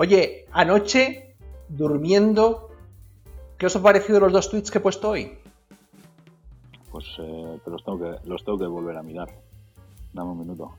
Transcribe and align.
Oye, 0.00 0.46
anoche, 0.52 1.34
durmiendo, 1.68 2.70
¿qué 3.58 3.66
os 3.66 3.74
ha 3.74 3.82
parecido 3.82 4.20
los 4.20 4.32
dos 4.32 4.48
tweets 4.48 4.70
que 4.70 4.78
he 4.78 4.80
puesto 4.80 5.10
hoy? 5.10 5.36
Pues 6.92 7.04
eh, 7.18 7.58
los, 7.66 7.82
tengo 7.82 7.98
que, 7.98 8.28
los 8.28 8.44
tengo 8.44 8.58
que 8.58 8.66
volver 8.66 8.96
a 8.96 9.02
mirar. 9.02 9.28
Dame 10.12 10.30
un 10.30 10.38
minuto. 10.38 10.70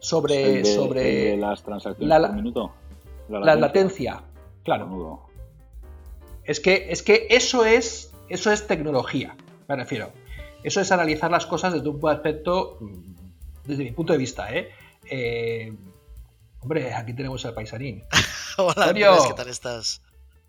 Sobre, 0.00 0.64
sobre 0.64 1.36
las 1.36 1.62
transacciones 1.62 2.08
la, 2.08 2.26
por 2.26 2.36
minuto. 2.36 2.72
La 3.28 3.54
latencia, 3.54 4.24
claro. 4.64 5.20
Es 6.42 6.58
que, 6.58 6.88
es 6.90 7.04
que 7.04 7.28
eso 7.30 7.64
es 7.64 8.12
eso 8.28 8.50
es 8.50 8.66
tecnología, 8.66 9.36
me 9.68 9.76
refiero. 9.76 10.10
Eso 10.64 10.80
es 10.80 10.90
analizar 10.90 11.30
las 11.30 11.46
cosas 11.46 11.72
desde 11.72 11.88
un 11.88 12.08
aspecto, 12.08 12.78
mm, 12.80 13.14
desde 13.64 13.84
mi 13.84 13.92
punto 13.92 14.12
de 14.12 14.18
vista, 14.18 14.52
¿eh? 14.52 14.70
eh 15.08 15.72
hombre, 16.66 16.92
aquí 16.92 17.14
tenemos 17.14 17.46
al 17.46 17.54
paisanín. 17.54 18.02
Hola, 18.58 18.92
¿qué 18.92 19.34
tal 19.36 19.48
estás? 19.48 20.02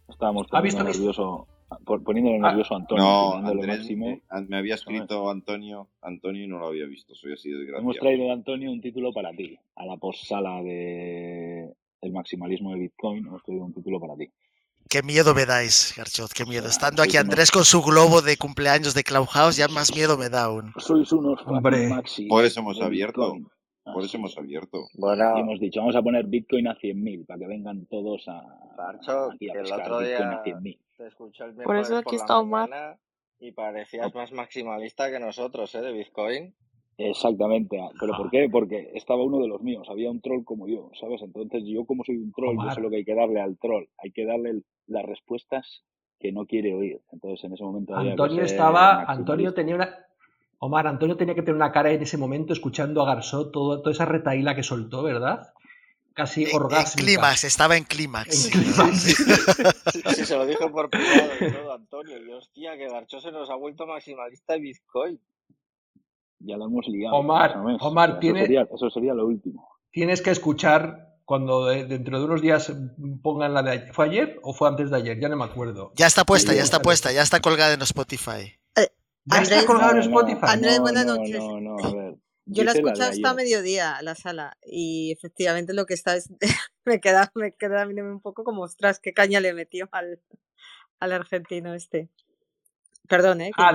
Estábamos 0.10 0.48
poniendo 0.48 0.84
nervioso, 0.84 1.48
poniéndole 1.86 2.38
ah. 2.38 2.50
nervioso 2.50 2.74
a 2.74 2.78
Antonio. 2.78 3.04
No, 3.04 3.34
Andrés, 3.36 3.88
me, 3.96 4.24
me 4.48 4.58
había 4.58 4.74
escrito 4.74 5.30
Antonio, 5.30 5.90
Antonio 6.02 6.44
y 6.44 6.48
no 6.48 6.58
lo 6.58 6.70
había 6.70 6.88
visto, 6.88 7.14
soy 7.14 7.34
así 7.34 7.52
de 7.52 7.66
gracia. 7.66 7.84
Hemos 7.84 7.98
traído 7.98 8.26
de 8.26 8.32
Antonio 8.32 8.72
un 8.72 8.82
título 8.82 9.14
para 9.14 9.30
ti, 9.32 9.60
a 9.76 9.86
la 9.86 9.98
postsala 9.98 10.64
de 10.64 11.72
el 12.02 12.12
maximalismo 12.12 12.72
de 12.72 12.80
Bitcoin, 12.80 13.28
hemos 13.28 13.44
traído 13.44 13.66
un 13.66 13.74
título 13.74 14.00
para 14.00 14.16
ti. 14.16 14.32
Qué 14.90 15.04
miedo 15.04 15.36
me 15.36 15.46
dais, 15.46 15.94
Garchot, 15.96 16.32
qué 16.32 16.46
miedo. 16.46 16.68
Estando 16.68 17.04
aquí 17.04 17.18
Andrés 17.18 17.52
con 17.52 17.64
su 17.64 17.84
globo 17.84 18.24
de 18.24 18.38
cumpleaños 18.38 18.96
de 18.96 19.04
Clubhouse, 19.04 19.58
ya 19.58 19.68
más 19.68 19.94
miedo 19.94 20.18
me 20.18 20.30
da 20.30 20.46
aún. 20.46 20.74
Sois 20.78 21.12
unos 21.12 21.42
Hombre, 21.46 21.90
por 22.28 22.44
eso 22.44 22.62
hemos 22.62 22.82
abierto. 22.82 23.36
Por 23.94 24.04
eso 24.04 24.18
hemos 24.18 24.38
abierto. 24.38 24.88
Bueno, 24.96 25.38
y 25.38 25.42
hemos 25.42 25.60
dicho, 25.60 25.80
vamos 25.80 25.96
a 25.96 26.02
poner 26.02 26.26
Bitcoin 26.26 26.68
a 26.68 26.76
100.000 26.76 27.26
para 27.26 27.40
que 27.40 27.48
vengan 27.48 27.86
todos 27.86 28.28
a. 28.28 28.44
Garchot, 28.78 29.34
aquí 29.34 29.50
a 29.50 29.54
el 29.54 29.72
otro 29.72 30.00
día 30.00 30.42
te 30.98 31.08
escuché 31.08 31.46
el 31.46 31.54
Por 31.56 31.78
eso 31.78 31.98
aquí 31.98 32.16
está 32.16 32.40
Omar. 32.40 32.98
Y 33.40 33.52
parecías 33.52 34.14
más 34.16 34.32
maximalista 34.32 35.12
que 35.12 35.20
nosotros, 35.20 35.74
¿eh? 35.76 35.82
De 35.82 35.92
Bitcoin. 35.92 36.56
Exactamente, 36.98 37.80
ah, 37.80 37.90
pero 38.00 38.14
¿por 38.18 38.32
qué? 38.32 38.50
Porque 38.52 38.90
estaba 38.96 39.24
uno 39.24 39.40
de 39.40 39.48
los 39.48 39.62
míos, 39.62 39.88
había 39.88 40.10
un 40.10 40.20
troll 40.20 40.44
como 40.44 40.68
yo, 40.68 40.90
¿sabes? 41.00 41.22
Entonces 41.22 41.64
yo 41.68 41.86
como 41.86 42.04
soy 42.04 42.18
un 42.18 42.32
troll, 42.32 42.58
yo 42.58 42.72
sé 42.72 42.82
lo 42.82 42.90
que 42.90 42.98
hay 42.98 43.06
que 43.06 43.14
darle 43.14 43.40
al 43.40 43.60
troll, 43.60 43.86
hay 44.00 44.12
que 44.12 44.26
darle 44.26 44.64
las 44.88 45.06
respuestas 45.06 45.84
que 46.20 46.32
no 46.32 46.48
quiere 46.48 46.74
oír. 46.74 47.00
Entonces 47.12 47.44
en 47.44 47.54
ese 47.54 47.64
momento... 47.64 47.96
Antonio 47.96 48.42
estaba, 48.42 49.04
Antonio 49.04 49.54
tenía 49.54 49.76
una... 49.76 50.07
Omar, 50.60 50.88
Antonio 50.88 51.18
tenía 51.18 51.36
que 51.36 51.42
tener 51.42 51.56
una 51.56 51.72
cara 51.72 51.92
en 51.92 52.02
ese 52.02 52.18
momento 52.18 52.54
escuchando 52.54 53.02
a 53.02 53.06
Garzó 53.06 53.52
todo, 53.52 53.82
toda 53.82 53.92
esa 53.92 54.06
retaíla 54.06 54.56
que 54.56 54.64
soltó, 54.64 55.04
¿verdad? 55.04 55.54
Casi 56.14 56.46
orgásmica. 56.52 57.00
En 57.00 57.06
clímax, 57.06 57.44
estaba 57.44 57.78
en 57.78 57.84
clímax. 57.84 58.36
sí, 60.16 60.26
se 60.26 60.36
lo 60.36 60.46
dijo 60.48 60.72
por 60.72 60.90
privado 60.90 61.30
y 61.40 61.52
todo, 61.52 61.74
Antonio. 61.74 62.18
Y 62.18 62.32
hostia, 62.32 62.76
que 62.76 62.90
Garchó 62.90 63.22
se 63.22 63.32
nos 63.32 63.50
ha 63.52 63.56
vuelto 63.56 63.86
maximalista 63.86 64.54
de 64.54 64.60
Bitcoin 64.60 65.20
ya 66.40 66.58
lo 66.58 66.66
hemos 66.66 66.88
liado. 66.88 67.16
Omar, 67.16 67.58
Omar 67.80 68.20
eso, 68.22 68.36
sería, 68.36 68.68
eso 68.74 68.90
sería 68.90 69.14
lo 69.14 69.26
último. 69.26 69.70
Tienes 69.92 70.22
que 70.22 70.32
escuchar 70.32 71.16
cuando 71.26 71.66
dentro 71.66 72.20
de 72.20 72.26
unos 72.26 72.42
días 72.42 72.72
pongan 73.22 73.54
la 73.54 73.64
de 73.64 73.72
ayer. 73.72 73.94
¿Fue 73.94 74.06
ayer 74.06 74.40
o 74.44 74.54
fue 74.54 74.70
antes 74.70 74.90
de 74.90 74.98
ayer? 74.98 75.20
Ya 75.20 75.30
no 75.30 75.36
me 75.36 75.46
acuerdo. 75.46 75.92
Ya 75.96 76.08
está 76.08 76.24
puesta, 76.24 76.54
ya 76.54 76.64
está 76.64 76.82
puesta, 76.82 77.12
ya 77.12 77.22
está 77.22 77.42
colgada 77.42 77.74
en 77.74 77.82
Spotify. 77.82 78.54
¿Ya 79.30 79.42
está 79.42 79.66
colgada 79.66 79.92
en 79.92 80.00
Spotify? 80.00 80.46
Andrés, 80.48 80.80
buenas 80.80 81.06
noches. 81.06 81.40
No, 81.40 81.60
no, 81.60 81.78
a 81.84 81.94
ver. 81.94 82.16
Yo 82.46 82.64
la 82.64 82.72
escuché 82.72 83.04
hasta 83.04 83.34
mediodía, 83.34 83.98
la 84.02 84.16
sala, 84.16 84.58
y 84.64 85.12
efectivamente 85.12 85.74
lo 85.74 85.86
que 85.86 85.96
está 85.96 86.16
es. 86.16 86.32
me 86.86 87.02
queda, 87.02 87.30
me 87.36 87.52
queda 87.52 87.86
un 87.86 88.22
poco 88.22 88.46
como, 88.46 88.62
ostras, 88.62 89.00
qué 89.00 89.14
caña 89.14 89.42
le 89.42 89.54
metió 89.54 89.90
al, 89.92 90.22
al 91.00 91.12
argentino 91.12 91.74
este. 91.74 92.10
Perdón, 93.10 93.42
¿eh? 93.42 93.52
Ah, 93.58 93.74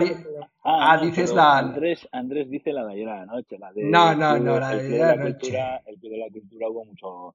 ah, 0.64 0.98
dices 1.02 1.34
la. 1.34 1.58
Andrés, 1.58 2.08
Andrés 2.12 2.48
dice 2.50 2.72
la 2.72 2.86
de 2.86 2.92
ayer 2.94 3.08
a 3.08 3.24
la 3.24 3.26
noche. 3.26 3.58
La 3.58 3.72
de, 3.72 3.84
no, 3.84 4.14
no, 4.14 4.38
no, 4.38 4.58
la 4.58 4.74
de 4.74 4.86
ayer 4.86 5.02
a 5.02 5.16
la 5.16 5.24
noche. 5.24 5.58
El 5.86 5.98
pie 5.98 6.10
de 6.10 6.18
la 6.18 6.30
cultura 6.30 6.68
hubo 6.68 6.84
mucho, 6.84 7.34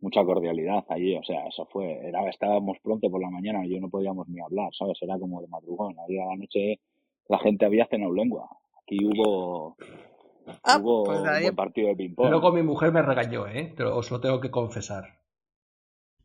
mucha 0.00 0.24
cordialidad 0.24 0.84
allí, 0.88 1.16
o 1.16 1.22
sea, 1.22 1.46
eso 1.46 1.66
fue. 1.66 2.06
Era, 2.06 2.28
estábamos 2.28 2.78
pronto 2.82 3.10
por 3.10 3.20
la 3.20 3.30
mañana, 3.30 3.66
yo 3.66 3.80
no 3.80 3.88
podíamos 3.88 4.28
ni 4.28 4.40
hablar, 4.40 4.70
¿sabes? 4.78 4.98
Era 5.00 5.18
como 5.18 5.40
de 5.40 5.48
madrugón. 5.48 5.94
Ayer 6.06 6.20
a 6.20 6.26
la 6.26 6.36
noche 6.36 6.80
la 7.28 7.38
gente 7.38 7.66
había 7.66 7.86
cenado 7.86 8.12
lengua. 8.12 8.48
Aquí 8.82 8.98
hubo. 9.02 9.76
Ah, 10.62 10.78
hubo 10.78 11.04
pues 11.04 11.18
un 11.18 11.24
buen 11.24 11.56
partido 11.56 11.88
de 11.88 11.96
ping-pong. 11.96 12.30
Luego 12.30 12.52
mi 12.52 12.62
mujer 12.62 12.92
me 12.92 13.02
regañó, 13.02 13.48
¿eh? 13.48 13.72
Pero 13.76 13.96
os 13.96 14.10
lo 14.10 14.20
tengo 14.20 14.40
que 14.40 14.50
confesar. 14.50 15.18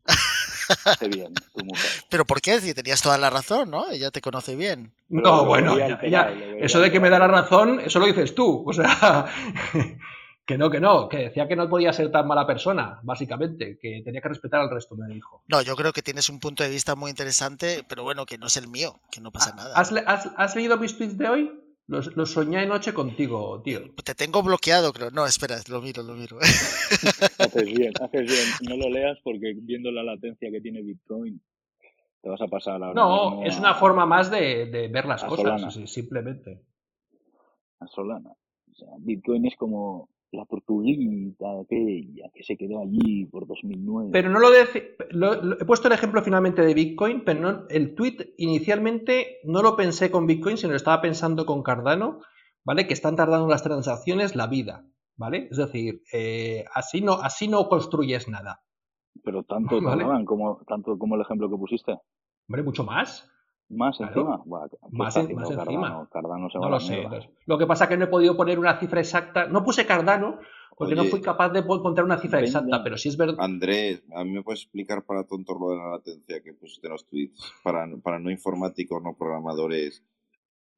bien, 1.10 1.34
tu 1.34 1.64
mujer. 1.64 1.90
Pero 2.08 2.24
¿por 2.24 2.40
qué? 2.40 2.60
Si 2.60 2.72
tenías 2.72 3.02
toda 3.02 3.18
la 3.18 3.30
razón, 3.30 3.70
¿no? 3.70 3.90
Ella 3.90 4.10
te 4.10 4.20
conoce 4.20 4.54
bien. 4.54 4.92
No, 5.08 5.44
bueno, 5.44 5.76
ya, 5.78 6.32
eso 6.58 6.80
de 6.80 6.90
que 6.90 7.00
me 7.00 7.10
da 7.10 7.18
la 7.18 7.28
razón, 7.28 7.80
eso 7.80 7.98
lo 7.98 8.06
dices 8.06 8.34
tú. 8.34 8.64
O 8.66 8.72
sea, 8.72 9.26
que 10.44 10.58
no, 10.58 10.70
que 10.70 10.80
no, 10.80 11.08
que 11.08 11.18
decía 11.18 11.46
que 11.46 11.56
no 11.56 11.68
podía 11.68 11.92
ser 11.92 12.10
tan 12.10 12.26
mala 12.26 12.46
persona, 12.46 13.00
básicamente, 13.02 13.78
que 13.80 14.02
tenía 14.04 14.20
que 14.20 14.28
respetar 14.28 14.60
al 14.60 14.70
resto, 14.70 14.96
me 14.96 15.12
dijo. 15.12 15.44
No, 15.48 15.62
yo 15.62 15.76
creo 15.76 15.92
que 15.92 16.02
tienes 16.02 16.28
un 16.28 16.40
punto 16.40 16.64
de 16.64 16.70
vista 16.70 16.96
muy 16.96 17.10
interesante, 17.10 17.84
pero 17.88 18.02
bueno, 18.02 18.26
que 18.26 18.38
no 18.38 18.46
es 18.46 18.56
el 18.56 18.68
mío, 18.68 19.00
que 19.10 19.20
no 19.20 19.30
pasa 19.30 19.52
ah, 19.52 19.56
nada. 19.56 19.74
¿Has, 19.76 19.92
has 20.36 20.56
leído 20.56 20.76
mis 20.76 20.96
tweets 20.96 21.16
de 21.16 21.28
hoy? 21.28 21.62
Lo, 21.88 22.26
soñé 22.26 22.58
anoche 22.58 22.94
contigo, 22.94 23.60
tío. 23.62 23.80
Te 24.02 24.14
tengo 24.14 24.42
bloqueado, 24.42 24.92
creo. 24.92 25.10
No, 25.10 25.26
espera, 25.26 25.56
lo 25.68 25.82
miro, 25.82 26.02
lo 26.02 26.14
miro. 26.14 26.38
haces 27.38 27.64
bien, 27.64 27.92
haces 28.00 28.22
bien. 28.22 28.46
No 28.68 28.76
lo 28.76 28.88
leas 28.88 29.18
porque 29.22 29.52
viendo 29.56 29.90
la 29.90 30.02
latencia 30.02 30.50
que 30.50 30.60
tiene 30.60 30.80
Bitcoin, 30.82 31.42
te 32.22 32.30
vas 32.30 32.40
a 32.40 32.46
pasar 32.46 32.82
ahora. 32.82 32.94
No, 32.94 33.44
es 33.44 33.58
una 33.58 33.74
forma 33.74 34.06
más 34.06 34.30
de, 34.30 34.88
ver 34.90 35.04
las 35.04 35.22
cosas, 35.24 35.74
simplemente. 35.90 36.62
A 37.80 37.86
Solana. 37.88 38.30
O 38.30 38.74
sea, 38.74 38.88
Bitcoin 38.98 39.44
es 39.46 39.56
como 39.56 40.08
la 40.32 40.44
portuguita 40.46 41.60
aquella 41.60 42.30
que 42.34 42.42
se 42.42 42.56
quedó 42.56 42.80
allí 42.80 43.26
por 43.26 43.46
2009. 43.46 44.10
Pero 44.12 44.30
no 44.30 44.38
lo, 44.40 44.50
de, 44.50 44.62
he 45.60 45.64
puesto 45.64 45.88
el 45.88 45.94
ejemplo 45.94 46.22
finalmente 46.22 46.62
de 46.62 46.74
Bitcoin, 46.74 47.22
pero 47.24 47.40
no, 47.40 47.66
el 47.68 47.94
tweet 47.94 48.34
inicialmente 48.38 49.38
no 49.44 49.62
lo 49.62 49.76
pensé 49.76 50.10
con 50.10 50.26
Bitcoin, 50.26 50.56
sino 50.56 50.70
lo 50.70 50.76
estaba 50.76 51.02
pensando 51.02 51.44
con 51.44 51.62
Cardano, 51.62 52.20
¿vale? 52.64 52.86
Que 52.86 52.94
están 52.94 53.14
tardando 53.14 53.46
las 53.46 53.62
transacciones 53.62 54.34
la 54.34 54.46
vida, 54.46 54.86
¿vale? 55.16 55.48
Es 55.50 55.58
decir, 55.58 56.02
eh, 56.12 56.64
así, 56.74 57.02
no, 57.02 57.14
así 57.14 57.48
no 57.48 57.68
construyes 57.68 58.28
nada. 58.28 58.62
Pero 59.22 59.42
tanto 59.44 59.80
tardaban 59.84 60.24
como, 60.24 60.62
tanto 60.66 60.98
como 60.98 61.16
el 61.16 61.20
ejemplo 61.20 61.50
que 61.50 61.56
pusiste. 61.56 61.98
Hombre, 62.48 62.62
mucho 62.62 62.84
más. 62.84 63.30
¿Más 63.72 63.98
encima? 64.00 64.42
más, 64.90 65.16
encima. 65.16 65.42
no 65.44 66.68
lo 66.68 66.80
sé. 66.80 67.08
Lo 67.46 67.58
que 67.58 67.66
pasa 67.66 67.84
es 67.84 67.90
que 67.90 67.96
no 67.96 68.04
he 68.04 68.08
podido 68.08 68.36
poner 68.36 68.58
una 68.58 68.78
cifra 68.78 69.00
exacta. 69.00 69.46
No 69.46 69.64
puse 69.64 69.86
Cardano 69.86 70.38
porque 70.76 70.94
no 70.94 71.04
fui 71.04 71.20
capaz 71.20 71.50
de 71.50 71.60
encontrar 71.60 72.04
una 72.04 72.18
cifra 72.18 72.40
exacta, 72.40 72.82
pero 72.82 72.96
sí 72.98 73.08
es 73.08 73.16
verdad. 73.16 73.36
Andrés, 73.38 74.02
¿a 74.14 74.24
mí 74.24 74.30
me 74.30 74.42
puedes 74.42 74.62
explicar 74.62 75.04
para 75.04 75.24
tonto 75.24 75.56
lo 75.58 75.70
de 75.70 75.76
la 75.76 75.90
latencia 75.90 76.42
que 76.42 76.52
pusiste 76.54 76.86
en 76.86 76.92
los 76.92 77.06
tweets? 77.06 77.52
Para, 77.62 77.86
para 78.02 78.18
no 78.18 78.30
informáticos, 78.30 79.02
no 79.02 79.14
programadores. 79.14 80.04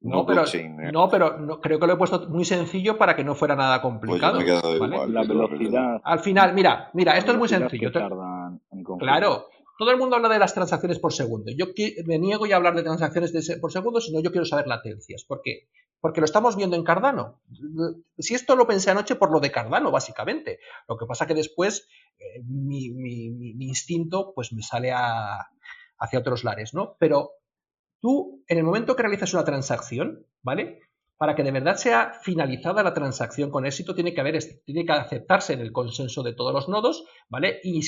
No, 0.01 0.25
pero, 0.25 0.43
eh. 0.45 0.91
no, 0.91 1.09
pero 1.09 1.59
creo 1.61 1.79
que 1.79 1.87
lo 1.87 1.93
he 1.93 1.97
puesto 1.97 2.29
muy 2.29 2.45
sencillo 2.45 2.97
para 2.97 3.15
que 3.15 3.23
no 3.23 3.33
fuera 3.33 3.55
nada 3.55 3.81
pues 3.81 3.93
complicado. 3.93 4.39
la 4.39 5.23
velocidad. 5.23 6.01
Al 6.03 6.19
final, 6.19 6.53
mira, 6.53 6.91
mira, 6.93 7.17
esto 7.17 7.31
es 7.31 7.37
muy 7.37 7.47
sencillo. 7.47 7.91
Claro, 8.99 9.47
todo 9.77 9.91
el 9.91 9.97
mundo 9.97 10.15
habla 10.15 10.29
de 10.29 10.39
las 10.39 10.53
transacciones 10.53 10.99
por 10.99 11.13
segundo. 11.13 11.51
Yo 11.51 11.67
me 12.05 12.17
niego 12.17 12.45
ya 12.45 12.55
a 12.55 12.57
hablar 12.57 12.75
de 12.75 12.83
transacciones 12.83 13.31
por 13.59 13.71
segundo, 13.71 13.99
sino 13.99 14.21
yo 14.21 14.31
quiero 14.31 14.45
saber 14.45 14.67
latencias. 14.67 15.25
¿Por 15.25 15.41
qué? 15.41 15.67
Porque 15.99 16.21
lo 16.21 16.25
estamos 16.25 16.55
viendo 16.55 16.75
en 16.75 16.83
Cardano. 16.83 17.41
Si 18.17 18.35
esto 18.35 18.55
lo 18.55 18.67
pensé 18.67 18.91
anoche 18.91 19.15
por 19.15 19.31
lo 19.31 19.39
de 19.39 19.51
Cardano, 19.51 19.91
básicamente. 19.91 20.59
Lo 20.87 20.97
que 20.97 21.05
pasa 21.05 21.27
que 21.27 21.33
después 21.33 21.87
eh, 22.19 22.41
mi, 22.43 22.85
instinto 23.59 24.33
pues 24.33 24.53
me 24.53 24.61
sale 24.61 24.93
hacia 24.93 26.19
otros 26.19 26.43
lares, 26.43 26.73
¿no? 26.73 26.95
Pero 26.99 27.31
tú, 27.99 28.43
en 28.47 28.57
el 28.57 28.63
momento 28.63 28.95
que 28.95 29.03
realizas 29.03 29.33
una 29.33 29.43
transacción, 29.43 30.25
¿vale? 30.41 30.79
Para 31.17 31.35
que 31.35 31.43
de 31.43 31.51
verdad 31.51 31.75
sea 31.75 32.13
finalizada 32.21 32.83
la 32.83 32.93
transacción 32.93 33.49
con 33.49 33.65
éxito, 33.65 33.95
tiene 33.95 34.13
que, 34.13 34.21
haber, 34.21 34.37
tiene 34.65 34.85
que 34.85 34.91
aceptarse 34.91 35.53
en 35.53 35.61
el 35.61 35.71
consenso 35.71 36.23
de 36.23 36.33
todos 36.33 36.53
los 36.53 36.67
nodos, 36.67 37.05
¿vale? 37.29 37.59
Y, 37.63 37.79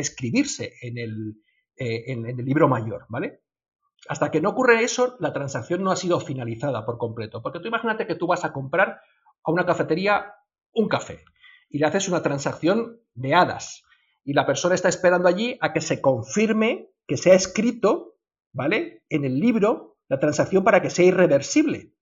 escribirse 0.00 0.72
en 0.80 0.98
el, 0.98 1.34
eh, 1.76 2.04
en, 2.12 2.26
el, 2.26 2.36
libro 2.44 2.68
mayor, 2.68 3.04
¿vale? 3.08 3.42
Hasta 4.08 4.30
que 4.30 4.40
no 4.40 4.50
ocurre 4.50 4.82
eso, 4.82 5.16
la 5.20 5.32
transacción 5.32 5.82
no 5.82 5.90
ha 5.90 5.96
sido 5.96 6.18
finalizada 6.18 6.84
por 6.84 6.98
completo. 6.98 7.42
Porque 7.42 7.60
tú 7.60 7.68
imagínate 7.68 8.06
que 8.06 8.16
tú 8.16 8.26
vas 8.26 8.44
a 8.44 8.52
comprar 8.52 9.00
a 9.44 9.50
una 9.50 9.66
cafetería 9.66 10.32
un 10.72 10.88
café 10.88 11.22
y 11.68 11.78
le 11.78 11.86
haces 11.86 12.08
una 12.08 12.22
transacción 12.22 13.00
de 13.14 13.34
hadas 13.34 13.84
y 14.24 14.32
la 14.32 14.46
persona 14.46 14.74
está 14.74 14.88
esperando 14.88 15.28
allí 15.28 15.58
a 15.60 15.72
que 15.72 15.80
se 15.80 16.00
confirme 16.00 16.88
que 17.06 17.16
se 17.16 17.32
ha 17.32 17.34
escrito, 17.34 18.16
¿vale? 18.52 19.02
En 19.08 19.24
el 19.24 19.38
libro 19.38 19.98
la 20.08 20.18
transacción 20.18 20.64
para 20.64 20.82
que 20.82 20.90
sea 20.90 21.06
irreversible. 21.06 21.92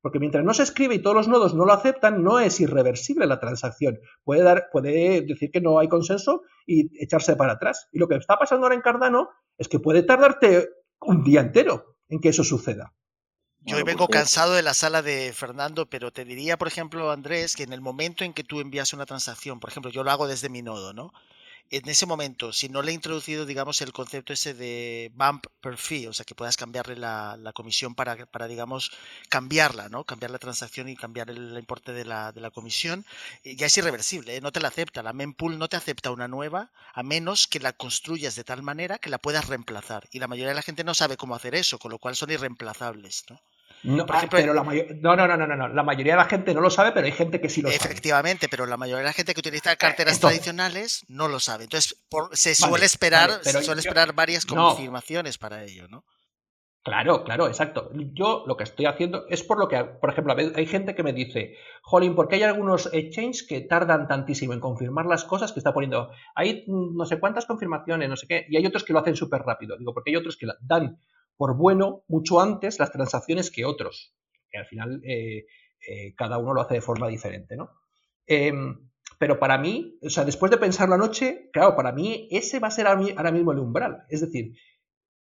Porque 0.00 0.18
mientras 0.18 0.44
no 0.44 0.54
se 0.54 0.62
escribe 0.62 0.96
y 0.96 1.02
todos 1.02 1.16
los 1.16 1.28
nodos 1.28 1.54
no 1.54 1.64
lo 1.64 1.72
aceptan, 1.72 2.22
no 2.22 2.38
es 2.38 2.60
irreversible 2.60 3.26
la 3.26 3.40
transacción. 3.40 3.98
Puede, 4.24 4.42
dar, 4.42 4.68
puede 4.72 5.22
decir 5.22 5.50
que 5.50 5.60
no 5.60 5.78
hay 5.78 5.88
consenso 5.88 6.42
y 6.66 6.90
echarse 7.02 7.36
para 7.36 7.54
atrás. 7.54 7.88
Y 7.92 7.98
lo 7.98 8.08
que 8.08 8.16
está 8.16 8.38
pasando 8.38 8.66
ahora 8.66 8.76
en 8.76 8.82
Cardano 8.82 9.30
es 9.56 9.68
que 9.68 9.80
puede 9.80 10.02
tardarte 10.02 10.68
un 11.00 11.24
día 11.24 11.40
entero 11.40 11.96
en 12.08 12.20
que 12.20 12.28
eso 12.28 12.44
suceda. 12.44 12.94
Yo 13.60 13.76
hoy 13.76 13.82
vengo 13.82 14.08
cansado 14.08 14.54
de 14.54 14.62
la 14.62 14.72
sala 14.72 15.02
de 15.02 15.32
Fernando, 15.34 15.90
pero 15.90 16.10
te 16.10 16.24
diría, 16.24 16.56
por 16.56 16.68
ejemplo, 16.68 17.10
Andrés, 17.10 17.54
que 17.54 17.64
en 17.64 17.72
el 17.72 17.80
momento 17.80 18.24
en 18.24 18.32
que 18.32 18.44
tú 18.44 18.60
envías 18.60 18.92
una 18.92 19.04
transacción, 19.04 19.60
por 19.60 19.68
ejemplo, 19.68 19.90
yo 19.90 20.04
lo 20.04 20.10
hago 20.10 20.26
desde 20.26 20.48
mi 20.48 20.62
nodo, 20.62 20.94
¿no? 20.94 21.12
En 21.70 21.88
ese 21.88 22.06
momento, 22.06 22.52
si 22.52 22.68
no 22.68 22.82
le 22.82 22.92
he 22.92 22.94
introducido, 22.94 23.44
digamos, 23.44 23.80
el 23.82 23.92
concepto 23.92 24.32
ese 24.32 24.54
de 24.54 25.10
bump 25.14 25.46
per 25.60 25.76
fee, 25.76 26.08
o 26.08 26.12
sea, 26.12 26.24
que 26.24 26.34
puedas 26.34 26.56
cambiarle 26.56 26.96
la, 26.96 27.52
comisión 27.54 27.94
para, 27.94 28.26
para, 28.26 28.48
digamos, 28.48 28.90
cambiarla, 29.28 29.88
¿no? 29.88 30.04
Cambiar 30.04 30.30
la 30.30 30.38
transacción 30.38 30.88
y 30.88 30.96
cambiar 30.96 31.30
el, 31.30 31.56
importe 31.58 31.92
de 31.92 32.04
la, 32.04 32.32
de 32.32 32.40
la 32.40 32.50
comisión, 32.50 33.04
eh, 33.44 33.56
ya 33.56 33.66
es 33.66 33.76
irreversible, 33.76 34.36
¿eh? 34.36 34.40
no 34.40 34.52
te 34.52 34.60
la 34.60 34.68
acepta. 34.68 35.02
La 35.02 35.12
mempool 35.12 35.58
no 35.58 35.68
te 35.68 35.76
acepta 35.76 36.10
una 36.10 36.28
nueva, 36.28 36.70
a 36.94 37.02
menos 37.02 37.46
que 37.46 37.60
la 37.60 37.72
construyas 37.72 38.34
de 38.34 38.44
tal 38.44 38.62
manera 38.62 38.98
que 38.98 39.10
la 39.10 39.18
puedas 39.18 39.48
reemplazar. 39.48 40.08
Y 40.10 40.18
la 40.18 40.28
mayoría 40.28 40.50
de 40.50 40.56
la 40.56 40.62
gente 40.62 40.84
no 40.84 40.94
sabe 40.94 41.16
cómo 41.16 41.34
hacer 41.34 41.54
eso, 41.54 41.78
con 41.78 41.90
lo 41.90 41.98
cual 41.98 42.16
son 42.16 42.30
irreemplazables, 42.30 43.24
¿no? 43.28 43.40
No, 43.82 44.04
ah, 44.08 44.26
pero 44.30 44.54
la 44.54 44.62
no, 44.64 45.16
no, 45.16 45.28
no, 45.28 45.36
no, 45.36 45.56
no, 45.56 45.68
la 45.68 45.82
mayoría 45.82 46.14
de 46.14 46.18
la 46.18 46.24
gente 46.24 46.52
no 46.52 46.60
lo 46.60 46.70
sabe, 46.70 46.92
pero 46.92 47.06
hay 47.06 47.12
gente 47.12 47.40
que 47.40 47.48
sí 47.48 47.62
lo 47.62 47.68
sabe. 47.68 47.76
Efectivamente, 47.76 48.48
pero 48.48 48.66
la 48.66 48.76
mayoría 48.76 49.02
de 49.02 49.08
la 49.08 49.12
gente 49.12 49.34
que 49.34 49.40
utiliza 49.40 49.76
carteras 49.76 50.18
tradicionales 50.18 51.04
no 51.08 51.28
lo 51.28 51.38
sabe. 51.38 51.64
Entonces, 51.64 51.96
se 52.32 52.54
suele 52.54 52.86
esperar, 52.86 53.40
se 53.42 53.62
suele 53.62 53.80
esperar 53.80 54.12
varias 54.14 54.46
confirmaciones 54.46 55.38
para 55.38 55.64
ello, 55.64 55.86
¿no? 55.88 56.04
Claro, 56.82 57.22
claro, 57.22 57.48
exacto. 57.48 57.90
Yo 58.14 58.44
lo 58.46 58.56
que 58.56 58.64
estoy 58.64 58.86
haciendo 58.86 59.26
es 59.28 59.42
por 59.42 59.58
lo 59.58 59.68
que, 59.68 59.84
por 59.84 60.10
ejemplo, 60.10 60.34
hay 60.34 60.66
gente 60.66 60.94
que 60.94 61.02
me 61.02 61.12
dice, 61.12 61.56
Jolín, 61.82 62.14
¿por 62.14 62.28
qué 62.28 62.36
hay 62.36 62.44
algunos 62.44 62.88
exchanges 62.94 63.42
que 63.42 63.60
tardan 63.60 64.08
tantísimo 64.08 64.54
en 64.54 64.60
confirmar 64.60 65.04
las 65.04 65.24
cosas 65.24 65.52
que 65.52 65.60
está 65.60 65.74
poniendo? 65.74 66.10
Hay 66.34 66.64
no 66.66 67.04
sé 67.04 67.20
cuántas 67.20 67.44
confirmaciones, 67.44 68.08
no 68.08 68.16
sé 68.16 68.26
qué, 68.26 68.46
y 68.48 68.56
hay 68.56 68.64
otros 68.64 68.84
que 68.84 68.94
lo 68.94 69.00
hacen 69.00 69.16
súper 69.16 69.42
rápido. 69.42 69.76
Digo, 69.76 69.92
porque 69.92 70.10
hay 70.10 70.16
otros 70.16 70.38
que 70.38 70.46
dan 70.60 70.98
por 71.38 71.56
bueno 71.56 72.04
mucho 72.08 72.40
antes 72.40 72.78
las 72.78 72.90
transacciones 72.90 73.50
que 73.50 73.64
otros, 73.64 74.12
que 74.50 74.58
al 74.58 74.66
final 74.66 75.00
eh, 75.04 75.46
eh, 75.88 76.14
cada 76.16 76.36
uno 76.36 76.52
lo 76.52 76.60
hace 76.60 76.74
de 76.74 76.80
forma 76.82 77.08
diferente, 77.08 77.56
¿no? 77.56 77.70
Em, 78.26 78.90
pero 79.18 79.38
para 79.38 79.56
mí, 79.56 79.98
o 80.02 80.10
sea, 80.10 80.24
después 80.24 80.50
de 80.50 80.58
pensar 80.58 80.88
la 80.88 80.98
noche, 80.98 81.48
claro, 81.52 81.76
para 81.76 81.92
mí 81.92 82.28
ese 82.30 82.58
va 82.58 82.68
a 82.68 82.72
ser 82.72 82.86
ahora 82.88 83.32
mismo 83.32 83.52
el 83.52 83.60
umbral. 83.60 84.04
Es 84.08 84.20
decir, 84.20 84.54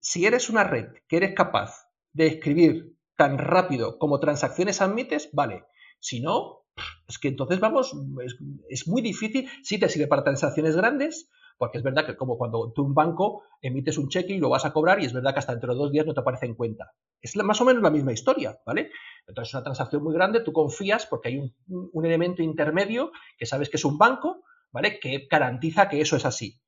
si 0.00 0.26
eres 0.26 0.50
una 0.50 0.64
red 0.64 0.86
que 1.06 1.18
eres 1.18 1.34
capaz 1.34 1.86
de 2.12 2.26
escribir 2.26 2.96
tan 3.16 3.38
rápido 3.38 3.98
como 3.98 4.18
transacciones 4.18 4.80
admites, 4.80 5.30
vale. 5.32 5.64
Si 6.00 6.20
no, 6.20 6.64
es 7.08 7.18
que 7.18 7.28
entonces 7.28 7.60
vamos, 7.60 7.94
es, 8.24 8.36
es 8.68 8.88
muy 8.88 9.02
difícil. 9.02 9.48
Si 9.62 9.78
te 9.78 9.88
sirve 9.88 10.08
para 10.08 10.24
transacciones 10.24 10.76
grandes, 10.76 11.30
porque 11.58 11.78
es 11.78 11.84
verdad 11.84 12.06
que 12.06 12.16
como 12.16 12.36
cuando 12.36 12.72
tú 12.72 12.84
un 12.84 12.94
banco 12.94 13.42
emites 13.60 13.98
un 13.98 14.08
cheque 14.08 14.34
y 14.34 14.38
lo 14.38 14.48
vas 14.48 14.64
a 14.64 14.72
cobrar 14.72 15.00
y 15.00 15.06
es 15.06 15.12
verdad 15.12 15.32
que 15.32 15.38
hasta 15.40 15.52
dentro 15.52 15.72
de 15.72 15.78
dos 15.78 15.92
días 15.92 16.06
no 16.06 16.14
te 16.14 16.20
aparece 16.20 16.46
en 16.46 16.54
cuenta. 16.54 16.92
Es 17.20 17.36
más 17.36 17.60
o 17.60 17.64
menos 17.64 17.82
la 17.82 17.90
misma 17.90 18.12
historia, 18.12 18.58
¿vale? 18.66 18.90
Entonces 19.26 19.50
es 19.50 19.54
una 19.54 19.64
transacción 19.64 20.02
muy 20.02 20.14
grande, 20.14 20.40
tú 20.40 20.52
confías 20.52 21.06
porque 21.06 21.28
hay 21.30 21.38
un, 21.38 21.54
un 21.92 22.06
elemento 22.06 22.42
intermedio 22.42 23.10
que 23.38 23.46
sabes 23.46 23.68
que 23.70 23.76
es 23.76 23.84
un 23.84 23.98
banco, 23.98 24.42
¿vale? 24.72 25.00
Que 25.00 25.26
garantiza 25.30 25.88
que 25.88 26.00
eso 26.00 26.16
es 26.16 26.24
así. 26.24 26.60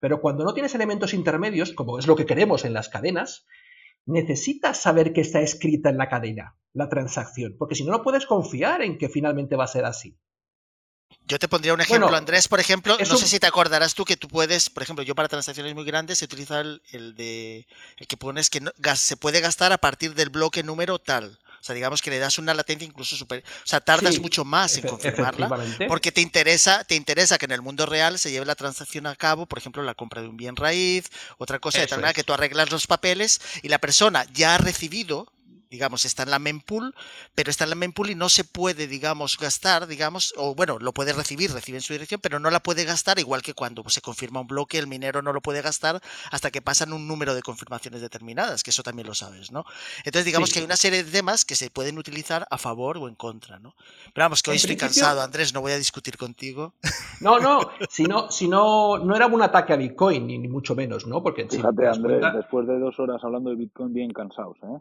Pero 0.00 0.20
cuando 0.20 0.44
no 0.44 0.52
tienes 0.52 0.74
elementos 0.74 1.14
intermedios, 1.14 1.72
como 1.72 1.98
es 1.98 2.06
lo 2.06 2.16
que 2.16 2.26
queremos 2.26 2.64
en 2.64 2.74
las 2.74 2.88
cadenas, 2.88 3.46
necesitas 4.06 4.80
saber 4.80 5.12
que 5.12 5.22
está 5.22 5.40
escrita 5.40 5.88
en 5.88 5.98
la 5.98 6.08
cadena, 6.08 6.56
la 6.72 6.88
transacción, 6.88 7.56
porque 7.58 7.74
si 7.74 7.84
no, 7.84 7.92
no 7.92 8.02
puedes 8.02 8.26
confiar 8.26 8.82
en 8.82 8.98
que 8.98 9.08
finalmente 9.08 9.56
va 9.56 9.64
a 9.64 9.68
ser 9.68 9.84
así. 9.84 10.18
Yo 11.26 11.38
te 11.38 11.48
pondría 11.48 11.72
un 11.72 11.80
ejemplo, 11.80 12.14
Andrés, 12.14 12.48
por 12.48 12.60
ejemplo, 12.60 12.98
no 12.98 13.16
sé 13.16 13.26
si 13.26 13.38
te 13.38 13.46
acordarás 13.46 13.94
tú 13.94 14.04
que 14.04 14.16
tú 14.16 14.28
puedes, 14.28 14.68
por 14.68 14.82
ejemplo, 14.82 15.02
yo 15.02 15.14
para 15.14 15.28
transacciones 15.28 15.74
muy 15.74 15.84
grandes 15.84 16.20
he 16.20 16.26
utilizado 16.26 16.78
el, 16.92 17.14
de 17.16 17.66
el 17.96 18.06
que 18.06 18.16
pones 18.16 18.50
que 18.50 18.60
se 18.96 19.16
puede 19.16 19.40
gastar 19.40 19.72
a 19.72 19.78
partir 19.78 20.14
del 20.14 20.28
bloque 20.28 20.62
número 20.62 20.98
tal. 20.98 21.38
O 21.64 21.66
sea, 21.66 21.74
digamos 21.74 22.02
que 22.02 22.10
le 22.10 22.18
das 22.18 22.36
una 22.36 22.52
latencia 22.52 22.86
incluso 22.86 23.16
super, 23.16 23.42
o 23.42 23.66
sea, 23.66 23.80
tardas 23.80 24.18
mucho 24.18 24.44
más 24.44 24.76
en 24.76 24.86
confirmarla 24.86 25.48
porque 25.88 26.12
te 26.12 26.20
interesa, 26.20 26.84
te 26.84 26.94
interesa 26.94 27.38
que 27.38 27.46
en 27.46 27.52
el 27.52 27.62
mundo 27.62 27.86
real 27.86 28.18
se 28.18 28.30
lleve 28.30 28.44
la 28.44 28.54
transacción 28.54 29.06
a 29.06 29.16
cabo, 29.16 29.46
por 29.46 29.58
ejemplo, 29.58 29.82
la 29.82 29.94
compra 29.94 30.20
de 30.20 30.28
un 30.28 30.36
bien 30.36 30.56
raíz, 30.56 31.10
otra 31.38 31.58
cosa 31.60 31.80
de 31.80 31.86
tal 31.86 32.00
manera 32.00 32.12
que 32.12 32.22
tú 32.22 32.34
arreglas 32.34 32.70
los 32.70 32.86
papeles 32.86 33.40
y 33.62 33.68
la 33.68 33.78
persona 33.78 34.26
ya 34.34 34.56
ha 34.56 34.58
recibido 34.58 35.32
digamos, 35.70 36.04
está 36.04 36.22
en 36.22 36.30
la 36.30 36.38
mempool, 36.38 36.94
pero 37.34 37.50
está 37.50 37.64
en 37.64 37.70
la 37.70 37.76
mempool 37.76 38.10
y 38.10 38.14
no 38.14 38.28
se 38.28 38.44
puede, 38.44 38.86
digamos, 38.86 39.38
gastar, 39.38 39.86
digamos, 39.86 40.34
o 40.36 40.54
bueno, 40.54 40.78
lo 40.78 40.92
puede 40.92 41.12
recibir, 41.12 41.52
recibe 41.52 41.78
en 41.78 41.82
su 41.82 41.92
dirección, 41.92 42.20
pero 42.20 42.38
no 42.38 42.50
la 42.50 42.60
puede 42.60 42.84
gastar, 42.84 43.18
igual 43.18 43.42
que 43.42 43.54
cuando 43.54 43.88
se 43.88 44.00
confirma 44.00 44.40
un 44.40 44.46
bloque, 44.46 44.78
el 44.78 44.86
minero 44.86 45.22
no 45.22 45.32
lo 45.32 45.40
puede 45.40 45.62
gastar 45.62 46.00
hasta 46.30 46.50
que 46.50 46.62
pasan 46.62 46.92
un 46.92 47.06
número 47.06 47.34
de 47.34 47.42
confirmaciones 47.42 48.00
determinadas, 48.00 48.62
que 48.62 48.70
eso 48.70 48.82
también 48.82 49.06
lo 49.06 49.14
sabes, 49.14 49.50
¿no? 49.52 49.64
Entonces, 49.98 50.24
digamos 50.24 50.52
que 50.52 50.60
hay 50.60 50.64
una 50.64 50.76
serie 50.76 51.02
de 51.02 51.10
temas 51.10 51.44
que 51.44 51.56
se 51.56 51.70
pueden 51.70 51.98
utilizar 51.98 52.46
a 52.50 52.58
favor 52.58 52.98
o 52.98 53.08
en 53.08 53.14
contra, 53.14 53.58
¿no? 53.58 53.74
Pero 54.12 54.24
vamos, 54.24 54.42
que 54.42 54.50
hoy 54.50 54.56
estoy 54.56 54.76
cansado, 54.76 55.22
Andrés, 55.22 55.52
no 55.54 55.60
voy 55.60 55.72
a 55.72 55.78
discutir 55.78 56.16
contigo. 56.16 56.74
No, 57.20 57.38
no, 57.38 57.60
si 57.88 58.04
no, 58.04 58.30
si 58.30 58.48
no, 58.48 58.98
no 58.98 59.16
era 59.16 59.26
un 59.26 59.40
ataque 59.40 59.72
a 59.72 59.76
Bitcoin, 59.76 60.26
ni, 60.26 60.38
mucho 60.48 60.74
menos, 60.74 61.06
¿no? 61.06 61.22
Porque 61.22 61.46
Fíjate, 61.48 61.86
Andrés, 61.86 62.22
después 62.34 62.66
de 62.66 62.78
dos 62.78 62.98
horas 62.98 63.22
hablando 63.22 63.50
de 63.50 63.56
Bitcoin, 63.56 63.92
bien 63.92 64.10
cansados, 64.10 64.56
¿eh? 64.62 64.78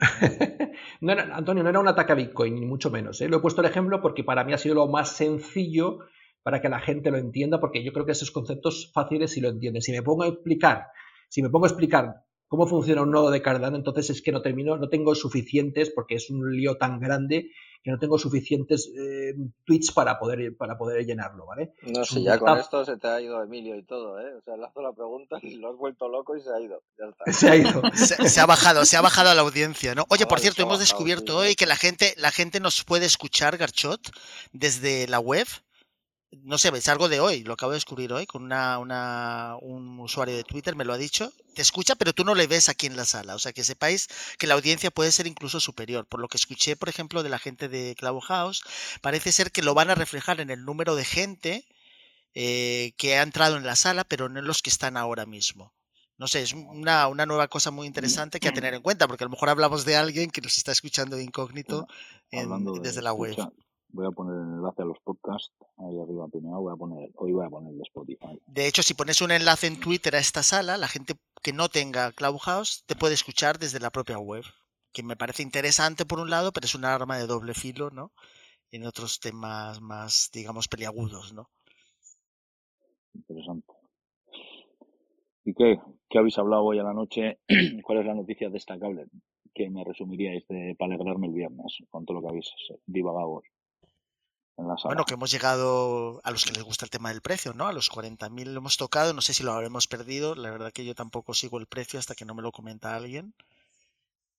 Antonio, 1.32 1.62
no 1.62 1.70
era 1.70 1.80
un 1.80 1.88
ataque 1.88 2.12
a 2.12 2.16
Bitcoin, 2.16 2.54
ni 2.54 2.66
mucho 2.66 2.90
menos. 2.90 3.20
¿eh? 3.20 3.28
He 3.32 3.38
puesto 3.38 3.60
el 3.60 3.68
ejemplo 3.68 4.00
porque 4.00 4.24
para 4.24 4.44
mí 4.44 4.52
ha 4.52 4.58
sido 4.58 4.74
lo 4.74 4.88
más 4.88 5.16
sencillo 5.16 5.98
para 6.42 6.60
que 6.60 6.68
la 6.68 6.80
gente 6.80 7.10
lo 7.10 7.18
entienda, 7.18 7.60
porque 7.60 7.82
yo 7.82 7.92
creo 7.92 8.04
que 8.04 8.12
esos 8.12 8.30
conceptos 8.30 8.90
fáciles 8.92 9.32
si 9.32 9.40
lo 9.40 9.48
entienden. 9.48 9.82
Si 9.82 9.92
me 9.92 10.02
pongo 10.02 10.24
a 10.24 10.28
explicar, 10.28 10.88
si 11.28 11.42
me 11.42 11.48
pongo 11.48 11.66
a 11.66 11.68
explicar 11.68 12.24
cómo 12.54 12.68
funciona 12.68 13.02
un 13.02 13.10
nodo 13.10 13.32
de 13.32 13.42
Cardano, 13.42 13.76
entonces 13.76 14.10
es 14.10 14.22
que 14.22 14.30
no 14.30 14.40
termino, 14.40 14.76
no 14.76 14.88
tengo 14.88 15.16
suficientes, 15.16 15.90
porque 15.90 16.14
es 16.14 16.30
un 16.30 16.56
lío 16.56 16.76
tan 16.76 17.00
grande 17.00 17.50
que 17.82 17.90
no 17.90 17.98
tengo 17.98 18.16
suficientes 18.16 18.92
eh, 18.96 19.34
tweets 19.64 19.90
para 19.90 20.20
poder, 20.20 20.56
para 20.56 20.78
poder 20.78 21.04
llenarlo, 21.04 21.46
¿vale? 21.46 21.72
No 21.82 22.04
sé, 22.04 22.22
ya 22.22 22.38
con 22.38 22.56
esto 22.56 22.84
se 22.84 22.96
te 22.96 23.08
ha 23.08 23.20
ido 23.20 23.42
Emilio 23.42 23.76
y 23.76 23.82
todo, 23.82 24.20
¿eh? 24.20 24.36
O 24.38 24.40
sea, 24.42 24.56
le 24.56 24.66
has 24.66 24.72
la 24.76 24.92
pregunta 24.92 25.38
y 25.42 25.56
lo 25.56 25.70
has 25.70 25.76
vuelto 25.76 26.08
loco 26.08 26.36
y 26.36 26.42
se 26.42 26.50
ha 26.50 26.60
ido. 26.60 26.80
Ya 26.96 27.06
está. 27.06 27.24
Se 27.32 27.50
ha 27.50 27.56
ido. 27.56 27.82
se, 27.94 28.40
ha 28.40 28.46
bajado, 28.46 28.84
se 28.84 28.96
ha 28.96 29.00
bajado 29.00 29.30
a 29.30 29.34
la 29.34 29.42
audiencia, 29.42 29.96
¿no? 29.96 30.04
Oye, 30.08 30.24
por 30.24 30.38
cierto, 30.38 30.62
hemos 30.62 30.78
descubierto 30.78 31.38
hoy 31.38 31.56
que 31.56 31.66
la 31.66 31.76
gente, 31.76 32.14
la 32.18 32.30
gente 32.30 32.60
nos 32.60 32.84
puede 32.84 33.06
escuchar, 33.06 33.56
Garchot, 33.56 34.00
desde 34.52 35.08
la 35.08 35.18
web 35.18 35.48
no 36.42 36.58
sé, 36.58 36.70
es 36.74 36.88
algo 36.88 37.08
de 37.08 37.20
hoy, 37.20 37.42
lo 37.44 37.54
acabo 37.54 37.72
de 37.72 37.76
descubrir 37.76 38.12
hoy 38.12 38.26
con 38.26 38.42
una, 38.42 38.78
una, 38.78 39.56
un 39.60 39.98
usuario 40.00 40.36
de 40.36 40.44
Twitter, 40.44 40.76
me 40.76 40.84
lo 40.84 40.92
ha 40.92 40.98
dicho. 40.98 41.32
Te 41.54 41.62
escucha, 41.62 41.94
pero 41.94 42.12
tú 42.12 42.24
no 42.24 42.34
le 42.34 42.46
ves 42.46 42.68
aquí 42.68 42.86
en 42.86 42.96
la 42.96 43.04
sala. 43.04 43.34
O 43.34 43.38
sea, 43.38 43.52
que 43.52 43.64
sepáis 43.64 44.08
que 44.38 44.46
la 44.46 44.54
audiencia 44.54 44.90
puede 44.90 45.12
ser 45.12 45.26
incluso 45.26 45.60
superior. 45.60 46.06
Por 46.06 46.20
lo 46.20 46.28
que 46.28 46.36
escuché, 46.36 46.76
por 46.76 46.88
ejemplo, 46.88 47.22
de 47.22 47.28
la 47.28 47.38
gente 47.38 47.68
de 47.68 47.94
Clubhouse, 47.96 48.62
parece 49.00 49.32
ser 49.32 49.52
que 49.52 49.62
lo 49.62 49.74
van 49.74 49.90
a 49.90 49.94
reflejar 49.94 50.40
en 50.40 50.50
el 50.50 50.64
número 50.64 50.96
de 50.96 51.04
gente 51.04 51.66
eh, 52.34 52.92
que 52.96 53.16
ha 53.16 53.22
entrado 53.22 53.56
en 53.56 53.64
la 53.64 53.76
sala, 53.76 54.04
pero 54.04 54.28
no 54.28 54.40
en 54.40 54.46
los 54.46 54.62
que 54.62 54.70
están 54.70 54.96
ahora 54.96 55.26
mismo. 55.26 55.72
No 56.16 56.28
sé, 56.28 56.42
es 56.42 56.52
una, 56.52 57.08
una, 57.08 57.26
nueva 57.26 57.48
cosa 57.48 57.70
muy 57.72 57.86
interesante 57.88 58.38
que 58.38 58.48
a 58.48 58.52
tener 58.52 58.74
en 58.74 58.82
cuenta, 58.82 59.08
porque 59.08 59.24
a 59.24 59.26
lo 59.26 59.32
mejor 59.32 59.48
hablamos 59.48 59.84
de 59.84 59.96
alguien 59.96 60.30
que 60.30 60.40
nos 60.40 60.56
está 60.58 60.70
escuchando 60.70 61.16
de 61.16 61.24
incógnito 61.24 61.86
desde 62.82 63.02
la 63.02 63.12
web 63.12 63.36
voy 63.94 64.06
a 64.06 64.10
poner 64.10 64.34
el 64.34 64.54
enlace 64.54 64.82
a 64.82 64.84
los 64.84 64.98
podcasts 65.00 65.52
ahí 65.78 65.98
arriba 66.00 66.26
primero 66.28 66.60
voy 66.60 66.72
a 66.72 66.76
poner 66.76 67.10
hoy 67.14 67.32
voy 67.32 67.46
a 67.46 67.48
poner 67.48 67.70
el 67.70 67.78
de 67.78 67.84
Spotify. 67.84 68.40
De 68.46 68.66
hecho 68.66 68.82
si 68.82 68.94
pones 68.94 69.22
un 69.22 69.30
enlace 69.30 69.68
en 69.68 69.78
Twitter 69.78 70.16
a 70.16 70.18
esta 70.18 70.42
sala 70.42 70.76
la 70.76 70.88
gente 70.88 71.14
que 71.42 71.52
no 71.52 71.68
tenga 71.68 72.12
Clubhouse 72.12 72.84
te 72.86 72.96
puede 72.96 73.14
escuchar 73.14 73.58
desde 73.58 73.78
la 73.78 73.90
propia 73.90 74.18
web 74.18 74.42
que 74.92 75.04
me 75.04 75.16
parece 75.16 75.42
interesante 75.42 76.04
por 76.04 76.18
un 76.18 76.28
lado 76.28 76.52
pero 76.52 76.66
es 76.66 76.74
un 76.74 76.84
arma 76.84 77.16
de 77.16 77.28
doble 77.28 77.54
filo 77.54 77.90
no 77.90 78.10
en 78.72 78.84
otros 78.84 79.20
temas 79.20 79.80
más 79.80 80.30
digamos 80.32 80.66
peliagudos 80.66 81.32
no 81.32 81.48
interesante. 83.14 83.72
Y 85.44 85.54
qué 85.54 85.78
qué 86.08 86.18
habéis 86.18 86.38
hablado 86.38 86.64
hoy 86.64 86.80
a 86.80 86.82
la 86.82 86.94
noche 86.94 87.38
cuál 87.84 87.98
es 87.98 88.06
la 88.06 88.14
noticia 88.14 88.50
destacable 88.50 89.06
que 89.54 89.70
me 89.70 89.84
resumiríais 89.84 90.44
de, 90.48 90.74
para 90.76 90.94
alegrarme 90.94 91.28
el 91.28 91.32
viernes 91.32 91.78
con 91.90 92.04
todo 92.04 92.16
lo 92.16 92.22
que 92.22 92.28
habéis 92.30 92.50
divagado 92.86 93.28
hoy 93.28 93.44
bueno, 94.56 95.04
que 95.04 95.14
hemos 95.14 95.30
llegado 95.30 96.20
a 96.22 96.30
los 96.30 96.44
que 96.44 96.52
les 96.52 96.62
gusta 96.62 96.84
el 96.84 96.90
tema 96.90 97.10
del 97.10 97.20
precio, 97.20 97.54
¿no? 97.54 97.66
A 97.66 97.72
los 97.72 97.90
40.000 97.90 98.44
lo 98.46 98.58
hemos 98.58 98.76
tocado, 98.76 99.12
no 99.12 99.20
sé 99.20 99.34
si 99.34 99.42
lo 99.42 99.52
habremos 99.52 99.88
perdido, 99.88 100.34
la 100.34 100.50
verdad 100.50 100.72
que 100.72 100.84
yo 100.84 100.94
tampoco 100.94 101.34
sigo 101.34 101.58
el 101.58 101.66
precio 101.66 101.98
hasta 101.98 102.14
que 102.14 102.24
no 102.24 102.34
me 102.34 102.42
lo 102.42 102.52
comenta 102.52 102.94
alguien. 102.94 103.34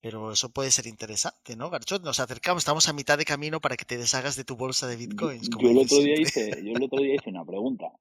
Pero 0.01 0.31
eso 0.31 0.49
puede 0.49 0.69
ser 0.69 0.85
interesante, 0.85 1.55
¿no, 1.55 1.69
Garchot? 1.69 2.03
Nos 2.03 2.19
acercamos, 2.19 2.61
estamos 2.61 2.87
a 2.87 2.93
mitad 2.93 3.17
de 3.17 3.25
camino 3.25 3.59
para 3.59 3.75
que 3.75 3.85
te 3.85 3.97
deshagas 3.97 4.35
de 4.35 4.43
tu 4.43 4.55
bolsa 4.55 4.87
de 4.87 4.97
bitcoins. 4.97 5.49
yo, 5.49 5.69
el 5.69 5.79
otro 5.79 5.97
día 5.97 6.13
hice, 6.19 6.63
yo 6.63 6.73
el 6.73 6.83
otro 6.83 7.01
día 7.01 7.15
hice 7.15 7.31
una 7.31 7.43
pregunta. 7.43 7.91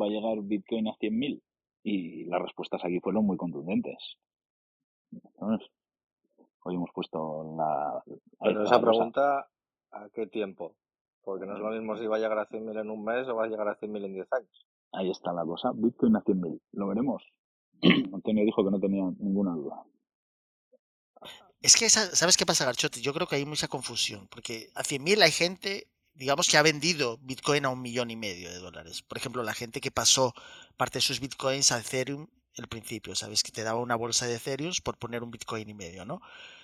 ¿Va 0.00 0.06
a 0.06 0.08
llegar 0.08 0.40
Bitcoin 0.42 0.86
a 0.86 0.92
100.000? 0.92 1.42
Y 1.82 2.24
las 2.24 2.42
respuestas 2.42 2.84
aquí 2.84 3.00
fueron 3.00 3.26
muy 3.26 3.36
contundentes. 3.36 3.96
Con 5.34 5.58
Hoy 6.62 6.74
hemos 6.74 6.90
puesto 6.92 7.56
la... 7.56 8.02
Pero 8.40 8.64
esa 8.64 8.80
pregunta, 8.80 9.48
¿a 9.90 10.08
qué 10.14 10.26
tiempo? 10.26 10.76
Porque 11.28 11.44
no 11.44 11.56
es 11.56 11.60
lo 11.60 11.68
mismo 11.68 11.94
si 11.98 12.06
va 12.06 12.16
a 12.16 12.18
llegar 12.20 12.38
a 12.38 12.48
100.000 12.48 12.80
en 12.80 12.88
un 12.88 13.04
mes 13.04 13.28
o 13.28 13.36
va 13.36 13.44
a 13.44 13.48
llegar 13.48 13.68
a 13.68 13.78
100.000 13.78 14.02
en 14.02 14.14
10 14.14 14.32
años. 14.32 14.66
Ahí 14.92 15.10
está 15.10 15.30
la 15.30 15.44
cosa. 15.44 15.72
Bitcoin 15.74 16.16
a 16.16 16.24
100.000. 16.24 16.58
Lo 16.72 16.88
veremos. 16.88 17.22
Antonio 18.14 18.46
dijo 18.46 18.64
que 18.64 18.70
no 18.70 18.80
tenía 18.80 19.04
ninguna 19.18 19.52
duda. 19.52 19.84
Es 21.60 21.76
que, 21.76 21.90
¿sabes 21.90 22.38
qué 22.38 22.46
pasa, 22.46 22.64
Garchote? 22.64 23.02
Yo 23.02 23.12
creo 23.12 23.26
que 23.26 23.36
hay 23.36 23.44
mucha 23.44 23.68
confusión, 23.68 24.26
porque 24.28 24.70
a 24.74 24.82
100.000 24.82 25.22
hay 25.22 25.30
gente, 25.30 25.90
digamos, 26.14 26.48
que 26.48 26.56
ha 26.56 26.62
vendido 26.62 27.18
Bitcoin 27.18 27.66
a 27.66 27.68
un 27.68 27.82
millón 27.82 28.10
y 28.10 28.16
medio 28.16 28.50
de 28.50 28.56
dólares. 28.56 29.02
Por 29.02 29.18
ejemplo, 29.18 29.42
la 29.42 29.52
gente 29.52 29.82
que 29.82 29.90
pasó 29.90 30.32
parte 30.78 30.96
de 30.96 31.02
sus 31.02 31.20
Bitcoins 31.20 31.72
a 31.72 31.78
Ethereum 31.78 32.28
el 32.58 32.68
principio, 32.68 33.14
¿sabes? 33.14 33.42
Que 33.42 33.52
te 33.52 33.62
daba 33.62 33.80
una 33.80 33.96
bolsa 33.96 34.26
de 34.26 34.36
Ethereum 34.36 34.72
por 34.82 34.98
poner 34.98 35.22
un 35.22 35.30
Bitcoin 35.30 35.68
y 35.68 35.74
medio, 35.74 36.04
¿no? 36.04 36.20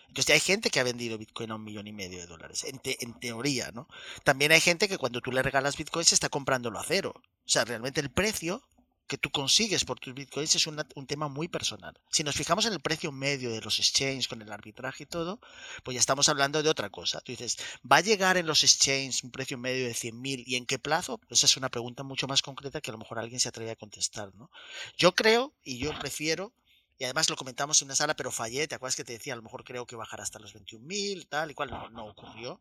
Entonces 0.08 0.34
hay 0.34 0.40
gente 0.40 0.70
que 0.70 0.80
ha 0.80 0.84
vendido 0.84 1.18
Bitcoin 1.18 1.50
a 1.50 1.56
un 1.56 1.64
millón 1.64 1.86
y 1.86 1.92
medio 1.92 2.18
de 2.18 2.26
dólares, 2.26 2.64
en, 2.64 2.80
en, 2.84 3.14
teoría, 3.14 3.72
¿no? 3.72 3.88
También 4.22 4.52
hay 4.52 4.60
gente 4.60 4.88
que 4.88 4.98
cuando 4.98 5.20
tú 5.20 5.32
le 5.32 5.42
regalas 5.42 5.76
Bitcoin 5.76 6.04
se 6.04 6.14
está 6.14 6.28
comprándolo 6.28 6.78
a 6.78 6.84
cero. 6.84 7.14
O 7.16 7.48
sea, 7.48 7.64
realmente 7.64 8.00
el 8.00 8.10
precio 8.10 8.62
que 9.06 9.18
tú 9.18 9.30
consigues 9.30 9.84
por 9.84 10.00
tus 10.00 10.14
bitcoins 10.14 10.54
es 10.54 10.66
un 10.66 11.06
tema 11.06 11.28
muy 11.28 11.49
personal. 11.49 11.99
Si 12.11 12.25
nos 12.25 12.34
fijamos 12.34 12.64
en 12.66 12.73
el 12.73 12.80
precio 12.80 13.12
medio 13.12 13.50
de 13.50 13.61
los 13.61 13.78
exchanges 13.78 14.28
con 14.28 14.40
el 14.40 14.50
arbitraje 14.50 15.02
y 15.02 15.06
todo, 15.06 15.40
pues 15.82 15.94
ya 15.94 16.00
estamos 16.00 16.28
hablando 16.28 16.62
de 16.62 16.70
otra 16.70 16.90
cosa. 16.90 17.20
Tú 17.20 17.32
dices, 17.32 17.58
¿va 17.90 17.96
a 17.96 18.00
llegar 18.00 18.37
en 18.37 18.46
los 18.46 18.62
exchanges 18.62 19.23
un 19.23 19.30
precio 19.30 19.58
medio 19.58 19.87
de 19.87 19.94
100.000 19.94 20.44
y 20.46 20.56
en 20.56 20.66
qué 20.66 20.78
plazo? 20.78 21.18
Pues 21.18 21.40
esa 21.40 21.46
es 21.46 21.56
una 21.56 21.68
pregunta 21.68 22.02
mucho 22.02 22.26
más 22.26 22.42
concreta 22.42 22.80
que 22.80 22.90
a 22.90 22.92
lo 22.92 22.99
mejor 22.99 23.18
alguien 23.18 23.40
se 23.40 23.49
atreve 23.49 23.73
a 23.73 23.76
contestar, 23.76 24.34
¿no? 24.34 24.50
Yo 24.96 25.14
creo 25.14 25.54
y 25.62 25.78
yo 25.78 25.96
prefiero 25.99 26.54
y 26.96 27.04
además 27.04 27.28
lo 27.28 27.37
comentamos 27.37 27.82
en 27.82 27.88
una 27.88 27.96
sala, 27.96 28.14
pero 28.14 28.30
fallé. 28.30 28.68
¿Te 28.68 28.76
acuerdas 28.76 28.96
que 28.96 29.04
te 29.04 29.14
decía? 29.14 29.32
A 29.32 29.37
lo 29.37 29.42
mejor 29.42 29.64
creo 29.64 29.87
que 29.87 29.96
bajará 29.96 30.23
hasta 30.23 30.38
los 30.38 30.54
21.000, 30.54 31.28
tal 31.28 31.50
y 31.50 31.54
cual. 31.54 31.70
No, 31.70 31.90
no 31.90 32.06
ocurrió. 32.06 32.61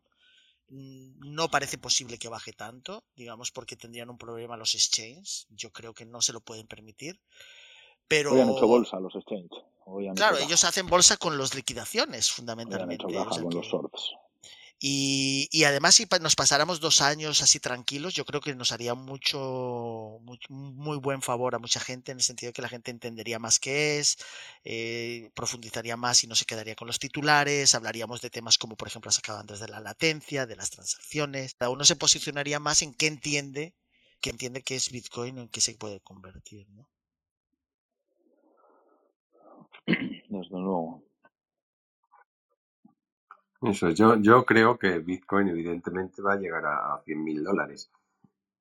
No 0.68 1.48
parece 1.50 1.78
posible 1.78 2.18
que 2.18 2.28
baje 2.28 2.52
tanto, 2.52 3.04
digamos, 3.14 3.50
porque 3.50 3.76
tendrían 3.76 4.10
un 4.10 4.18
problema 4.18 4.56
los 4.56 4.74
exchanges. 4.74 5.46
Yo 5.50 5.70
creo 5.70 5.94
que 5.94 6.06
no 6.06 6.20
se 6.20 6.32
lo 6.32 6.40
pueden 6.40 6.66
permitir. 6.66 7.20
Pero... 8.08 8.32
Hoy 8.32 8.40
han 8.40 8.50
hecho 8.50 8.66
bolsa 8.66 8.98
los 9.00 9.14
exchanges. 9.14 9.62
claro, 10.14 10.38
ellos 10.38 10.64
hacen 10.64 10.86
bolsa 10.86 11.16
con 11.16 11.36
las 11.38 11.54
liquidaciones, 11.54 12.30
fundamentalmente. 12.30 13.04
con 13.04 13.54
los 13.54 13.66
shorts. 13.66 14.14
Y, 14.86 15.64
además, 15.64 15.94
si 15.94 16.06
nos 16.20 16.36
pasáramos 16.36 16.78
dos 16.78 17.00
años 17.00 17.40
así 17.40 17.58
tranquilos, 17.58 18.12
yo 18.12 18.26
creo 18.26 18.42
que 18.42 18.54
nos 18.54 18.70
haría 18.70 18.92
mucho, 18.92 20.20
muy, 20.50 20.98
buen 20.98 21.22
favor 21.22 21.54
a 21.54 21.58
mucha 21.58 21.80
gente, 21.80 22.12
en 22.12 22.18
el 22.18 22.22
sentido 22.22 22.50
de 22.50 22.52
que 22.52 22.60
la 22.60 22.68
gente 22.68 22.90
entendería 22.90 23.38
más 23.38 23.58
qué 23.58 23.98
es, 23.98 24.18
eh, 24.62 25.30
profundizaría 25.34 25.96
más 25.96 26.22
y 26.22 26.26
no 26.26 26.34
se 26.34 26.44
quedaría 26.44 26.74
con 26.74 26.86
los 26.86 26.98
titulares, 26.98 27.74
hablaríamos 27.74 28.20
de 28.20 28.28
temas 28.28 28.58
como, 28.58 28.76
por 28.76 28.88
ejemplo, 28.88 29.10
las 29.10 29.26
antes 29.40 29.58
de 29.60 29.68
la 29.68 29.80
latencia, 29.80 30.44
de 30.44 30.56
las 30.56 30.68
transacciones. 30.68 31.54
Cada 31.54 31.70
uno 31.70 31.84
se 31.84 31.96
posicionaría 31.96 32.60
más 32.60 32.82
en 32.82 32.92
qué 32.92 33.06
entiende, 33.06 33.74
qué 34.20 34.28
entiende 34.28 34.62
qué 34.62 34.76
es 34.76 34.90
Bitcoin, 34.90 35.38
en 35.38 35.48
qué 35.48 35.62
se 35.62 35.74
puede 35.76 36.00
convertir. 36.00 36.68
¿no? 36.68 36.86
Desde 39.86 40.58
luego. 40.58 41.03
Eso, 43.64 43.88
yo, 43.90 44.16
yo 44.16 44.44
creo 44.44 44.78
que 44.78 44.98
Bitcoin 44.98 45.48
evidentemente 45.48 46.20
va 46.20 46.34
a 46.34 46.36
llegar 46.36 46.66
a, 46.66 47.02
100.000 47.04 47.42
dólares. 47.42 47.90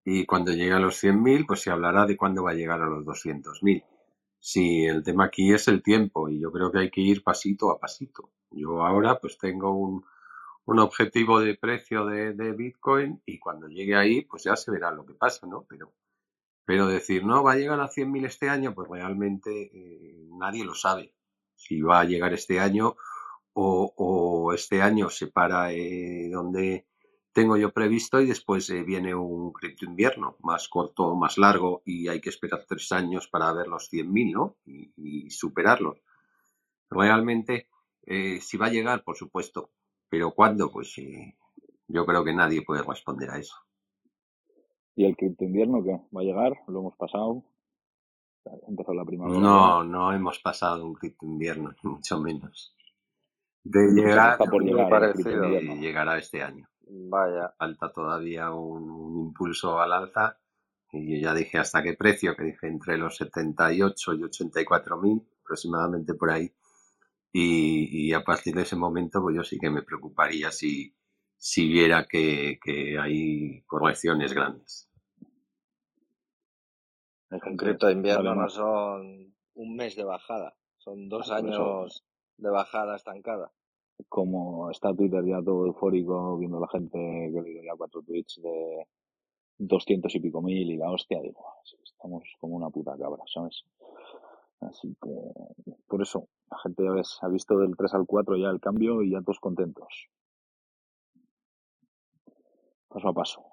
Y 0.06 0.26
cuando 0.26 0.52
llegue 0.52 0.72
a 0.72 0.80
los 0.80 1.04
100.000, 1.04 1.46
pues 1.46 1.62
se 1.62 1.72
hablará 1.72 2.06
de 2.06 2.16
cuándo 2.16 2.44
va 2.44 2.52
a 2.52 2.56
llegar 2.56 2.82
a 2.82 2.86
los 2.86 3.04
200.000. 3.06 3.84
Sí, 4.40 4.86
el 4.86 5.04
tema 5.04 5.26
aquí 5.26 5.54
es 5.54 5.68
el 5.68 5.82
tiempo 5.82 6.30
y 6.30 6.40
yo 6.40 6.52
creo 6.52 6.72
que 6.72 6.80
hay 6.80 6.90
que 6.90 7.02
ir 7.02 7.24
pasito 7.24 7.72
a 7.72 7.80
pasito. 7.80 8.30
Yo 8.52 8.86
ahora 8.86 9.20
pues 9.20 9.38
tengo 9.38 9.72
un, 9.72 10.06
un 10.66 10.80
objetivo 10.80 11.40
de 11.40 11.56
precio 11.56 12.06
de, 12.06 12.34
de, 12.34 12.52
Bitcoin 12.52 13.22
y 13.26 13.40
cuando 13.40 13.68
llegue 13.68 13.96
ahí 13.96 14.22
pues 14.22 14.44
ya 14.44 14.56
se 14.56 14.72
verá 14.72 14.92
lo 14.92 15.06
que 15.06 15.14
pasa, 15.14 15.48
¿no? 15.48 15.66
Pero, 15.70 15.94
pero 16.66 16.88
decir, 16.88 17.26
no, 17.26 17.44
va 17.44 17.54
a 17.54 17.56
llegar 17.56 17.80
a 17.80 17.90
100.000 17.90 18.26
este 18.26 18.50
año, 18.50 18.74
pues 18.74 18.90
realmente 18.90 19.70
eh, 19.74 20.28
nadie 20.32 20.66
lo 20.66 20.76
sabe. 20.76 21.14
Si 21.56 21.82
va 21.82 22.02
a 22.02 22.06
llegar 22.06 22.34
este 22.34 22.60
año 22.60 22.96
o, 23.54 24.54
este 24.54 24.82
año 24.82 25.10
se 25.10 25.28
para 25.28 25.72
eh, 25.74 26.30
donde 26.32 26.86
tengo 27.32 27.58
yo 27.58 27.72
previsto 27.72 28.22
y 28.22 28.28
después 28.28 28.70
eh, 28.70 28.84
viene 28.84 29.16
un 29.16 29.52
cripto 29.52 29.86
invierno 29.86 30.36
más 30.42 30.68
corto, 30.70 31.06
o 31.06 31.16
más 31.16 31.38
largo 31.38 31.82
y 31.86 32.08
hay 32.08 32.22
que 32.22 32.30
esperar 32.30 32.66
tres 32.68 32.92
años 32.92 33.28
para 33.28 33.52
ver 33.54 33.68
los 33.68 33.92
100.000, 33.92 34.32
¿no? 34.32 34.58
Y, 34.66 35.30
superarlos. 35.30 36.00
Realmente, 36.90 37.68
eh, 38.06 38.40
si 38.40 38.58
va 38.58 38.68
a 38.68 38.72
llegar, 38.72 39.04
por 39.04 39.16
supuesto, 39.16 39.72
pero 40.10 40.32
¿cuándo? 40.32 40.72
Pues 40.72 40.96
yo 41.88 42.06
creo 42.06 42.24
que 42.24 42.34
nadie 42.34 42.62
puede 42.62 42.84
responder 42.84 43.32
a 43.32 43.40
eso. 43.40 43.56
¿Y 44.96 45.06
el 45.06 45.16
cripto 45.18 45.44
invierno 45.44 45.84
qué? 45.84 46.00
¿Va 46.16 46.22
a 46.22 46.24
llegar? 46.24 46.54
¿Lo 46.68 46.82
hemos 46.82 46.96
pasado? 46.96 47.44
Empezó 48.68 48.94
la 48.94 49.06
primavera. 49.06 49.40
No, 49.40 49.84
no 49.84 50.14
hemos 50.14 50.38
pasado 50.38 50.86
un 50.86 50.94
cripto 50.94 51.26
invierno, 51.26 51.74
mucho 51.82 52.20
menos 52.20 52.76
de 53.64 53.80
llegar, 53.94 54.38
por 54.38 54.64
llegará 54.64 56.18
este 56.18 56.44
año. 56.44 56.68
Vaya. 56.86 57.54
Falta 57.58 57.92
todavía 57.92 58.52
un, 58.52 59.28
impulso 59.28 59.80
al 59.80 59.94
alza 59.94 60.38
y 60.92 61.16
yo 61.16 61.28
ya 61.28 61.34
dije 61.34 61.58
hasta 61.58 61.82
qué 61.82 61.94
precio, 61.94 62.36
que 62.36 62.44
dije 62.44 62.68
entre 62.68 62.98
los 62.98 63.16
78 63.18 64.14
y 64.14 64.24
84 64.24 64.98
mil, 64.98 65.28
aproximadamente 65.42 66.14
por 66.14 66.30
ahí. 66.30 66.54
Y, 67.36 68.14
a 68.14 68.24
partir 68.24 68.54
de 68.54 68.62
ese 68.62 68.76
momento, 68.76 69.20
pues 69.20 69.36
yo 69.36 69.44
sí 69.44 69.58
que 69.58 69.72
me 69.72 69.82
preocuparía 69.82 70.52
si, 70.52 70.96
si 71.36 71.68
viera 71.68 72.06
que, 72.06 72.60
hay 73.02 73.64
correcciones 73.66 74.34
grandes. 74.34 74.88
En 77.32 77.40
concreto, 77.40 77.90
invierno 77.90 78.36
no 78.36 78.48
son 78.48 79.34
un 79.56 79.76
mes 79.76 79.96
de 79.96 80.04
bajada, 80.04 80.56
son 80.78 81.10
dos 81.10 81.32
años 81.32 82.06
de 82.38 82.50
bajada 82.50 82.96
estancada. 82.96 83.52
Como 84.10 84.70
está 84.72 84.94
Twitter 84.94 85.24
ya 85.26 85.42
todo 85.44 85.66
eufórico, 85.68 86.38
viendo 86.38 86.60
la 86.60 86.68
gente 86.68 86.98
que 86.98 87.42
le 87.42 87.64
ya 87.64 87.76
cuatro 87.78 88.02
tweets 88.02 88.42
de 88.42 88.88
200 89.60 90.14
y 90.16 90.20
pico 90.20 90.42
mil 90.42 90.72
y 90.72 90.78
la 90.78 90.92
hostia, 90.92 91.22
digo, 91.22 91.46
estamos 91.84 92.24
como 92.40 92.56
una 92.56 92.70
puta 92.70 92.98
cabra, 92.98 93.24
¿sabes? 93.32 93.64
Así 94.62 94.96
que, 95.02 95.74
por 95.88 96.02
eso, 96.02 96.28
la 96.50 96.58
gente 96.60 96.84
ya 96.84 96.92
ves, 96.92 97.18
ha 97.22 97.28
visto 97.28 97.58
del 97.58 97.76
3 97.78 97.94
al 97.96 98.06
4 98.06 98.38
ya 98.38 98.50
el 98.50 98.60
cambio 98.60 99.02
y 99.02 99.12
ya 99.12 99.22
todos 99.22 99.40
contentos. 99.40 100.10
Paso 102.88 103.08
a 103.08 103.14
paso. 103.14 103.44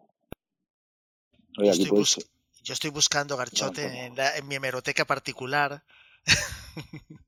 yo, 2.62 2.72
estoy 2.72 2.90
buscando 2.90 3.36
Garchote 3.36 4.06
en, 4.06 4.14
en 4.18 4.48
mi 4.48 4.54
hemeroteca 4.54 5.04
particular 5.04 5.82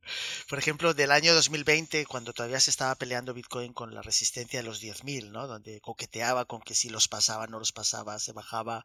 Por 0.53 0.59
ejemplo, 0.59 0.93
del 0.93 1.13
año 1.13 1.33
2020, 1.33 2.05
cuando 2.05 2.35
todavía 2.35 2.61
se 2.61 2.69
estaba 2.69 2.95
peleando 2.97 3.33
Bitcoin 3.33 3.73
con 3.73 3.95
la 3.95 4.03
resistencia 4.03 4.61
de 4.61 4.67
los 4.67 4.83
10.000, 4.83 5.31
¿no? 5.31 5.47
Donde 5.47 5.81
coqueteaba 5.81 6.45
con 6.45 6.61
que 6.61 6.75
si 6.75 6.91
los 6.91 7.09
pasaba, 7.09 7.47
no 7.47 7.59
los 7.59 7.73
pasaba, 7.73 8.19
se 8.19 8.33
bajaba. 8.33 8.85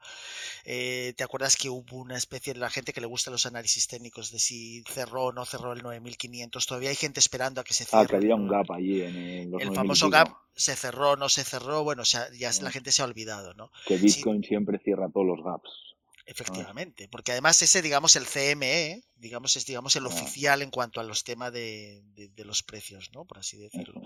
Eh, 0.64 1.14
¿Te 1.18 1.26
acuerdas 1.26 1.58
que 1.58 1.70
hubo 1.70 1.98
una 1.98 2.16
especie 2.16 2.54
de 2.54 2.62
la 2.62 2.70
gente 2.70 2.94
que 2.94 3.02
le 3.02 3.08
gusta 3.08 3.32
los 3.32 3.46
análisis 3.46 3.86
técnicos 3.86 4.32
de 4.32 4.40
si 4.40 4.82
cerró 4.84 5.26
o 5.26 5.32
no 5.34 5.44
cerró 5.44 5.74
el 5.74 5.84
9.500? 5.84 6.66
Todavía 6.66 6.90
hay 6.90 6.96
gente 6.96 7.20
esperando 7.20 7.60
a 7.60 7.66
que 7.66 7.74
se 7.74 7.84
cierre. 7.84 8.06
Ah, 8.06 8.08
que 8.08 8.16
había 8.16 8.36
un 8.36 8.48
gap 8.48 8.72
allí 8.72 9.02
en 9.02 9.54
el, 9.60 9.76
famoso 9.76 10.10
gap 10.10 10.30
se 10.56 10.74
cerró, 10.74 11.18
no 11.18 11.28
se 11.28 11.44
cerró, 11.44 11.84
bueno, 11.84 12.04
ya 12.04 12.30
la 12.62 12.72
gente 12.72 12.94
se 12.94 13.02
ha 13.02 13.06
olvidado, 13.06 13.54
¿no? 13.56 13.72
Que 13.86 13.98
Bitcoin 13.98 14.42
siempre 14.42 14.80
cierra 14.80 15.10
todos 15.10 15.28
los 15.28 15.44
gaps. 15.44 15.87
Efectivamente, 16.30 17.08
porque 17.08 17.32
además 17.32 17.62
ese, 17.62 17.82
digamos, 17.82 18.18
el 18.18 18.26
CME, 18.26 19.02
digamos, 19.16 19.56
es 19.56 19.66
digamos 19.66 19.96
el 19.96 20.06
oficial 20.06 20.62
en 20.62 20.72
cuanto 20.72 21.00
a 21.00 21.06
los 21.06 21.24
temas 21.24 21.54
de, 21.54 22.04
los 22.44 22.64
precios, 22.64 23.12
¿no? 23.14 23.24
Por 23.24 23.38
así 23.38 23.58
decirlo. 23.58 24.02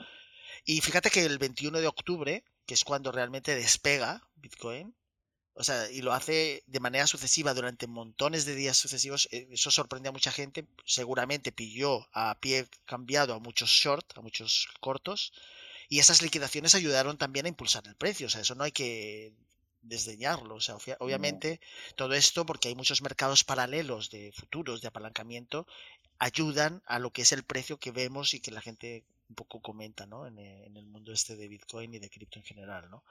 Y 0.64 0.82
fíjate 0.82 1.10
que 1.10 1.26
el 1.26 1.40
21 1.40 1.82
de 1.82 1.88
octubre, 1.88 2.44
que 2.68 2.76
es 2.76 2.84
cuando 2.84 3.12
realmente 3.12 3.56
despega 3.56 4.22
Bitcoin, 4.36 4.96
o 5.56 5.64
sea, 5.64 5.90
y 5.90 6.04
lo 6.04 6.14
hace 6.14 6.64
de 6.68 6.80
manera 6.80 7.08
sucesiva 7.08 7.56
durante 7.56 7.88
montones 7.88 8.46
de 8.46 8.54
días 8.54 8.78
sucesivos, 8.78 9.28
eh, 9.32 9.48
eso 9.50 9.72
sorprende 9.72 10.10
a 10.10 10.14
mucha 10.14 10.32
gente, 10.32 10.68
seguramente 10.86 11.52
pilló 11.52 12.08
a 12.14 12.38
pie 12.40 12.68
cambiado 12.86 13.34
a 13.34 13.40
muchos 13.40 13.72
short, 13.72 14.16
a 14.16 14.22
muchos 14.22 14.68
cortos, 14.80 15.34
y 15.90 15.98
esas 15.98 16.22
liquidaciones 16.22 16.76
ayudaron 16.76 17.18
también 17.18 17.48
a 17.48 17.50
impulsar 17.50 17.88
el 17.88 17.96
precio, 17.96 18.28
o 18.28 18.30
sea, 18.30 18.42
eso 18.42 18.54
no 18.54 18.64
hay 18.64 18.72
que 18.72 19.34
desdeñarlo. 19.82 20.56
O 20.56 20.62
sea, 20.62 20.76
obviamente 21.00 21.60
todo 21.96 22.14
esto, 22.14 22.46
porque 22.46 22.70
hay 22.70 22.76
muchos 22.76 23.02
mercados 23.02 23.44
paralelos 23.44 24.10
de 24.10 24.32
futuros, 24.32 24.82
de 24.82 24.88
apalancamiento, 24.88 25.68
ayudan 26.20 26.82
a 26.86 27.00
lo 27.00 27.12
que 27.12 27.24
es 27.24 27.32
el 27.32 27.44
precio 27.44 27.78
que 27.78 27.92
vemos 27.92 28.34
y 28.34 28.40
que 28.40 28.52
la 28.52 28.62
gente 28.62 29.04
un 29.30 29.36
poco 29.36 29.62
comenta 29.62 30.06
¿no? 30.06 30.28
en, 30.28 30.38
eh, 30.40 30.66
el 30.66 30.86
mundo 30.86 31.14
este 31.14 31.36
de 31.36 31.48
Bitcoin 31.48 31.94
y 31.94 32.00
de 32.00 32.10
cripto 32.10 32.38
en 32.38 32.46
general. 32.46 32.90
¿no? 32.92 33.04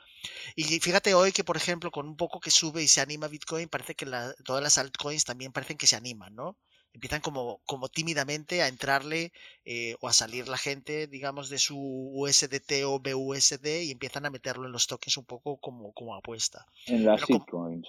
Y 0.54 0.64
fíjate 0.80 1.14
hoy 1.14 1.32
que, 1.32 1.44
por 1.44 1.56
ejemplo, 1.56 1.90
con 1.90 2.06
un 2.06 2.16
poco 2.16 2.40
que 2.40 2.50
sube 2.50 2.82
y 2.82 2.88
se 2.88 3.00
anima 3.00 3.26
Bitcoin, 3.26 3.68
parece 3.68 3.94
que 3.94 4.06
todas 4.44 4.62
las 4.62 4.78
altcoins 4.78 5.24
también 5.24 5.52
parecen 5.52 5.78
que 5.78 5.86
se 5.86 5.96
animan, 5.96 6.34
¿no? 6.34 6.56
Empiezan 6.92 7.20
como, 7.20 7.60
como 7.66 7.88
tímidamente 7.88 8.62
a 8.62 8.68
entrarle 8.68 9.32
eh, 9.64 9.94
o 10.00 10.08
a 10.08 10.12
salir 10.12 10.48
la 10.48 10.58
gente, 10.58 11.06
digamos, 11.06 11.48
de 11.48 11.58
su 11.58 11.78
USDT 11.78 12.84
o 12.84 12.98
BUSD 12.98 13.82
y 13.84 13.92
empiezan 13.92 14.26
a 14.26 14.30
meterlo 14.30 14.66
en 14.66 14.72
los 14.72 14.86
tokens 14.86 15.16
un 15.16 15.24
poco 15.24 15.56
como, 15.58 15.92
como 15.92 16.14
apuesta. 16.14 16.66
En 16.86 17.04
las 17.04 17.20
shitcoins. 17.22 17.88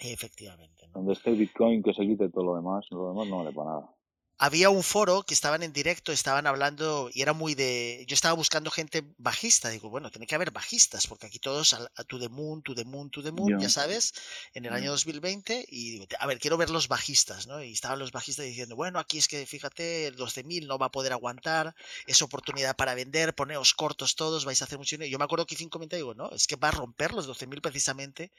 Efectivamente. 0.00 0.86
¿no? 0.86 0.92
Donde 0.94 1.14
esté 1.14 1.32
Bitcoin, 1.32 1.82
que 1.82 1.92
se 1.92 2.06
quite 2.06 2.28
todo 2.28 2.44
lo 2.44 2.54
demás, 2.54 2.86
lo 2.90 3.08
demás 3.08 3.26
no 3.26 3.38
vale 3.38 3.52
para 3.52 3.70
nada 3.70 3.97
había 4.38 4.70
un 4.70 4.84
foro 4.84 5.24
que 5.24 5.34
estaban 5.34 5.64
en 5.64 5.72
directo, 5.72 6.12
estaban 6.12 6.46
hablando 6.46 7.10
y 7.12 7.22
era 7.22 7.32
muy 7.32 7.54
de. 7.56 8.04
Yo 8.06 8.14
estaba 8.14 8.34
buscando 8.34 8.70
gente 8.70 9.02
bajista. 9.18 9.68
Digo, 9.68 9.90
bueno, 9.90 10.10
tiene 10.10 10.26
que 10.28 10.36
haber 10.36 10.52
bajistas, 10.52 11.08
porque 11.08 11.26
aquí 11.26 11.40
todos 11.40 11.74
a, 11.74 11.88
To 12.04 12.18
The 12.20 12.28
Moon, 12.28 12.62
To 12.62 12.74
The 12.74 12.84
Moon, 12.84 13.10
To 13.10 13.22
The 13.22 13.32
Moon, 13.32 13.58
ya 13.58 13.68
sabes, 13.68 14.14
en 14.54 14.64
el 14.64 14.72
año 14.72 14.92
2020. 14.92 15.66
Y 15.68 15.90
digo, 15.90 16.06
a 16.20 16.26
ver, 16.26 16.38
quiero 16.38 16.56
ver 16.56 16.70
los 16.70 16.86
bajistas, 16.86 17.48
¿no? 17.48 17.62
Y 17.62 17.72
estaban 17.72 17.98
los 17.98 18.12
bajistas 18.12 18.46
diciendo, 18.46 18.76
bueno, 18.76 19.00
aquí 19.00 19.18
es 19.18 19.26
que 19.26 19.44
fíjate, 19.44 20.06
el 20.06 20.16
12.000 20.16 20.66
no 20.66 20.78
va 20.78 20.86
a 20.86 20.90
poder 20.92 21.12
aguantar, 21.12 21.74
es 22.06 22.22
oportunidad 22.22 22.76
para 22.76 22.94
vender, 22.94 23.34
poneos 23.34 23.74
cortos 23.74 24.14
todos, 24.14 24.44
vais 24.44 24.62
a 24.62 24.66
hacer 24.66 24.78
mucho 24.78 24.94
dinero. 24.94 25.10
Yo 25.10 25.18
me 25.18 25.24
acuerdo 25.24 25.46
que 25.46 25.56
hice 25.56 25.64
un 25.64 25.70
comentario, 25.70 26.04
digo, 26.04 26.14
no, 26.14 26.30
es 26.30 26.46
que 26.46 26.56
va 26.56 26.68
a 26.68 26.72
romper 26.72 27.12
los 27.12 27.28
12.000 27.28 27.60
precisamente 27.60 28.30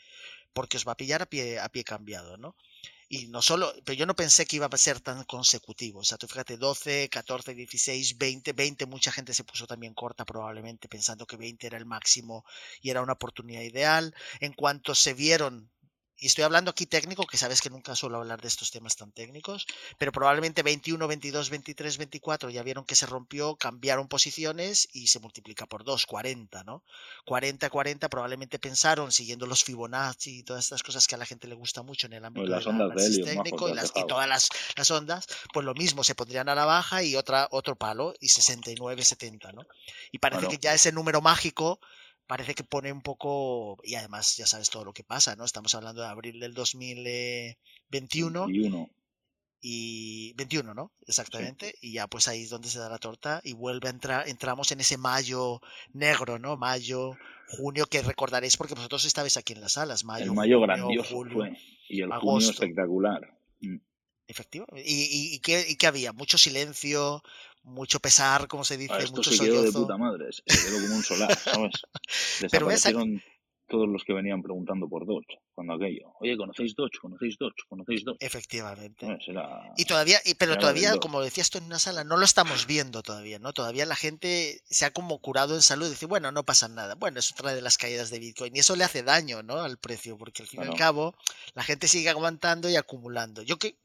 porque 0.54 0.78
os 0.78 0.88
va 0.88 0.94
a 0.94 0.98
pillar 0.98 1.22
a 1.22 1.26
pie, 1.26 1.60
a 1.60 1.68
pie 1.68 1.84
cambiado, 1.84 2.38
¿no? 2.38 2.56
Y 3.12 3.28
no 3.28 3.42
solo, 3.42 3.74
pero 3.84 3.98
yo 3.98 4.06
no 4.06 4.16
pensé 4.16 4.46
que 4.46 4.58
iba 4.58 4.68
a 4.72 4.78
ser 4.78 5.00
tan 5.00 5.24
consecutivo. 5.24 6.02
O 6.02 6.04
sea, 6.04 6.20
tú 6.20 6.28
fíjate, 6.28 6.58
12, 6.58 7.10
14, 7.10 7.56
16, 7.56 8.20
20, 8.20 8.54
20, 8.54 8.86
mucha 8.86 9.12
gente 9.12 9.34
se 9.34 9.44
puso 9.44 9.66
también 9.66 9.96
corta 9.96 10.26
probablemente 10.26 10.88
pensando 10.88 11.26
que 11.26 11.36
20 11.36 11.66
era 11.66 11.78
el 11.80 11.88
máximo 11.88 12.46
y 12.84 12.92
era 12.92 13.02
una 13.02 13.14
oportunidad 13.14 13.64
ideal. 13.64 14.14
En 14.40 14.54
cuanto 14.54 14.94
se 14.94 15.16
vieron 15.16 15.72
y 16.20 16.28
estoy 16.28 16.44
hablando 16.44 16.72
aquí 16.72 16.86
técnico, 16.86 17.26
que 17.26 17.38
sabes 17.38 17.62
que 17.62 17.70
nunca 17.70 17.96
suelo 17.96 18.18
hablar 18.18 18.42
de 18.42 18.48
estos 18.48 18.72
temas 18.72 18.96
tan 18.96 19.12
técnicos, 19.12 19.66
pero 19.98 20.12
probablemente 20.12 20.64
21, 20.64 21.08
22, 21.08 21.50
23, 21.50 21.98
24 21.98 22.50
ya 22.50 22.62
vieron 22.62 22.84
que 22.84 22.96
se 22.96 23.06
rompió, 23.06 23.56
cambiaron 23.56 24.08
posiciones 24.08 24.90
y 24.92 25.08
se 25.08 25.20
multiplica 25.20 25.66
por 25.66 25.84
2, 25.84 26.06
40, 26.06 26.64
¿no? 26.66 26.84
40, 27.26 27.70
40 27.70 28.10
probablemente 28.10 28.60
pensaron, 28.60 29.12
siguiendo 29.12 29.46
los 29.46 29.64
Fibonacci 29.64 30.40
y 30.40 30.44
todas 30.44 30.66
estas 30.66 30.84
cosas 30.84 31.08
que 31.08 31.16
a 31.16 31.18
la 31.18 31.26
gente 31.26 31.48
le 31.48 31.56
gusta 31.56 31.84
mucho 31.84 32.08
en 32.08 32.14
el 32.14 32.26
ámbito 32.26 32.48
las 32.48 32.68
ondas 32.68 32.96
de 32.96 33.24
técnico 33.24 33.70
y, 33.70 33.74
las, 33.74 33.94
y, 33.96 34.06
todas 34.06 34.28
las, 34.28 34.50
las, 34.76 34.92
ondas, 34.92 35.28
pues 35.54 35.66
lo 35.66 35.74
mismo, 35.74 36.04
se 36.04 36.16
pondrían 36.16 36.50
a 36.50 36.56
la 36.56 36.66
baja 36.66 37.02
y 37.02 37.16
otra, 37.16 37.48
otro 37.52 37.76
palo 37.76 38.14
y 38.20 38.30
69, 38.30 39.04
70, 39.04 39.54
¿no? 39.54 39.62
Y 40.12 40.20
parece 40.20 40.48
que 40.48 40.58
ya 40.58 40.74
ese 40.74 40.92
número 40.92 41.22
mágico 41.22 41.80
parece 42.30 42.54
que 42.54 42.64
pone 42.64 42.92
un 42.92 43.02
poco, 43.02 43.80
y 43.84 43.96
además 43.96 44.38
ya 44.38 44.46
sabes 44.46 44.70
todo 44.70 44.86
lo 44.86 44.94
que 44.94 45.04
pasa, 45.04 45.36
¿no? 45.36 45.46
Estamos 45.46 45.74
hablando 45.74 46.04
de 46.04 46.10
abril 46.10 46.40
del 46.40 46.54
2021. 46.54 48.46
21. 48.46 48.90
Y 49.62 50.34
21, 50.34 50.76
¿no? 50.76 50.92
Exactamente. 51.08 51.74
Y 51.82 51.94
ya 51.94 52.06
pues 52.06 52.28
ahí 52.28 52.44
es 52.44 52.52
donde 52.52 52.70
se 52.70 52.78
da 52.78 52.88
la 52.88 53.00
torta 53.00 53.42
y 53.44 53.54
vuelve 53.54 53.88
a 53.88 53.92
entrar, 53.92 54.30
entramos 54.30 54.72
en 54.72 54.80
ese 54.80 55.00
mayo 55.00 55.60
negro, 55.92 56.38
¿no? 56.38 56.56
Mayo, 56.56 57.18
junio, 57.48 57.88
que 57.88 58.04
recordaréis 58.04 58.58
porque 58.58 58.76
vosotros 58.76 59.06
estabais 59.06 59.36
aquí 59.36 59.54
en 59.54 59.62
las 59.62 59.74
salas. 59.74 60.06
Mayo, 60.06 60.26
el 60.26 60.34
mayo 60.34 60.62
grandioso 60.62 61.26
fue. 61.34 61.58
Y 61.90 62.02
el 62.02 62.12
junio 62.12 62.48
espectacular. 62.48 63.40
Efectivamente. 64.30 64.84
¿Y, 64.86 65.34
y, 65.34 65.40
qué, 65.40 65.66
¿Y, 65.68 65.76
qué, 65.76 65.88
había? 65.88 66.14
Mucho 66.14 66.38
silencio, 66.38 67.24
mucho 67.64 68.00
pesar, 68.00 68.48
como 68.48 68.64
se 68.64 68.78
dice, 68.78 68.94
esto 69.00 69.18
mucho 69.18 69.32
se 69.32 69.44
quedó 69.44 69.64
de 69.64 69.72
puta 69.72 69.98
madre, 69.98 70.28
se 70.32 70.68
quedó 70.68 70.82
como 70.82 70.98
un 70.98 71.04
solar, 71.04 71.36
¿sabes? 71.36 71.74
Desaparecieron 72.42 73.22
todos 73.68 73.88
los 73.88 74.04
que 74.04 74.14
venían 74.14 74.42
preguntando 74.42 74.88
por 74.88 75.06
Dodge, 75.08 75.40
cuando 75.54 75.74
aquello, 75.74 76.12
oye, 76.20 76.38
¿conocéis 76.38 76.76
Dodge? 76.76 77.00
¿Conocéis 77.00 77.38
Dodge? 77.38 77.64
¿Conocéis 77.68 78.04
Dodge? 78.04 78.18
Efectivamente. 78.20 79.08
y 79.78 79.86
todavía, 79.86 80.20
y, 80.26 80.36
pero 80.36 80.58
todavía, 80.58 80.98
como 80.98 81.22
decías 81.22 81.50
tú 81.50 81.60
en 81.60 81.66
una 81.66 81.80
sala, 81.80 82.04
no 82.04 82.18
lo 82.18 82.26
estamos 82.26 82.68
viendo 82.68 83.02
todavía, 83.02 83.40
¿no? 83.40 83.54
Todavía 83.54 83.86
la 83.86 83.96
gente 83.96 84.62
se 84.66 84.86
ha 84.86 84.92
como 84.92 85.20
curado 85.20 85.56
en 85.56 85.62
salud 85.62 85.90
dice, 85.90 86.06
bueno, 86.06 86.32
no 86.32 86.44
pasa 86.44 86.68
nada. 86.68 86.96
Bueno, 86.96 87.20
es 87.20 87.32
otra 87.32 87.54
de 87.54 87.62
las 87.62 87.78
caídas 87.78 88.10
de 88.10 88.20
Bitcoin 88.20 88.56
y 88.56 88.60
eso 88.60 88.76
le 88.76 88.84
hace 88.84 89.04
daño, 89.04 89.44
¿no? 89.44 89.62
Al 89.62 89.78
precio, 89.78 90.18
porque 90.18 90.44
al 90.44 90.50
fin 90.50 90.62
y 90.62 90.68
al 90.68 90.76
cabo 90.76 91.16
la 91.54 91.64
gente 91.64 91.88
sigue 91.88 92.10
aguantando 92.10 92.70
y 92.70 92.76
acumulando. 92.76 93.44
Yo 93.44 93.58
que 93.58 93.78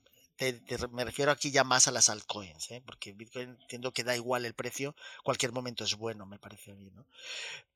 me 0.90 1.04
refiero 1.04 1.30
aquí 1.30 1.50
ya 1.52 1.62
más 1.62 1.86
a 1.86 1.92
las 1.92 2.08
altcoins, 2.08 2.70
¿eh? 2.72 2.82
porque 2.84 3.12
Bitcoin 3.12 3.56
entiendo 3.60 3.92
que 3.92 4.02
da 4.02 4.16
igual 4.16 4.44
el 4.44 4.54
precio, 4.54 4.96
cualquier 5.22 5.52
momento 5.52 5.84
es 5.84 5.94
bueno, 5.94 6.26
me 6.26 6.38
parece 6.40 6.72
a 6.72 6.74
mí. 6.74 6.90
¿no? 6.90 7.06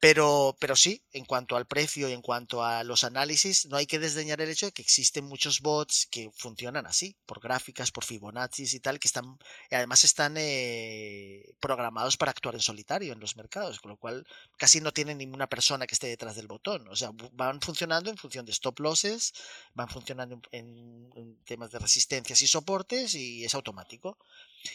Pero, 0.00 0.56
pero 0.58 0.74
sí, 0.74 1.02
en 1.12 1.24
cuanto 1.24 1.56
al 1.56 1.66
precio 1.66 2.08
y 2.08 2.12
en 2.12 2.22
cuanto 2.22 2.64
a 2.64 2.82
los 2.82 3.04
análisis, 3.04 3.66
no 3.66 3.76
hay 3.76 3.86
que 3.86 4.00
desdeñar 4.00 4.40
el 4.40 4.50
hecho 4.50 4.66
de 4.66 4.72
que 4.72 4.82
existen 4.82 5.24
muchos 5.24 5.60
bots 5.60 6.08
que 6.10 6.30
funcionan 6.34 6.86
así, 6.86 7.16
por 7.26 7.40
gráficas, 7.40 7.92
por 7.92 8.04
Fibonacci 8.04 8.64
y 8.72 8.80
tal, 8.80 8.98
que 8.98 9.08
están, 9.08 9.38
además 9.70 10.02
están 10.02 10.34
eh, 10.36 11.54
programados 11.60 12.16
para 12.16 12.32
actuar 12.32 12.56
en 12.56 12.60
solitario 12.60 13.12
en 13.12 13.20
los 13.20 13.36
mercados, 13.36 13.78
con 13.78 13.92
lo 13.92 13.96
cual 13.96 14.26
casi 14.56 14.80
no 14.80 14.92
tienen 14.92 15.18
ninguna 15.18 15.48
persona 15.48 15.86
que 15.86 15.94
esté 15.94 16.08
detrás 16.08 16.34
del 16.34 16.48
botón. 16.48 16.88
O 16.88 16.96
sea, 16.96 17.10
van 17.32 17.60
funcionando 17.60 18.10
en 18.10 18.16
función 18.16 18.44
de 18.44 18.52
stop 18.52 18.80
losses, 18.80 19.32
van 19.74 19.88
funcionando 19.88 20.40
en, 20.50 21.10
en 21.14 21.36
temas 21.44 21.70
de 21.70 21.78
resistencias 21.78 22.42
y 22.42 22.47
soportes 22.50 23.14
y 23.14 23.44
es 23.44 23.54
automático. 23.54 24.18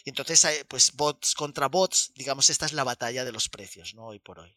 Y 0.05 0.09
entonces, 0.09 0.65
pues 0.67 0.93
bots 0.95 1.35
contra 1.35 1.67
bots, 1.67 2.13
digamos, 2.15 2.49
esta 2.49 2.65
es 2.65 2.73
la 2.73 2.83
batalla 2.83 3.25
de 3.25 3.31
los 3.31 3.49
precios, 3.49 3.95
¿no? 3.95 4.07
Hoy 4.07 4.19
por 4.19 4.39
hoy. 4.39 4.55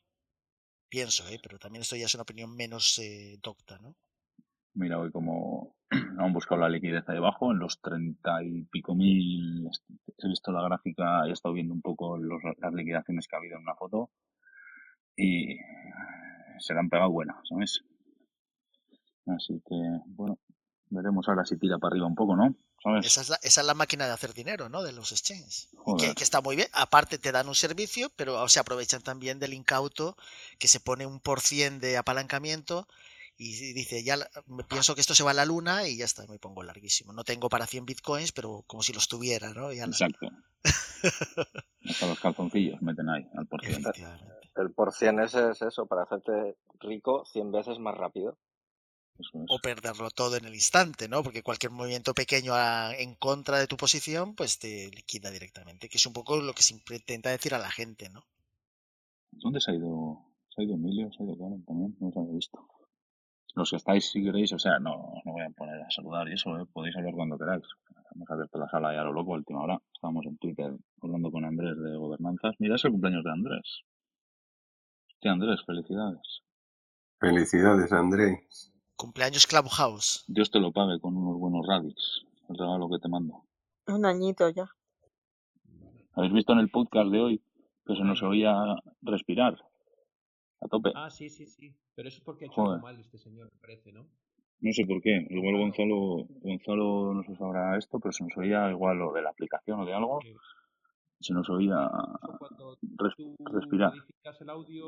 Pienso, 0.88 1.26
¿eh? 1.28 1.40
Pero 1.42 1.58
también 1.58 1.82
esto 1.82 1.96
ya 1.96 2.06
es 2.06 2.14
una 2.14 2.22
opinión 2.22 2.54
menos 2.54 2.98
eh, 2.98 3.38
docta, 3.42 3.78
¿no? 3.78 3.96
Mira, 4.74 4.98
hoy 4.98 5.10
como 5.10 5.74
han 6.18 6.32
buscado 6.32 6.60
la 6.60 6.68
liquidez 6.68 7.08
ahí 7.08 7.16
abajo, 7.16 7.50
en 7.50 7.58
los 7.58 7.80
treinta 7.80 8.42
y 8.42 8.64
pico 8.64 8.94
mil, 8.94 9.68
he 10.18 10.28
visto 10.28 10.52
la 10.52 10.62
gráfica, 10.62 11.26
he 11.26 11.32
estado 11.32 11.54
viendo 11.54 11.74
un 11.74 11.82
poco 11.82 12.18
las 12.18 12.72
liquidaciones 12.74 13.26
que 13.26 13.36
ha 13.36 13.38
habido 13.38 13.56
en 13.56 13.62
una 13.62 13.74
foto 13.74 14.10
y 15.16 15.56
se 16.58 16.74
le 16.74 16.80
han 16.80 16.90
pegado 16.90 17.10
buenas, 17.10 17.36
¿sabes? 17.48 17.82
Así 19.26 19.60
que, 19.66 19.74
bueno, 20.06 20.38
veremos 20.90 21.28
ahora 21.28 21.44
si 21.44 21.58
tira 21.58 21.78
para 21.78 21.92
arriba 21.92 22.06
un 22.06 22.14
poco, 22.14 22.36
¿no? 22.36 22.54
Esa 23.02 23.20
es, 23.20 23.28
la, 23.28 23.36
esa 23.42 23.60
es, 23.60 23.66
la, 23.66 23.74
máquina 23.74 24.06
de 24.06 24.12
hacer 24.12 24.32
dinero, 24.32 24.68
¿no? 24.68 24.82
De 24.82 24.92
los 24.92 25.10
exchanges. 25.12 25.68
Que, 25.98 26.14
que, 26.14 26.22
está 26.22 26.40
muy 26.40 26.56
bien. 26.56 26.68
Aparte 26.72 27.18
te 27.18 27.32
dan 27.32 27.48
un 27.48 27.54
servicio, 27.54 28.10
pero 28.16 28.48
se 28.48 28.60
aprovechan 28.60 29.02
también 29.02 29.38
del 29.38 29.54
incauto, 29.54 30.16
que 30.58 30.68
se 30.68 30.78
pone 30.78 31.04
un 31.04 31.18
por 31.18 31.40
cien 31.40 31.80
de 31.80 31.96
apalancamiento 31.96 32.86
y 33.38 33.72
dice, 33.74 34.02
ya 34.02 34.16
me 34.46 34.64
pienso 34.64 34.94
que 34.94 35.02
esto 35.02 35.14
se 35.14 35.22
va 35.22 35.32
a 35.32 35.34
la 35.34 35.44
luna 35.44 35.86
y 35.86 35.98
ya 35.98 36.06
está, 36.06 36.26
me 36.26 36.38
pongo 36.38 36.62
larguísimo. 36.62 37.12
No 37.12 37.22
tengo 37.22 37.48
para 37.48 37.66
100 37.66 37.84
bitcoins, 37.84 38.32
pero 38.32 38.64
como 38.66 38.82
si 38.82 38.94
los 38.94 39.08
tuviera, 39.08 39.52
¿no? 39.52 39.70
Exacto. 39.70 40.28
Hasta 41.84 42.06
los 42.06 42.18
calzoncillos 42.18 42.80
meten 42.80 43.08
ahí 43.10 43.28
al 43.36 43.46
por 43.46 43.62
cien. 43.62 43.82
El 44.56 44.70
por 44.72 44.92
cien 44.92 45.20
es, 45.20 45.34
es 45.34 45.60
eso, 45.60 45.86
para 45.86 46.04
hacerte 46.04 46.56
rico 46.80 47.24
100 47.26 47.52
veces 47.52 47.78
más 47.78 47.94
rápido 47.94 48.38
o 49.48 49.58
perderlo 49.58 50.10
todo 50.10 50.36
en 50.36 50.44
el 50.44 50.54
instante, 50.54 51.08
¿no? 51.08 51.22
Porque 51.22 51.42
cualquier 51.42 51.72
movimiento 51.72 52.14
pequeño 52.14 52.54
en 52.98 53.14
contra 53.14 53.58
de 53.58 53.66
tu 53.66 53.76
posición, 53.76 54.34
pues 54.34 54.58
te 54.58 54.90
liquida 54.90 55.30
directamente, 55.30 55.88
que 55.88 55.98
es 55.98 56.06
un 56.06 56.12
poco 56.12 56.36
lo 56.36 56.52
que 56.52 56.62
se 56.62 56.74
intenta 56.74 57.30
decir 57.30 57.54
a 57.54 57.58
la 57.58 57.70
gente, 57.70 58.08
¿no? 58.10 58.24
¿Dónde 59.32 59.60
se 59.60 59.70
ha 59.70 59.74
ido? 59.74 60.24
¿Se 60.48 60.62
ha 60.62 60.64
ido 60.64 60.74
Emilio? 60.74 61.10
¿Se 61.12 61.22
ha 61.22 61.26
ido 61.26 61.36
Karen 61.36 61.64
también? 61.64 61.96
No 62.00 62.08
os 62.08 62.16
había 62.16 62.32
visto. 62.32 62.66
Los 63.54 63.70
que 63.70 63.76
estáis, 63.76 64.10
si 64.10 64.22
queréis, 64.22 64.52
o 64.52 64.58
sea, 64.58 64.78
no, 64.78 65.14
no 65.24 65.32
voy 65.32 65.42
a 65.42 65.50
poner 65.50 65.80
a 65.80 65.90
saludar 65.90 66.28
y 66.28 66.34
eso, 66.34 66.58
¿eh? 66.58 66.66
podéis 66.72 66.96
hablar 66.96 67.14
cuando 67.14 67.38
queráis. 67.38 67.64
Hemos 68.14 68.30
abierto 68.30 68.58
la 68.58 68.68
sala 68.68 68.92
ya 68.92 69.00
a 69.00 69.04
lo 69.04 69.12
loco 69.12 69.32
a 69.32 69.38
última 69.38 69.62
hora. 69.62 69.80
Estábamos 69.92 70.26
en 70.26 70.36
Twitter 70.38 70.72
hablando 71.02 71.30
con 71.30 71.44
Andrés 71.44 71.76
de 71.76 71.96
gobernanzas. 71.96 72.54
Mira, 72.58 72.76
es 72.76 72.84
el 72.84 72.92
cumpleaños 72.92 73.24
de 73.24 73.30
Andrés. 73.30 73.80
Hostia, 75.08 75.32
Andrés, 75.32 75.60
felicidades. 75.66 76.42
Felicidades, 77.18 77.92
Andrés. 77.92 78.72
Cumpleaños 78.96 79.46
Clubhouse. 79.46 80.24
Dios 80.26 80.50
te 80.50 80.58
lo 80.58 80.72
pague 80.72 80.98
con 81.00 81.16
unos 81.16 81.38
buenos 81.38 81.66
radix. 81.66 82.24
El 82.48 82.56
regalo 82.56 82.88
que 82.88 82.98
te 82.98 83.08
mando. 83.08 83.44
Un 83.86 84.06
añito 84.06 84.48
ya. 84.48 84.70
¿Habéis 86.14 86.32
visto 86.32 86.54
en 86.54 86.60
el 86.60 86.70
podcast 86.70 87.10
de 87.10 87.20
hoy 87.20 87.42
que 87.84 87.94
se 87.94 88.02
nos 88.02 88.22
oía 88.22 88.54
respirar? 89.02 89.54
A 90.62 90.68
tope. 90.68 90.92
Ah, 90.94 91.10
sí, 91.10 91.28
sí, 91.28 91.46
sí. 91.46 91.74
Pero 91.94 92.08
eso 92.08 92.18
es 92.18 92.24
porque 92.24 92.46
ha 92.46 92.48
hecho 92.48 92.62
algo 92.62 92.82
mal 92.82 92.98
este 92.98 93.18
señor, 93.18 93.50
me 93.52 93.60
parece, 93.60 93.92
¿no? 93.92 94.06
No 94.60 94.72
sé 94.72 94.86
por 94.86 95.02
qué. 95.02 95.26
Igual 95.28 95.58
Gonzalo, 95.58 96.26
Gonzalo 96.40 97.12
no 97.12 97.22
se 97.24 97.36
sabrá 97.36 97.76
esto, 97.76 98.00
pero 98.00 98.12
se 98.12 98.24
nos 98.24 98.34
oía 98.38 98.70
igual 98.70 98.98
lo 98.98 99.12
de 99.12 99.20
la 99.20 99.30
aplicación 99.30 99.80
o 99.80 99.84
de 99.84 99.92
algo. 99.92 100.20
Se 101.20 101.34
nos 101.34 101.48
oía 101.50 101.90
respirar. 103.52 103.92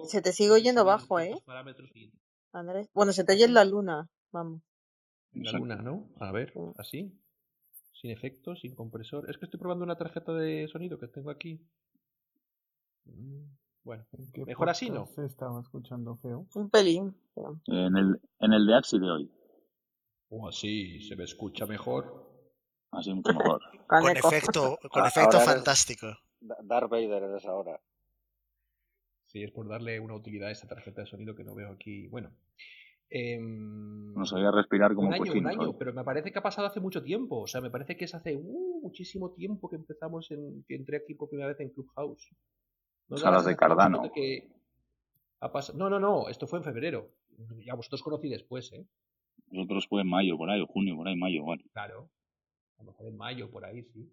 Se 0.04 0.22
te 0.22 0.32
sigue 0.32 0.52
oyendo 0.52 0.86
bajo, 0.86 1.20
¿eh? 1.20 1.34
Andrés. 2.52 2.88
Bueno, 2.94 3.12
se 3.12 3.24
te 3.24 3.34
oye 3.34 3.44
en 3.44 3.54
la 3.54 3.64
luna, 3.64 4.08
vamos. 4.32 4.62
La 5.32 5.52
luna, 5.52 5.76
¿no? 5.76 6.08
A 6.20 6.32
ver, 6.32 6.52
así. 6.76 7.12
Sin 7.92 8.10
efectos, 8.10 8.60
sin 8.60 8.74
compresor. 8.74 9.28
Es 9.28 9.38
que 9.38 9.46
estoy 9.46 9.60
probando 9.60 9.84
una 9.84 9.96
tarjeta 9.96 10.32
de 10.32 10.68
sonido 10.68 10.98
que 10.98 11.08
tengo 11.08 11.30
aquí. 11.30 11.60
Mm, 13.04 13.44
bueno, 13.84 14.06
mejor 14.46 14.70
así, 14.70 14.90
¿no? 14.90 15.06
Se 15.06 15.24
estaba 15.24 15.60
escuchando 15.60 16.16
feo. 16.16 16.46
Un 16.54 16.70
pelín. 16.70 17.16
En 17.66 17.96
el, 17.96 18.20
en 18.40 18.52
el 18.52 18.66
de 18.66 18.74
Axi 18.74 18.98
de 18.98 19.10
hoy. 19.10 19.30
O 20.30 20.44
oh, 20.44 20.48
así, 20.48 21.00
se 21.00 21.16
me 21.16 21.24
escucha 21.24 21.66
mejor. 21.66 22.28
Así 22.90 23.12
mucho 23.12 23.32
mejor. 23.32 23.62
con 23.88 24.16
efecto, 24.16 24.78
con 24.90 25.06
efecto 25.06 25.40
fantástico. 25.40 26.06
Darth 26.40 26.90
Vader 26.90 27.22
eres 27.24 27.44
ahora. 27.46 27.80
Sí, 29.28 29.42
es 29.42 29.50
por 29.52 29.68
darle 29.68 30.00
una 30.00 30.14
utilidad 30.14 30.48
a 30.48 30.52
esa 30.52 30.66
tarjeta 30.66 31.02
de 31.02 31.06
sonido 31.06 31.34
que 31.34 31.44
no 31.44 31.54
veo 31.54 31.70
aquí. 31.70 32.08
Bueno. 32.08 32.30
Eh, 33.10 33.38
no 33.40 34.24
sabía 34.26 34.50
respirar 34.50 34.94
como 34.94 35.08
un 35.08 35.14
año, 35.14 35.32
un 35.32 35.46
año, 35.46 35.78
pero 35.78 35.94
me 35.94 36.04
parece 36.04 36.30
que 36.30 36.38
ha 36.38 36.42
pasado 36.42 36.66
hace 36.66 36.80
mucho 36.80 37.02
tiempo. 37.02 37.40
O 37.40 37.46
sea, 37.46 37.60
me 37.60 37.70
parece 37.70 37.96
que 37.96 38.06
es 38.06 38.14
hace 38.14 38.36
uh, 38.36 38.80
muchísimo 38.82 39.32
tiempo 39.32 39.68
que 39.68 39.76
empezamos 39.76 40.30
en 40.30 40.64
que 40.66 40.74
entré 40.74 40.98
aquí 40.98 41.14
por 41.14 41.28
primera 41.28 41.48
vez 41.48 41.60
en 41.60 41.70
Clubhouse. 41.70 42.34
¿No 43.08 43.16
Salas 43.16 43.44
de 43.44 43.56
Cardano. 43.56 44.02
No, 45.74 45.90
no, 45.90 46.00
no, 46.00 46.28
esto 46.28 46.46
fue 46.46 46.58
en 46.58 46.64
febrero. 46.64 47.10
Ya 47.64 47.74
vosotros 47.74 48.02
conocí 48.02 48.28
después, 48.28 48.72
¿eh? 48.72 48.84
Nosotros 49.50 49.86
fue 49.88 50.02
en 50.02 50.08
mayo, 50.08 50.36
por 50.36 50.50
ahí, 50.50 50.60
o 50.60 50.66
junio, 50.66 50.96
por 50.96 51.08
ahí, 51.08 51.16
mayo, 51.16 51.44
bueno. 51.44 51.62
Claro. 51.72 52.10
A 52.78 52.82
lo 52.82 52.90
mejor 52.90 53.06
en 53.06 53.16
mayo, 53.16 53.50
por 53.50 53.64
ahí, 53.64 53.82
sí. 53.82 54.10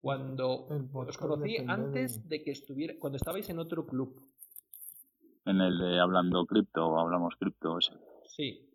Cuando 0.00 0.66
os 0.92 1.18
conocí 1.18 1.58
antes 1.66 2.26
de 2.28 2.42
que 2.42 2.50
estuviera, 2.50 2.94
cuando 2.98 3.16
estabais 3.16 3.48
en 3.50 3.58
otro 3.58 3.86
club. 3.86 4.20
En 5.46 5.60
el 5.60 5.78
de 5.78 6.00
Hablando 6.00 6.44
Cripto, 6.46 6.98
Hablamos 6.98 7.34
Cripto, 7.36 7.78
ese. 7.78 7.92
Sí. 8.26 8.66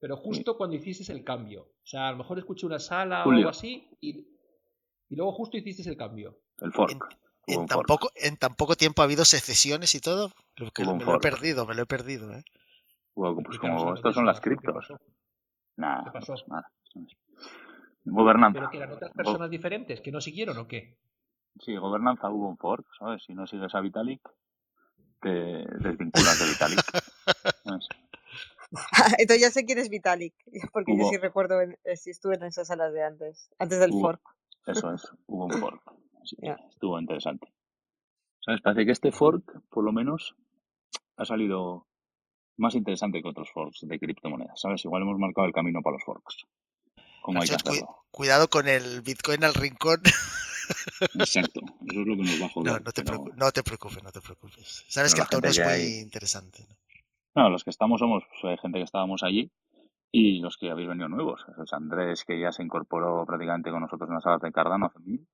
Pero 0.00 0.16
justo 0.16 0.56
cuando 0.56 0.76
hiciste 0.76 1.12
el 1.12 1.24
cambio. 1.24 1.62
O 1.62 1.86
sea, 1.86 2.08
a 2.08 2.12
lo 2.12 2.18
mejor 2.18 2.38
escuché 2.38 2.66
una 2.66 2.78
sala 2.78 3.24
o 3.24 3.30
algo 3.30 3.48
así 3.48 3.88
y, 4.00 4.28
y 5.08 5.16
luego 5.16 5.32
justo 5.32 5.56
hiciste 5.56 5.88
el 5.88 5.96
cambio. 5.96 6.38
El 6.60 6.72
fork. 6.72 7.18
En, 7.46 7.66
tan, 7.66 7.80
poco, 7.82 8.10
en 8.14 8.36
tan 8.36 8.54
poco 8.54 8.76
tiempo 8.76 9.00
ha 9.00 9.06
habido 9.06 9.24
secesiones 9.24 9.94
y 9.94 10.00
todo. 10.00 10.30
me 10.58 11.04
lo 11.04 11.16
he 11.16 11.18
perdido, 11.18 11.66
me 11.66 11.74
lo 11.74 11.82
he 11.82 11.86
perdido, 11.86 12.32
¿eh? 12.34 12.44
pues 13.14 13.58
como 13.58 13.94
estos 13.94 14.14
son 14.14 14.26
las 14.26 14.40
criptos. 14.40 14.92
Nada, 15.76 16.04
¿Qué 16.04 16.10
pasó? 16.10 16.34
nada. 16.46 16.70
Gobernanza. 18.04 18.58
¿Pero 18.58 18.70
que 18.70 18.76
eran 18.76 18.92
otras 18.92 19.12
personas 19.12 19.50
diferentes 19.50 20.00
que 20.00 20.12
no 20.12 20.20
siguieron 20.20 20.58
o 20.58 20.68
qué? 20.68 20.98
Sí, 21.60 21.76
gobernanza 21.76 22.30
hubo 22.30 22.48
un 22.48 22.56
fork, 22.58 22.86
¿sabes? 22.98 23.22
Si 23.24 23.34
no 23.34 23.46
sigues 23.46 23.74
a 23.74 23.80
Vitalik, 23.80 24.20
te 25.20 25.30
desvinculas 25.30 26.38
de 26.38 26.46
Vitalik. 26.46 26.80
Entonces 29.18 29.40
ya 29.40 29.50
sé 29.50 29.64
quién 29.64 29.78
es 29.78 29.88
Vitalik, 29.88 30.34
porque 30.72 30.96
yo 30.96 31.08
sí 31.08 31.16
recuerdo 31.16 31.60
eh, 31.60 31.96
si 31.96 32.10
estuve 32.10 32.34
en 32.34 32.44
esas 32.44 32.68
salas 32.68 32.92
de 32.92 33.02
antes, 33.02 33.50
antes 33.58 33.80
del 33.80 33.92
fork. 33.92 34.20
Eso 34.66 34.92
es, 34.92 35.02
hubo 35.26 35.46
un 35.46 35.52
fork. 35.52 35.82
Estuvo 36.70 37.00
interesante. 37.00 37.48
¿Sabes? 38.40 38.60
Parece 38.60 38.84
que 38.84 38.92
este 38.92 39.12
fork, 39.12 39.62
por 39.70 39.84
lo 39.84 39.92
menos, 39.92 40.36
ha 41.16 41.24
salido 41.24 41.86
más 42.58 42.74
interesante 42.74 43.22
que 43.22 43.28
otros 43.28 43.50
forks 43.52 43.80
de 43.82 43.98
criptomonedas. 43.98 44.60
¿Sabes? 44.60 44.84
Igual 44.84 45.02
hemos 45.02 45.18
marcado 45.18 45.46
el 45.46 45.54
camino 45.54 45.80
para 45.82 45.94
los 45.94 46.04
forks. 46.04 46.46
Como 47.22 47.40
hay 47.40 47.48
que 47.48 47.54
hacerlo. 47.54 48.04
cuidado 48.10 48.48
con 48.48 48.68
el 48.68 49.00
Bitcoin 49.00 49.44
al 49.44 49.54
rincón. 49.54 50.02
Exacto, 51.14 51.60
eso 51.86 52.00
es 52.00 52.06
lo 52.06 52.16
que 52.16 52.22
nos 52.22 52.42
va 52.42 52.46
a 52.46 52.48
joder. 52.48 52.72
No, 52.72 52.78
no, 52.78 52.92
te, 52.92 53.04
preocupes, 53.04 53.36
no 53.36 53.50
te 53.50 53.62
preocupes, 53.62 54.02
no 54.02 54.12
te 54.12 54.20
preocupes. 54.20 54.84
Sabes 54.88 55.14
que 55.14 55.20
el 55.20 55.28
tono 55.28 55.48
es 55.48 55.58
muy 55.58 56.00
interesante. 56.00 56.66
¿no? 57.34 57.50
los 57.50 57.62
que 57.62 57.70
estamos 57.70 58.00
somos 58.00 58.24
pues, 58.40 58.60
gente 58.60 58.78
que 58.78 58.84
estábamos 58.84 59.22
allí 59.22 59.50
y 60.10 60.40
los 60.40 60.56
que 60.56 60.70
habéis 60.70 60.88
venido 60.88 61.08
nuevos. 61.08 61.44
Es 61.62 61.72
Andrés, 61.72 62.24
que 62.24 62.40
ya 62.40 62.52
se 62.52 62.62
incorporó 62.62 63.24
prácticamente 63.26 63.70
con 63.70 63.80
nosotros 63.80 64.08
en 64.08 64.16
la 64.16 64.20
sala 64.20 64.38
de 64.38 64.52
Cardano 64.52 64.86
hace 64.86 64.98
mil. 65.00 65.26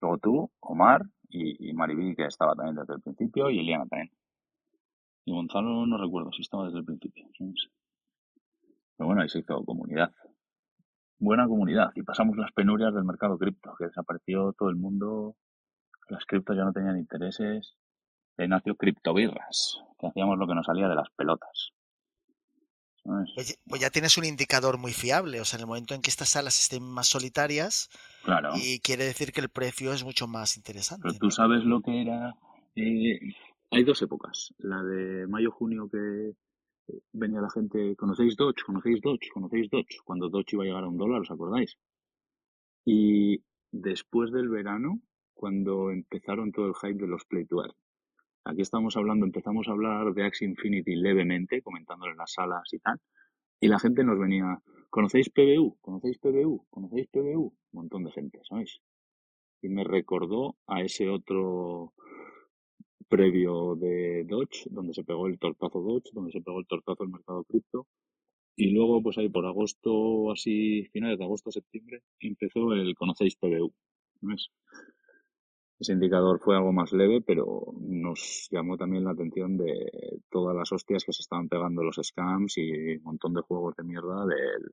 Luego 0.00 0.18
tú, 0.18 0.50
Omar 0.60 1.02
y, 1.28 1.70
y 1.70 1.72
Maribí, 1.72 2.14
que 2.14 2.26
estaba 2.26 2.54
también 2.54 2.76
desde 2.76 2.94
el 2.94 3.00
principio, 3.00 3.50
y 3.50 3.60
Eliana 3.60 3.86
también. 3.86 4.12
Y 5.24 5.32
Gonzalo 5.32 5.86
no 5.86 5.98
recuerdo 5.98 6.32
si 6.32 6.42
estaba 6.42 6.64
desde 6.66 6.78
el 6.78 6.84
principio. 6.84 7.26
Pero 8.96 9.06
bueno, 9.06 9.22
ahí 9.22 9.28
se 9.28 9.40
hizo 9.40 9.64
comunidad. 9.64 10.12
Buena 11.18 11.46
comunidad. 11.46 11.90
Y 11.94 12.02
pasamos 12.02 12.36
las 12.36 12.52
penurias 12.52 12.94
del 12.94 13.04
mercado 13.04 13.38
cripto, 13.38 13.74
que 13.78 13.86
desapareció 13.86 14.52
todo 14.52 14.68
el 14.68 14.76
mundo. 14.76 15.36
Las 16.08 16.24
criptos 16.24 16.56
ya 16.56 16.64
no 16.64 16.72
tenían 16.72 16.98
intereses. 16.98 17.74
Ahí 18.36 18.48
nació 18.48 18.76
Criptobirras, 18.76 19.78
que 19.98 20.06
hacíamos 20.06 20.38
lo 20.38 20.46
que 20.46 20.54
nos 20.54 20.66
salía 20.66 20.88
de 20.88 20.94
las 20.94 21.10
pelotas. 21.10 21.72
Pues, 23.34 23.58
pues, 23.66 23.80
ya 23.80 23.90
tienes 23.90 24.18
un 24.18 24.26
indicador 24.26 24.78
muy 24.78 24.92
fiable, 24.92 25.40
o 25.40 25.44
sea, 25.44 25.56
en 25.56 25.62
el 25.62 25.66
momento 25.66 25.94
en 25.94 26.02
que 26.02 26.10
estas 26.10 26.28
salas 26.28 26.60
estén 26.60 26.82
más 26.82 27.08
solitarias, 27.08 27.88
claro. 28.22 28.52
y 28.54 28.80
quiere 28.80 29.04
decir 29.04 29.32
que 29.32 29.40
el 29.40 29.48
precio 29.48 29.94
es 29.94 30.04
mucho 30.04 30.28
más 30.28 30.58
interesante. 30.58 31.08
Pero 31.08 31.18
tú 31.18 31.30
sabes 31.30 31.64
lo 31.64 31.80
que 31.80 32.02
era 32.02 32.36
eh, 32.76 33.18
hay 33.70 33.84
dos 33.84 34.00
épocas. 34.02 34.54
La 34.58 34.82
de 34.82 35.26
mayo-junio 35.26 35.88
que 35.90 35.98
eh, 36.30 36.34
venía 37.12 37.40
la 37.40 37.50
gente, 37.50 37.96
¿conocéis 37.96 38.36
Dodge? 38.36 38.64
¿Conocéis 38.64 39.00
Dodge? 39.00 39.30
¿Conocéis 39.32 39.70
Dodge? 39.70 39.98
Cuando 40.04 40.28
Dodge 40.28 40.54
iba 40.54 40.64
a 40.64 40.66
llegar 40.66 40.84
a 40.84 40.88
un 40.88 40.96
dólar, 40.96 41.20
¿os 41.22 41.30
acordáis? 41.30 41.76
Y 42.84 43.42
después 43.70 44.32
del 44.32 44.48
verano, 44.48 45.00
cuando 45.34 45.90
empezaron 45.90 46.52
todo 46.52 46.66
el 46.66 46.74
hype 46.74 47.00
de 47.00 47.06
los 47.06 47.24
Play 47.24 47.46
to. 47.46 47.62
Aquí 48.44 48.62
estamos 48.62 48.96
hablando, 48.96 49.26
empezamos 49.26 49.68
a 49.68 49.72
hablar 49.72 50.14
de 50.14 50.24
Axie 50.24 50.48
Infinity 50.48 50.96
levemente, 50.96 51.62
comentándolo 51.62 52.12
en 52.12 52.18
las 52.18 52.32
salas 52.32 52.72
y 52.72 52.78
tal. 52.78 52.98
Y 53.60 53.68
la 53.68 53.78
gente 53.78 54.04
nos 54.04 54.18
venía, 54.18 54.62
¿conocéis 54.88 55.30
PBU? 55.30 55.78
¿Conocéis 55.80 56.18
PBU? 56.18 56.66
¿Conocéis 56.70 57.08
PBU? 57.08 57.46
Un 57.46 57.54
montón 57.72 58.04
de 58.04 58.12
gente, 58.12 58.40
¿sabéis? 58.48 58.80
Y 59.60 59.68
me 59.68 59.84
recordó 59.84 60.56
a 60.66 60.82
ese 60.82 61.08
otro 61.08 61.92
previo 63.08 63.74
de 63.76 64.24
Dodge, 64.24 64.66
donde 64.70 64.94
se 64.94 65.04
pegó 65.04 65.26
el 65.26 65.38
tortazo 65.38 65.80
Dodge, 65.80 66.10
donde 66.12 66.32
se 66.32 66.40
pegó 66.40 66.60
el 66.60 66.66
tortazo 66.66 67.04
el 67.04 67.10
mercado 67.10 67.44
cripto. 67.44 67.86
Y 68.56 68.70
luego, 68.70 69.02
pues 69.02 69.16
ahí 69.18 69.28
por 69.28 69.46
agosto, 69.46 70.32
así, 70.32 70.84
finales 70.92 71.18
de 71.18 71.24
agosto, 71.24 71.50
septiembre, 71.50 72.02
empezó 72.20 72.72
el 72.72 72.94
Conocéis 72.96 73.36
PBU. 73.36 73.72
Ese 75.78 75.92
indicador 75.92 76.40
fue 76.40 76.56
algo 76.56 76.72
más 76.72 76.92
leve, 76.92 77.20
pero 77.20 77.72
nos 77.80 78.48
llamó 78.50 78.76
también 78.76 79.04
la 79.04 79.12
atención 79.12 79.56
de 79.56 80.20
todas 80.28 80.56
las 80.56 80.72
hostias 80.72 81.04
que 81.04 81.12
se 81.12 81.22
estaban 81.22 81.48
pegando 81.48 81.84
los 81.84 82.00
scams 82.02 82.58
y 82.58 82.96
un 82.96 83.02
montón 83.04 83.34
de 83.34 83.42
juegos 83.42 83.76
de 83.76 83.84
mierda 83.84 84.26
del, 84.26 84.72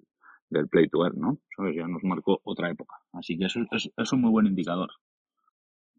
del 0.49 0.67
Play 0.67 0.89
to 0.89 1.05
Earn, 1.05 1.19
¿no? 1.19 1.37
¿Sabes? 1.55 1.75
Ya 1.75 1.87
nos 1.87 2.03
marcó 2.03 2.41
otra 2.43 2.71
época. 2.71 2.95
Así 3.13 3.37
que 3.37 3.45
eso 3.45 3.59
es, 3.71 3.91
es 3.95 4.13
un 4.13 4.21
muy 4.21 4.31
buen 4.31 4.47
indicador. 4.47 4.89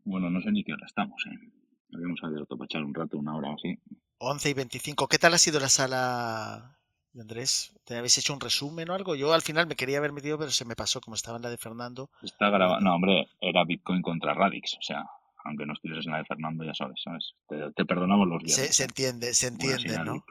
Bueno, 0.05 0.29
no 0.29 0.40
sé 0.40 0.51
ni 0.51 0.64
qué 0.64 0.72
hora 0.72 0.87
estamos, 0.87 1.25
¿eh? 1.27 1.65
Habíamos 1.92 2.20
abierto 2.22 2.57
para 2.57 2.66
echar 2.66 2.85
un 2.85 2.94
rato, 2.94 3.18
una 3.18 3.37
hora 3.37 3.55
así. 3.55 3.79
11 4.18 4.51
y 4.51 4.55
25. 4.55 5.09
¿Qué 5.09 5.18
tal 5.18 5.35
ha 5.35 5.38
sido 5.38 5.61
la 5.61 5.68
sala, 5.68 6.79
Andrés? 7.14 7.75
¿Te 7.85 7.96
habéis 7.96 8.18
hecho 8.18 8.33
un 8.35 8.40
resumen 8.40 8.90
o 8.90 8.94
algo? 8.94 9.14
Yo 9.14 9.33
al 9.33 9.42
final 9.42 9.66
me 9.66 9.77
quería 9.77 9.99
haber 9.99 10.12
metido, 10.12 10.38
pero 10.38 10.51
se 10.51 10.64
me 10.64 10.77
pasó 10.77 11.01
como 11.01 11.14
estaba 11.14 11.37
en 11.37 11.42
la 11.42 11.51
de 11.51 11.59
Fernando. 11.59 12.11
Está 12.22 12.51
grabado. 12.51 12.81
No, 12.81 12.94
hombre, 12.94 13.29
era 13.40 13.64
Bitcoin 13.64 14.03
contra 14.03 14.35
Radix. 14.35 14.75
O 14.79 14.83
sea, 14.83 15.05
aunque 15.44 15.66
no 15.66 15.75
estuvieses 15.75 16.07
en 16.07 16.12
la 16.12 16.18
de 16.18 16.25
Fernando, 16.25 16.64
ya 16.64 16.75
sabes, 16.75 17.01
¿sabes? 17.03 17.35
Te, 17.49 17.85
perdonamos 17.85 18.27
los 18.27 18.42
días. 18.42 18.57
Se, 18.57 18.72
se, 18.72 18.85
entiende, 18.85 19.33
se 19.35 19.49
entiende, 19.49 19.99
¿no? 20.05 20.25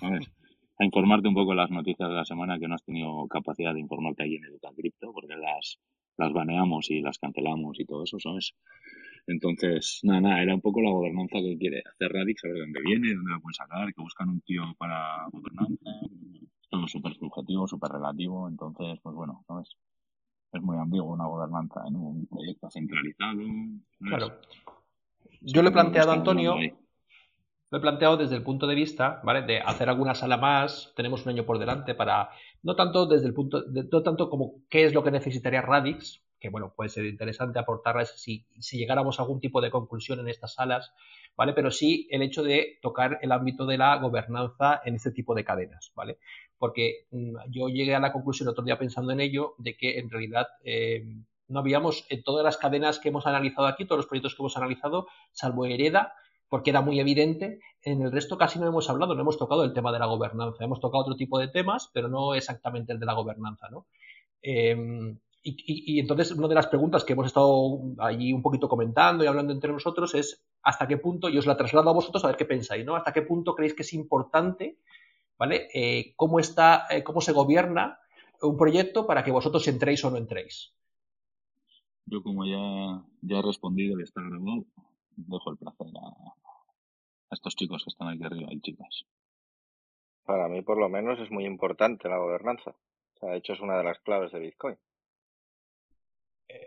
¿sabes? 0.00 0.28
A 0.78 0.84
informarte 0.84 1.28
un 1.28 1.34
poco 1.34 1.54
las 1.54 1.70
noticias 1.70 2.08
de 2.08 2.14
la 2.14 2.24
semana 2.24 2.58
que 2.58 2.66
no 2.66 2.74
has 2.74 2.82
tenido 2.82 3.28
capacidad 3.28 3.74
de 3.74 3.80
informarte 3.80 4.24
ahí 4.24 4.36
en 4.36 4.46
Educacripto, 4.46 5.12
porque 5.12 5.36
las, 5.36 5.78
las 6.16 6.32
baneamos 6.32 6.90
y 6.90 7.00
las 7.00 7.18
cancelamos 7.18 7.78
y 7.78 7.84
todo 7.84 8.04
eso, 8.04 8.18
¿sabes? 8.18 8.54
Entonces, 9.26 10.00
nada, 10.02 10.20
nada, 10.20 10.42
era 10.42 10.54
un 10.54 10.60
poco 10.60 10.80
la 10.80 10.90
gobernanza 10.90 11.38
que 11.38 11.56
quiere 11.58 11.82
hacer 11.86 12.12
Radix, 12.12 12.40
saber 12.40 12.58
dónde 12.58 12.80
viene, 12.82 13.14
dónde 13.14 13.30
la 13.30 13.38
pueden 13.38 13.54
sacar, 13.54 13.94
que 13.94 14.02
buscan 14.02 14.28
un 14.28 14.40
tío 14.40 14.62
para 14.78 15.26
gobernanza. 15.30 15.90
Todo 16.68 16.88
súper 16.88 17.14
subjetivo, 17.14 17.68
súper 17.68 17.92
relativo. 17.92 18.48
Entonces, 18.48 18.98
pues 19.02 19.14
bueno, 19.14 19.44
¿sabes? 19.46 19.76
Es 20.52 20.60
muy 20.60 20.76
ambiguo 20.76 21.14
una 21.14 21.26
gobernanza 21.26 21.82
en 21.86 21.96
un 21.96 22.26
proyecto 22.26 22.68
centralizado. 22.70 23.40
Claro. 24.00 24.40
Yo 25.40 25.62
le 25.62 25.68
he 25.68 25.72
planteado 25.72 26.10
a 26.10 26.14
Antonio, 26.14 26.56
lo 27.70 27.78
he 27.78 27.80
planteado 27.80 28.16
desde 28.16 28.36
el 28.36 28.42
punto 28.42 28.66
de 28.66 28.74
vista, 28.74 29.20
¿vale? 29.24 29.42
De 29.42 29.60
hacer 29.60 29.88
alguna 29.88 30.14
sala 30.14 30.36
más, 30.36 30.92
tenemos 30.94 31.24
un 31.24 31.30
año 31.30 31.46
por 31.46 31.58
delante 31.58 31.94
para, 31.94 32.28
no 32.62 32.76
tanto 32.76 33.06
desde 33.06 33.28
el 33.28 33.34
punto, 33.34 33.62
de, 33.62 33.84
no 33.90 34.02
tanto 34.02 34.28
como 34.28 34.62
qué 34.68 34.84
es 34.84 34.92
lo 34.92 35.02
que 35.02 35.10
necesitaría 35.10 35.62
Radix, 35.62 36.22
que 36.42 36.48
bueno, 36.48 36.72
puede 36.74 36.90
ser 36.90 37.06
interesante 37.06 37.60
aportarles 37.60 38.10
si, 38.16 38.44
si 38.58 38.76
llegáramos 38.76 39.18
a 39.18 39.22
algún 39.22 39.38
tipo 39.38 39.60
de 39.60 39.70
conclusión 39.70 40.18
en 40.18 40.28
estas 40.28 40.54
salas, 40.54 40.92
¿vale? 41.36 41.52
Pero 41.52 41.70
sí 41.70 42.08
el 42.10 42.20
hecho 42.20 42.42
de 42.42 42.80
tocar 42.82 43.20
el 43.22 43.30
ámbito 43.30 43.64
de 43.64 43.78
la 43.78 43.96
gobernanza 43.98 44.82
en 44.84 44.96
este 44.96 45.12
tipo 45.12 45.36
de 45.36 45.44
cadenas, 45.44 45.92
¿vale? 45.94 46.18
Porque 46.58 47.06
mm, 47.12 47.36
yo 47.48 47.68
llegué 47.68 47.94
a 47.94 48.00
la 48.00 48.12
conclusión 48.12 48.48
otro 48.48 48.64
día 48.64 48.76
pensando 48.76 49.12
en 49.12 49.20
ello, 49.20 49.54
de 49.58 49.76
que 49.76 50.00
en 50.00 50.10
realidad 50.10 50.48
eh, 50.64 51.04
no 51.46 51.60
habíamos 51.60 52.06
en 52.10 52.24
todas 52.24 52.42
las 52.42 52.56
cadenas 52.56 52.98
que 52.98 53.10
hemos 53.10 53.28
analizado 53.28 53.68
aquí, 53.68 53.84
todos 53.84 54.00
los 54.00 54.06
proyectos 54.06 54.34
que 54.34 54.42
hemos 54.42 54.56
analizado, 54.56 55.06
salvo 55.30 55.64
Hereda, 55.64 56.12
porque 56.48 56.70
era 56.70 56.80
muy 56.80 56.98
evidente, 56.98 57.60
en 57.82 58.02
el 58.02 58.10
resto 58.10 58.36
casi 58.36 58.58
no 58.58 58.66
hemos 58.66 58.90
hablado, 58.90 59.14
no 59.14 59.20
hemos 59.20 59.38
tocado 59.38 59.62
el 59.62 59.72
tema 59.72 59.92
de 59.92 60.00
la 60.00 60.06
gobernanza, 60.06 60.64
hemos 60.64 60.80
tocado 60.80 61.02
otro 61.02 61.14
tipo 61.14 61.38
de 61.38 61.46
temas, 61.46 61.88
pero 61.94 62.08
no 62.08 62.34
exactamente 62.34 62.92
el 62.92 62.98
de 62.98 63.06
la 63.06 63.14
gobernanza, 63.14 63.68
¿no? 63.70 63.86
Eh, 64.42 65.14
y, 65.44 65.98
entonces 65.98 66.30
una 66.32 66.46
de 66.46 66.54
las 66.54 66.68
preguntas 66.68 67.04
que 67.04 67.14
hemos 67.14 67.26
estado 67.26 67.80
allí 67.98 68.32
un 68.32 68.42
poquito 68.42 68.68
comentando 68.68 69.24
y 69.24 69.26
hablando 69.26 69.52
entre 69.52 69.72
nosotros 69.72 70.14
es 70.14 70.44
hasta 70.62 70.86
qué 70.86 70.96
punto, 70.98 71.28
y 71.28 71.38
os 71.38 71.46
la 71.46 71.56
traslado 71.56 71.90
a 71.90 71.94
vosotros 71.94 72.24
a 72.24 72.28
ver 72.28 72.36
qué 72.36 72.44
pensáis, 72.44 72.84
¿no? 72.84 72.94
Hasta 72.94 73.12
qué 73.12 73.22
punto 73.22 73.54
creéis 73.54 73.74
que 73.74 73.82
es 73.82 73.92
importante, 73.92 74.78
¿vale? 75.36 75.68
Eh, 75.74 76.14
cómo 76.16 76.38
está, 76.38 76.86
eh, 76.90 77.02
cómo 77.02 77.20
se 77.20 77.32
gobierna 77.32 77.98
un 78.40 78.56
proyecto 78.56 79.06
para 79.06 79.24
que 79.24 79.32
vosotros 79.32 79.66
entréis 79.66 80.04
o 80.04 80.10
no 80.10 80.16
entréis. 80.16 80.72
Yo 82.06 82.22
como 82.22 82.44
ya, 82.44 83.04
ya 83.22 83.38
he 83.38 83.42
respondido 83.42 83.98
y 83.98 84.02
está 84.02 84.20
grabado, 84.20 84.64
dejo 85.16 85.50
el 85.50 85.56
placer 85.56 85.86
a, 85.88 87.34
estos 87.34 87.56
chicos 87.56 87.82
que 87.84 87.90
están 87.90 88.08
aquí 88.08 88.24
arriba 88.24 88.48
y 88.52 88.60
chicas. 88.60 89.04
Para 90.24 90.48
mí, 90.48 90.62
por 90.62 90.78
lo 90.78 90.88
menos, 90.88 91.18
es 91.18 91.30
muy 91.30 91.46
importante 91.46 92.08
la 92.08 92.18
gobernanza. 92.18 92.70
O 92.70 93.18
sea, 93.18 93.30
de 93.30 93.38
hecho, 93.38 93.54
es 93.54 93.60
una 93.60 93.78
de 93.78 93.84
las 93.84 93.98
claves 94.00 94.30
de 94.32 94.38
Bitcoin. 94.38 94.76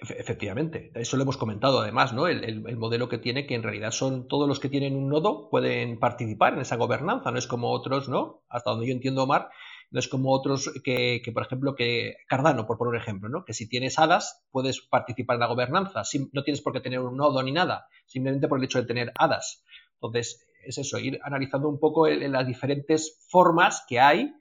Efectivamente, 0.02 0.91
eso 0.95 1.17
lo 1.17 1.24
hemos 1.24 1.38
comentado 1.38 1.80
además, 1.80 2.13
¿no? 2.13 2.28
El, 2.28 2.78
modelo 2.78 3.10
que 3.10 3.17
tiene 3.17 3.45
que 3.45 3.56
en 3.56 3.63
realidad 3.63 3.91
son 3.91 4.28
todos 4.28 4.48
los 4.48 4.60
que 4.60 4.69
tienen 4.69 4.95
un 4.95 5.10
nodo 5.10 5.50
pueden 5.50 6.00
participar 6.00 6.54
en 6.54 6.62
esa 6.62 6.76
gobernanza, 6.76 7.32
no 7.32 7.38
es 7.38 7.48
como 7.48 7.71
otros, 7.71 8.10
¿no? 8.10 8.43
Hasta 8.50 8.71
donde 8.71 8.88
yo 8.88 8.93
entiendo, 8.93 9.24
Omar, 9.24 9.50
no 9.91 10.00
es 10.00 10.08
como 10.08 10.32
otros 10.32 10.71
que, 10.84 11.21
por 11.34 11.43
ejemplo, 11.43 11.76
que 11.76 12.17
Cardano, 12.28 12.65
por 12.65 12.78
poner 12.78 12.95
un 12.95 13.02
ejemplo, 13.02 13.30
¿no? 13.30 13.45
Que 13.45 13.54
si 13.54 13.69
tienes 13.69 14.00
hadas 14.00 14.43
puedes 14.52 14.82
participar 14.82 15.36
en 15.36 15.41
la 15.41 15.48
gobernanza, 15.48 16.02
no 16.34 16.43
tienes 16.43 16.62
por 16.62 16.74
qué 16.74 16.82
tener 16.82 17.00
un 17.00 17.17
nodo 17.17 17.41
ni 17.43 17.52
nada, 17.52 17.88
simplemente 18.06 18.48
por 18.48 18.60
el 18.60 18.65
hecho 18.65 18.80
de 18.80 18.88
tener 18.88 19.12
hadas. 19.17 19.63
Entonces, 19.95 20.48
es 20.65 20.78
eso, 20.78 20.98
ir 21.00 21.19
analizando 21.24 21.69
un 21.69 21.80
poco 21.80 22.08
las 22.08 22.48
diferentes 22.48 23.26
formas 23.30 23.86
que 23.88 24.00
hay 24.00 24.34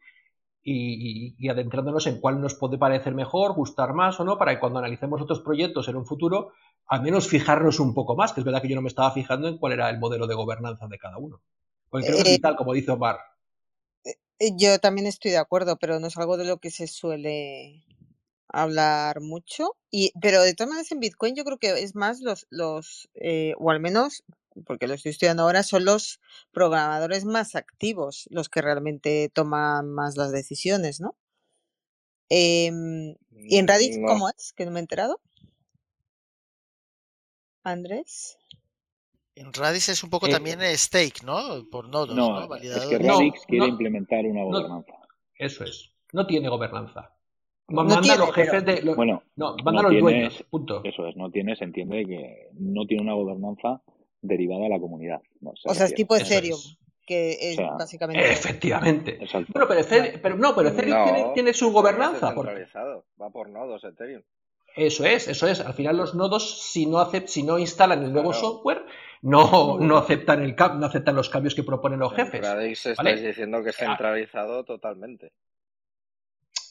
y, 0.65 1.49
adentrándonos 1.49 2.07
en 2.07 2.21
cuál 2.21 2.41
nos 2.41 2.55
puede 2.55 2.79
parecer 2.79 3.15
mejor, 3.15 3.55
gustar 3.55 3.93
más 3.93 4.19
o 4.19 4.25
no, 4.25 4.39
para 4.39 4.55
que 4.55 4.61
cuando 4.61 4.79
analicemos 4.79 5.21
otros 5.21 5.41
proyectos 5.41 5.89
en 5.89 5.97
un 5.97 6.07
futuro, 6.07 6.53
al 6.87 7.03
menos 7.03 7.29
fijarnos 7.29 7.81
un 7.81 7.93
poco 7.93 8.17
más, 8.17 8.33
que 8.33 8.41
es 8.41 8.45
verdad 8.45 8.63
que 8.63 8.69
yo 8.69 8.75
no 8.75 8.83
me 8.83 8.89
estaba 8.89 9.11
fijando 9.11 9.49
en 9.49 9.59
cuál 9.59 9.75
era 9.75 9.91
el 9.91 9.99
modelo 9.99 10.27
de 10.27 10.35
gobernanza 10.35 10.87
de 10.89 10.99
cada 10.99 11.19
uno. 11.19 11.41
Porque 11.91 12.07
creo 12.07 12.17
que 12.17 12.23
es 12.23 12.29
eh, 12.29 12.37
vital, 12.37 12.57
como 12.57 12.73
dice 12.73 12.93
Omar. 12.93 13.19
Eh, 14.05 14.51
yo 14.57 14.79
también 14.79 15.07
estoy 15.07 15.31
de 15.33 15.39
acuerdo, 15.39 15.77
pero 15.77 16.01
no 16.01 16.07
es 16.07 16.17
algo 16.17 16.37
de 16.37 16.47
lo 16.47 16.59
que 16.59 16.71
se 16.71 16.87
suele 16.87 17.85
hablar 18.49 19.21
mucho. 19.21 19.77
Y, 19.91 20.13
pero 20.21 20.43
de 20.43 20.55
todas 20.55 20.71
maneras 20.71 20.91
en 20.93 21.01
Bitcoin 21.01 21.35
yo 21.37 21.45
creo 21.45 21.59
que 21.59 21.83
es 21.83 21.95
más 21.95 22.21
los, 22.21 22.47
los 22.51 23.09
eh, 23.15 23.53
o 23.59 23.71
al 23.71 23.81
menos 23.81 24.25
porque 24.67 24.87
lo 24.87 24.95
estoy 24.95 25.11
estudiando 25.11 25.43
ahora, 25.43 25.63
son 25.63 25.85
los 25.85 26.21
programadores 26.53 27.25
más 27.25 27.55
activos 27.55 28.27
los 28.31 28.49
que 28.49 28.63
realmente 28.63 29.31
toman 29.33 29.91
más 29.93 30.17
las 30.17 30.33
decisiones, 30.33 31.01
¿no? 31.01 31.17
Em, 32.29 33.15
¿Y 33.31 33.59
en 33.59 33.69
Radix 33.69 33.99
mm, 33.99 34.05
cómo 34.07 34.29
es? 34.29 34.53
Que 34.57 34.65
no 34.65 34.73
me 34.73 34.79
he 34.79 34.83
enterado. 34.83 35.21
Andrés. 37.63 38.39
En 39.35 39.53
Radix 39.53 39.89
es 39.89 40.05
un 40.05 40.11
poco 40.11 40.29
eh, 40.29 40.31
también 40.31 40.61
stake, 40.77 41.23
¿no? 41.25 41.69
Por 41.71 41.89
nodos, 41.89 42.15
¿no? 42.15 42.47
¿no? 42.47 42.55
Es 42.57 42.87
que 42.87 42.99
Radix 42.99 43.45
quiere 43.47 43.67
implementar 43.67 44.25
una 44.25 44.45
gobernanza. 44.45 44.93
eso 45.37 45.65
es. 45.65 45.91
No 46.13 46.27
tiene 46.27 46.49
gobernanza. 46.49 47.11
Manda 47.69 48.17
los 48.17 48.33
jefes 48.33 48.65
de. 48.65 48.95
bueno, 48.95 49.23
no, 49.37 49.57
manda 49.65 49.83
los 49.83 49.99
dueños. 49.99 50.45
Punto. 50.51 50.83
Eso 50.85 51.07
es, 51.07 51.17
no 51.17 51.31
tiene, 51.31 51.57
se 51.57 51.65
entiende 51.65 52.05
que 52.05 52.49
no 52.53 52.87
tiene 52.87 53.03
una 53.03 53.15
gobernanza 53.15 53.83
derivada 54.25 54.63
de 54.63 54.69
la 54.71 54.81
comunidad. 54.81 55.21
o 55.43 55.75
sea, 55.75 55.87
es 55.87 55.95
tipo 55.95 56.17
Ethereum, 56.17 56.59
que 57.07 57.37
es 57.41 57.57
básicamente... 57.57 58.31
Efectivamente. 58.31 59.19
Bueno, 59.49 59.69
pero, 59.69 59.81
Ethereum, 59.81 60.21
pero 60.23 60.37
no, 60.37 60.55
pero 60.55 60.69
Ethereum 60.71 61.35
tiene, 61.35 61.53
su 61.53 61.71
gobernanza. 61.73 62.35
Va 62.35 63.31
por 63.31 63.49
nodos 63.51 63.85
Ethereum. 63.85 64.23
Eso 64.77 65.05
es, 65.05 65.29
eso 65.29 65.47
es. 65.47 65.61
Al 65.61 65.75
final 65.75 65.97
los 65.97 66.15
nodos, 66.17 66.63
si 66.63 66.87
no, 66.87 67.09
si 67.27 67.45
no 67.45 67.59
instalan 67.59 68.03
el 68.03 68.13
nuevo 68.13 68.33
software, 68.33 68.85
no, 69.23 69.79
no, 69.79 69.97
aceptan 69.99 70.43
el 70.43 70.57
no 70.57 70.87
aceptan 70.87 71.15
los 71.15 71.31
cambios 71.31 71.55
que 71.55 71.63
proponen 71.63 72.01
los 72.01 72.13
jefes. 72.13 72.41
Radix 72.41 72.87
estáis 72.87 73.23
diciendo 73.23 73.63
que 73.63 73.71
es 73.71 73.77
ah. 73.81 73.87
centralizado 73.87 74.65
totalmente. 74.65 75.33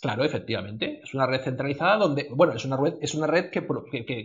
Claro, 0.04 0.26
efectivamente. 0.26 1.00
Es 1.02 1.14
una 1.14 1.26
red 1.26 1.40
centralizada 1.44 1.96
donde, 1.96 2.28
bueno, 2.30 2.52
es 2.52 2.66
una 2.66 2.76
red, 2.76 2.96
es 3.00 3.16
una 3.16 3.26
red 3.26 3.50
que, 3.50 3.62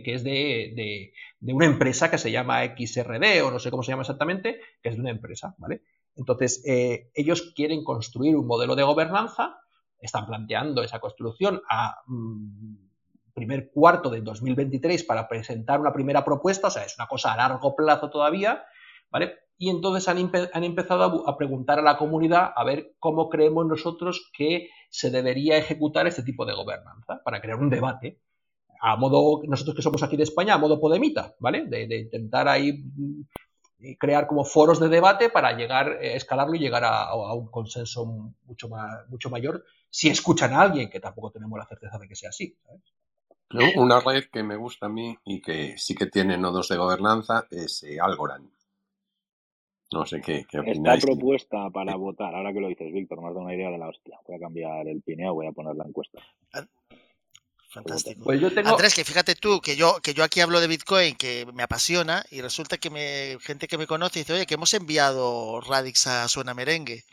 es 0.07 0.23
de, 0.25 1.13
una 1.41 1.67
empresa 1.67 2.11
que 2.11 2.17
se 2.17 2.31
llama 2.31 2.65
XRD 2.65 3.41
o 3.45 3.49
no 3.49 3.59
sé 3.59 3.71
cómo 3.71 3.81
se 3.81 3.93
llama 3.93 4.01
exactamente, 4.01 4.59
que 4.83 4.89
es 4.89 4.95
de 4.95 5.01
una 5.01 5.11
empresa, 5.11 5.55
¿vale? 5.57 5.83
Entonces, 6.17 6.61
eh, 6.65 7.11
ellos 7.13 7.53
quieren 7.55 7.85
construir 7.85 8.35
un 8.35 8.45
modelo 8.45 8.75
de 8.75 8.83
gobernanza, 8.83 9.57
están 10.01 10.25
planteando 10.25 10.83
esa 10.83 10.99
construcción 10.99 11.61
a 11.69 11.95
mm, 12.07 12.75
primer 13.33 13.71
cuarto 13.71 14.09
de 14.09 14.19
2023 14.19 15.05
para 15.05 15.29
presentar 15.29 15.79
una 15.79 15.93
primera 15.93 16.25
propuesta, 16.25 16.67
o 16.67 16.71
sea, 16.71 16.83
es 16.83 16.97
una 16.97 17.07
cosa 17.07 17.31
a 17.31 17.37
largo 17.37 17.73
plazo 17.73 18.09
todavía, 18.09 18.65
¿vale? 19.09 19.33
Y 19.61 19.69
entonces 19.69 20.07
han, 20.07 20.17
empezado 20.63 21.27
a, 21.27 21.37
preguntar 21.37 21.79
a 21.79 21.81
la 21.81 21.97
comunidad 21.97 22.53
a 22.55 22.63
ver 22.63 22.93
cómo 22.97 23.27
creemos 23.27 23.67
nosotros 23.67 24.31
que 24.33 24.69
se 24.89 25.11
debería 25.11 25.57
ejecutar 25.57 26.07
este 26.07 26.23
tipo 26.23 26.45
de 26.45 26.53
gobernanza 26.53 27.21
para 27.25 27.41
crear 27.41 27.59
un 27.59 27.69
debate. 27.69 28.21
A 28.81 28.95
modo, 28.95 29.41
nosotros 29.45 29.75
que 29.75 29.81
somos 29.81 30.01
aquí 30.01 30.15
de 30.15 30.23
España, 30.23 30.53
a 30.53 30.57
modo 30.57 30.79
podemita, 30.79 31.35
¿vale? 31.39 31.65
De, 31.65 31.99
intentar 31.99 32.47
ahí 32.47 32.71
mm, 32.71 33.23
crear 33.99 34.27
como 34.27 34.45
foros 34.45 34.79
de 34.79 34.87
debate 34.87 35.29
para 35.29 35.51
llegar, 35.51 35.97
eh, 36.01 36.15
escalarlo 36.15 36.55
y 36.55 36.59
llegar 36.59 36.85
a, 36.85 37.13
un 37.33 37.51
consenso 37.51 38.05
mucho, 38.45 38.69
más, 38.69 39.09
mucho 39.09 39.29
mayor 39.29 39.65
si 39.89 40.07
escuchan 40.07 40.53
a 40.53 40.61
alguien, 40.61 40.89
que 40.89 41.01
tampoco 41.01 41.31
tenemos 41.31 41.59
la 41.59 41.65
certeza 41.65 41.97
de 41.97 42.07
que 42.07 42.15
sea 42.15 42.29
así. 42.29 42.57
Una 43.75 43.99
red 43.99 44.25
que 44.31 44.41
me 44.41 44.55
gusta 44.55 44.85
a 44.85 44.89
mí 44.89 45.17
y 45.25 45.41
que 45.41 45.77
sí 45.77 45.95
que 45.95 46.05
tiene 46.05 46.37
nodos 46.37 46.69
de 46.69 46.77
gobernanza 46.77 47.45
es 47.49 47.83
eh, 47.83 47.97
Algorand. 47.99 48.49
No 49.91 50.05
sé 50.05 50.21
qué, 50.21 50.45
qué 50.47 50.59
Está 50.65 50.97
propuesta 50.97 51.69
para 51.71 51.95
votar, 51.95 52.35
ahora 52.35 52.53
que 52.53 52.59
lo 52.59 52.67
dices, 52.67 52.91
Víctor, 52.93 53.21
me 53.21 53.29
has 53.29 53.33
dado 53.33 53.45
una 53.45 53.55
idea 53.55 53.71
de 53.71 53.77
la 53.77 53.89
hostia. 53.89 54.19
Voy 54.27 54.35
a 54.35 54.39
cambiar 54.39 54.87
el 54.87 55.01
pineo, 55.01 55.33
voy 55.33 55.47
a 55.47 55.51
poner 55.51 55.75
la 55.75 55.85
encuesta. 55.85 56.19
Ah, 56.53 56.65
fantástico. 57.69 58.23
Pues 58.23 58.39
yo 58.39 58.53
tengo... 58.53 58.69
Andrés, 58.69 58.93
que 58.93 59.03
fíjate 59.03 59.33
tú, 59.33 59.61
que 59.61 59.75
yo, 59.75 59.99
que 60.03 60.13
yo 60.13 60.23
aquí 60.23 60.41
hablo 60.41 60.61
de 60.61 60.67
Bitcoin, 60.67 61.15
que 61.15 61.47
me 61.53 61.63
apasiona, 61.63 62.23
y 62.29 62.41
resulta 62.41 62.77
que 62.77 62.91
me, 62.91 63.37
gente 63.41 63.67
que 63.67 63.79
me 63.79 63.87
conoce 63.87 64.19
dice, 64.19 64.33
oye, 64.33 64.45
que 64.45 64.53
hemos 64.53 64.73
enviado 64.75 65.59
Radix 65.61 66.05
a 66.05 66.27
Suena 66.27 66.53
Merengue. 66.53 67.03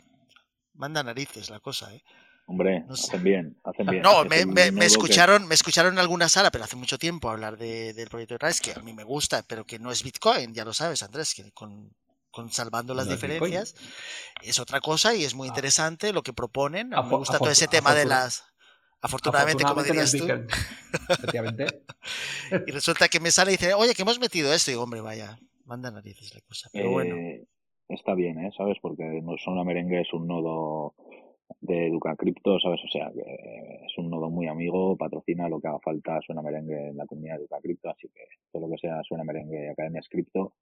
Manda 0.75 1.01
narices 1.01 1.49
la 1.49 1.59
cosa, 1.59 1.91
¿eh? 1.95 2.03
Hombre, 2.45 2.85
hacen 2.89 3.23
bien, 3.23 3.57
hacen 3.63 3.87
bien. 3.87 4.01
No, 4.03 4.23
me, 4.23 4.45
me, 4.45 4.85
escucharon, 4.85 5.47
me 5.47 5.55
escucharon 5.55 5.93
en 5.93 5.99
alguna 5.99 6.29
sala, 6.29 6.49
pero 6.49 6.63
hace 6.63 6.77
mucho 6.77 6.97
tiempo 6.97 7.29
hablar 7.29 7.57
de, 7.57 7.93
del 7.93 8.07
proyecto 8.07 8.35
de 8.35 8.37
Radix, 8.37 8.61
que 8.61 8.71
a 8.71 8.81
mí 8.83 8.93
me 8.93 9.03
gusta, 9.03 9.43
pero 9.45 9.65
que 9.65 9.79
no 9.79 9.91
es 9.91 10.01
Bitcoin, 10.01 10.53
ya 10.53 10.63
lo 10.63 10.73
sabes, 10.73 11.03
Andrés, 11.03 11.33
que 11.33 11.51
con 11.51 11.91
salvando 12.49 12.93
las 12.93 13.09
diferencias, 13.09 13.75
es 14.41 14.59
otra 14.59 14.79
cosa 14.79 15.15
y 15.15 15.23
es 15.23 15.35
muy 15.35 15.47
interesante 15.47 16.13
lo 16.13 16.23
que 16.23 16.33
proponen. 16.33 16.89
me 16.89 17.01
gusta 17.01 17.39
todo 17.39 17.51
ese 17.51 17.67
tema 17.67 17.93
de 17.93 18.05
las... 18.05 18.43
Afortunadamente, 18.99 19.63
como 19.63 19.83
dirías 19.83 20.11
tú. 20.11 20.25
y 22.67 22.71
resulta 22.71 23.07
que 23.07 23.19
me 23.19 23.29
sale 23.29 23.51
y 23.51 23.57
dice, 23.57 23.75
oye, 23.75 23.93
que 23.93 24.01
hemos 24.01 24.19
metido 24.19 24.51
esto. 24.51 24.71
Y 24.71 24.73
digo, 24.73 24.83
hombre, 24.83 25.01
vaya, 25.01 25.37
manda 25.65 25.91
narices 25.91 26.33
la 26.33 26.41
cosa. 26.41 26.67
Pero 26.73 26.89
bueno. 26.89 27.15
Eh, 27.15 27.47
está 27.89 28.15
bien, 28.15 28.39
¿eh? 28.39 28.49
¿Sabes? 28.57 28.77
Porque 28.81 29.03
Zona 29.45 29.63
Merengue 29.63 30.01
es 30.01 30.11
un 30.13 30.25
nodo 30.25 30.95
de 31.61 31.87
Educa 31.87 32.15
Cripto, 32.15 32.59
¿sabes? 32.59 32.81
O 32.83 32.89
sea, 32.89 33.11
que 33.11 33.85
es 33.85 33.97
un 33.97 34.09
nodo 34.09 34.29
muy 34.29 34.47
amigo, 34.47 34.95
patrocina 34.97 35.49
lo 35.49 35.59
que 35.59 35.67
haga 35.67 35.79
falta 35.79 36.19
Suena 36.21 36.41
Merengue 36.41 36.89
en 36.89 36.97
la 36.97 37.05
comunidad 37.05 37.35
de 37.35 37.41
Educa 37.41 37.59
Cripto, 37.61 37.89
así 37.89 38.09
que 38.09 38.25
todo 38.51 38.67
lo 38.67 38.69
que 38.69 38.79
sea 38.79 39.01
Suena 39.03 39.23
Merengue 39.23 39.65
y 39.65 39.69
Academias 39.69 40.07
Cripto 40.09 40.53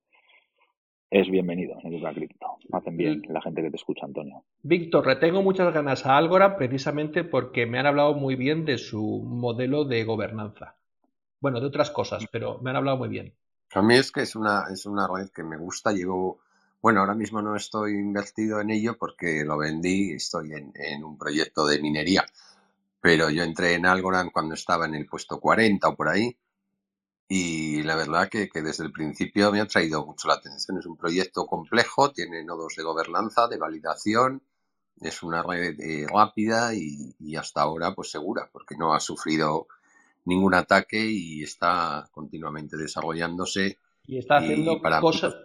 es 1.09 1.29
bienvenido 1.29 1.77
en 1.83 1.93
Educa 1.93 2.13
Cripto. 2.13 2.57
Hacen 2.71 2.97
bien 2.97 3.21
la 3.29 3.41
gente 3.41 3.61
que 3.61 3.69
te 3.69 3.77
escucha, 3.77 4.05
Antonio. 4.05 4.43
Víctor, 4.63 5.05
retengo 5.05 5.41
muchas 5.41 5.73
ganas 5.73 6.05
a 6.05 6.17
Algorand 6.17 6.57
precisamente 6.57 7.23
porque 7.23 7.65
me 7.65 7.79
han 7.79 7.85
hablado 7.85 8.13
muy 8.15 8.35
bien 8.35 8.65
de 8.65 8.77
su 8.77 9.23
modelo 9.23 9.85
de 9.85 10.03
gobernanza. 10.03 10.75
Bueno, 11.39 11.59
de 11.59 11.67
otras 11.67 11.91
cosas, 11.91 12.25
pero 12.31 12.59
me 12.61 12.71
han 12.71 12.77
hablado 12.77 12.97
muy 12.97 13.09
bien. 13.09 13.33
A 13.73 13.81
mí 13.81 13.95
es 13.95 14.11
que 14.11 14.21
es 14.21 14.35
una, 14.35 14.65
es 14.71 14.85
una 14.85 15.07
red 15.07 15.29
que 15.29 15.43
me 15.43 15.57
gusta. 15.57 15.91
Llevo, 15.91 16.39
bueno, 16.81 17.01
ahora 17.01 17.13
mismo 17.13 17.41
no 17.41 17.55
estoy 17.55 17.93
invertido 17.93 18.59
en 18.59 18.71
ello 18.71 18.97
porque 18.97 19.43
lo 19.45 19.57
vendí, 19.57 20.11
estoy 20.13 20.53
en, 20.53 20.71
en 20.75 21.03
un 21.03 21.17
proyecto 21.17 21.67
de 21.67 21.81
minería. 21.81 22.25
Pero 22.99 23.29
yo 23.29 23.43
entré 23.43 23.75
en 23.75 23.85
Algorand 23.85 24.31
cuando 24.31 24.55
estaba 24.55 24.85
en 24.85 24.95
el 24.95 25.05
puesto 25.05 25.39
40 25.39 25.87
o 25.87 25.95
por 25.95 26.07
ahí 26.07 26.35
y 27.27 27.81
la 27.83 27.95
verdad 27.95 28.29
que, 28.29 28.49
desde 28.53 28.83
el 28.83 28.91
principio 28.91 29.51
me 29.51 29.59
ha 29.59 29.65
traído 29.65 30.05
mucho 30.05 30.27
la 30.27 30.35
atención. 30.35 30.77
Es 30.77 30.85
un 30.85 30.97
proyecto 30.97 31.45
complejo, 31.47 32.11
tiene 32.11 32.43
nodos 32.43 32.75
de 32.77 32.83
gobernanza, 32.83 33.47
de 33.47 33.57
validación, 33.57 34.43
es 35.01 35.23
una 35.23 35.41
red 35.41 35.79
eh, 35.79 36.07
rápida 36.07 36.73
y, 36.73 37.35
hasta 37.35 37.61
ahora 37.61 37.93
pues 37.95 38.11
segura, 38.11 38.49
porque 38.51 38.75
no 38.77 38.93
ha 38.93 38.99
sufrido 38.99 39.67
ningún 40.25 40.53
ataque 40.53 41.03
y 41.03 41.43
está 41.43 42.07
continuamente 42.11 42.77
desarrollándose. 42.77 43.79
Y 44.07 44.19
está 44.19 44.37
haciendo 44.37 44.79
cosas, 45.01 45.35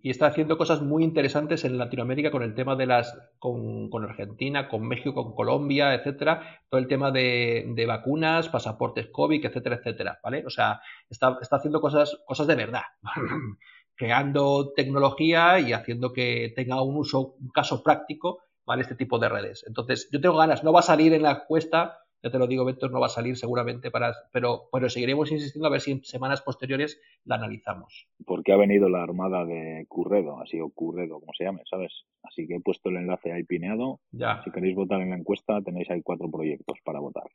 y 0.00 0.10
está 0.10 0.26
haciendo 0.26 0.56
cosas 0.56 0.80
muy 0.80 1.04
interesantes 1.04 1.64
en 1.64 1.76
Latinoamérica 1.76 2.30
con 2.30 2.42
el 2.42 2.54
tema 2.54 2.76
de 2.76 2.86
las 2.86 3.18
con, 3.38 3.90
Argentina, 4.04 4.68
con 4.68 4.86
México, 4.86 5.14
con 5.14 5.34
Colombia, 5.34 5.94
etcétera, 5.94 6.62
todo 6.70 6.80
el 6.80 6.88
tema 6.88 7.10
de, 7.10 7.84
vacunas, 7.86 8.48
pasaportes 8.48 9.08
COVID, 9.12 9.44
etcétera, 9.44 9.76
etcétera, 9.76 10.18
¿vale? 10.22 10.44
O 10.46 10.50
sea, 10.50 10.80
está, 11.10 11.36
está 11.42 11.56
haciendo 11.56 11.80
cosas, 11.80 12.16
cosas 12.26 12.46
de 12.46 12.54
verdad, 12.54 12.82
creando 13.94 14.72
tecnología 14.74 15.60
y 15.60 15.74
haciendo 15.74 16.12
que 16.12 16.52
tenga 16.56 16.82
un 16.82 16.96
uso, 16.96 17.34
un 17.38 17.50
caso 17.50 17.82
práctico, 17.82 18.40
¿vale? 18.64 18.82
Este 18.82 18.94
tipo 18.94 19.18
de 19.18 19.28
redes. 19.28 19.64
Entonces, 19.66 20.08
yo 20.10 20.20
tengo 20.20 20.36
ganas, 20.36 20.64
no 20.64 20.72
va 20.72 20.80
a 20.80 20.84
salir 20.84 21.12
en 21.12 21.22
la 21.22 21.32
encuesta, 21.32 21.98
Ya 22.22 22.30
te 22.30 22.38
lo 22.38 22.46
digo, 22.46 22.64
Vector 22.64 22.90
no 22.90 23.00
va 23.00 23.06
a 23.06 23.10
salir 23.10 23.36
seguramente, 23.36 23.90
para, 23.90 24.14
pero, 24.32 24.68
pero 24.72 24.88
seguiremos 24.88 25.30
insistiendo 25.30 25.68
a 25.68 25.70
ver 25.70 25.80
si 25.80 25.92
en 25.92 26.04
semanas 26.04 26.42
posteriores 26.42 27.00
la 27.24 27.36
analizamos. 27.36 28.08
Porque 28.24 28.52
ha 28.52 28.56
venido 28.56 28.88
la 28.88 29.02
armada 29.02 29.44
de 29.44 29.86
Curredo, 29.88 30.40
ha 30.40 30.46
sido 30.46 30.68
Curredo, 30.70 31.20
como 31.20 31.32
se 31.36 31.44
llame, 31.44 31.62
¿sabes? 31.68 32.04
Así 32.22 32.46
que 32.46 32.56
he 32.56 32.60
puesto 32.60 32.88
el 32.88 32.96
enlace 32.96 33.32
ahí 33.32 33.44
pineado. 33.44 34.00
Ya. 34.10 34.42
Si 34.44 34.50
queréis 34.50 34.74
votar 34.74 35.00
en 35.00 35.10
la 35.10 35.16
encuesta, 35.16 35.60
tenéis 35.62 35.90
ahí 35.90 36.02
cuatro 36.02 36.30
proyectos 36.30 36.78
para 36.84 37.00
votar. 37.00 37.30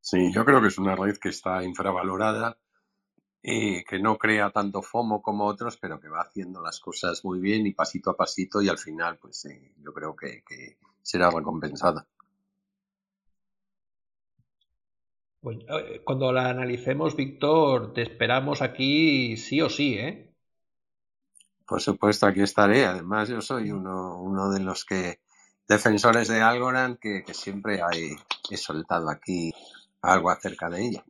Sí, 0.00 0.32
yo 0.32 0.44
creo 0.44 0.60
que 0.60 0.68
es 0.68 0.78
una 0.78 0.96
red 0.96 1.16
que 1.16 1.28
está 1.28 1.62
infravalorada 1.62 2.58
y 3.42 3.82
que 3.84 3.98
no 3.98 4.18
crea 4.18 4.50
tanto 4.50 4.82
FOMO 4.82 5.20
como 5.20 5.46
otros, 5.46 5.76
pero 5.76 5.98
que 6.00 6.08
va 6.08 6.20
haciendo 6.20 6.60
las 6.60 6.78
cosas 6.78 7.24
muy 7.24 7.40
bien 7.40 7.66
y 7.66 7.72
pasito 7.72 8.10
a 8.10 8.16
pasito 8.16 8.62
y 8.62 8.68
al 8.68 8.78
final, 8.78 9.18
pues 9.18 9.46
yo 9.78 9.92
creo 9.92 10.14
que, 10.14 10.42
será 11.02 11.30
recompensada. 11.30 12.06
Cuando 16.04 16.32
la 16.32 16.50
analicemos, 16.50 17.16
Víctor, 17.16 17.92
te 17.92 18.02
esperamos 18.02 18.62
aquí 18.62 19.36
sí 19.36 19.60
o 19.60 19.68
sí, 19.68 19.94
¿eh? 19.94 20.32
Por 21.66 21.80
supuesto, 21.80 22.26
aquí 22.26 22.42
estaré. 22.42 22.86
Además, 22.86 23.28
yo 23.28 23.40
soy 23.40 23.70
uno, 23.70 24.20
uno 24.20 24.50
de 24.50 24.60
los 24.60 24.84
que 24.84 25.20
defensores 25.66 26.28
de 26.28 26.40
Algorand 26.40 26.98
que, 26.98 27.24
que 27.24 27.34
siempre 27.34 27.80
he 28.50 28.56
soltado 28.56 29.10
aquí 29.10 29.52
algo 30.02 30.30
acerca 30.30 30.68
de 30.68 30.86
ella. 30.86 31.04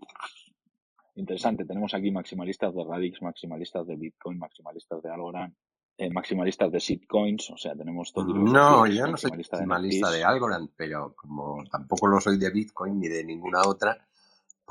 Interesante, 1.14 1.64
tenemos 1.64 1.92
aquí 1.95 2.11
maximalistas 2.11 2.75
de 2.75 2.85
Radix, 2.85 3.21
maximalistas 3.21 3.87
de 3.87 3.97
Bitcoin, 3.97 4.38
maximalistas 4.38 5.03
de 5.03 5.11
Algorand, 5.11 5.55
eh, 5.99 6.11
maximalistas 6.11 6.73
de 6.73 6.79
shitcoins, 6.79 7.51
o 7.51 7.57
sea, 7.59 7.75
tenemos 7.75 8.12
todo 8.12 8.33
No, 8.33 8.87
yo 8.87 9.07
no 9.07 9.16
soy 9.18 9.31
maximalista 9.33 10.11
de, 10.11 10.25
Algorand, 10.25 10.71
pero 10.75 11.14
como 11.14 11.62
tampoco 11.71 12.07
lo 12.07 12.18
soy 12.18 12.38
de 12.38 12.51
Bitcoin 12.51 12.99
ni 12.99 13.09
de 13.09 13.25
ninguna 13.25 13.61
otra, 13.66 14.09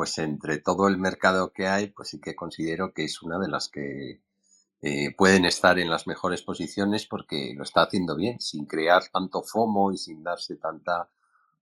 pues 0.01 0.17
entre 0.17 0.57
todo 0.57 0.87
el 0.87 0.97
mercado 0.97 1.53
que 1.53 1.67
hay, 1.67 1.91
pues 1.91 2.09
sí 2.09 2.19
que 2.19 2.33
considero 2.33 2.91
que 2.91 3.03
es 3.03 3.21
una 3.21 3.37
de 3.37 3.47
las 3.47 3.69
que 3.69 4.19
eh, 4.81 5.15
pueden 5.15 5.45
estar 5.45 5.77
en 5.77 5.91
las 5.91 6.07
mejores 6.07 6.41
posiciones 6.41 7.05
porque 7.05 7.53
lo 7.55 7.61
está 7.61 7.83
haciendo 7.83 8.15
bien, 8.15 8.39
sin 8.39 8.65
crear 8.65 9.03
tanto 9.13 9.43
FOMO 9.43 9.91
y 9.91 9.99
sin 9.99 10.23
darse 10.23 10.55
tanta 10.55 11.11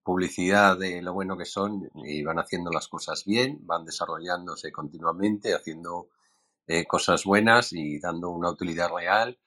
publicidad 0.03 0.79
de 0.79 1.01
lo 1.01 1.11
bueno 1.11 1.37
que 1.37 1.43
son 1.43 1.91
y 1.95 2.23
van 2.23 2.39
haciendo 2.39 2.71
las 2.71 2.87
cosas 2.87 3.25
bien, 3.25 3.59
van 3.63 3.83
desarrollándose 3.83 4.71
continuamente, 4.71 5.53
haciendo 5.53 6.07
eh, 6.65 6.85
cosas 6.85 7.25
buenas 7.25 7.73
y 7.73 7.99
dando 7.99 8.29
una 8.29 8.51
utilidad 8.51 8.89
real. 8.95 9.37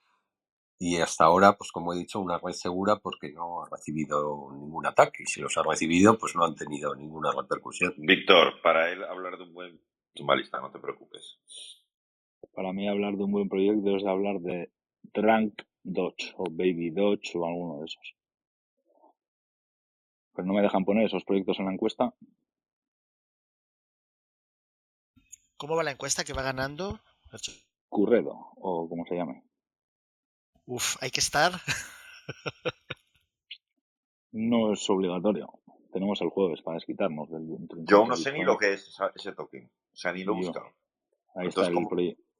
Y 0.79 0.97
hasta 0.97 1.25
ahora, 1.25 1.57
pues 1.57 1.71
como 1.71 1.93
he 1.93 1.97
dicho, 1.97 2.19
una 2.19 2.39
red 2.39 2.53
segura 2.53 2.97
porque 2.97 3.31
no 3.31 3.63
ha 3.63 3.69
recibido 3.69 4.49
ningún 4.51 4.85
ataque. 4.85 5.23
Y 5.23 5.27
si 5.27 5.39
los 5.39 5.57
ha 5.57 5.63
recibido, 5.63 6.17
pues 6.17 6.35
no 6.35 6.43
han 6.43 6.55
tenido 6.55 6.95
ninguna 6.95 7.31
repercusión. 7.31 7.93
Víctor, 7.97 8.61
para 8.61 8.91
él 8.91 9.03
hablar 9.03 9.37
de 9.37 9.43
un 9.43 9.53
buen 9.53 9.81
tumbalista, 10.13 10.59
no 10.59 10.71
te 10.71 10.79
preocupes. 10.79 11.39
Para 12.53 12.73
mí 12.73 12.87
hablar 12.87 13.15
de 13.15 13.23
un 13.23 13.31
buen 13.31 13.49
proyecto 13.49 13.95
es 13.95 14.05
hablar 14.05 14.39
de 14.39 14.71
Drunk 15.13 15.61
Dodge 15.83 16.33
o 16.37 16.45
Baby 16.49 16.91
Dodge 16.91 17.35
o 17.35 17.45
alguno 17.45 17.79
de 17.79 17.85
esos. 17.85 18.15
Pero 20.35 20.47
no 20.47 20.53
me 20.53 20.61
dejan 20.61 20.85
poner 20.85 21.05
esos 21.05 21.23
proyectos 21.23 21.59
en 21.59 21.65
la 21.65 21.73
encuesta. 21.73 22.13
¿Cómo 25.57 25.75
va 25.75 25.83
la 25.83 25.91
encuesta 25.91 26.23
que 26.23 26.33
va 26.33 26.41
ganando? 26.41 26.99
Curredo, 27.87 28.33
o 28.57 28.89
como 28.89 29.05
se 29.05 29.15
llame. 29.15 29.43
Uf, 30.65 30.95
hay 31.01 31.11
que 31.11 31.19
estar. 31.19 31.53
no 34.31 34.73
es 34.73 34.89
obligatorio. 34.89 35.49
Tenemos 35.91 36.21
el 36.21 36.29
jueves 36.29 36.61
para 36.61 36.75
desquitarnos 36.75 37.29
del. 37.29 37.45
Yo 37.85 38.05
no 38.05 38.15
sé 38.15 38.31
ni 38.31 38.43
lo 38.43 38.57
que 38.57 38.73
es 38.73 38.97
ese 39.15 39.33
token. 39.33 39.65
O 39.65 39.95
sea, 39.95 40.11
ni 40.11 40.23
lo 40.23 40.35
he 40.35 40.51
Ahí 41.35 41.47
está 41.47 41.67
el, 41.67 41.77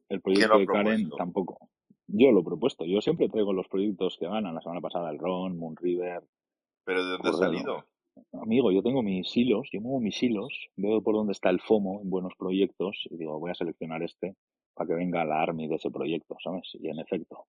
el 0.10 0.22
proyecto 0.22 0.58
de 0.58 0.66
Karen 0.66 1.10
tampoco. 1.18 1.70
Yo 2.08 2.32
lo 2.32 2.42
he 2.42 2.44
propuesto. 2.44 2.86
Yo 2.86 3.02
siempre 3.02 3.30
traigo 3.30 3.54
los 3.54 3.68
proyectos 3.68 4.18
que 4.20 4.28
ganan. 4.28 4.56
La 4.56 4.62
semana 4.62 4.82
pasada 4.82 5.10
el 5.10 5.20
Ron, 5.20 5.58
Moon 5.58 5.76
River, 5.76 6.24
¿Pero 6.86 7.06
de 7.06 7.12
dónde 7.12 7.30
ha 7.30 7.34
salido? 7.34 7.86
Amigo, 8.34 8.72
yo 8.72 8.84
tengo 8.84 9.02
mis 9.02 9.36
hilos, 9.36 9.70
yo 9.72 9.82
muevo 9.82 10.00
mis 10.00 10.22
hilos, 10.22 10.70
veo 10.76 11.02
por 11.02 11.16
dónde 11.16 11.32
está 11.32 11.50
el 11.50 11.60
FOMO 11.60 12.02
en 12.02 12.10
buenos 12.10 12.34
proyectos 12.38 13.08
y 13.10 13.18
digo, 13.18 13.40
voy 13.40 13.52
a 13.52 13.56
seleccionar 13.56 14.04
este 14.04 14.36
para 14.76 14.88
que 14.88 14.94
venga 14.94 15.26
la 15.26 15.42
ARMY 15.42 15.68
de 15.68 15.76
ese 15.76 15.90
proyecto, 15.90 16.36
¿sabes? 16.44 16.70
Y 16.74 16.90
en 16.90 17.00
efecto, 17.00 17.46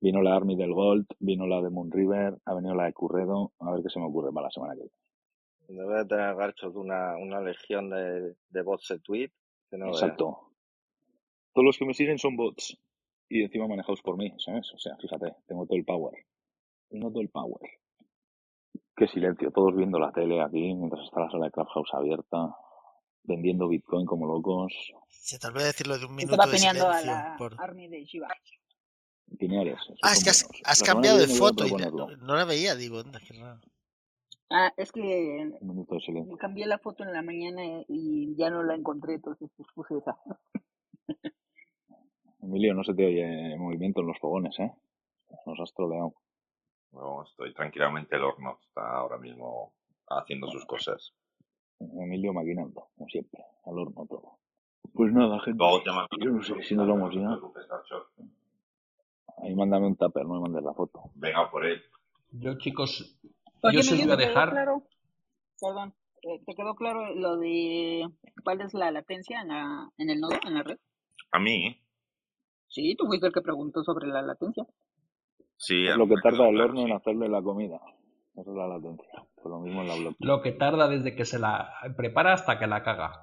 vino 0.00 0.22
la 0.22 0.36
ARMY 0.36 0.56
del 0.56 0.72
Gold, 0.72 1.06
vino 1.18 1.46
la 1.46 1.60
de 1.60 1.70
Moon 1.70 1.90
River, 1.90 2.38
ha 2.44 2.54
venido 2.54 2.74
la 2.74 2.84
de 2.84 2.92
Curredo, 2.92 3.52
a 3.58 3.72
ver 3.72 3.82
qué 3.82 3.90
se 3.90 3.98
me 3.98 4.06
ocurre 4.06 4.32
para 4.32 4.46
la 4.46 4.50
semana 4.50 4.74
que 4.74 4.82
viene. 4.82 5.82
Debe 5.82 5.98
de 5.98 6.06
tener 6.06 6.34
garchos 6.34 6.74
una, 6.74 7.16
una 7.16 7.40
legión 7.40 7.90
de, 7.90 8.34
de 8.48 8.62
bots 8.62 8.88
de 8.88 8.98
tweet. 9.00 9.30
Exacto. 9.70 10.52
Todos 11.52 11.64
los 11.64 11.78
que 11.78 11.86
me 11.86 11.94
siguen 11.94 12.18
son 12.18 12.36
bots 12.36 12.76
y 13.28 13.44
encima 13.44 13.68
manejados 13.68 14.02
por 14.02 14.16
mí, 14.16 14.34
¿sabes? 14.38 14.72
O 14.74 14.78
sea, 14.78 14.96
fíjate, 14.96 15.36
tengo 15.46 15.64
todo 15.64 15.78
el 15.78 15.84
power. 15.84 16.26
Tengo 16.88 17.10
todo 17.10 17.22
el 17.22 17.28
power. 17.28 17.70
Qué 18.96 19.06
silencio, 19.06 19.52
todos 19.52 19.76
viendo 19.76 19.98
la 19.98 20.12
tele 20.12 20.42
aquí 20.42 20.74
mientras 20.74 21.04
está 21.04 21.20
la 21.20 21.30
sala 21.30 21.46
de 21.46 21.52
Clubhouse 21.52 21.94
abierta, 21.94 22.54
vendiendo 23.22 23.68
Bitcoin 23.68 24.04
como 24.04 24.26
locos. 24.26 24.92
Se 25.08 25.38
te 25.38 25.46
olvidó 25.46 25.66
decirlo 25.66 25.96
de 25.98 26.06
un 26.06 26.14
minuto 26.16 26.36
de 26.36 26.58
silencio. 26.58 26.90
A 26.90 27.00
la 27.02 27.36
Army 27.58 27.88
de 27.88 28.04
Shiba. 28.04 28.28
Ah, 30.02 30.12
es 30.12 30.24
que 30.24 30.30
has, 30.64 30.82
cambiado 30.82 31.18
de 31.18 31.28
foto 31.28 31.66
y 31.66 31.72
no, 31.72 32.34
la 32.34 32.44
veía, 32.44 32.74
digo, 32.74 33.02
qué 33.26 33.34
raro. 33.34 33.60
Ah, 34.50 34.72
es 34.76 34.90
que 34.90 35.52
cambié 36.38 36.66
la 36.66 36.78
foto 36.78 37.04
en 37.04 37.12
la 37.12 37.22
mañana 37.22 37.62
y 37.86 38.34
ya 38.36 38.50
no 38.50 38.64
la 38.64 38.74
encontré, 38.74 39.14
entonces 39.14 39.48
pues 39.56 39.68
puse 39.74 39.98
esa. 39.98 40.18
Emilio, 42.42 42.74
no 42.74 42.82
se 42.82 42.94
te 42.94 43.06
oye 43.06 43.56
movimiento 43.56 44.00
en 44.00 44.08
los 44.08 44.18
fogones, 44.18 44.58
¿eh? 44.58 44.72
Nos 45.46 45.60
has 45.60 45.72
troleado. 45.72 46.14
No, 46.92 47.22
estoy 47.22 47.54
tranquilamente 47.54 48.16
el 48.16 48.24
horno. 48.24 48.58
Está 48.66 48.96
ahora 48.96 49.18
mismo 49.18 49.72
haciendo 50.08 50.50
sus 50.50 50.66
cosas. 50.66 51.12
Emilio 51.78 52.32
maquinando, 52.32 52.88
como 52.96 53.08
siempre. 53.08 53.44
Al 53.64 53.78
horno 53.78 54.06
todo. 54.06 54.38
Pues 54.92 55.12
nada, 55.12 55.38
gente. 55.40 55.62
Yo 56.18 56.30
no 56.30 56.42
sé 56.42 56.62
si 56.62 56.74
nos 56.74 56.88
vamos 56.88 57.14
ya. 57.14 57.38
Ahí 59.42 59.54
mándame 59.54 59.86
un 59.86 59.96
tupper, 59.96 60.24
no 60.26 60.34
me 60.34 60.40
mandes 60.40 60.62
la 60.62 60.74
foto. 60.74 61.10
Venga 61.14 61.50
por 61.50 61.64
él. 61.64 61.82
Yo, 62.32 62.58
chicos, 62.58 63.18
yo 63.72 63.82
se 63.82 63.96
iba 63.96 64.14
a 64.14 64.16
dejar. 64.16 64.50
Claro, 64.50 64.82
perdón, 65.60 65.94
eh, 66.22 66.40
¿te 66.46 66.54
quedó 66.54 66.74
claro 66.74 67.14
lo 67.14 67.38
de 67.38 68.08
cuál 68.44 68.60
es 68.60 68.74
la 68.74 68.90
latencia 68.90 69.40
en, 69.40 69.48
la, 69.48 69.90
en 69.98 70.10
el 70.10 70.20
nodo, 70.20 70.36
en 70.46 70.54
la 70.54 70.62
red? 70.62 70.78
A 71.32 71.38
mí. 71.38 71.80
Sí, 72.68 72.94
tú 72.96 73.06
fuiste 73.06 73.26
el 73.26 73.32
que 73.32 73.40
preguntó 73.40 73.82
sobre 73.82 74.06
la 74.06 74.22
latencia. 74.22 74.64
Sí, 75.56 75.84
lo 75.96 76.06
que 76.08 76.14
tarda 76.22 76.48
el 76.48 76.60
horno 76.60 76.82
en 76.82 76.92
hacerle 76.92 77.28
la 77.28 77.42
comida. 77.42 77.80
Esa 78.34 78.50
es 78.50 78.56
la 78.56 78.68
latencia. 78.68 79.26
lo 79.44 79.60
mismo 79.60 79.82
en 79.82 79.88
la 79.88 80.14
Lo 80.18 80.40
que 80.40 80.52
tarda 80.52 80.88
desde 80.88 81.14
que 81.14 81.24
se 81.24 81.38
la 81.38 81.70
prepara 81.96 82.32
hasta 82.32 82.58
que 82.58 82.66
la 82.66 82.82
caga. 82.82 83.22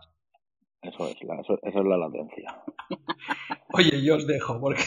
Eso 0.81 1.07
es, 1.07 1.21
la, 1.23 1.41
eso, 1.41 1.57
es 1.61 1.73
la 1.73 1.97
latencia. 1.97 2.63
Oye, 3.73 4.03
yo 4.03 4.15
os 4.15 4.27
dejo 4.27 4.59
porque 4.59 4.83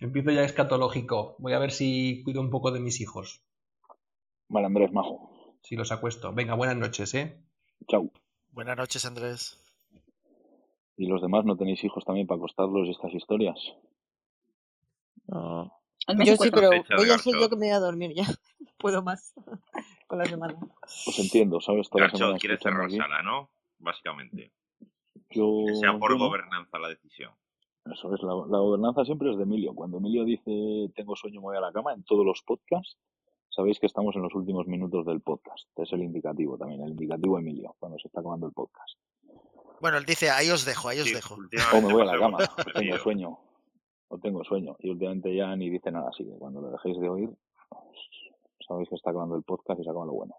empiezo 0.00 0.30
ya 0.30 0.44
escatológico. 0.44 1.36
Voy 1.38 1.52
a 1.52 1.58
ver 1.58 1.70
si 1.70 2.22
cuido 2.24 2.40
un 2.40 2.50
poco 2.50 2.70
de 2.70 2.80
mis 2.80 3.00
hijos. 3.00 3.42
Vale, 4.48 4.66
Andrés 4.66 4.92
Majo. 4.92 5.30
Si 5.62 5.76
los 5.76 5.92
acuesto. 5.92 6.32
Venga, 6.32 6.54
buenas 6.54 6.76
noches, 6.76 7.14
¿eh? 7.14 7.42
Chau. 7.88 8.12
Buenas 8.52 8.76
noches, 8.76 9.04
Andrés. 9.04 9.62
¿Y 10.96 11.06
los 11.06 11.20
demás 11.20 11.44
no 11.44 11.56
tenéis 11.56 11.84
hijos 11.84 12.04
también 12.04 12.26
para 12.26 12.38
acostarlos 12.38 12.88
estas 12.88 13.12
historias? 13.12 13.58
No. 15.26 15.72
Yo 16.24 16.36
sí, 16.36 16.50
pero 16.50 16.70
voy 16.96 17.10
a 17.10 17.18
ser 17.18 17.34
yo 17.38 17.48
que 17.48 17.56
me 17.56 17.66
voy 17.66 17.74
a 17.74 17.80
dormir 17.80 18.14
ya. 18.14 18.24
Puedo 18.78 19.02
más 19.02 19.34
con 20.06 20.18
la 20.18 20.26
semana. 20.26 20.56
Pues 21.04 21.18
entiendo, 21.18 21.60
¿sabes? 21.60 21.90
Toda 21.90 22.06
Garcho 22.06 22.34
quiere 22.38 22.58
cerrar 22.58 22.90
sala, 22.90 23.22
¿no? 23.22 23.50
Básicamente. 23.78 24.52
Yo, 25.30 25.64
que 25.66 25.74
sea 25.74 25.98
por 25.98 26.16
gobernanza 26.16 26.78
la 26.78 26.88
decisión. 26.88 27.32
Eso 27.92 28.14
es, 28.14 28.22
la, 28.22 28.32
gobernanza 28.32 29.04
siempre 29.04 29.30
es 29.30 29.36
de 29.36 29.44
Emilio. 29.44 29.74
Cuando 29.74 29.98
Emilio 29.98 30.24
dice 30.24 30.90
tengo 30.94 31.16
sueño, 31.16 31.40
me 31.40 31.46
voy 31.46 31.56
a 31.56 31.60
la 31.60 31.72
cama, 31.72 31.92
en 31.92 32.02
todos 32.04 32.24
los 32.24 32.42
podcasts, 32.42 32.96
sabéis 33.48 33.78
que 33.78 33.86
estamos 33.86 34.14
en 34.16 34.22
los 34.22 34.34
últimos 34.34 34.66
minutos 34.66 35.06
del 35.06 35.20
podcast. 35.20 35.66
Es 35.76 35.92
el 35.92 36.02
indicativo 36.02 36.58
también, 36.58 36.82
el 36.82 36.90
indicativo 36.90 37.38
Emilio, 37.38 37.74
cuando 37.78 37.98
se 37.98 38.08
está 38.08 38.20
acabando 38.20 38.46
el 38.46 38.52
podcast. 38.52 38.98
Bueno, 39.80 39.98
él 39.98 40.04
dice, 40.04 40.30
ahí 40.30 40.50
os 40.50 40.64
dejo, 40.64 40.88
ahí 40.88 41.00
os 41.00 41.12
dejo. 41.12 41.34
O 41.34 41.80
me 41.80 41.92
voy 41.92 42.02
a 42.02 42.06
la 42.06 42.18
cama, 42.18 42.38
tengo 42.74 42.96
sueño 42.98 43.38
no 44.10 44.18
tengo 44.18 44.44
sueño. 44.44 44.76
Y 44.78 44.90
últimamente 44.90 45.34
ya 45.34 45.54
ni 45.56 45.70
dice 45.70 45.90
nada, 45.90 46.08
así 46.10 46.24
que 46.24 46.38
cuando 46.38 46.60
lo 46.60 46.70
dejéis 46.70 46.98
de 47.00 47.08
oír, 47.08 47.30
sabéis 48.66 48.88
que 48.88 48.94
está 48.94 49.10
acabando 49.10 49.36
el 49.36 49.42
podcast 49.42 49.80
y 49.80 49.84
se 49.84 49.90
acaba 49.90 50.06
lo 50.06 50.12
bueno. 50.12 50.34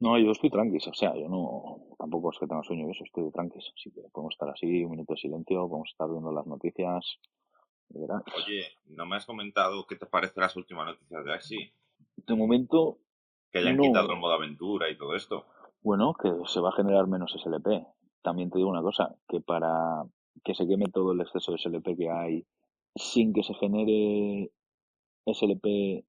No, 0.00 0.18
yo 0.18 0.30
estoy 0.30 0.48
tranquilo, 0.48 0.82
o 0.90 0.94
sea, 0.94 1.14
yo 1.14 1.28
no, 1.28 1.94
tampoco 1.98 2.32
es 2.32 2.38
que 2.38 2.46
tenga 2.46 2.62
sueño 2.62 2.90
eso, 2.90 3.04
estoy 3.04 3.30
tranquilo, 3.30 3.62
así 3.76 3.90
que 3.90 4.00
podemos 4.10 4.32
estar 4.32 4.48
así, 4.48 4.82
un 4.84 4.92
minuto 4.92 5.12
de 5.12 5.20
silencio, 5.20 5.68
podemos 5.68 5.90
estar 5.90 6.08
viendo 6.08 6.32
las 6.32 6.46
noticias. 6.46 7.18
Oye, 7.92 8.66
¿no 8.86 9.04
me 9.04 9.16
has 9.16 9.26
comentado 9.26 9.84
qué 9.86 9.96
te 9.96 10.06
parecen 10.06 10.42
las 10.42 10.56
últimas 10.56 10.86
noticias 10.86 11.24
de 11.24 11.32
Axi? 11.34 11.72
De 12.16 12.34
momento. 12.34 12.98
Que 13.50 13.58
hayan 13.58 13.78
quitado 13.78 14.12
el 14.12 14.18
modo 14.18 14.34
aventura 14.34 14.88
y 14.90 14.96
todo 14.96 15.16
esto. 15.16 15.44
Bueno, 15.82 16.14
que 16.14 16.30
se 16.46 16.60
va 16.60 16.68
a 16.68 16.76
generar 16.76 17.08
menos 17.08 17.32
SLP. 17.32 17.84
También 18.22 18.50
te 18.50 18.58
digo 18.58 18.70
una 18.70 18.82
cosa, 18.82 19.16
que 19.28 19.40
para 19.40 20.04
que 20.44 20.54
se 20.54 20.66
queme 20.66 20.86
todo 20.86 21.12
el 21.12 21.20
exceso 21.20 21.52
de 21.52 21.58
SLP 21.58 21.96
que 21.96 22.10
hay 22.10 22.46
sin 22.94 23.32
que 23.32 23.42
se 23.42 23.54
genere 23.54 24.52
SLP 25.26 26.04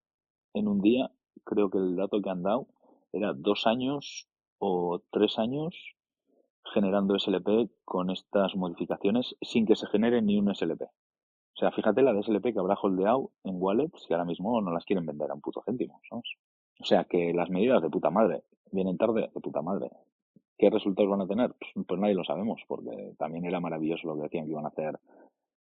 en 0.53 0.67
un 0.67 0.81
día, 0.81 1.11
creo 1.43 1.69
que 1.69 1.79
el 1.79 1.95
dato 1.95 2.21
que 2.21 2.29
han 2.29 2.43
dado 2.43 2.67
era 3.14 3.34
dos 3.34 3.68
años 3.68 4.28
o 4.59 5.01
tres 5.12 5.38
años 5.39 5.76
generando 6.74 7.18
SLP 7.18 7.72
con 7.84 8.09
estas 8.09 8.55
modificaciones 8.55 9.36
sin 9.41 9.66
que 9.66 9.76
se 9.76 9.88
genere 9.88 10.22
ni 10.22 10.38
un 10.38 10.53
SLP. 10.53 10.84
O 10.84 11.57
sea, 11.57 11.72
fíjate 11.72 12.01
la 12.01 12.14
de 12.14 12.24
SLP 12.24 12.53
que 12.53 12.59
habrá 12.59 12.76
holdeado 12.76 13.32
en 13.43 13.55
wallets 13.62 14.05
que 14.07 14.14
ahora 14.14 14.26
mismo 14.26 14.62
no 14.62 14.72
las 14.72 14.86
quieren 14.86 15.05
vender 15.05 15.30
a 15.32 15.34
un 15.34 15.41
puto 15.41 15.62
céntimo. 15.66 16.01
O 16.12 16.86
sea, 16.86 17.03
que 17.03 17.34
las 17.34 17.49
medidas 17.49 17.82
de 17.82 17.89
puta 17.89 18.09
madre 18.09 18.43
vienen 18.72 18.97
tarde 18.97 19.30
de 19.34 19.41
puta 19.41 19.62
madre. 19.62 19.89
¿Qué 20.57 20.70
resultados 20.70 21.09
van 21.09 21.22
a 21.22 21.28
tener? 21.28 21.53
Pues, 21.59 21.86
pues 21.86 21.99
nadie 21.99 22.16
lo 22.16 22.24
sabemos, 22.24 22.62
porque 22.68 23.14
también 23.18 23.45
era 23.45 23.59
maravilloso 23.59 24.07
lo 24.07 24.16
que 24.16 24.24
decían 24.24 24.45
que 24.45 24.51
iban 24.51 24.66
a 24.66 24.70
hacer 24.70 24.99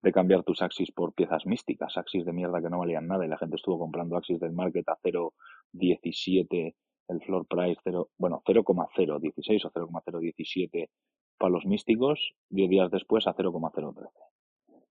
de 0.03 0.12
cambiar 0.12 0.44
tus 0.44 0.62
Axis 0.62 0.92
por 0.92 1.12
piezas 1.12 1.44
místicas, 1.44 1.96
Axis 1.96 2.24
de 2.24 2.32
mierda 2.32 2.62
que 2.62 2.70
no 2.70 2.78
valían 2.78 3.07
nada 3.07 3.26
y 3.26 3.28
la 3.28 3.36
gente 3.36 3.57
estuvo 3.57 3.78
comprando 3.78 4.16
Axis 4.16 4.40
del 4.40 4.53
market 4.53 4.88
a 4.88 4.96
0.17, 5.03 6.74
el 7.11 7.20
floor 7.20 7.46
price 7.46 7.80
0, 7.84 8.08
bueno, 8.18 8.42
0,016 8.46 9.64
o 9.64 9.70
0,017 9.70 10.90
para 11.38 11.50
los 11.50 11.66
místicos, 11.66 12.34
10 12.50 12.70
días 12.70 12.90
después 12.90 13.26
a 13.26 13.34
0,013. 13.34 14.08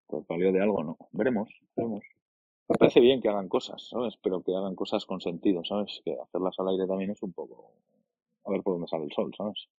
Pues 0.08 0.28
valió 0.28 0.52
de 0.52 0.62
algo, 0.62 0.84
¿no? 0.84 0.98
Veremos, 1.12 1.50
veremos. 1.76 2.04
Me 2.68 2.76
parece 2.76 3.00
bien 3.00 3.22
que 3.22 3.30
hagan 3.30 3.48
cosas, 3.48 3.88
¿sabes? 3.90 4.16
Pero 4.22 4.44
que 4.44 4.56
hagan 4.56 4.76
cosas 4.76 5.06
con 5.06 5.22
sentido, 5.22 5.64
¿sabes? 5.64 6.02
Que 6.04 6.16
hacerlas 6.22 6.60
al 6.60 6.70
aire 6.70 6.88
también 6.88 7.12
es 7.12 7.24
un 7.24 7.34
poco... 7.34 7.74
A 8.46 8.52
ver 8.52 8.64
por 8.64 8.74
dónde 8.74 8.88
sale 8.88 9.06
el 9.06 9.12
sol, 9.12 9.34
¿sabes? 9.36 9.70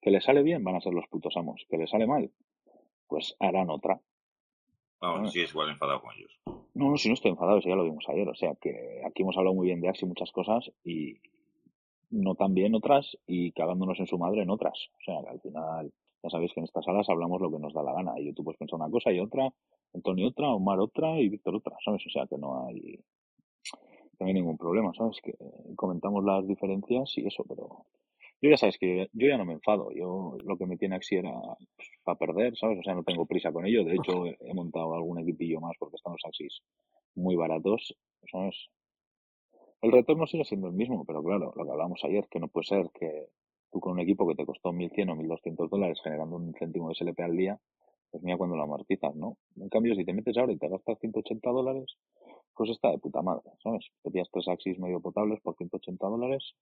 Que 0.00 0.10
le 0.10 0.20
sale 0.20 0.42
bien, 0.42 0.64
van 0.64 0.76
a 0.76 0.80
ser 0.80 0.94
los 0.94 1.06
putos 1.08 1.36
amos. 1.36 1.64
Que 1.68 1.78
le 1.78 1.86
sale 1.86 2.06
mal, 2.06 2.30
pues 3.06 3.36
harán 3.38 3.70
otra. 3.70 4.00
Vamos, 5.00 5.32
sí 5.32 5.40
es 5.40 5.50
igual 5.50 5.70
enfadado 5.70 6.00
con 6.00 6.14
ellos. 6.14 6.38
No, 6.74 6.90
no, 6.90 6.96
si 6.96 7.08
no 7.08 7.14
estoy 7.14 7.30
enfadado, 7.30 7.60
si 7.60 7.68
ya 7.68 7.76
lo 7.76 7.84
vimos 7.84 8.04
ayer. 8.08 8.28
O 8.28 8.34
sea, 8.34 8.54
que 8.56 9.02
aquí 9.06 9.22
hemos 9.22 9.36
hablado 9.36 9.54
muy 9.54 9.66
bien 9.66 9.80
de 9.80 9.88
Axi 9.88 10.06
muchas 10.06 10.32
cosas 10.32 10.70
y 10.84 11.20
no 12.10 12.34
tan 12.34 12.54
bien 12.54 12.74
otras 12.74 13.16
y 13.26 13.52
cagándonos 13.52 13.98
en 14.00 14.06
su 14.06 14.18
madre 14.18 14.42
en 14.42 14.50
otras. 14.50 14.88
O 14.98 15.04
sea, 15.04 15.22
que 15.22 15.28
al 15.28 15.40
final, 15.40 15.92
ya 16.22 16.30
sabéis 16.30 16.52
que 16.52 16.60
en 16.60 16.64
estas 16.64 16.84
salas 16.84 17.08
hablamos 17.08 17.40
lo 17.40 17.50
que 17.50 17.58
nos 17.58 17.74
da 17.74 17.82
la 17.82 17.92
gana. 17.92 18.18
Y 18.18 18.32
tú 18.32 18.44
puedes 18.44 18.58
pensar 18.58 18.78
una 18.80 18.90
cosa 18.90 19.12
y 19.12 19.20
otra, 19.20 19.48
Antonio 19.94 20.28
otra, 20.28 20.52
Omar 20.52 20.80
otra 20.80 21.20
y 21.20 21.28
Víctor 21.28 21.56
otra, 21.56 21.76
¿sabes? 21.84 22.04
O 22.06 22.10
sea, 22.10 22.26
que 22.26 22.38
no 22.38 22.66
hay, 22.66 22.98
no 24.18 24.26
hay 24.26 24.34
ningún 24.34 24.56
problema, 24.56 24.92
¿sabes? 24.94 25.18
Que 25.22 25.34
comentamos 25.76 26.24
las 26.24 26.46
diferencias 26.46 27.16
y 27.18 27.26
eso, 27.26 27.44
pero 27.48 27.84
yo 28.40 28.50
ya 28.50 28.56
sabes 28.56 28.78
que 28.78 29.08
yo 29.12 29.26
ya 29.26 29.36
no 29.36 29.44
me 29.44 29.54
enfado. 29.54 29.90
Yo 29.92 30.36
lo 30.44 30.56
que 30.56 30.66
me 30.66 30.76
tiene 30.76 30.96
Axi 30.96 31.16
era 31.16 31.32
pues, 31.76 31.90
para 32.04 32.18
perder, 32.18 32.56
¿sabes? 32.56 32.78
O 32.78 32.82
sea, 32.82 32.94
no 32.94 33.02
tengo 33.02 33.26
prisa 33.26 33.52
con 33.52 33.66
ello. 33.66 33.84
De 33.84 33.94
hecho, 33.94 34.26
he 34.26 34.54
montado 34.54 34.94
algún 34.94 35.18
equipillo 35.18 35.60
más 35.60 35.76
porque 35.78 35.96
están 35.96 36.12
los 36.12 36.24
Axis 36.24 36.62
muy 37.14 37.34
baratos, 37.34 37.94
¿sabes? 38.30 38.68
El 39.80 39.92
retorno 39.92 40.26
sigue 40.26 40.44
siendo 40.44 40.66
el 40.66 40.74
mismo, 40.74 41.04
pero 41.04 41.22
claro, 41.22 41.52
lo 41.54 41.64
que 41.64 41.70
hablábamos 41.70 42.02
ayer, 42.04 42.26
que 42.28 42.40
no 42.40 42.48
puede 42.48 42.66
ser 42.66 42.90
que 42.92 43.28
tú 43.70 43.80
con 43.80 43.92
un 43.92 44.00
equipo 44.00 44.26
que 44.26 44.34
te 44.34 44.44
costó 44.44 44.72
1.100 44.72 45.12
o 45.12 45.16
1.200 45.16 45.68
dólares 45.68 46.00
generando 46.02 46.36
un 46.36 46.54
céntimo 46.54 46.88
de 46.88 46.94
SLP 46.94 47.20
al 47.20 47.36
día, 47.36 47.60
pues 48.10 48.22
mira 48.22 48.36
cuando 48.36 48.56
lo 48.56 48.62
amortizas, 48.62 49.14
¿no? 49.14 49.36
En 49.56 49.68
cambio, 49.68 49.94
si 49.94 50.04
te 50.04 50.12
metes 50.12 50.36
ahora 50.36 50.52
y 50.52 50.58
te 50.58 50.68
gastas 50.68 50.98
180 50.98 51.50
dólares, 51.50 51.96
pues 52.54 52.70
está 52.70 52.90
de 52.90 52.98
puta 52.98 53.22
madre, 53.22 53.50
¿sabes? 53.62 53.86
Te 54.02 54.10
pillas 54.10 54.28
tres 54.32 54.48
Axis 54.48 54.78
medio 54.78 55.00
potables 55.00 55.40
por 55.40 55.54
180 55.56 56.06
dólares 56.06 56.54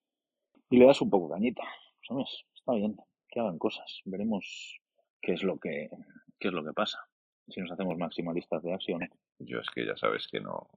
y 0.69 0.77
le 0.77 0.87
das 0.87 1.01
un 1.01 1.09
poco 1.09 1.31
cañita, 1.31 1.63
¿sabes? 2.07 2.45
Está 2.55 2.75
bien, 2.75 2.97
que 3.29 3.41
hagan 3.41 3.59
cosas. 3.59 4.01
Veremos 4.05 4.79
qué 5.23 5.33
es 5.33 5.43
lo 5.43 5.59
que, 5.59 5.89
qué 6.39 6.49
es 6.49 6.55
lo 6.55 6.65
que 6.65 6.73
pasa. 6.73 6.99
Si 7.49 7.61
nos 7.61 7.71
hacemos 7.71 7.97
maximalistas 7.97 8.63
de 8.63 8.75
acción. 8.75 9.09
Yo 9.39 9.61
es 9.61 9.71
que 9.71 9.87
ya 9.87 9.97
sabes 9.97 10.27
que 10.31 10.41
no. 10.41 10.69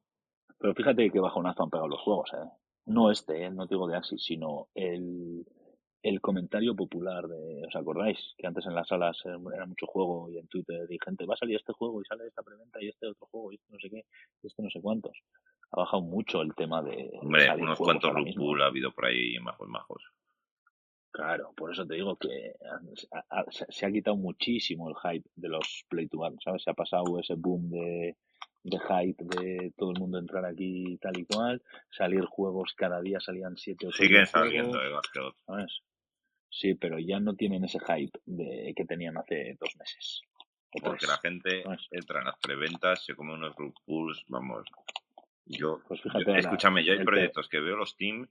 Pero 0.60 0.76
fíjate 0.76 1.10
que 1.10 1.20
bajonazo 1.20 1.64
han 1.64 1.70
pegado 1.70 1.88
los 1.88 2.01
juegos, 2.01 2.32
¿eh? 2.34 2.49
No 2.86 3.12
este, 3.12 3.45
¿eh? 3.45 3.51
no 3.51 3.66
digo 3.66 3.88
de 3.88 3.95
Axis, 3.95 4.24
sino 4.24 4.68
el, 4.74 5.45
el 6.01 6.22
comentario 6.22 6.76
popular 6.76 7.28
de, 7.28 7.64
¿os 7.68 7.76
acordáis? 7.76 8.34
Que 8.38 8.47
antes 8.47 8.66
en 8.66 8.76
las 8.76 8.88
salas 8.88 9.18
era 9.26 9.66
mucho 9.66 9.86
juego 9.86 10.30
y 10.30 10.38
en 10.38 10.47
Twitter 10.47 10.86
y 10.89 10.97
gente, 11.03 11.26
va 11.26 11.36
a 11.36 11.38
salir 11.38 11.55
este 11.55 11.74
juego 11.74 12.01
y 12.01 12.05
sale 12.05 12.28
esta 12.28 12.43
preventa 12.43 12.82
y 12.82 12.89
este 12.89 13.07
otro 13.07 13.28
juego 13.28 13.51
y 13.51 13.55
este 13.55 13.72
no 13.72 13.80
sé 13.80 13.89
qué, 13.89 14.05
y 14.41 14.47
este 14.47 14.64
no 14.64 14.70
sé 14.70 14.82
cuántos 14.82 15.18
ha 15.72 15.78
bajado 15.78 16.01
mucho 16.01 16.41
el 16.41 16.55
tema 16.55 16.82
de. 16.82 17.12
Hombre, 17.22 17.49
unos 17.55 17.78
cuantos 17.78 18.14
Red 18.14 18.62
ha 18.62 18.66
habido 18.66 18.91
por 18.91 19.05
ahí 19.05 19.38
majos 19.39 19.68
majos. 19.68 20.03
Claro, 21.12 21.53
por 21.55 21.72
eso 21.72 21.86
te 21.86 21.95
digo 21.95 22.16
que 22.18 22.53
se 23.70 23.86
ha 23.86 23.91
quitado 23.91 24.16
muchísimo 24.16 24.89
el 24.89 24.95
hype 24.95 25.28
de 25.36 25.49
los 25.49 25.86
Play 25.89 26.07
to 26.07 26.24
Earn, 26.24 26.39
¿sabes? 26.39 26.64
Se 26.64 26.70
ha 26.70 26.76
pasado 26.76 27.20
ese 27.20 27.34
boom 27.36 27.70
de, 27.70 28.16
de 28.64 28.78
hype 28.80 29.24
de 29.24 29.72
todo 29.78 29.91
el 29.91 29.99
mundo 29.99 30.20
entrar 30.20 30.45
aquí 30.45 30.97
tal 31.01 31.18
y 31.18 31.26
cual, 31.26 31.62
salir 31.89 32.26
juegos 32.26 32.74
cada 32.76 33.01
día 33.01 33.20
salían 33.20 33.57
siete 33.57 33.88
o 33.88 33.91
Siguen 33.91 34.26
saliendo. 34.26 34.80
Sí, 36.51 36.74
pero 36.74 36.97
ya 36.99 37.20
no 37.20 37.36
tienen 37.36 37.64
ese 37.64 37.80
hype 37.80 38.20
de 38.26 38.74
que 38.76 38.86
tenían 38.86 39.18
hace 39.18 39.55
dos 39.60 39.76
meses. 39.78 40.22
Porque 40.84 41.07
la 41.07 41.18
gente 41.18 41.64
entra 41.91 42.20
en 42.20 42.26
las 42.26 42.39
preventas, 42.39 43.03
se 43.03 43.16
come 43.16 43.34
unos 43.34 43.55
group 43.55 43.74
pools, 43.86 44.24
vamos, 44.28 44.66
yo, 45.49 45.82
pues 45.88 45.99
fíjate, 46.01 46.38
escúchame, 46.38 46.86
yo 46.86 46.93
hay 46.93 47.03
proyectos 47.03 47.49
que 47.49 47.60
veo 47.60 47.76
los 47.76 47.97
teams, 47.97 48.30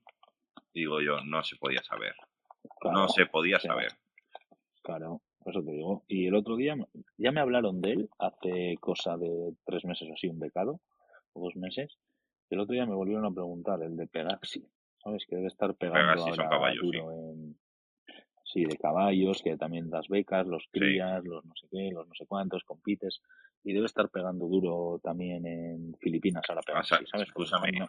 digo 0.72 1.00
yo, 1.00 1.20
no 1.24 1.42
se 1.42 1.56
podía 1.56 1.82
saber. 1.82 2.14
no 2.84 3.08
se 3.08 3.26
podía 3.26 3.58
saber. 3.58 3.92
Claro, 4.82 5.20
eso 5.45 5.62
te 5.62 5.72
digo. 5.72 6.05
Y 6.09 6.26
el 6.26 6.34
otro 6.34 6.57
día 6.57 6.76
ya 7.16 7.32
me 7.32 7.41
hablaron 7.41 7.80
de 7.80 7.93
él 7.93 8.11
hace 8.18 8.76
cosa 8.80 9.16
de 9.16 9.55
tres 9.64 9.84
meses 9.84 10.09
o 10.11 10.14
así, 10.14 10.28
un 10.28 10.39
becado, 10.39 10.80
o 11.32 11.45
dos 11.45 11.57
meses. 11.57 11.99
Y 12.51 12.55
el 12.55 12.61
otro 12.61 12.74
día 12.74 12.86
me 12.86 12.95
volvieron 12.95 13.24
a 13.26 13.30
preguntar, 13.30 13.82
el 13.82 13.97
de 13.97 14.07
Pegaxi. 14.07 14.66
¿Sabes? 15.03 15.24
Que 15.28 15.36
debe 15.36 15.49
estar 15.49 15.74
pegando 15.74 16.24
ahora 16.24 16.74
duro 16.74 17.12
en, 17.12 17.57
sí, 18.53 18.64
de 18.64 18.76
caballos, 18.76 19.43
que 19.43 19.57
también 19.57 19.91
das 19.91 20.09
becas, 20.09 20.47
los 20.47 20.66
crías, 20.72 21.24
los 21.24 21.45
no 21.45 21.55
sé 21.55 21.68
qué, 21.70 21.91
los 21.93 22.07
no 22.09 22.14
sé 22.14 22.26
cuántos, 22.26 22.64
compites, 22.64 23.20
y 23.62 23.72
debe 23.72 23.86
estar 23.86 24.09
pegando 24.09 24.47
duro 24.47 25.01
también 25.03 25.47
en 25.47 25.95
Filipinas 26.01 26.43
ahora 26.49 26.62
pegando, 26.62 26.86
¿sabes? 26.86 27.28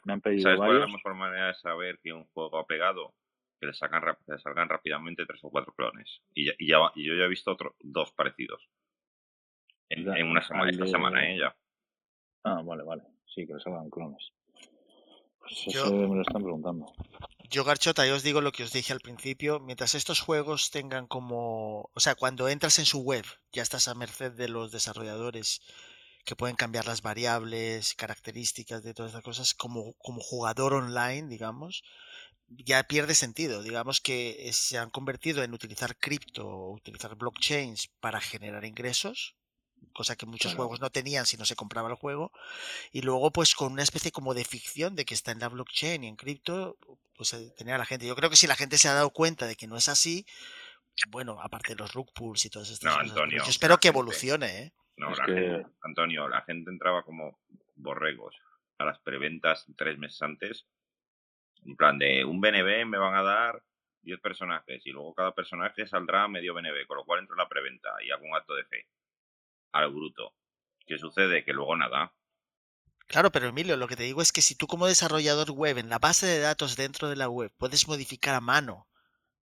me, 0.05 0.13
han 0.13 0.21
pedido 0.21 0.43
¿sabes 0.43 0.57
cuál 0.57 0.75
es 0.75 0.79
la 0.81 0.87
mejor 0.87 1.15
manera 1.15 1.47
de 1.47 1.53
saber 1.55 1.99
que 2.03 2.13
un 2.13 2.25
juego 2.25 2.57
ha 2.57 2.65
pegado? 2.65 3.13
Que 3.59 3.67
le, 3.67 3.73
sacan, 3.73 4.01
salgan 4.41 4.69
rápidamente 4.69 5.25
tres 5.25 5.43
o 5.43 5.49
cuatro 5.49 5.73
clones. 5.73 6.21
Y, 6.33 6.45
ya, 6.47 6.53
y, 6.57 6.67
ya, 6.67 6.77
y 6.95 7.07
yo 7.07 7.15
ya 7.15 7.25
he 7.25 7.29
visto 7.29 7.51
otro, 7.51 7.75
dos 7.79 8.11
parecidos. 8.13 8.69
En, 9.89 10.07
una 10.27 10.41
semana, 10.41 10.69
esta 10.69 10.85
semana, 10.85 11.29
¿eh? 11.29 11.39
Ya. 11.39 11.55
Ah, 12.43 12.61
vale, 12.63 12.83
vale. 12.83 13.03
Sí, 13.25 13.45
que 13.45 13.53
le 13.53 13.59
salgan 13.59 13.89
clones. 13.89 14.31
Pues 15.39 15.67
eso 15.67 15.91
me 15.91 16.15
lo 16.15 16.21
están 16.21 16.43
preguntando. 16.43 16.85
Yo, 17.49 17.63
Garchota, 17.63 18.05
yo 18.05 18.15
os 18.15 18.21
digo 18.21 18.41
lo 18.41 18.51
que 18.51 18.63
os 18.63 18.71
dije 18.71 18.93
al 18.93 18.99
principio, 18.99 19.59
mientras 19.59 19.95
estos 19.95 20.21
juegos 20.21 20.69
tengan 20.69 21.07
como, 21.07 21.89
o 21.93 21.99
sea, 21.99 22.13
cuando 22.13 22.47
entras 22.47 22.77
en 22.77 22.85
su 22.85 23.01
web, 23.01 23.25
ya 23.51 23.63
estás 23.63 23.87
a 23.87 23.95
merced 23.95 24.33
de 24.33 24.47
los 24.47 24.71
desarrolladores 24.71 25.61
que 26.25 26.35
pueden 26.35 26.55
cambiar 26.55 26.85
las 26.85 27.01
variables, 27.01 27.95
características 27.95 28.83
de 28.83 28.93
todas 28.93 29.09
estas 29.09 29.23
cosas, 29.23 29.55
como, 29.55 29.93
como 29.93 30.21
jugador 30.21 30.75
online, 30.75 31.27
digamos, 31.27 31.83
ya 32.49 32.83
pierde 32.83 33.15
sentido. 33.15 33.61
Digamos 33.61 34.01
que 34.01 34.49
se 34.53 34.77
han 34.77 34.89
convertido 34.89 35.43
en 35.43 35.53
utilizar 35.53 35.97
cripto 35.97 36.47
o 36.47 36.73
utilizar 36.73 37.15
blockchains 37.15 37.89
para 37.99 38.19
generar 38.19 38.65
ingresos, 38.65 39.35
cosa 39.93 40.15
que 40.15 40.25
muchos 40.25 40.55
juegos 40.55 40.79
no 40.79 40.89
tenían 40.89 41.25
si 41.25 41.37
no 41.37 41.45
se 41.45 41.55
compraba 41.55 41.89
el 41.89 41.95
juego, 41.95 42.31
y 42.91 43.01
luego 43.01 43.31
pues 43.31 43.55
con 43.55 43.73
una 43.73 43.83
especie 43.83 44.11
como 44.11 44.33
de 44.33 44.45
ficción 44.45 44.95
de 44.95 45.05
que 45.05 45.13
está 45.13 45.31
en 45.31 45.39
la 45.39 45.49
blockchain 45.49 46.03
y 46.03 46.07
en 46.07 46.15
cripto, 46.15 46.77
pues 47.15 47.33
eh, 47.33 47.53
tenía 47.57 47.77
la 47.77 47.85
gente. 47.85 48.07
Yo 48.07 48.15
creo 48.15 48.29
que 48.29 48.35
si 48.35 48.47
la 48.47 48.55
gente 48.55 48.77
se 48.77 48.87
ha 48.87 48.93
dado 48.93 49.11
cuenta 49.11 49.47
de 49.47 49.55
que 49.55 49.67
no 49.67 49.77
es 49.77 49.89
así, 49.89 50.25
bueno, 51.07 51.39
aparte 51.41 51.73
de 51.73 51.79
los 51.79 51.93
rug 51.93 52.11
pools 52.13 52.45
y 52.45 52.49
todas 52.49 52.69
estas 52.69 52.95
cosas, 52.95 53.29
yo 53.31 53.43
espero 53.43 53.77
que 53.77 53.87
evolucione, 53.87 54.63
¿eh? 54.63 54.73
No, 54.97 55.13
Antonio, 55.81 56.27
la 56.27 56.41
gente 56.41 56.69
entraba 56.69 57.03
como 57.03 57.39
borregos 57.75 58.35
a 58.77 58.85
las 58.85 58.99
preventas 58.99 59.65
tres 59.77 59.97
meses 59.97 60.21
antes, 60.21 60.65
en 61.65 61.75
plan 61.75 61.97
de 61.97 62.25
un 62.25 62.41
BNB 62.41 62.85
me 62.85 62.97
van 62.97 63.15
a 63.15 63.23
dar 63.23 63.61
10 64.01 64.19
personajes 64.19 64.85
y 64.85 64.91
luego 64.91 65.13
cada 65.13 65.33
personaje 65.33 65.87
saldrá 65.87 66.27
medio 66.27 66.53
BNB, 66.53 66.87
con 66.87 66.97
lo 66.97 67.05
cual 67.05 67.19
entro 67.19 67.35
en 67.35 67.39
la 67.39 67.49
preventa 67.49 67.89
y 68.05 68.11
hago 68.11 68.25
un 68.25 68.35
acto 68.35 68.55
de 68.55 68.65
fe 68.65 68.87
al 69.71 69.91
bruto. 69.91 70.33
¿Qué 70.85 70.97
sucede? 70.97 71.43
Que 71.43 71.53
luego 71.53 71.75
nada. 71.75 72.13
Claro, 73.07 73.31
pero 73.31 73.47
Emilio, 73.47 73.75
lo 73.75 73.87
que 73.87 73.95
te 73.95 74.03
digo 74.03 74.21
es 74.21 74.31
que 74.31 74.41
si 74.41 74.55
tú 74.55 74.67
como 74.67 74.87
desarrollador 74.87 75.51
web 75.51 75.77
en 75.77 75.89
la 75.89 75.99
base 75.99 76.27
de 76.27 76.39
datos 76.39 76.75
dentro 76.75 77.09
de 77.09 77.15
la 77.15 77.29
web 77.29 77.51
puedes 77.57 77.87
modificar 77.87 78.35
a 78.35 78.41
mano 78.41 78.87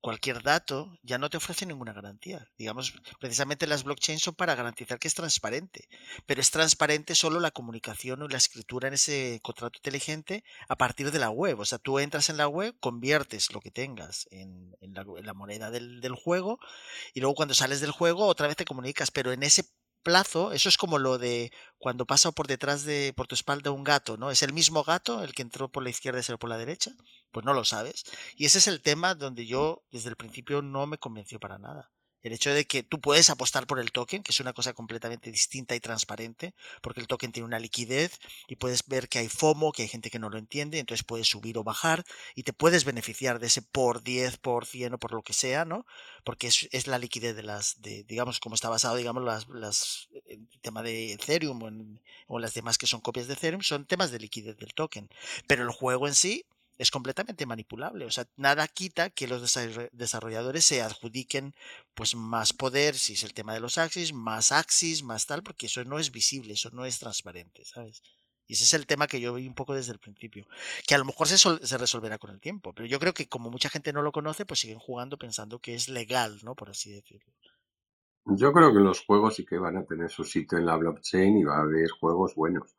cualquier 0.02 0.44
dato 0.44 0.98
ya 1.04 1.18
no 1.18 1.30
te 1.30 1.38
ofrece 1.38 1.66
ninguna 1.66 1.94
garantía. 1.94 2.48
Digamos, 2.58 2.94
precisamente 3.20 3.68
las 3.68 3.84
blockchains 3.84 4.22
son 4.22 4.36
para 4.36 4.56
garantizar 4.56 5.00
que 5.00 5.08
es 5.08 5.14
transparente, 5.14 5.88
pero 6.26 6.42
es 6.42 6.52
transparente 6.52 7.16
solo 7.16 7.40
la 7.40 7.52
comunicación 7.52 8.22
o 8.22 8.28
la 8.28 8.38
escritura 8.38 8.88
en 8.88 8.94
ese 8.94 9.40
contrato 9.44 9.80
inteligente 9.80 10.44
a 10.68 10.76
partir 10.76 11.12
de 11.12 11.20
la 11.20 11.30
web. 11.30 11.60
O 11.60 11.66
sea, 11.66 11.78
tú 11.78 12.00
entras 12.00 12.30
en 12.30 12.38
la 12.38 12.48
web, 12.48 12.76
conviertes 12.80 13.52
lo 13.54 13.60
que 13.60 13.72
tengas 13.72 14.28
en, 14.32 14.76
la, 14.82 15.34
moneda 15.34 15.72
del, 15.72 16.02
del 16.02 16.16
juego 16.16 16.60
y 17.14 17.20
luego 17.20 17.36
cuando 17.36 17.54
sales 17.54 17.82
del 17.82 17.92
juego 17.92 18.26
otra 18.26 18.48
vez 18.48 18.56
te 18.56 18.66
comunicas, 18.66 19.12
pero 19.12 19.32
en 19.32 19.44
ese 19.44 19.66
plazo, 20.08 20.54
eso 20.54 20.70
es 20.70 20.78
como 20.78 21.00
lo 21.00 21.18
de 21.18 21.52
cuando 21.78 22.06
pasa 22.06 22.32
por 22.32 22.48
detrás 22.48 22.86
de, 22.86 23.12
por 23.14 23.28
tu 23.28 23.36
espalda 23.36 23.72
un 23.72 23.84
gato, 23.84 24.16
¿no? 24.16 24.32
¿Es 24.32 24.42
el 24.42 24.54
mismo 24.54 24.86
gato 24.86 25.22
el 25.22 25.34
que 25.34 25.42
entró 25.42 25.70
por 25.70 25.84
la 25.84 25.90
izquierda 25.90 26.22
y 26.26 26.32
o 26.32 26.38
por 26.40 26.50
la 26.50 26.58
derecha? 26.58 26.92
Pues 27.32 27.46
no 27.46 27.54
lo 27.54 27.66
sabes. 27.66 28.06
Y 28.38 28.46
ese 28.46 28.60
es 28.60 28.68
el 28.68 28.82
tema 28.82 29.16
donde 29.16 29.46
yo 29.46 29.84
desde 29.92 30.08
el 30.08 30.16
principio 30.16 30.62
no 30.62 30.88
me 30.88 30.98
convenció 30.98 31.42
para 31.42 31.58
nada. 31.58 31.92
El 32.28 32.34
hecho 32.34 32.54
de 32.54 32.66
que 32.66 32.84
tú 32.84 33.00
puedes 33.00 33.30
apostar 33.30 33.68
por 33.68 33.80
el 33.80 33.94
token, 33.94 34.22
que 34.22 34.32
es 34.32 34.40
una 34.42 34.52
cosa 34.52 34.74
completamente 34.74 35.32
distinta 35.32 35.76
y 35.76 35.80
transparente, 35.80 36.54
porque 36.82 37.00
el 37.00 37.08
token 37.08 37.32
tiene 37.32 37.46
una 37.46 37.58
liquidez 37.58 38.20
y 38.50 38.58
puedes 38.58 38.86
ver 38.86 39.08
que 39.08 39.20
hay 39.20 39.30
FOMO, 39.30 39.72
que 39.72 39.84
hay 39.84 39.88
gente 39.88 40.10
que 40.10 40.20
no 40.20 40.30
lo 40.30 40.38
entiende, 40.38 40.80
entonces 40.80 41.06
puedes 41.06 41.28
subir 41.28 41.58
o 41.58 41.64
bajar 41.64 42.04
y 42.36 42.44
te 42.44 42.52
puedes 42.52 42.84
beneficiar 42.84 43.40
de 43.40 43.48
ese 43.48 43.62
por 43.62 44.04
10, 44.04 44.38
por 44.38 44.66
100 44.66 44.96
o 44.96 44.98
por 44.98 45.14
lo 45.14 45.24
que 45.24 45.32
sea, 45.32 45.64
¿no? 45.64 45.86
Porque 46.26 46.48
es, 46.48 46.88
la 46.88 47.00
liquidez 47.00 47.34
de 47.34 47.44
las, 47.44 47.82
de, 47.82 48.04
digamos, 48.04 48.42
como 48.42 48.56
está 48.56 48.68
basado, 48.68 48.98
digamos, 48.98 49.24
las, 49.24 49.48
las 49.48 50.10
el 50.26 50.48
tema 50.62 50.84
de 50.84 51.14
Ethereum 51.14 51.64
o, 51.64 52.36
o 52.36 52.40
las 52.40 52.54
demás 52.54 52.78
que 52.78 52.88
son 52.88 53.00
copias 53.00 53.28
de 53.28 53.36
Ethereum, 53.36 53.62
son 53.62 53.86
temas 53.86 54.12
de 54.12 54.20
liquidez 54.20 54.58
del 54.58 54.74
token. 54.74 55.08
Pero 55.48 55.64
el 55.64 55.72
juego 55.72 56.08
en 56.10 56.16
sí 56.16 56.46
es 56.78 56.92
completamente 56.92 57.46
manipulable. 57.46 58.06
O 58.06 58.12
sea, 58.12 58.28
nada 58.36 58.68
quita 58.68 59.10
que 59.10 59.28
los 59.28 59.42
desarrolladores 59.92 60.66
se 60.66 60.82
adjudiquen 60.82 61.56
pues 61.94 62.16
más 62.16 62.54
poder, 62.54 62.96
si 62.96 63.14
es 63.14 63.24
el 63.24 63.34
tema 63.34 63.54
de 63.54 63.60
los 63.60 63.78
axis, 63.78 64.14
más 64.14 64.52
axis, 64.52 65.04
más 65.04 65.26
tal, 65.26 65.44
porque 65.44 65.66
eso 65.66 65.84
no 65.84 66.00
es 66.00 66.12
visible, 66.12 66.54
eso 66.54 66.70
no 66.72 66.86
es 66.86 67.00
transparente, 67.00 67.66
¿sabes? 67.66 68.04
Y 68.48 68.54
ese 68.54 68.64
es 68.64 68.74
el 68.74 68.86
tema 68.86 69.08
que 69.08 69.20
yo 69.20 69.34
vi 69.34 69.48
un 69.48 69.56
poco 69.56 69.74
desde 69.74 69.92
el 69.92 70.00
principio. 70.00 70.48
Que 70.88 70.96
a 70.96 70.98
lo 70.98 71.06
mejor 71.06 71.28
se, 71.28 71.38
se 71.38 71.78
resolverá 71.78 72.18
con 72.18 72.32
el 72.32 72.40
tiempo, 72.40 72.74
pero 72.74 72.88
yo 72.88 72.98
creo 73.00 73.14
que 73.14 73.28
como 73.28 73.50
mucha 73.50 73.70
gente 73.70 73.92
no 73.92 74.02
lo 74.02 74.14
conoce, 74.14 74.46
pues 74.46 74.62
siguen 74.62 74.80
jugando 74.80 75.18
pensando 75.18 75.60
que 75.60 75.76
es 75.76 75.90
legal, 75.90 76.40
¿no? 76.44 76.56
Por 76.56 76.70
así 76.70 76.92
decirlo. 76.92 77.34
Yo 78.26 78.54
creo 78.54 78.74
que 78.74 78.80
los 78.80 79.02
juegos 79.06 79.36
sí 79.36 79.46
que 79.46 79.58
van 79.58 79.78
a 79.78 79.86
tener 79.86 80.10
su 80.10 80.24
sitio 80.24 80.58
en 80.58 80.66
la 80.66 80.78
blockchain 80.78 81.38
y 81.38 81.44
va 81.44 81.58
a 81.58 81.62
haber 81.62 81.90
juegos 81.90 82.36
buenos 82.36 82.76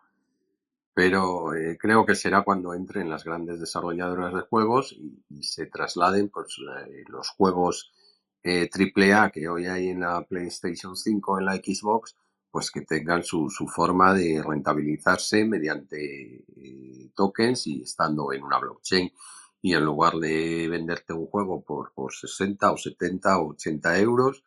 pero 0.99 1.55
eh, 1.55 1.79
creo 1.79 2.05
que 2.05 2.17
será 2.17 2.43
cuando 2.43 2.75
entren 2.75 3.09
las 3.09 3.23
grandes 3.23 3.61
desarrolladoras 3.61 4.35
de 4.35 4.41
juegos 4.41 4.97
y, 5.31 5.45
se 5.45 5.67
trasladen 5.67 6.29
pues, 6.29 6.57
eh, 6.89 7.05
los 7.07 7.29
juegos 7.29 7.93
eh, 8.43 8.69
AAA 8.69 9.31
que 9.31 9.49
hoy 9.49 9.67
hay 9.67 9.91
en 9.91 10.01
la 10.01 10.27
PlayStation 10.27 10.97
5, 10.97 11.39
en 11.39 11.45
la 11.45 11.55
Xbox, 11.55 12.17
pues 12.51 12.73
que 12.73 12.81
tengan 12.81 13.23
su, 13.23 13.49
forma 13.73 14.13
de 14.13 14.43
rentabilizarse 14.45 15.45
mediante 15.45 16.45
tokens 17.15 17.69
y 17.69 17.83
estando 17.83 18.33
en 18.33 18.43
una 18.43 18.59
blockchain. 18.59 19.13
Y 19.63 19.75
en 19.75 19.85
lugar 19.85 20.15
de 20.15 20.67
venderte 20.69 21.13
un 21.13 21.27
juego 21.27 21.63
por, 21.63 21.93
por 21.93 22.13
60 22.13 22.73
o 22.73 22.77
70 22.77 23.39
o 23.39 23.51
80 23.51 24.01
euros, 24.01 24.43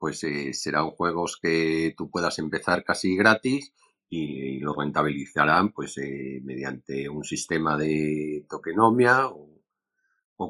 pues 0.00 0.26
serán 0.50 0.90
juegos 0.90 1.38
que 1.40 1.94
tú 1.96 2.10
puedas 2.10 2.40
empezar 2.40 2.82
casi 2.82 3.14
gratis 3.14 3.72
y, 4.14 4.58
lo 4.58 4.74
rentabilizarán 4.74 5.72
pues 5.72 5.96
eh, 5.96 6.40
mediante 6.44 7.08
un 7.08 7.24
sistema 7.24 7.78
de 7.78 8.44
tokenomia 8.48 9.28
o, 9.28 9.48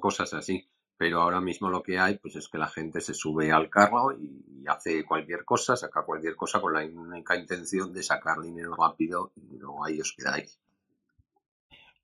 cosas 0.00 0.32
así. 0.34 0.68
Pero 0.96 1.20
ahora 1.20 1.40
mismo 1.40 1.68
lo 1.68 1.82
que 1.82 1.98
hay 1.98 2.18
pues 2.18 2.36
es 2.36 2.48
que 2.48 2.58
la 2.58 2.68
gente 2.68 3.00
se 3.00 3.14
sube 3.14 3.52
al 3.52 3.68
carro 3.70 4.12
y, 4.12 4.64
hace 4.66 5.04
cualquier 5.04 5.44
cosa, 5.44 5.76
saca 5.76 6.02
cualquier 6.02 6.34
cosa 6.34 6.60
con 6.60 6.72
la 6.72 6.84
única 6.84 7.36
intención 7.36 7.92
de 7.92 8.02
sacar 8.02 8.40
dinero 8.40 8.74
rápido 8.74 9.32
y 9.36 9.58
luego 9.58 9.84
ahí 9.84 10.00
os 10.00 10.12
quedáis. 10.16 10.58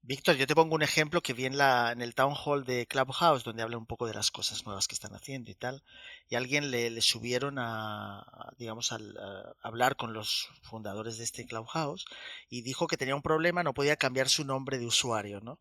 Víctor, 0.03 0.37
yo 0.37 0.47
te 0.47 0.55
pongo 0.55 0.75
un 0.75 0.83
ejemplo 0.83 1.21
que 1.21 1.35
vi 1.35 1.45
en, 1.45 1.59
la, 1.59 1.93
en 1.93 2.01
el 2.01 2.15
Town 2.15 2.35
Hall 2.35 2.65
de 2.65 2.87
Clubhouse, 2.87 3.45
donde 3.45 3.63
habla 3.63 3.77
un 3.77 3.87
poco 3.87 4.07
de 4.07 4.15
las 4.15 4.31
cosas 4.31 4.65
nuevas 4.65 4.89
que 4.89 4.95
están 4.95 5.15
haciendo 5.15 5.51
y 5.51 5.55
tal. 5.55 5.83
Y 6.29 6.37
alguien 6.37 6.71
le, 6.71 7.01
subieron 7.03 7.59
a, 7.59 8.25
digamos, 8.57 8.93
a, 8.93 8.99
hablar 9.63 9.97
con 9.97 10.15
los 10.15 10.49
fundadores 10.63 11.19
de 11.19 11.25
este 11.25 11.47
Clubhouse 11.47 12.07
y 12.49 12.63
dijo 12.63 12.87
que 12.87 12.97
tenía 12.97 13.17
un 13.17 13.23
problema, 13.23 13.63
no 13.63 13.75
podía 13.75 13.97
cambiar 13.97 14.29
su 14.29 14.45
nombre 14.45 14.79
de 14.79 14.87
usuario, 14.87 15.41
¿no? 15.41 15.61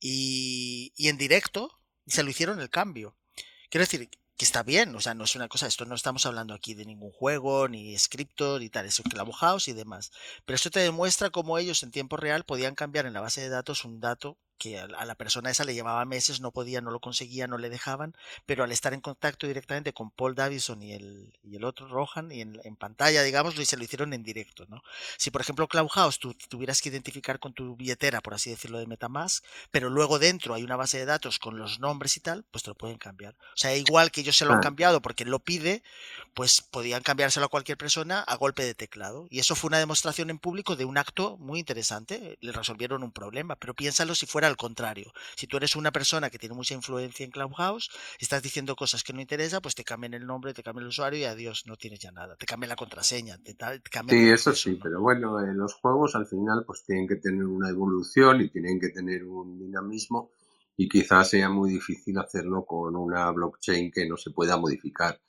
Y, 0.00 0.92
y 0.96 1.08
en 1.08 1.16
directo 1.16 1.80
se 2.06 2.22
lo 2.22 2.30
hicieron 2.30 2.60
el 2.60 2.70
cambio. 2.70 3.16
Quiero 3.70 3.82
decir, 3.84 4.10
que 4.38 4.44
está 4.44 4.62
bien, 4.62 4.94
o 4.94 5.00
sea, 5.00 5.14
no 5.14 5.24
es 5.24 5.34
una 5.36 5.48
cosa, 5.48 5.66
esto 5.66 5.84
no 5.84 5.96
estamos 5.96 6.24
hablando 6.24 6.54
aquí 6.54 6.74
de 6.74 6.86
ningún 6.86 7.10
juego, 7.10 7.68
ni 7.68 7.98
scripto, 7.98 8.58
ni 8.60 8.70
tal, 8.70 8.86
es 8.86 9.02
Clubhouse 9.02 9.66
y 9.68 9.72
demás. 9.72 10.12
Pero 10.44 10.54
esto 10.56 10.70
te 10.70 10.80
demuestra 10.80 11.30
cómo 11.30 11.58
ellos 11.58 11.82
en 11.82 11.90
tiempo 11.90 12.16
real 12.16 12.44
podían 12.44 12.76
cambiar 12.76 13.06
en 13.06 13.14
la 13.14 13.20
base 13.20 13.40
de 13.40 13.48
datos 13.48 13.84
un 13.84 14.00
dato 14.00 14.38
que 14.58 14.78
a 14.78 15.04
la 15.04 15.14
persona 15.14 15.50
esa 15.50 15.64
le 15.64 15.74
llevaba 15.74 16.04
meses, 16.04 16.40
no 16.40 16.50
podía, 16.50 16.80
no 16.80 16.90
lo 16.90 17.00
conseguía, 17.00 17.46
no 17.46 17.58
le 17.58 17.70
dejaban, 17.70 18.14
pero 18.44 18.64
al 18.64 18.72
estar 18.72 18.92
en 18.92 19.00
contacto 19.00 19.46
directamente 19.46 19.92
con 19.92 20.10
Paul 20.10 20.34
Davison 20.34 20.82
y 20.82 20.92
el, 20.92 21.32
y 21.42 21.56
el 21.56 21.64
otro 21.64 21.88
Rohan, 21.88 22.30
y 22.32 22.42
en, 22.42 22.76
pantalla, 22.76 23.22
digamos, 23.22 23.58
y 23.58 23.64
se 23.64 23.76
lo 23.76 23.84
hicieron 23.84 24.12
en 24.12 24.22
directo, 24.22 24.66
¿no? 24.68 24.82
Si, 25.16 25.30
por 25.30 25.40
ejemplo, 25.40 25.66
Clubhouse 25.68 26.18
tú 26.18 26.34
tuvieras 26.48 26.80
que 26.82 26.90
identificar 26.90 27.38
con 27.38 27.52
tu 27.52 27.76
billetera, 27.76 28.20
por 28.20 28.34
así 28.34 28.50
decirlo, 28.50 28.78
de 28.78 28.86
Metamask, 28.86 29.44
pero 29.70 29.90
luego 29.90 30.18
dentro 30.18 30.54
hay 30.54 30.62
una 30.62 30.76
base 30.76 30.98
de 30.98 31.06
datos 31.06 31.38
con 31.38 31.58
los 31.58 31.80
nombres 31.80 32.16
y 32.16 32.20
tal, 32.20 32.44
pues 32.50 32.62
te 32.64 32.70
lo 32.70 32.74
pueden 32.74 32.98
cambiar. 32.98 33.34
O 33.34 33.56
sea, 33.56 33.76
igual 33.76 34.10
que 34.10 34.20
ellos 34.20 34.36
se 34.36 34.44
lo 34.44 34.52
han 34.52 34.60
cambiado 34.60 35.00
porque 35.00 35.24
lo 35.24 35.38
pide, 35.38 35.82
pues 36.34 36.60
podían 36.62 37.02
cambiárselo 37.02 37.46
a 37.46 37.48
cualquier 37.48 37.78
persona 37.78 38.20
a 38.20 38.36
golpe 38.36 38.64
de 38.64 38.74
teclado. 38.74 39.26
Y 39.30 39.38
eso 39.38 39.54
fue 39.54 39.68
una 39.68 39.78
demostración 39.78 40.30
en 40.30 40.38
público 40.38 40.76
de 40.76 40.84
un 40.84 40.98
acto 40.98 41.36
muy 41.38 41.58
interesante. 41.60 42.38
Le 42.40 42.52
resolvieron 42.52 43.02
un 43.02 43.12
problema, 43.12 43.56
pero 43.56 43.74
piénsalo 43.74 44.14
si 44.14 44.26
fuera 44.26 44.47
al 44.48 44.56
contrario. 44.56 45.12
Si 45.36 45.46
tú 45.46 45.56
eres 45.56 45.76
una 45.76 45.92
persona 45.92 46.30
que 46.30 46.38
tiene 46.38 46.54
mucha 46.54 46.74
influencia 46.74 47.24
en 47.24 47.30
Clubhouse, 47.30 47.90
estás 48.18 48.42
diciendo 48.42 48.74
cosas 48.74 49.04
que 49.04 49.12
no 49.12 49.20
interesa, 49.20 49.60
pues 49.60 49.74
te 49.74 49.84
cambian 49.84 50.14
el 50.14 50.26
nombre, 50.26 50.54
te 50.54 50.62
cambian 50.62 50.84
el 50.84 50.88
usuario 50.88 51.20
y 51.20 51.24
adiós, 51.24 51.64
no 51.66 51.76
tienes 51.76 52.00
ya 52.00 52.10
nada. 52.10 52.36
Te 52.36 52.46
cambian 52.46 52.70
la 52.70 52.76
contraseña, 52.76 53.38
te, 53.38 53.56
Sí, 54.08 54.28
eso 54.28 54.54
sí, 54.54 54.78
pero 54.82 55.00
bueno, 55.00 55.40
en 55.40 55.56
los 55.56 55.74
juegos 55.74 56.14
al 56.14 56.26
final 56.26 56.64
pues 56.66 56.84
tienen 56.84 57.06
que 57.06 57.16
tener 57.16 57.44
una 57.44 57.68
evolución 57.68 58.40
y 58.40 58.50
tienen 58.50 58.80
que 58.80 58.88
tener 58.88 59.24
un 59.24 59.58
dinamismo 59.58 60.30
y 60.76 60.88
quizás 60.88 61.30
sea 61.30 61.48
muy 61.48 61.70
difícil 61.70 62.18
hacerlo 62.18 62.64
con 62.64 62.96
una 62.96 63.30
blockchain 63.32 63.90
que 63.90 64.08
no 64.08 64.16
se 64.16 64.30
pueda 64.30 64.56
modificar. 64.56 65.20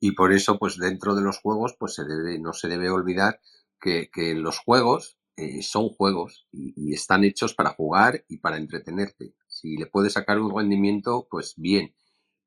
Y 0.00 0.12
por 0.12 0.32
eso, 0.32 0.58
pues 0.58 0.78
dentro 0.78 1.14
de 1.14 1.22
los 1.22 1.38
juegos, 1.38 1.76
pues 1.78 1.94
se 1.94 2.04
debe, 2.04 2.38
no 2.38 2.52
se 2.52 2.68
debe 2.68 2.88
olvidar 2.88 3.40
que, 3.80 4.10
que 4.10 4.34
los 4.34 4.58
juegos 4.58 5.17
eh, 5.38 5.62
son 5.62 5.88
juegos 5.90 6.48
y, 6.50 6.92
están 6.92 7.22
hechos 7.22 7.54
para 7.54 7.70
jugar 7.70 8.24
y 8.28 8.38
para 8.38 8.56
entretenerte. 8.56 9.34
Si 9.46 9.76
le 9.76 9.86
puedes 9.86 10.14
sacar 10.14 10.40
un 10.40 10.52
rendimiento, 10.52 11.28
pues 11.30 11.54
bien. 11.56 11.94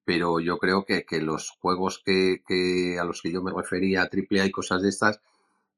Pero 0.04 0.42
yo 0.42 0.58
creo 0.58 0.84
que, 0.86 1.06
los 1.22 1.52
juegos 1.52 2.04
que, 2.04 2.98
a 3.00 3.06
los 3.06 3.22
que 3.22 3.32
yo 3.32 3.42
me 3.42 3.54
refería, 3.54 4.10
AAA 4.12 4.46
y 4.48 4.52
cosas 4.52 4.82
de 4.82 4.90
estas, 4.90 5.22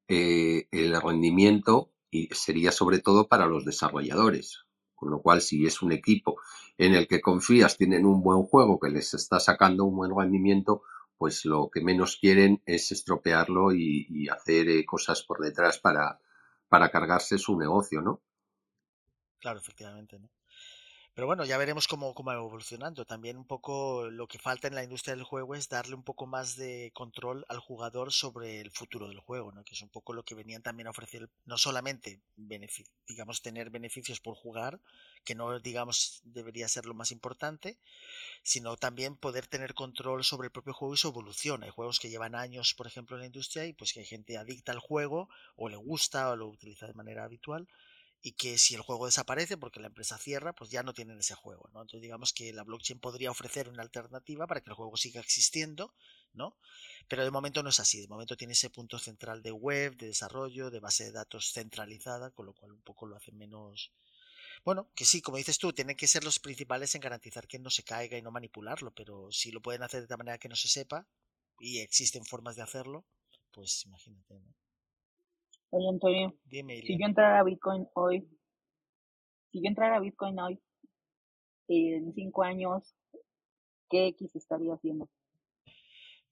eh, 0.08 0.68
el 0.72 1.00
rendimiento 1.00 1.92
sería 2.32 2.72
sobre 2.72 2.98
todo 2.98 3.28
para 3.28 3.46
los 3.46 3.64
desarrolladores. 3.64 4.66
Con 4.96 5.12
lo 5.12 5.22
cual, 5.22 5.42
si 5.42 5.68
es 5.68 5.84
un 5.84 5.92
equipo 5.92 6.38
en 6.80 6.96
el 6.96 7.08
que 7.08 7.22
confías, 7.22 7.78
tienen 7.78 8.08
un 8.08 8.24
buen 8.24 8.42
juego 8.42 8.80
que 8.80 8.90
les 8.90 9.14
está 9.14 9.40
sacando 9.40 9.86
un 9.86 9.98
buen 9.98 10.18
rendimiento, 10.18 10.82
pues 11.20 11.46
lo 11.46 11.70
que 11.72 11.82
menos 11.82 12.18
quieren 12.18 12.64
es 12.66 12.92
estropearlo 12.92 13.72
y, 13.72 14.28
hacer 14.30 14.68
eh, 14.70 14.84
cosas 14.84 15.22
por 15.22 15.42
detrás 15.42 15.78
para, 15.78 16.20
para 16.74 16.90
cargarse 16.90 17.38
su 17.38 17.56
negocio, 17.56 18.02
¿no? 18.02 18.24
Claro, 19.40 19.60
efectivamente, 19.60 20.18
¿no? 20.18 20.28
Pero 21.16 21.28
bueno, 21.28 21.46
ya 21.46 21.60
veremos 21.60 21.88
cómo, 21.88 22.16
cómo 22.16 22.32
va 22.32 22.38
evolucionando. 22.38 23.06
También 23.06 23.38
un 23.38 23.46
poco 23.46 24.10
lo 24.10 24.28
que 24.28 24.40
falta 24.40 24.68
en 24.68 24.74
la 24.74 24.84
industria 24.84 25.16
del 25.16 25.24
juego 25.24 25.54
es 25.54 25.70
darle 25.70 25.94
un 25.94 26.04
poco 26.04 26.26
más 26.26 26.56
de 26.56 26.90
control 26.96 27.46
al 27.50 27.60
jugador 27.60 28.12
sobre 28.12 28.60
el 28.62 28.72
futuro 28.72 29.08
del 29.08 29.20
juego, 29.20 29.52
¿no? 29.52 29.64
Que 29.64 29.76
es 29.76 29.82
un 29.84 29.90
poco 29.90 30.14
lo 30.14 30.24
que 30.24 30.34
venían 30.34 30.64
también 30.64 30.88
a 30.88 30.90
ofrecer, 30.90 31.30
no 31.46 31.60
solamente 31.60 32.20
digamos 33.08 33.44
tener 33.44 33.70
beneficios 33.70 34.20
por 34.20 34.36
jugar, 34.36 34.80
que 35.24 35.36
no 35.36 35.60
digamos 35.60 36.22
debería 36.24 36.68
ser 36.68 36.88
lo 36.88 36.96
más 36.96 37.12
importante, 37.12 37.78
sino 38.42 38.76
también 38.76 39.16
poder 39.16 39.46
tener 39.46 39.76
control 39.76 40.24
sobre 40.24 40.48
el 40.48 40.52
propio 40.52 40.74
juego 40.74 40.96
y 40.96 40.98
su 40.98 41.10
evolución. 41.10 41.62
Hay 41.62 41.70
juegos 41.70 42.00
que 42.00 42.10
llevan 42.10 42.34
años, 42.34 42.74
por 42.74 42.88
ejemplo, 42.88 43.16
en 43.18 43.22
la 43.22 43.28
industria 43.28 43.68
y 43.68 43.74
pues 43.74 43.94
que 43.94 44.00
hay 44.00 44.08
gente 44.08 44.36
adicta 44.36 44.72
al 44.72 44.80
juego 44.80 45.30
o 45.56 45.70
le 45.70 45.78
gusta 45.78 46.32
o 46.32 46.36
lo 46.36 46.48
utiliza 46.48 46.88
de 46.88 46.96
manera 46.96 47.24
habitual 47.24 47.68
y 48.26 48.32
que 48.32 48.58
si 48.58 48.74
el 48.74 48.82
juego 48.82 49.06
desaparece 49.06 49.58
porque 49.58 49.82
la 49.82 49.88
empresa 49.88 50.18
cierra, 50.18 50.54
pues 50.54 50.72
ya 50.72 50.82
no 50.82 50.94
tienen 50.94 51.20
ese 51.20 51.36
juego, 51.36 51.70
¿no? 51.74 51.82
Entonces 51.82 52.02
digamos 52.02 52.32
que 52.32 52.54
la 52.54 52.64
blockchain 52.64 52.98
podría 53.00 53.30
ofrecer 53.30 53.68
una 53.68 53.84
alternativa 53.84 54.48
para 54.48 54.62
que 54.62 54.70
el 54.70 54.78
juego 54.78 54.96
siga 54.96 55.20
existiendo, 55.20 55.94
¿no? 56.32 56.58
Pero 57.10 57.26
de 57.26 57.32
momento 57.32 57.62
no 57.64 57.70
es 57.70 57.82
así, 57.82 58.00
de 58.00 58.08
momento 58.08 58.38
tiene 58.38 58.54
ese 58.54 58.70
punto 58.70 58.98
central 58.98 59.44
de 59.44 59.52
web, 59.52 59.98
de 59.98 60.08
desarrollo, 60.08 60.72
de 60.72 60.80
base 60.80 61.04
de 61.04 61.12
datos 61.12 61.52
centralizada, 61.52 62.32
con 62.32 62.46
lo 62.46 62.54
cual 62.54 62.72
un 62.72 62.82
poco 62.82 63.08
lo 63.08 63.18
hace 63.18 63.34
menos 63.34 63.92
Bueno, 64.66 64.90
que 64.96 65.06
sí, 65.06 65.22
como 65.22 65.38
dices 65.38 65.58
tú, 65.60 65.74
tienen 65.74 65.98
que 65.98 66.08
ser 66.08 66.24
los 66.24 66.40
principales 66.40 66.96
en 66.96 67.02
garantizar 67.02 67.48
que 67.48 67.60
no 67.60 67.70
se 67.70 67.84
caiga 67.84 68.18
y 68.18 68.22
no 68.22 68.32
manipularlo, 68.32 68.92
pero 68.92 69.32
si 69.32 69.52
lo 69.52 69.62
pueden 69.62 69.84
hacer 69.84 70.02
de 70.02 70.08
tal 70.08 70.20
manera 70.20 70.38
que 70.38 70.50
no 70.50 70.56
se 70.56 70.70
sepa 70.70 71.08
y 71.60 71.80
existen 71.80 72.26
formas 72.26 72.56
de 72.56 72.64
hacerlo, 72.64 73.06
pues 73.52 73.86
imagínate. 73.86 74.36
¿no? 74.40 74.63
Oye, 75.76 75.90
Antonio, 75.90 76.38
si 76.52 77.00
yo 77.00 77.08
entrara 77.08 77.40
a 77.40 77.44
Bitcoin 77.44 77.88
hoy, 77.96 78.30
si 79.52 79.60
yo 79.60 79.68
entrara 79.68 79.96
a 79.96 80.00
Bitcoin 80.00 80.38
hoy, 80.38 80.62
en 81.68 82.14
cinco 82.14 82.44
años, 82.44 82.94
¿qué 83.90 84.06
X 84.10 84.36
estaría 84.36 84.76
haciendo? 84.76 85.10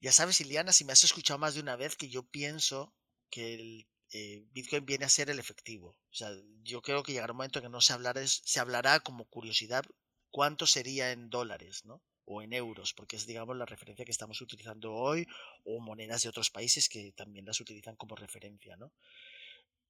Ya 0.00 0.12
sabes, 0.12 0.40
Iliana, 0.40 0.70
si 0.70 0.84
me 0.84 0.92
has 0.92 1.02
escuchado 1.02 1.40
más 1.40 1.56
de 1.56 1.60
una 1.60 1.74
vez, 1.74 1.96
que 1.96 2.08
yo 2.08 2.22
pienso 2.22 2.94
que 3.30 3.54
el 3.54 3.88
eh, 4.12 4.46
Bitcoin 4.52 4.86
viene 4.86 5.06
a 5.06 5.08
ser 5.08 5.28
el 5.28 5.40
efectivo. 5.40 5.96
O 6.08 6.14
sea, 6.14 6.30
yo 6.62 6.80
creo 6.80 7.02
que 7.02 7.10
llegará 7.10 7.32
un 7.32 7.38
momento 7.38 7.58
en 7.58 7.64
que 7.64 7.68
no 7.68 7.80
se 7.80 7.94
hablará, 7.94 8.24
se 8.24 8.60
hablará 8.60 9.00
como 9.00 9.24
curiosidad 9.24 9.84
cuánto 10.30 10.68
sería 10.68 11.10
en 11.10 11.30
dólares, 11.30 11.84
¿no? 11.84 12.00
O 12.26 12.42
en 12.42 12.52
euros, 12.52 12.94
porque 12.94 13.16
es, 13.16 13.26
digamos, 13.26 13.56
la 13.56 13.66
referencia 13.66 14.04
que 14.04 14.12
estamos 14.12 14.40
utilizando 14.40 14.92
hoy, 14.92 15.26
o 15.64 15.80
monedas 15.80 16.22
de 16.22 16.28
otros 16.28 16.50
países 16.50 16.88
que 16.88 17.10
también 17.10 17.44
las 17.44 17.60
utilizan 17.60 17.96
como 17.96 18.14
referencia, 18.14 18.76
¿no? 18.76 18.92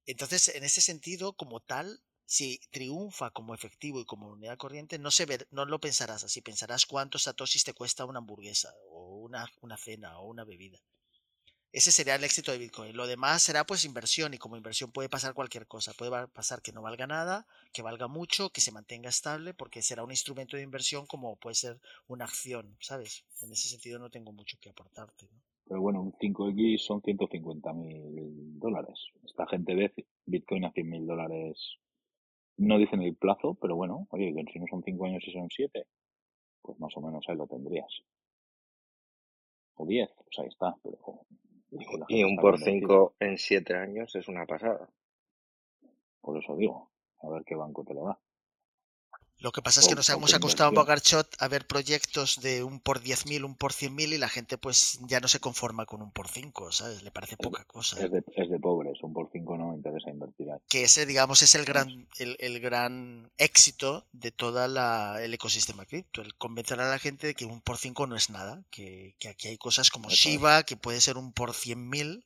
Entonces, 0.07 0.49
en 0.49 0.65
ese 0.65 0.81
sentido, 0.81 1.35
como 1.35 1.61
tal, 1.61 2.03
si 2.27 2.61
triunfa 2.71 3.31
como 3.31 3.55
efectivo 3.55 4.01
y 4.01 4.05
como 4.05 4.31
moneda 4.31 4.57
corriente, 4.57 4.99
no, 4.99 5.11
se 5.11 5.27
no 5.51 5.65
lo 5.65 5.81
pensarás 5.81 6.25
así, 6.25 6.41
pensarás 6.41 6.87
cuántos 6.87 7.25
satoshis 7.25 7.65
te 7.65 7.75
cuesta 7.75 8.05
una 8.05 8.19
hamburguesa, 8.19 8.75
o 8.91 9.17
una, 9.19 9.47
cena, 9.77 10.19
o 10.19 10.29
una 10.29 10.45
bebida. 10.45 10.81
Ese 11.73 11.91
sería 11.91 12.17
el 12.17 12.25
éxito 12.25 12.53
de 12.53 12.59
Bitcoin. 12.59 12.97
Lo 12.97 13.07
demás 13.07 13.43
será 13.43 13.65
pues 13.65 13.85
inversión 13.85 14.35
y 14.35 14.39
como 14.39 14.57
inversión 14.57 14.93
puede 14.93 15.09
pasar 15.09 15.33
cualquier 15.33 15.67
cosa. 15.67 15.95
Puede 15.95 16.29
pasar 16.29 16.61
que 16.61 16.73
no 16.73 16.83
valga 16.83 17.07
nada, 17.07 17.47
que 17.73 17.81
valga 17.81 18.09
mucho, 18.09 18.51
que 18.51 18.61
se 18.61 18.73
mantenga 18.73 19.09
estable, 19.09 19.55
porque 19.55 19.81
será 19.81 20.05
un 20.05 20.11
instrumento 20.11 20.57
de 20.57 20.63
inversión 20.63 21.07
como 21.07 21.37
puede 21.37 21.55
ser 21.55 21.81
una 22.09 22.27
acción, 22.27 22.77
¿sabes? 22.81 23.25
En 23.41 23.53
ese 23.53 23.69
sentido 23.69 23.99
no 23.99 24.11
tengo 24.11 24.33
mucho 24.33 24.59
que 24.61 24.69
aportarte. 24.69 25.31
Pero 25.73 25.81
bueno, 25.81 26.03
un 26.03 26.13
5X 26.13 26.81
son 26.81 27.01
150 27.01 27.73
mil 27.73 28.59
dólares. 28.61 29.07
Esta 29.25 29.47
gente 29.47 29.75
ve 29.75 29.91
Bitcoin 30.27 30.67
a 30.67 30.71
100 30.71 30.87
mil 30.87 31.07
dólares. 31.07 31.79
No 32.59 32.77
dicen 32.77 33.01
el 33.01 33.17
plazo, 33.17 33.55
pero 33.55 33.75
bueno, 33.75 34.07
oye, 34.11 34.35
si 34.53 34.59
no 34.59 34.67
son 34.69 34.83
5 34.83 35.07
años 35.07 35.25
y 35.27 35.33
son 35.33 35.49
7, 35.49 35.87
pues 36.61 36.79
más 36.79 36.95
o 36.95 37.01
menos 37.01 37.25
ahí 37.27 37.39
lo 37.39 37.47
tendrías. 37.47 38.03
O 39.77 39.87
10, 39.87 40.11
pues 40.15 40.39
ahí 40.41 40.49
está. 40.49 40.77
Pero 40.83 40.99
y 42.09 42.23
un 42.23 42.37
por 42.37 42.59
cinco 42.59 43.15
en 43.19 43.39
siete 43.39 43.75
años 43.75 44.15
es 44.15 44.29
una 44.29 44.45
pasada. 44.45 44.91
Por 46.21 46.37
eso 46.37 46.55
digo, 46.55 46.91
a 47.23 47.31
ver 47.31 47.45
qué 47.47 47.55
banco 47.55 47.83
te 47.83 47.95
lo 47.95 48.09
da. 48.09 48.21
Lo 49.43 49.51
que 49.51 49.61
pasa 49.61 49.81
es 49.81 49.89
que 49.89 49.97
nos 49.97 50.09
hemos 50.09 50.33
acostumbrado 50.35 50.81
a 50.81 50.85
Garchot 50.85 51.27
a 51.41 51.49
ver 51.49 51.67
proyectos 51.67 52.41
de 52.41 52.63
un 52.63 52.79
por 52.79 53.03
10.000, 53.03 53.45
un 53.45 53.57
por 53.57 53.73
100.000 53.73 54.15
y 54.15 54.19
la 54.19 54.29
gente 54.29 54.57
pues 54.57 55.01
ya 55.09 55.19
no 55.19 55.27
se 55.27 55.41
conforma 55.41 55.85
con 55.85 56.01
un 56.01 56.13
por 56.13 56.29
5, 56.29 56.71
¿sabes? 56.71 57.03
Le 57.03 57.11
parece 57.11 57.37
poca 57.37 57.65
cosa. 57.65 58.01
Es 58.01 58.13
de, 58.13 58.23
es 58.37 58.49
de, 58.49 58.61
pobres, 58.61 59.03
un 59.03 59.13
por 59.13 59.31
5 59.33 59.57
no 59.57 59.71
me 59.71 59.77
interesa 59.77 60.11
invertir 60.11 60.49
ahí. 60.49 60.61
Que 60.69 60.85
ese, 60.85 61.07
digamos, 61.07 61.43
es 61.43 61.57
el 61.57 61.65
gran, 61.65 62.07
el, 62.21 62.37
el 62.39 62.61
gran 62.61 63.33
éxito 63.37 64.07
de 64.13 64.31
todo 64.31 64.65
el 64.65 65.35
ecosistema 65.35 65.87
cripto, 65.87 66.23
el 66.23 66.37
convencer 66.37 66.81
a 66.81 66.89
la 66.89 67.01
gente 67.01 67.27
de 67.27 67.35
que 67.35 67.45
un 67.45 67.61
por 67.61 67.79
5 67.79 68.07
no 68.07 68.15
es 68.15 68.31
nada, 68.31 68.63
que, 68.71 69.17
que 69.19 69.29
aquí 69.29 69.49
hay 69.49 69.59
cosas 69.59 69.91
como 69.91 70.09
Shiba, 70.09 70.63
que 70.63 70.77
puede 70.77 71.01
ser 71.01 71.17
un 71.17 71.33
por 71.33 71.51
100.000 71.51 72.23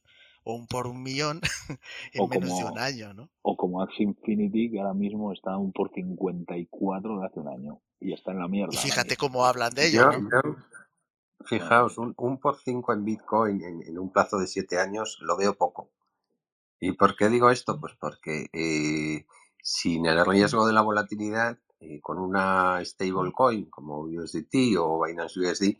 o 0.46 0.54
un 0.54 0.68
por 0.68 0.86
un 0.86 1.02
millón 1.02 1.40
en 2.12 2.28
menos 2.28 2.56
de 2.56 2.64
un 2.64 2.78
año, 2.78 3.12
¿no? 3.12 3.28
O 3.42 3.56
como 3.56 3.82
Axie 3.82 4.04
Infinity, 4.04 4.70
que 4.70 4.78
ahora 4.78 4.94
mismo 4.94 5.32
está 5.32 5.56
un 5.56 5.72
por 5.72 5.90
54 5.92 7.18
de 7.18 7.26
hace 7.26 7.40
un 7.40 7.48
año. 7.48 7.80
Y 7.98 8.12
está 8.12 8.30
en 8.30 8.38
la 8.38 8.46
mierda. 8.46 8.72
Y 8.72 8.76
fíjate 8.76 9.16
cómo 9.16 9.44
hablan 9.44 9.74
de 9.74 9.88
ello. 9.88 10.08
fijaos, 11.44 11.98
un, 11.98 12.14
un, 12.16 12.38
por 12.38 12.60
5 12.60 12.92
en 12.92 13.04
Bitcoin 13.04 13.60
en, 13.62 13.98
un 13.98 14.12
plazo 14.12 14.38
de 14.38 14.46
7 14.46 14.78
años 14.78 15.18
lo 15.20 15.36
veo 15.36 15.54
poco. 15.56 15.90
¿Y 16.78 16.92
por 16.92 17.16
qué 17.16 17.28
digo 17.28 17.50
esto? 17.50 17.80
Pues 17.80 17.94
porque 17.98 18.46
eh, 18.52 19.26
sin 19.60 20.06
el 20.06 20.24
riesgo 20.24 20.64
de 20.64 20.74
la 20.74 20.82
volatilidad, 20.82 21.58
eh, 21.80 22.00
con 22.00 22.18
una 22.18 22.84
stablecoin 22.84 23.68
como 23.68 24.02
USDT 24.02 24.76
o 24.78 25.04
Binance 25.04 25.40
USD, 25.40 25.76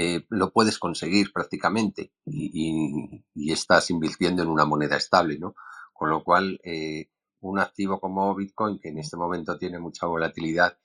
eh, 0.00 0.24
lo 0.28 0.52
puedes 0.52 0.78
conseguir 0.78 1.32
prácticamente 1.32 2.12
y, 2.24 3.24
estás 3.52 3.90
invirtiendo 3.90 4.42
en 4.44 4.48
una 4.48 4.64
moneda 4.64 4.96
estable, 4.96 5.40
¿no? 5.40 5.56
Con 5.92 6.08
lo 6.10 6.22
cual, 6.22 6.60
eh, 6.62 7.08
un 7.40 7.58
activo 7.58 7.98
como 7.98 8.32
Bitcoin, 8.32 8.78
que 8.78 8.90
en 8.90 8.98
este 8.98 9.16
momento 9.16 9.58
tiene 9.58 9.80
mucha 9.80 10.06
volatilidad, 10.06 10.78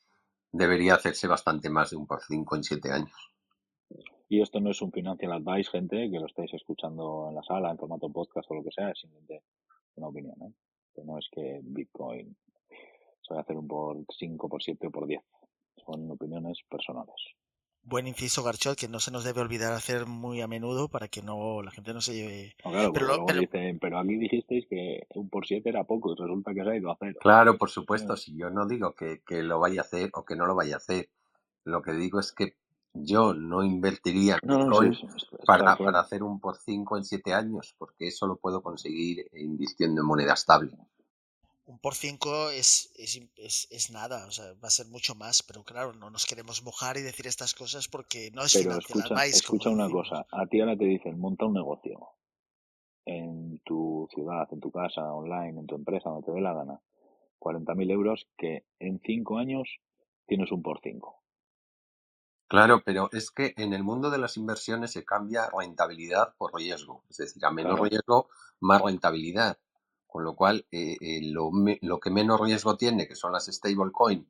debería 0.52 0.96
hacerse 0.96 1.28
bastante 1.28 1.70
más 1.70 1.92
de 1.92 1.98
un 1.98 2.08
por 2.08 2.24
cinco 2.24 2.56
en 2.56 2.64
siete 2.64 2.92
años. 2.92 3.12
Y 4.30 4.42
esto 4.42 4.60
no 4.60 4.72
es 4.72 4.82
un 4.82 4.92
financial 4.92 5.34
advice, 5.34 5.70
gente, 5.70 6.10
que 6.10 6.20
lo 6.20 6.26
estáis 6.26 6.52
escuchando 6.56 7.28
en 7.30 7.36
la 7.36 7.44
sala, 7.44 7.70
en 7.70 7.78
formato 7.78 8.10
podcast 8.10 8.50
o 8.50 8.56
lo 8.56 8.64
que 8.64 8.72
sea, 8.72 8.90
es 8.90 9.00
simplemente 9.00 9.44
una 9.94 10.08
opinión, 10.08 10.42
¿eh? 10.42 10.54
Que 10.96 11.04
no 11.04 11.20
es 11.20 11.28
que 11.32 11.60
Bitcoin 11.62 12.36
se 13.22 13.34
va 13.36 13.42
a 13.42 13.44
hacer 13.44 13.58
un 13.58 13.68
por 13.68 14.04
5, 14.10 14.50
por 14.50 14.64
7 14.64 14.88
o 14.88 14.92
por 14.92 15.06
10. 15.06 15.22
Son 15.86 16.10
opiniones 16.10 16.58
personales 16.68 17.36
buen 17.84 18.08
inciso 18.08 18.44
Garchot 18.44 18.78
que 18.78 18.88
no 18.88 19.00
se 19.00 19.12
nos 19.12 19.24
debe 19.24 19.42
olvidar 19.42 19.74
hacer 19.74 20.06
muy 20.06 20.42
a 20.42 20.48
menudo 20.48 20.88
para 20.88 21.08
que 21.08 21.22
no 21.22 21.62
la 21.62 21.72
gente 21.72 21.94
no 21.94 22.02
se 22.02 22.14
lleve. 22.14 22.56
pero, 22.94 23.26
pero, 23.80 24.00
aquí 24.00 24.16
dijisteis 24.16 24.66
que 24.68 25.06
un 25.16 25.30
por 25.30 25.46
siete 25.46 25.70
era 25.70 25.84
poco 25.84 26.14
y 26.14 26.16
resulta 26.16 26.54
que 26.54 26.64
se 26.64 26.70
ha 26.70 26.76
ido 26.76 26.90
a 26.90 26.94
hacer. 26.94 27.16
Claro, 27.18 27.58
por 27.58 27.70
supuesto, 27.70 28.16
si 28.16 28.36
yo 28.38 28.50
no 28.50 28.68
digo 28.68 28.96
que, 28.96 29.22
lo 29.44 29.60
vaya 29.60 29.82
a 29.82 29.84
hacer 29.84 30.10
o 30.14 30.24
que 30.24 30.36
no 30.36 30.46
lo 30.46 30.56
vaya 30.56 30.76
a 30.76 30.78
hacer, 30.78 31.10
lo 31.66 31.82
que 31.82 31.94
digo 31.94 32.20
es 32.20 32.32
que 32.32 32.56
yo 32.94 33.34
no 33.34 33.64
invertiría 33.64 34.38
para, 35.46 35.76
para 35.76 36.00
hacer 36.00 36.22
un 36.22 36.40
por 36.40 36.58
cinco 36.58 36.98
en 36.98 37.04
siete 37.04 37.34
años, 37.34 37.76
porque 37.78 38.08
eso 38.08 38.28
lo 38.28 38.38
puedo 38.38 38.62
conseguir 38.62 39.28
invirtiendo 39.34 40.02
en 40.02 40.08
moneda 40.08 40.34
estable 40.34 40.78
un 41.66 41.80
por 41.80 41.96
cinco 41.96 42.50
es, 42.50 42.92
es, 42.96 43.68
es, 43.72 43.92
nada, 43.92 44.26
o 44.28 44.32
sea, 44.32 44.54
va 44.64 44.68
a 44.68 44.72
ser 44.72 44.88
mucho 44.88 45.16
más, 45.16 45.44
pero 45.44 45.64
claro, 45.64 45.94
no 45.94 46.10
nos 46.10 46.26
queremos 46.26 46.64
mojar 46.64 46.98
y 46.98 47.02
decir 47.02 47.28
estas 47.28 47.54
cosas 47.54 47.88
porque 47.88 48.32
no 48.32 48.44
es 48.44 48.54
pero 48.54 48.78
escucha, 48.78 49.26
escucha 49.26 49.70
una 49.70 49.90
cosa, 49.90 50.26
a 50.32 50.46
ti 50.48 50.60
ahora 50.60 50.78
te 50.78 50.86
dicen, 50.86 51.20
monta 51.20 51.46
un 51.46 51.54
negocio 51.54 52.10
en 53.06 53.60
tu 53.60 54.08
ciudad, 54.14 54.48
en 54.52 54.60
tu 54.60 54.72
casa, 54.72 55.14
online, 55.14 55.60
en 55.60 55.66
tu 55.66 55.76
empresa, 55.76 56.10
donde 56.10 56.26
te 56.26 56.32
dé 56.32 56.42
la 56.42 56.54
gana, 56.54 56.82
40.000 57.40 57.92
euros 57.92 58.28
que 58.38 58.66
en 58.80 59.00
cinco 59.04 59.38
años 59.38 59.68
tienes 60.26 60.52
un 60.52 60.62
por 60.62 60.80
cinco. 60.82 61.24
Claro, 62.48 62.84
pero 62.86 63.10
es 63.12 63.32
que 63.32 63.54
en 63.58 63.74
el 63.74 63.84
mundo 63.84 64.12
de 64.12 64.20
las 64.20 64.38
inversiones 64.38 64.92
se 64.92 65.04
cambia 65.04 65.50
rentabilidad 65.58 66.36
por 66.38 66.54
riesgo, 66.54 67.04
es 67.10 67.18
decir, 67.18 67.44
a 67.46 67.52
menor 67.52 67.82
riesgo, 67.82 68.30
más 68.60 68.82
rentabilidad. 68.82 69.58
Con 70.14 70.26
lo 70.26 70.36
cual, 70.36 70.68
eh, 70.72 70.96
eh, 71.02 71.22
lo, 71.24 71.50
lo, 71.82 72.00
que 72.00 72.12
menos 72.12 72.40
riesgo 72.40 72.78
tiene, 72.78 73.08
que 73.08 73.16
son 73.16 73.32
las 73.32 73.48
stablecoin, 73.48 74.28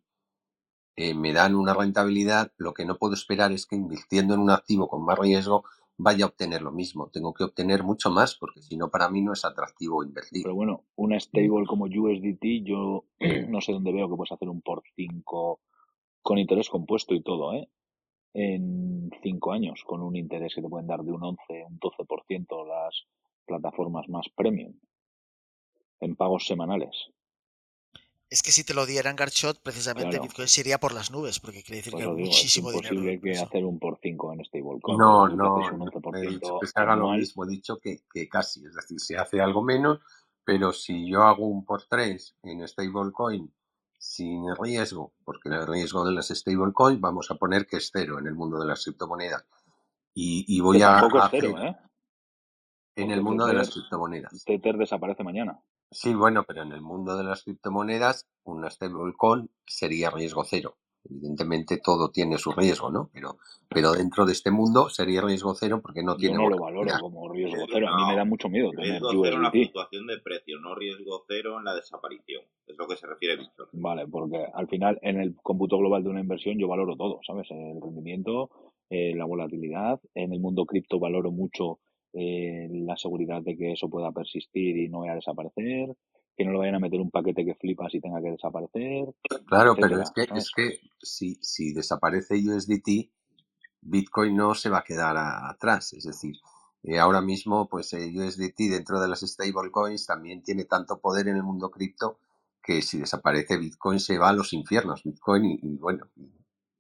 eh, 0.95 1.13
me 1.13 1.33
dan 1.33 1.55
una 1.55 1.73
rentabilidad. 1.73 2.53
Lo 2.55 2.73
que 2.73 2.85
no 2.85 2.97
puedo 2.97 3.15
esperar 3.15 3.51
es 3.51 3.65
que 3.65 3.75
invirtiendo 3.75 4.33
en 4.33 4.39
un 4.39 4.51
activo 4.51 4.87
con 4.87 5.03
más 5.03 5.19
riesgo 5.19 5.65
vaya 5.97 6.23
a 6.23 6.29
obtener 6.29 6.61
lo 6.61 6.71
mismo. 6.71 7.09
Tengo 7.09 7.33
que 7.33 7.43
obtener 7.43 7.83
mucho 7.83 8.11
más 8.11 8.37
porque 8.37 8.61
si 8.61 8.77
no, 8.77 8.89
para 8.91 9.09
mí 9.09 9.21
no 9.21 9.33
es 9.33 9.43
atractivo 9.43 10.05
invertir. 10.05 10.43
Pero 10.43 10.55
bueno, 10.55 10.85
una 10.95 11.19
stable 11.19 11.65
como 11.67 11.83
USDT, 11.83 12.63
yo 12.63 13.03
no 13.49 13.59
sé 13.59 13.73
dónde 13.73 13.91
veo 13.91 14.09
que 14.09 14.15
puedes 14.15 14.31
hacer 14.31 14.47
un 14.47 14.61
por 14.61 14.83
5 14.95 15.59
con 16.21 16.37
interés 16.37 16.69
compuesto 16.69 17.13
y 17.13 17.21
todo, 17.21 17.55
¿eh? 17.55 17.67
En 18.33 19.09
5 19.21 19.51
años, 19.51 19.83
con 19.85 20.01
un 20.01 20.15
interés 20.15 20.55
que 20.55 20.61
te 20.61 20.69
pueden 20.69 20.87
dar 20.87 21.03
de 21.03 21.11
un 21.11 21.21
11, 21.21 21.65
un 21.69 21.77
12% 21.77 22.67
las 22.69 23.03
plataformas 23.45 24.07
más 24.07 24.29
premium 24.33 24.75
en 26.03 26.15
pagos 26.15 26.45
semanales. 26.45 27.09
Es 28.33 28.41
que 28.41 28.51
si 28.51 28.63
te 28.63 28.73
lo 28.73 28.87
dieran 28.87 29.15
Garchot, 29.15 29.61
precisamente 29.61 30.19
Bitcoin 30.19 30.47
sería 30.47 30.79
por 30.79 30.91
las 30.91 31.11
nubes, 31.11 31.39
porque 31.39 31.61
quiere 31.61 31.77
decir 31.77 31.93
que 31.93 32.01
hay 32.01 32.09
muchísimo 32.09 32.71
dinero. 32.71 32.87
Es 32.87 32.91
imposible 32.91 33.21
que 33.21 33.39
hacer 33.39 33.63
un 33.63 33.77
por 33.77 33.99
5 34.01 34.33
en 34.33 34.45
stablecoin. 34.45 34.97
No, 34.97 35.27
no, 35.27 35.59
he 36.15 36.21
dicho 36.21 36.57
que 36.59 36.65
se 36.65 36.79
haga 36.79 36.95
lo 36.95 37.11
mismo, 37.11 37.45
he 37.45 37.47
dicho 37.47 37.77
que, 37.77 37.99
que, 38.11 38.27
casi, 38.27 38.65
es 38.65 38.73
decir, 38.73 38.99
se 38.99 39.17
hace 39.17 39.39
algo 39.39 39.61
menos, 39.61 39.99
pero 40.43 40.73
si 40.73 41.07
yo 41.07 41.21
hago 41.21 41.45
un 41.45 41.63
por 41.63 41.83
3 41.85 42.37
en 42.41 42.67
stablecoin 42.67 43.53
sin 43.99 44.43
riesgo, 44.55 45.13
porque 45.23 45.49
el 45.49 45.67
riesgo 45.67 46.03
de 46.03 46.13
las 46.13 46.29
stablecoins 46.29 46.99
vamos 46.99 47.29
a 47.29 47.35
poner 47.35 47.67
que 47.67 47.77
es 47.77 47.91
cero 47.93 48.17
en 48.17 48.25
el 48.25 48.33
mundo 48.33 48.59
de 48.59 48.65
las 48.65 48.83
criptomonedas, 48.83 49.45
y, 50.15 50.43
y 50.47 50.59
voy 50.59 50.81
a 50.81 50.97
hacer... 50.97 51.45
¿eh? 51.45 51.77
En 52.95 53.11
el 53.11 53.21
mundo 53.21 53.45
de 53.45 53.53
las 53.53 53.69
criptomonedas. 53.69 54.43
Tether 54.43 54.75
desaparece 54.77 55.23
mañana. 55.23 55.63
Sí, 55.93 56.13
bueno, 56.13 56.43
pero 56.47 56.63
en 56.63 56.71
el 56.71 56.81
mundo 56.81 57.15
de 57.15 57.23
las 57.23 57.43
criptomonedas, 57.43 58.27
una 58.43 58.69
stablecoin 58.69 59.49
sería 59.65 60.09
riesgo 60.09 60.43
cero. 60.43 60.75
Evidentemente 61.05 61.81
todo 61.83 62.11
tiene 62.11 62.37
su 62.37 62.53
riesgo, 62.53 62.89
¿no? 62.89 63.09
Pero, 63.13 63.37
pero 63.67 63.91
dentro 63.91 64.25
de 64.25 64.31
este 64.31 64.51
mundo 64.51 64.89
sería 64.89 65.21
riesgo 65.21 65.53
cero 65.53 65.81
porque 65.81 66.01
no 66.01 66.15
tiene. 66.15 66.35
Yo 66.35 66.43
no 66.43 66.49
lo 66.49 66.59
valoro 66.59 66.91
como 67.01 67.29
riesgo 67.29 67.65
cero. 67.69 67.89
A 67.89 67.97
mí 67.97 68.03
me 68.07 68.15
da 68.15 68.23
mucho 68.23 68.47
miedo 68.47 68.71
tener 68.71 69.01
riesgo 69.01 69.09
cero 69.21 69.35
en 69.35 69.43
la 69.43 69.51
fluctuación 69.51 70.07
de 70.07 70.19
precio, 70.19 70.59
no 70.59 70.75
riesgo 70.75 71.25
cero 71.27 71.57
en 71.59 71.65
la 71.65 71.75
desaparición. 71.75 72.43
Es 72.65 72.77
lo 72.77 72.87
que 72.87 72.95
se 72.95 73.05
refiere 73.05 73.35
Víctor. 73.35 73.67
Vale, 73.73 74.07
porque 74.07 74.45
al 74.53 74.67
final 74.69 74.97
en 75.01 75.19
el 75.19 75.35
cómputo 75.35 75.77
global 75.77 76.03
de 76.03 76.09
una 76.09 76.21
inversión 76.21 76.57
yo 76.57 76.69
valoro 76.69 76.95
todo, 76.95 77.19
¿sabes? 77.27 77.51
El 77.51 77.81
rendimiento, 77.81 78.49
eh, 78.89 79.13
la 79.13 79.25
volatilidad. 79.25 79.99
En 80.15 80.31
el 80.31 80.39
mundo 80.39 80.65
cripto 80.65 80.99
valoro 80.99 81.31
mucho 81.31 81.79
eh, 82.13 82.67
la 82.71 82.95
seguridad 82.97 83.41
de 83.41 83.57
que 83.57 83.73
eso 83.73 83.89
pueda 83.89 84.11
persistir 84.11 84.77
y 84.77 84.89
no 84.89 84.99
vaya 84.99 85.13
a 85.13 85.15
desaparecer 85.15 85.95
que 86.35 86.45
no 86.45 86.51
lo 86.51 86.59
vayan 86.59 86.75
a 86.75 86.79
meter 86.79 86.99
un 86.99 87.11
paquete 87.11 87.45
que 87.45 87.55
flipas 87.55 87.93
y 87.93 88.01
tenga 88.01 88.21
que 88.21 88.31
desaparecer. 88.31 89.13
Claro, 89.45 89.75
pero 89.75 90.01
es 90.01 90.11
que, 90.11 90.23
es 90.35 90.51
que 90.51 90.79
si, 91.01 91.35
si 91.41 91.73
desaparece 91.73 92.35
USDT, 92.35 93.11
Bitcoin 93.81 94.35
no 94.35 94.55
se 94.55 94.69
va 94.69 94.79
a 94.79 94.83
quedar 94.83 95.15
atrás. 95.17 95.93
Es 95.93 96.05
decir, 96.05 96.35
eh, 96.83 96.99
ahora 96.99 97.21
mismo, 97.21 97.67
pues 97.69 97.93
eh, 97.93 98.11
USDT 98.15 98.71
dentro 98.71 98.99
de 98.99 99.07
las 99.07 99.21
stablecoins 99.21 100.05
también 100.05 100.41
tiene 100.43 100.65
tanto 100.65 100.99
poder 100.99 101.27
en 101.27 101.37
el 101.37 101.43
mundo 101.43 101.69
cripto 101.69 102.19
que 102.61 102.81
si 102.81 102.99
desaparece 102.99 103.57
Bitcoin 103.57 103.99
se 103.99 104.17
va 104.17 104.29
a 104.29 104.33
los 104.33 104.53
infiernos. 104.53 105.03
Bitcoin 105.03 105.45
y, 105.45 105.77
bueno, 105.77 106.07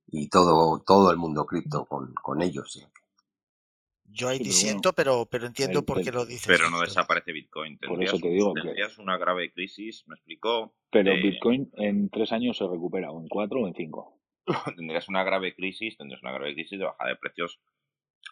y, 0.07 0.29
todo, 0.29 0.81
todo 0.85 1.11
el 1.11 1.17
mundo 1.17 1.45
cripto 1.45 1.85
con, 1.85 2.13
con 2.13 2.41
ellos. 2.41 2.87
Yo 4.13 4.29
ahí 4.29 4.37
disiento, 4.37 4.93
pero, 4.93 5.25
pero 5.25 5.47
entiendo 5.47 5.83
por 5.83 6.03
qué 6.03 6.11
lo 6.11 6.23
dices. 6.25 6.45
Pero 6.45 6.69
no 6.69 6.79
desaparece 6.81 7.31
Bitcoin. 7.31 7.79
Tendrías, 7.79 8.11
por 8.11 8.19
eso 8.19 8.27
te 8.27 8.31
digo 8.31 8.53
tendrías 8.53 8.97
una 8.99 9.17
grave 9.17 9.51
crisis, 9.51 10.03
me 10.07 10.13
explicó. 10.13 10.75
Pero 10.91 11.13
Bitcoin 11.15 11.71
en 11.77 12.09
tres 12.09 12.31
años 12.31 12.57
se 12.57 12.67
recupera, 12.67 13.11
o 13.11 13.19
en 13.19 13.27
cuatro 13.27 13.61
o 13.61 13.67
en 13.67 13.73
cinco. 13.73 14.19
tendrías 14.77 15.09
una 15.09 15.23
grave 15.23 15.55
crisis, 15.55 15.97
tendrías 15.97 16.21
una 16.21 16.31
grave 16.31 16.53
crisis 16.53 16.77
de 16.77 16.85
bajada 16.85 17.09
de 17.09 17.15
precios 17.15 17.59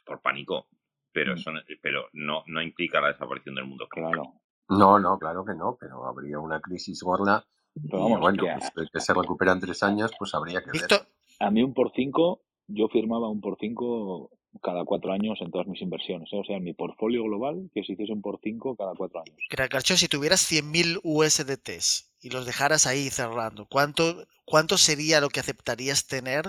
por 0.06 0.22
pánico. 0.22 0.68
Pero 1.12 1.34
mm. 1.34 1.38
eso 1.38 1.52
pero 1.82 2.10
no, 2.14 2.44
no 2.46 2.62
implica 2.62 3.02
la 3.02 3.08
desaparición 3.08 3.56
del 3.56 3.66
mundo. 3.66 3.88
Claro. 3.90 4.36
No, 4.70 5.00
no, 5.00 5.18
claro 5.18 5.44
que 5.44 5.56
no, 5.56 5.78
pero 5.80 6.06
habría 6.06 6.38
una 6.38 6.62
crisis 6.62 7.02
gorda. 7.02 7.44
Pero 7.74 8.04
vamos, 8.04 8.20
bueno, 8.20 8.44
pues, 8.76 8.90
que 8.92 9.00
se 9.00 9.14
recupera 9.16 9.54
en 9.54 9.62
tres 9.62 9.82
años, 9.82 10.12
pues 10.20 10.36
habría 10.36 10.62
que 10.62 10.72
ver. 10.72 11.08
A 11.40 11.50
mí 11.50 11.64
un 11.64 11.74
por 11.74 11.92
cinco, 11.96 12.44
yo 12.68 12.88
firmaba 12.88 13.30
un 13.30 13.42
por 13.42 13.58
cinco 13.60 14.30
cada 14.62 14.84
cuatro 14.84 15.12
años 15.12 15.40
en 15.42 15.52
todas 15.52 15.68
mis 15.68 15.82
inversiones. 15.82 16.30
¿eh? 16.34 16.38
O 16.38 16.44
sea, 16.44 16.58
en 16.58 16.64
mi 16.64 16.74
portfolio 16.74 17.24
global, 17.24 17.70
que 17.74 17.84
se 17.84 17.94
hiciesen 17.94 18.22
por 18.22 18.40
cinco 18.44 18.76
cada 18.76 18.94
cuatro 18.96 19.20
años. 19.20 19.38
Garcho, 19.50 19.96
si 19.96 20.08
tuvieras 20.08 20.52
100.000 20.52 21.00
USDTs 21.04 22.14
y 22.22 22.30
los 22.30 22.46
dejaras 22.46 22.88
ahí 22.88 23.10
cerrando, 23.10 23.66
¿cuánto, 23.66 24.26
¿cuánto 24.46 24.78
sería 24.78 25.22
lo 25.22 25.30
que 25.30 25.40
aceptarías 25.40 26.08
tener, 26.08 26.46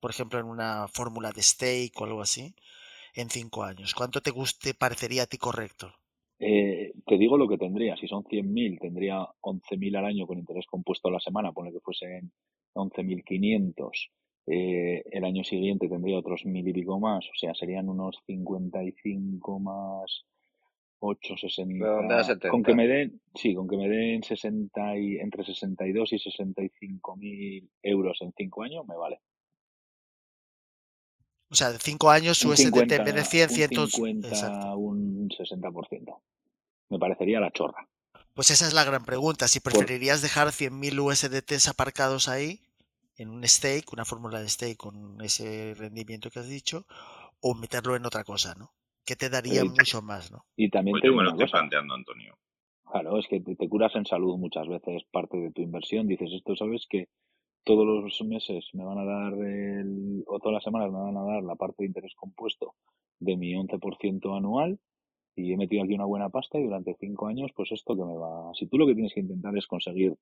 por 0.00 0.10
ejemplo, 0.10 0.40
en 0.40 0.46
una 0.46 0.88
fórmula 0.88 1.32
de 1.32 1.42
stake 1.42 2.00
o 2.00 2.04
algo 2.04 2.22
así, 2.22 2.54
en 3.14 3.28
cinco 3.28 3.62
años? 3.62 3.94
¿Cuánto 3.94 4.20
te 4.20 4.30
guste, 4.30 4.74
parecería 4.74 5.24
a 5.24 5.26
ti 5.26 5.36
correcto? 5.36 5.92
Eh, 6.38 6.92
te 7.06 7.16
digo 7.16 7.38
lo 7.38 7.48
que 7.48 7.58
tendría. 7.58 7.96
Si 7.96 8.08
son 8.08 8.24
100.000, 8.24 8.80
tendría 8.80 9.18
11.000 9.40 9.98
al 9.98 10.06
año 10.06 10.26
con 10.26 10.38
interés 10.38 10.66
compuesto 10.66 11.08
a 11.08 11.12
la 11.12 11.20
semana, 11.20 11.52
pone 11.52 11.72
que 11.72 11.80
fuesen 11.80 12.32
11.500 12.74 13.90
eh, 14.46 15.02
el 15.10 15.24
año 15.24 15.42
siguiente 15.42 15.88
tendría 15.88 16.18
otros 16.18 16.44
mil 16.44 16.66
y 16.68 16.72
pico 16.72 17.00
más, 17.00 17.24
o 17.24 17.38
sea, 17.38 17.54
serían 17.54 17.88
unos 17.88 18.20
55 18.26 19.58
más 19.58 20.26
8, 20.98 21.34
60. 21.36 22.48
Con 22.50 22.62
que 22.62 22.74
me 22.74 22.86
den, 22.86 23.20
sí, 23.34 23.54
con 23.54 23.68
que 23.68 23.76
me 23.76 23.88
den 23.88 24.22
60 24.22 24.98
y, 24.98 25.16
entre 25.16 25.44
62 25.44 26.12
y 26.12 26.18
65 26.18 27.16
mil 27.16 27.70
euros 27.82 28.18
en 28.20 28.32
5 28.36 28.62
años, 28.62 28.86
me 28.86 28.96
vale. 28.96 29.20
O 31.50 31.54
sea, 31.54 31.70
de 31.72 31.78
5 31.78 32.10
años 32.10 32.38
su 32.38 32.54
SDT 32.54 32.92
en 32.92 33.04
vez 33.04 33.14
de 33.14 33.24
100, 33.24 33.48
50, 33.88 34.76
un 34.76 35.28
60%. 35.28 36.20
Me 36.90 36.98
parecería 36.98 37.40
la 37.40 37.50
chorra. 37.50 37.88
Pues 38.34 38.50
esa 38.50 38.66
es 38.66 38.74
la 38.74 38.84
gran 38.84 39.04
pregunta. 39.04 39.46
Si 39.46 39.60
preferirías 39.60 40.20
dejar 40.20 40.48
100.000 40.48 40.98
USDTs 40.98 41.68
aparcados 41.68 42.28
ahí 42.28 42.60
en 43.16 43.30
un 43.30 43.44
stake, 43.44 43.92
una 43.92 44.04
fórmula 44.04 44.40
de 44.40 44.48
stake 44.48 44.76
con 44.76 45.20
ese 45.20 45.74
rendimiento 45.74 46.30
que 46.30 46.40
has 46.40 46.48
dicho, 46.48 46.86
o 47.40 47.54
meterlo 47.54 47.96
en 47.96 48.06
otra 48.06 48.24
cosa, 48.24 48.54
¿no? 48.54 48.72
Que 49.04 49.16
te 49.16 49.28
daría 49.28 49.64
mucho 49.64 50.02
más, 50.02 50.32
¿no? 50.32 50.44
Y 50.56 50.70
también 50.70 50.94
pues 50.94 51.04
yo 51.04 51.16
me 51.16 51.24
lo 51.24 51.30
estoy 51.30 51.48
planteando, 51.48 51.94
Antonio. 51.94 52.36
Claro, 52.90 53.18
es 53.18 53.26
que 53.28 53.40
te, 53.40 53.68
curas 53.68 53.94
en 53.96 54.06
salud 54.06 54.38
muchas 54.38 54.68
veces 54.68 55.04
parte 55.10 55.36
de 55.36 55.50
tu 55.50 55.62
inversión. 55.62 56.06
Dices, 56.06 56.30
esto 56.32 56.56
sabes 56.56 56.86
que 56.88 57.08
todos 57.64 57.86
los 57.86 58.22
meses 58.22 58.68
me 58.72 58.84
van 58.84 58.98
a 58.98 59.04
dar, 59.04 59.32
el, 59.34 60.22
o 60.26 60.38
todas 60.38 60.54
las 60.54 60.64
semanas 60.64 60.90
me 60.90 61.00
van 61.00 61.16
a 61.16 61.24
dar 61.24 61.42
la 61.42 61.56
parte 61.56 61.82
de 61.82 61.88
interés 61.88 62.14
compuesto 62.14 62.74
de 63.18 63.36
mi 63.36 63.54
11% 63.54 64.36
anual 64.36 64.78
y 65.36 65.52
he 65.52 65.56
metido 65.56 65.82
aquí 65.82 65.94
una 65.94 66.04
buena 66.04 66.28
pasta 66.28 66.58
y 66.58 66.64
durante 66.64 66.94
cinco 66.98 67.26
años, 67.26 67.50
pues 67.54 67.72
esto 67.72 67.96
que 67.96 68.04
me 68.04 68.16
va. 68.16 68.52
Si 68.54 68.66
tú 68.66 68.78
lo 68.78 68.86
que 68.86 68.94
tienes 68.94 69.12
que 69.12 69.20
intentar 69.20 69.56
es 69.56 69.66
conseguir 69.66 70.14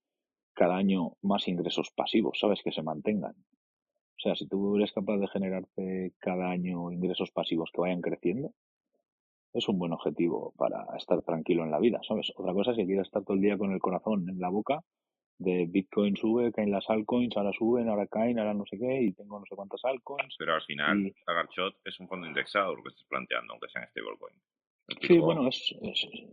cada 0.54 0.76
año 0.76 1.12
más 1.22 1.48
ingresos 1.48 1.90
pasivos, 1.94 2.38
¿sabes? 2.38 2.60
Que 2.62 2.72
se 2.72 2.82
mantengan. 2.82 3.34
O 3.34 4.20
sea, 4.22 4.36
si 4.36 4.46
tú 4.46 4.76
eres 4.76 4.92
capaz 4.92 5.18
de 5.18 5.28
generarte 5.28 6.12
cada 6.18 6.50
año 6.50 6.92
ingresos 6.92 7.30
pasivos 7.30 7.70
que 7.72 7.80
vayan 7.80 8.00
creciendo, 8.00 8.52
es 9.52 9.68
un 9.68 9.78
buen 9.78 9.92
objetivo 9.92 10.54
para 10.56 10.86
estar 10.96 11.20
tranquilo 11.22 11.64
en 11.64 11.70
la 11.70 11.78
vida, 11.78 12.00
¿sabes? 12.06 12.32
Otra 12.36 12.52
cosa 12.54 12.70
es 12.70 12.76
que 12.76 12.86
quieras 12.86 13.06
estar 13.06 13.22
todo 13.24 13.34
el 13.34 13.42
día 13.42 13.58
con 13.58 13.72
el 13.72 13.80
corazón 13.80 14.28
en 14.28 14.38
la 14.38 14.48
boca 14.48 14.82
de 15.38 15.66
Bitcoin 15.68 16.16
sube, 16.16 16.52
caen 16.52 16.70
las 16.70 16.88
altcoins, 16.88 17.36
ahora 17.36 17.52
suben, 17.52 17.88
ahora 17.88 18.06
caen, 18.06 18.38
ahora 18.38 18.54
no 18.54 18.64
sé 18.66 18.78
qué, 18.78 19.02
y 19.02 19.12
tengo 19.12 19.38
no 19.38 19.46
sé 19.46 19.56
cuántas 19.56 19.84
altcoins. 19.84 20.34
Pero 20.38 20.54
al 20.54 20.62
final, 20.62 21.06
y... 21.06 21.14
Agarchot 21.26 21.74
es 21.84 21.98
un 22.00 22.08
fondo 22.08 22.26
indexado 22.26 22.76
lo 22.76 22.82
que 22.82 22.90
estás 22.90 23.04
planteando, 23.08 23.52
aunque 23.52 23.68
sean 23.68 23.86
stablecoin. 23.88 24.34
Sí, 24.88 25.18
bueno, 25.18 25.48
es, 25.48 25.74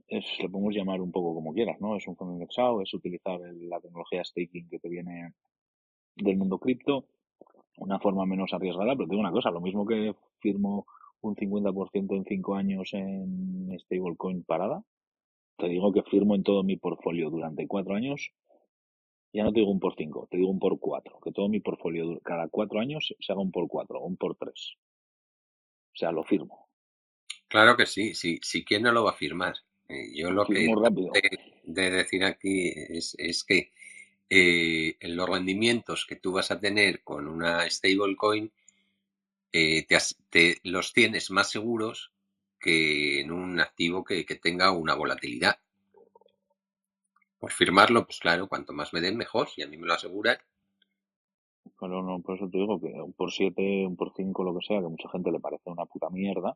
es, 0.07 0.25
lo 0.39 0.49
podemos 0.51 0.73
llamar 0.75 1.01
un 1.01 1.11
poco 1.11 1.33
como 1.33 1.53
quieras, 1.53 1.79
¿no? 1.79 1.95
Es 1.95 2.07
un 2.07 2.15
fondo 2.15 2.33
indexado, 2.33 2.81
es 2.81 2.93
utilizar 2.93 3.39
la 3.39 3.79
tecnología 3.79 4.23
staking 4.23 4.69
que 4.69 4.79
te 4.79 4.89
viene 4.89 5.33
del 6.15 6.37
mundo 6.37 6.59
cripto, 6.59 7.05
una 7.77 7.99
forma 7.99 8.25
menos 8.25 8.53
arriesgada, 8.53 8.95
pero 8.95 9.07
te 9.07 9.11
digo 9.11 9.21
una 9.21 9.31
cosa, 9.31 9.51
lo 9.51 9.61
mismo 9.61 9.85
que 9.85 10.15
firmo 10.39 10.87
un 11.21 11.35
50% 11.35 12.15
en 12.15 12.25
5 12.25 12.55
años 12.55 12.93
en 12.93 13.77
stablecoin 13.79 14.43
parada, 14.43 14.83
te 15.57 15.69
digo 15.69 15.91
que 15.93 16.03
firmo 16.03 16.35
en 16.35 16.43
todo 16.43 16.63
mi 16.63 16.77
portfolio 16.77 17.29
durante 17.29 17.67
4 17.67 17.95
años, 17.95 18.31
ya 19.33 19.43
no 19.43 19.51
te 19.51 19.59
digo 19.61 19.71
un 19.71 19.79
por 19.79 19.95
5, 19.95 20.27
te 20.29 20.37
digo 20.37 20.51
un 20.51 20.59
por 20.59 20.79
4, 20.79 21.19
que 21.19 21.31
todo 21.31 21.49
mi 21.49 21.59
portfolio 21.61 22.19
cada 22.21 22.47
4 22.47 22.79
años 22.79 23.15
se 23.19 23.31
haga 23.31 23.41
un 23.41 23.51
por 23.51 23.67
4 23.67 23.99
o 23.99 24.05
un 24.05 24.17
por 24.17 24.35
3. 24.35 24.75
O 25.93 25.97
sea, 25.99 26.11
lo 26.11 26.23
firmo. 26.23 26.68
Claro 27.49 27.75
que 27.75 27.87
sí, 27.87 28.13
sí, 28.13 28.39
sí, 28.43 28.63
¿quién 28.63 28.83
no 28.83 28.91
lo 28.91 29.03
va 29.03 29.11
a 29.11 29.15
firmar? 29.15 29.55
Eh, 29.87 30.11
yo 30.13 30.29
lo 30.29 30.45
que 30.45 30.53
de, 30.53 31.39
de, 31.63 31.89
decir 31.89 32.23
aquí 32.23 32.71
es, 32.75 33.15
es 33.17 33.43
que 33.43 33.71
eh, 34.29 34.95
los 35.01 35.27
rendimientos 35.27 36.05
que 36.05 36.15
tú 36.15 36.31
vas 36.31 36.51
a 36.51 36.59
tener 36.59 37.03
con 37.03 37.27
una 37.27 37.67
stablecoin 37.67 38.51
eh, 39.51 39.83
te, 39.87 39.97
te, 40.29 40.57
los 40.63 40.93
tienes 40.93 41.31
más 41.31 41.49
seguros 41.49 42.11
que 42.59 43.21
en 43.21 43.31
un 43.31 43.59
activo 43.59 44.03
que, 44.03 44.27
que, 44.27 44.35
tenga 44.35 44.71
una 44.71 44.93
volatilidad. 44.93 45.57
Por 47.39 47.51
firmarlo, 47.51 48.05
pues 48.05 48.19
claro, 48.19 48.47
cuanto 48.47 48.73
más 48.73 48.93
me 48.93 49.01
den, 49.01 49.17
mejor. 49.17 49.49
Si 49.49 49.63
a 49.63 49.67
mí 49.67 49.75
me 49.75 49.87
lo 49.87 49.95
aseguran. 49.95 50.37
Bueno, 51.79 52.03
no, 52.03 52.21
por 52.21 52.35
eso 52.35 52.47
te 52.47 52.59
digo 52.59 52.79
que 52.79 52.89
un 52.89 53.13
por 53.13 53.31
siete, 53.31 53.87
un 53.87 53.95
por 53.95 54.13
cinco, 54.15 54.43
lo 54.43 54.53
que 54.53 54.67
sea, 54.67 54.81
que 54.81 54.85
a 54.85 54.89
mucha 54.89 55.09
gente 55.09 55.31
le 55.31 55.39
parece 55.39 55.67
una 55.71 55.85
puta 55.85 56.11
mierda 56.11 56.55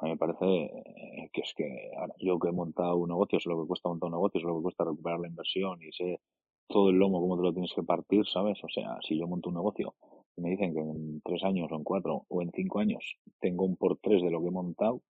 a 0.00 0.04
mí 0.04 0.12
me 0.12 0.16
parece 0.16 0.46
eh, 0.46 1.30
que 1.32 1.42
es 1.42 1.52
que 1.54 1.90
ahora, 1.98 2.14
yo 2.18 2.38
que 2.38 2.48
he 2.48 2.52
montado 2.52 2.96
un 2.96 3.08
negocio, 3.08 3.38
sé 3.38 3.48
lo 3.48 3.60
que 3.60 3.68
cuesta 3.68 3.88
montar 3.88 4.06
un 4.08 4.14
negocio, 4.14 4.40
sé 4.40 4.46
lo 4.46 4.56
que 4.56 4.62
cuesta 4.62 4.84
recuperar 4.84 5.20
la 5.20 5.28
inversión 5.28 5.82
y 5.82 5.92
sé 5.92 6.20
todo 6.68 6.90
el 6.90 6.96
lomo 6.96 7.20
cómo 7.20 7.36
te 7.36 7.42
lo 7.42 7.52
tienes 7.52 7.72
que 7.74 7.82
partir, 7.82 8.26
¿sabes? 8.26 8.58
O 8.64 8.68
sea, 8.68 8.98
si 9.06 9.18
yo 9.18 9.26
monto 9.26 9.50
un 9.50 9.56
negocio 9.56 9.94
y 10.36 10.40
me 10.40 10.50
dicen 10.50 10.72
que 10.72 10.80
en 10.80 11.20
tres 11.22 11.42
años 11.44 11.70
o 11.70 11.74
en 11.74 11.84
cuatro 11.84 12.24
o 12.28 12.42
en 12.42 12.50
cinco 12.54 12.78
años 12.78 13.16
tengo 13.40 13.64
un 13.64 13.76
por 13.76 13.98
tres 13.98 14.22
de 14.22 14.30
lo 14.30 14.40
que 14.40 14.48
he 14.48 14.52
montado, 14.52 15.02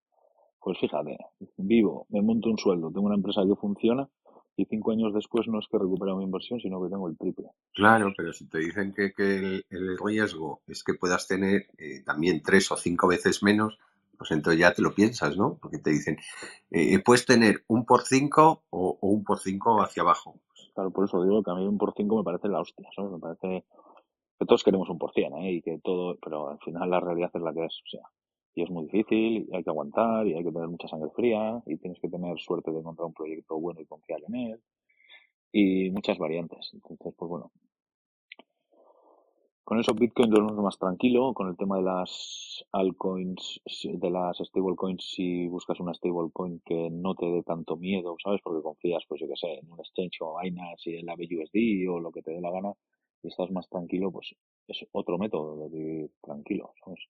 pues 0.59 0.79
fíjate, 0.79 1.19
vivo, 1.57 2.07
me 2.09 2.23
monto 2.23 2.51
un 2.51 2.59
sueldo, 2.59 2.91
tengo 2.91 3.07
una 3.07 3.15
empresa 3.15 3.43
que 3.47 3.55
funciona 3.55 4.09
y 4.57 4.67
cinco 4.67 4.91
años 4.93 5.15
después 5.15 5.47
no 5.47 5.61
es 5.61 5.67
que 5.71 5.79
recupero 5.79 6.17
mi 6.17 6.25
inversión, 6.25 6.61
sino 6.61 6.83
que 6.83 6.91
tengo 6.91 7.09
el 7.09 7.17
triple. 7.17 7.47
Claro, 7.73 8.13
pero 8.17 8.33
si 8.33 8.49
te 8.49 8.59
dicen 8.59 8.93
que, 8.93 9.13
que 9.13 9.63
el, 9.71 9.99
riesgo 10.05 10.61
es 10.67 10.83
que 10.83 10.95
puedas 10.95 11.29
tener 11.29 11.69
eh, 11.79 12.03
también 12.05 12.43
tres 12.43 12.71
o 12.73 12.77
cinco 12.77 13.07
veces 13.09 13.43
menos, 13.43 13.79
pues 14.21 14.33
entonces 14.33 14.61
ya 14.61 14.75
te 14.75 14.83
lo 14.83 14.95
piensas, 14.95 15.35
¿no? 15.39 15.57
Porque 15.63 15.79
te 15.79 15.89
dicen, 15.89 16.19
eh, 16.71 16.99
puedes 17.03 17.25
tener 17.25 17.65
un 17.69 17.87
por 17.87 18.03
cinco 18.03 18.65
o, 18.69 18.99
un 19.01 19.25
por 19.25 19.39
cinco 19.39 19.81
hacia 19.81 20.03
abajo. 20.03 20.35
Claro, 20.75 20.91
por 20.91 21.07
eso 21.07 21.25
digo 21.25 21.43
que 21.43 21.51
a 21.51 21.55
mí 21.55 21.67
un 21.67 21.79
por 21.79 21.95
cinco 21.97 22.19
me 22.19 22.23
parece 22.23 22.49
la 22.49 22.61
hostia, 22.61 22.87
¿sabes? 22.95 23.13
Me 23.13 23.19
parece 23.19 23.65
que 24.39 24.45
todos 24.45 24.63
queremos 24.63 24.91
un 24.91 24.99
por 24.99 25.15
cien, 25.15 25.35
¿eh? 25.39 25.53
Y 25.55 25.63
que 25.63 25.79
todo, 25.79 26.19
pero 26.23 26.51
al 26.51 26.59
final 26.59 26.91
la 26.91 27.01
realidad 27.01 27.31
es 27.33 27.41
la 27.41 27.55
que 27.55 27.65
es, 27.65 27.81
o 27.83 27.89
sea, 27.89 28.03
y 28.55 28.63
es 28.63 28.69
muy 28.69 28.85
difícil, 28.85 29.49
y 29.51 29.57
hay 29.57 29.65
que 29.65 29.71
aguantar, 29.71 30.27
y 30.27 30.35
hay 30.35 30.45
que 30.45 30.53
tener 30.53 30.69
mucha 30.69 30.87
sangre 30.87 31.09
fría, 31.17 31.63
y 31.65 31.79
tienes 31.79 31.99
que 31.99 32.11
tener 32.11 32.39
suerte 32.41 32.71
de 32.71 32.79
encontrar 32.79 33.07
un 33.07 33.15
proyecto 33.15 33.59
bueno 33.59 33.81
y 33.81 33.87
confiar 33.87 34.21
en 34.29 34.35
él, 34.35 34.61
y 35.51 35.89
muchas 35.93 36.19
variantes. 36.19 36.69
Entonces, 36.75 37.15
pues 37.17 37.27
bueno, 37.27 37.53
con 39.71 39.79
eso 39.79 39.95
Bitcoin 39.95 40.33
lo 40.33 40.63
más 40.65 40.81
tranquilo, 40.81 41.33
con 41.33 41.49
el 41.49 41.57
tema 41.57 41.77
de 41.77 41.85
las 41.85 42.65
altcoins, 42.73 43.61
de 43.85 44.11
las 44.11 44.39
stablecoins, 44.39 45.13
si 45.15 45.47
buscas 45.47 45.79
una 45.79 45.95
stablecoin 45.95 46.61
que 46.65 46.91
no 46.91 47.15
te 47.15 47.27
dé 47.27 47.45
tanto 47.45 47.77
miedo, 47.77 48.17
¿sabes? 48.21 48.41
Porque 48.43 48.65
confías, 48.65 49.05
pues 49.07 49.21
yo 49.21 49.29
que 49.29 49.37
sé, 49.37 49.61
en 49.61 49.71
un 49.71 49.79
exchange 49.79 50.23
o 50.23 50.41
Binance 50.43 50.91
y 50.91 50.97
en 50.97 51.07
la 51.07 51.15
BUSD 51.15 51.89
o 51.89 52.01
lo 52.01 52.11
que 52.11 52.21
te 52.21 52.33
dé 52.33 52.41
la 52.41 52.51
gana 52.51 52.73
y 53.23 53.29
estás 53.29 53.53
más 53.53 53.69
tranquilo, 53.69 54.11
pues 54.11 54.35
es 54.67 54.85
otro 54.91 55.19
método 55.19 55.57
de 55.63 55.69
vivir 55.69 56.11
tranquilo, 56.21 56.75
¿sabes? 56.85 57.07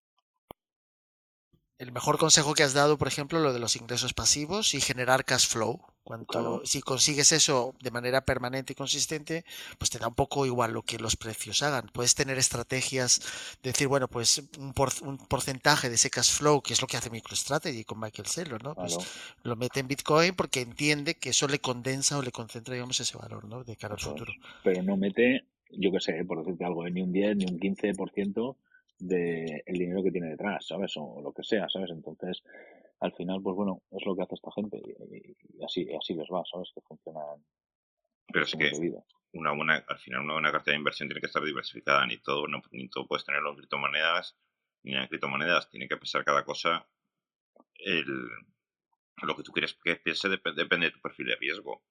El 1.81 1.93
mejor 1.93 2.19
consejo 2.19 2.53
que 2.53 2.63
has 2.63 2.75
dado, 2.75 2.99
por 2.99 3.09
ejemplo, 3.09 3.41
lo 3.41 3.55
de 3.55 3.59
los 3.59 3.75
ingresos 3.75 4.13
pasivos 4.13 4.75
y 4.75 4.83
generar 4.83 5.25
cash 5.25 5.49
flow. 5.49 5.81
Cuanto, 6.05 6.61
Si 6.65 6.83
consigues 6.83 7.33
eso 7.33 7.75
de 7.81 7.91
manera 7.91 8.25
permanente 8.27 8.75
y 8.75 8.77
consistente, 8.77 9.45
pues 9.79 9.91
te 9.91 9.99
da 9.99 10.09
un 10.09 10.15
poco 10.15 10.45
igual 10.45 10.73
lo 10.73 10.83
que 10.83 10.99
los 10.99 11.17
precios 11.17 11.63
hagan. 11.63 11.89
Puedes 11.91 12.15
tener 12.15 12.37
estrategias, 12.37 13.21
de 13.63 13.71
decir, 13.71 13.89
bueno, 13.89 14.09
pues 14.09 14.43
un, 14.59 14.75
porcentaje 14.75 15.89
de 15.89 15.95
ese 15.95 16.11
cash 16.11 16.33
flow, 16.33 16.61
que 16.61 16.75
es 16.75 16.83
lo 16.83 16.87
que 16.87 16.99
hace 16.99 17.09
MicroStrategy 17.09 17.85
con 17.85 17.99
Michael 17.99 18.27
Saylor, 18.27 18.63
¿no? 18.63 18.75
Pues 18.75 18.99
lo 19.43 19.57
mete 19.57 19.81
en 19.81 19.89
Bitcoin 19.89 20.35
porque 20.35 20.61
entiende 20.61 21.15
que 21.15 21.31
eso 21.31 21.49
le 21.49 21.61
condensa 21.61 22.19
o 22.19 22.23
le 22.23 22.31
concentra, 22.31 22.75
digamos, 22.75 23.01
ese 23.01 23.17
valor, 23.17 23.47
¿no? 23.47 23.65
De 23.65 23.77
cara 23.77 23.95
al 23.95 24.01
futuro. 24.01 24.33
Pero 24.65 24.83
no 24.83 24.99
mete, 24.99 25.45
yo 25.71 25.91
qué 25.93 26.01
sé, 26.01 26.25
por 26.27 26.41
decirte 26.41 26.65
algo, 26.67 26.87
ni 26.91 27.01
un 27.01 27.13
10 27.13 27.37
ni 27.37 27.45
un 27.47 27.59
15% 27.59 28.57
de 29.01 29.63
el 29.67 29.79
dinero 29.79 30.03
que 30.03 30.11
tiene 30.11 30.29
detrás, 30.29 30.67
¿sabes? 30.67 30.93
O 30.97 31.21
lo 31.23 31.33
que 31.33 31.43
sea, 31.43 31.69
¿sabes? 31.69 31.91
Entonces, 31.91 32.43
al 33.01 33.13
final, 33.13 33.41
pues 33.43 33.57
bueno, 33.57 33.83
es 33.91 34.05
lo 34.05 34.15
que 34.15 34.23
hace 34.23 34.35
esta 34.35 34.53
gente 34.53 34.79
y, 34.79 35.65
así, 35.65 35.89
así 35.95 36.15
les 36.15 36.29
va, 36.29 36.43
¿sabes? 36.51 36.71
Que 36.75 36.81
funcionan. 36.83 37.45
Pero 38.33 38.45
es 38.45 38.55
que 38.55 38.71
una 39.33 39.53
buena, 39.53 39.85
al 39.89 39.99
final 39.99 40.21
una 40.21 40.35
buena 40.35 40.53
cartera 40.53 40.75
de 40.75 40.81
inversión 40.81 41.09
tiene 41.09 41.21
que 41.21 41.27
estar 41.27 41.43
diversificada, 41.43 42.07
ni 42.07 42.19
todo, 42.19 42.47
no, 42.47 42.63
ni 42.73 42.89
todo 42.89 43.07
puedes 43.07 43.25
tenerlo 43.25 43.51
en 43.51 43.57
criptomonedas, 43.57 44.37
ni 44.83 44.95
en 44.95 45.07
criptomonedas, 45.09 45.69
tiene 45.71 45.89
que 45.89 45.97
pesar 45.97 46.25
cada 46.25 46.45
cosa. 46.45 46.87
El, 47.75 48.29
lo 49.23 49.37
que 49.37 49.43
tú 49.43 49.53
quieres 49.53 49.75
que 49.83 49.97
piense 49.97 50.29
depende 50.29 50.87
de 50.87 50.91
tu 50.91 51.01
perfil 51.01 51.27
de 51.27 51.37
riesgo. 51.37 51.83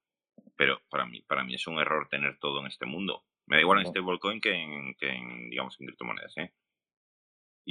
Pero 0.56 0.80
para 0.88 1.06
mí, 1.06 1.22
para 1.22 1.44
mí 1.44 1.54
es 1.54 1.66
un 1.66 1.78
error 1.78 2.08
tener 2.08 2.38
todo 2.38 2.60
en 2.60 2.66
este 2.66 2.86
mundo. 2.86 3.24
Me 3.46 3.56
da 3.56 3.62
igual 3.62 3.80
en 3.80 3.86
stablecoin 3.86 4.40
que 4.40 4.52
en, 4.52 4.94
que 4.94 5.08
en, 5.08 5.50
digamos, 5.50 5.78
en 5.80 5.86
criptomonedas, 5.86 6.36
¿eh? 6.38 6.52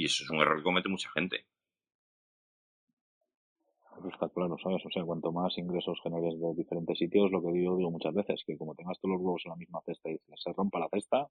Y 0.00 0.06
eso 0.06 0.24
es 0.24 0.30
un 0.30 0.40
error 0.40 0.56
que 0.56 0.62
comete 0.62 0.88
mucha 0.88 1.10
gente. 1.10 1.44
Está 4.10 4.30
claro, 4.30 4.56
¿sabes? 4.56 4.80
O 4.86 4.90
sea, 4.90 5.04
cuanto 5.04 5.30
más 5.30 5.58
ingresos 5.58 6.00
generes 6.02 6.40
de 6.40 6.54
diferentes 6.54 6.96
sitios, 6.96 7.30
lo 7.30 7.42
que 7.42 7.52
digo, 7.52 7.76
digo 7.76 7.90
muchas 7.90 8.14
veces, 8.14 8.42
que 8.46 8.56
como 8.56 8.74
tengas 8.74 8.98
todos 8.98 9.16
los 9.16 9.20
huevos 9.20 9.42
en 9.44 9.50
la 9.50 9.56
misma 9.56 9.82
cesta 9.84 10.08
y 10.08 10.18
se 10.36 10.52
rompa 10.54 10.78
la 10.78 10.88
cesta, 10.88 11.28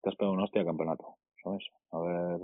te 0.00 0.08
has 0.08 0.16
pegado 0.16 0.32
una 0.32 0.44
hostia 0.44 0.64
campeonato, 0.64 1.16
¿sabes? 1.42 1.62
A 1.90 1.98
ver, 1.98 2.40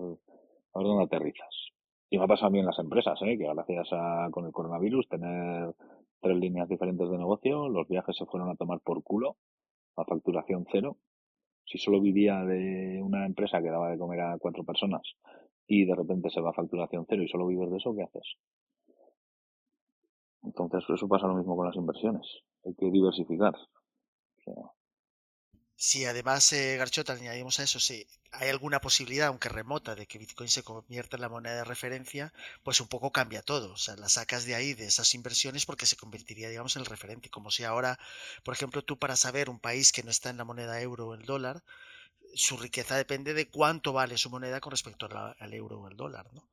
a 0.74 0.78
ver 0.78 0.86
dónde 0.86 1.04
aterrizas. 1.04 1.70
Y 2.10 2.18
me 2.18 2.24
ha 2.24 2.28
pasado 2.28 2.50
bien 2.50 2.66
las 2.66 2.78
empresas, 2.78 3.18
¿eh? 3.22 3.38
que 3.38 3.44
gracias 3.44 3.88
a 3.92 4.28
con 4.30 4.44
el 4.44 4.52
coronavirus 4.52 5.08
tener 5.08 5.74
tres 6.20 6.36
líneas 6.36 6.68
diferentes 6.68 7.08
de 7.08 7.16
negocio, 7.16 7.70
los 7.70 7.88
viajes 7.88 8.14
se 8.14 8.26
fueron 8.26 8.50
a 8.50 8.56
tomar 8.56 8.80
por 8.80 9.02
culo, 9.02 9.38
a 9.96 10.04
facturación 10.04 10.66
cero, 10.70 10.98
si 11.70 11.78
solo 11.78 12.00
vivía 12.00 12.44
de 12.44 13.00
una 13.00 13.24
empresa 13.24 13.62
que 13.62 13.70
daba 13.70 13.90
de 13.90 13.98
comer 13.98 14.20
a 14.20 14.38
cuatro 14.38 14.64
personas 14.64 15.02
y 15.68 15.84
de 15.84 15.94
repente 15.94 16.28
se 16.28 16.40
va 16.40 16.50
a 16.50 16.52
facturación 16.52 17.06
cero 17.08 17.22
y 17.22 17.28
solo 17.28 17.46
vives 17.46 17.70
de 17.70 17.76
eso, 17.76 17.94
¿qué 17.94 18.02
haces? 18.02 18.34
Entonces, 20.42 20.82
eso 20.92 21.06
pasa 21.06 21.28
lo 21.28 21.36
mismo 21.36 21.54
con 21.54 21.66
las 21.66 21.76
inversiones. 21.76 22.26
Hay 22.64 22.74
que 22.74 22.90
diversificar. 22.90 23.54
Si 25.82 26.04
además, 26.04 26.52
eh, 26.52 26.76
Garchota, 26.76 27.14
añadimos 27.14 27.58
a 27.58 27.62
eso, 27.62 27.80
si 27.80 28.06
hay 28.32 28.50
alguna 28.50 28.82
posibilidad, 28.82 29.28
aunque 29.28 29.48
remota, 29.48 29.94
de 29.94 30.06
que 30.06 30.18
Bitcoin 30.18 30.50
se 30.50 30.62
convierta 30.62 31.16
en 31.16 31.22
la 31.22 31.30
moneda 31.30 31.54
de 31.56 31.64
referencia, 31.64 32.34
pues 32.62 32.82
un 32.82 32.88
poco 32.88 33.12
cambia 33.12 33.40
todo. 33.40 33.72
O 33.72 33.78
sea, 33.78 33.96
la 33.96 34.10
sacas 34.10 34.44
de 34.44 34.54
ahí, 34.54 34.74
de 34.74 34.84
esas 34.84 35.14
inversiones, 35.14 35.64
porque 35.64 35.86
se 35.86 35.96
convertiría, 35.96 36.50
digamos, 36.50 36.76
en 36.76 36.80
el 36.80 36.86
referente. 36.86 37.30
Como 37.30 37.50
si 37.50 37.64
ahora, 37.64 37.98
por 38.44 38.52
ejemplo, 38.52 38.82
tú 38.82 38.98
para 38.98 39.16
saber 39.16 39.48
un 39.48 39.58
país 39.58 39.90
que 39.90 40.02
no 40.02 40.10
está 40.10 40.28
en 40.28 40.36
la 40.36 40.44
moneda 40.44 40.82
euro 40.82 41.08
o 41.08 41.14
el 41.14 41.24
dólar, 41.24 41.64
su 42.34 42.58
riqueza 42.58 42.98
depende 42.98 43.32
de 43.32 43.48
cuánto 43.48 43.94
vale 43.94 44.18
su 44.18 44.28
moneda 44.28 44.60
con 44.60 44.72
respecto 44.72 45.08
al 45.38 45.54
euro 45.54 45.80
o 45.80 45.88
el 45.88 45.96
dólar, 45.96 46.30
¿no? 46.34 46.46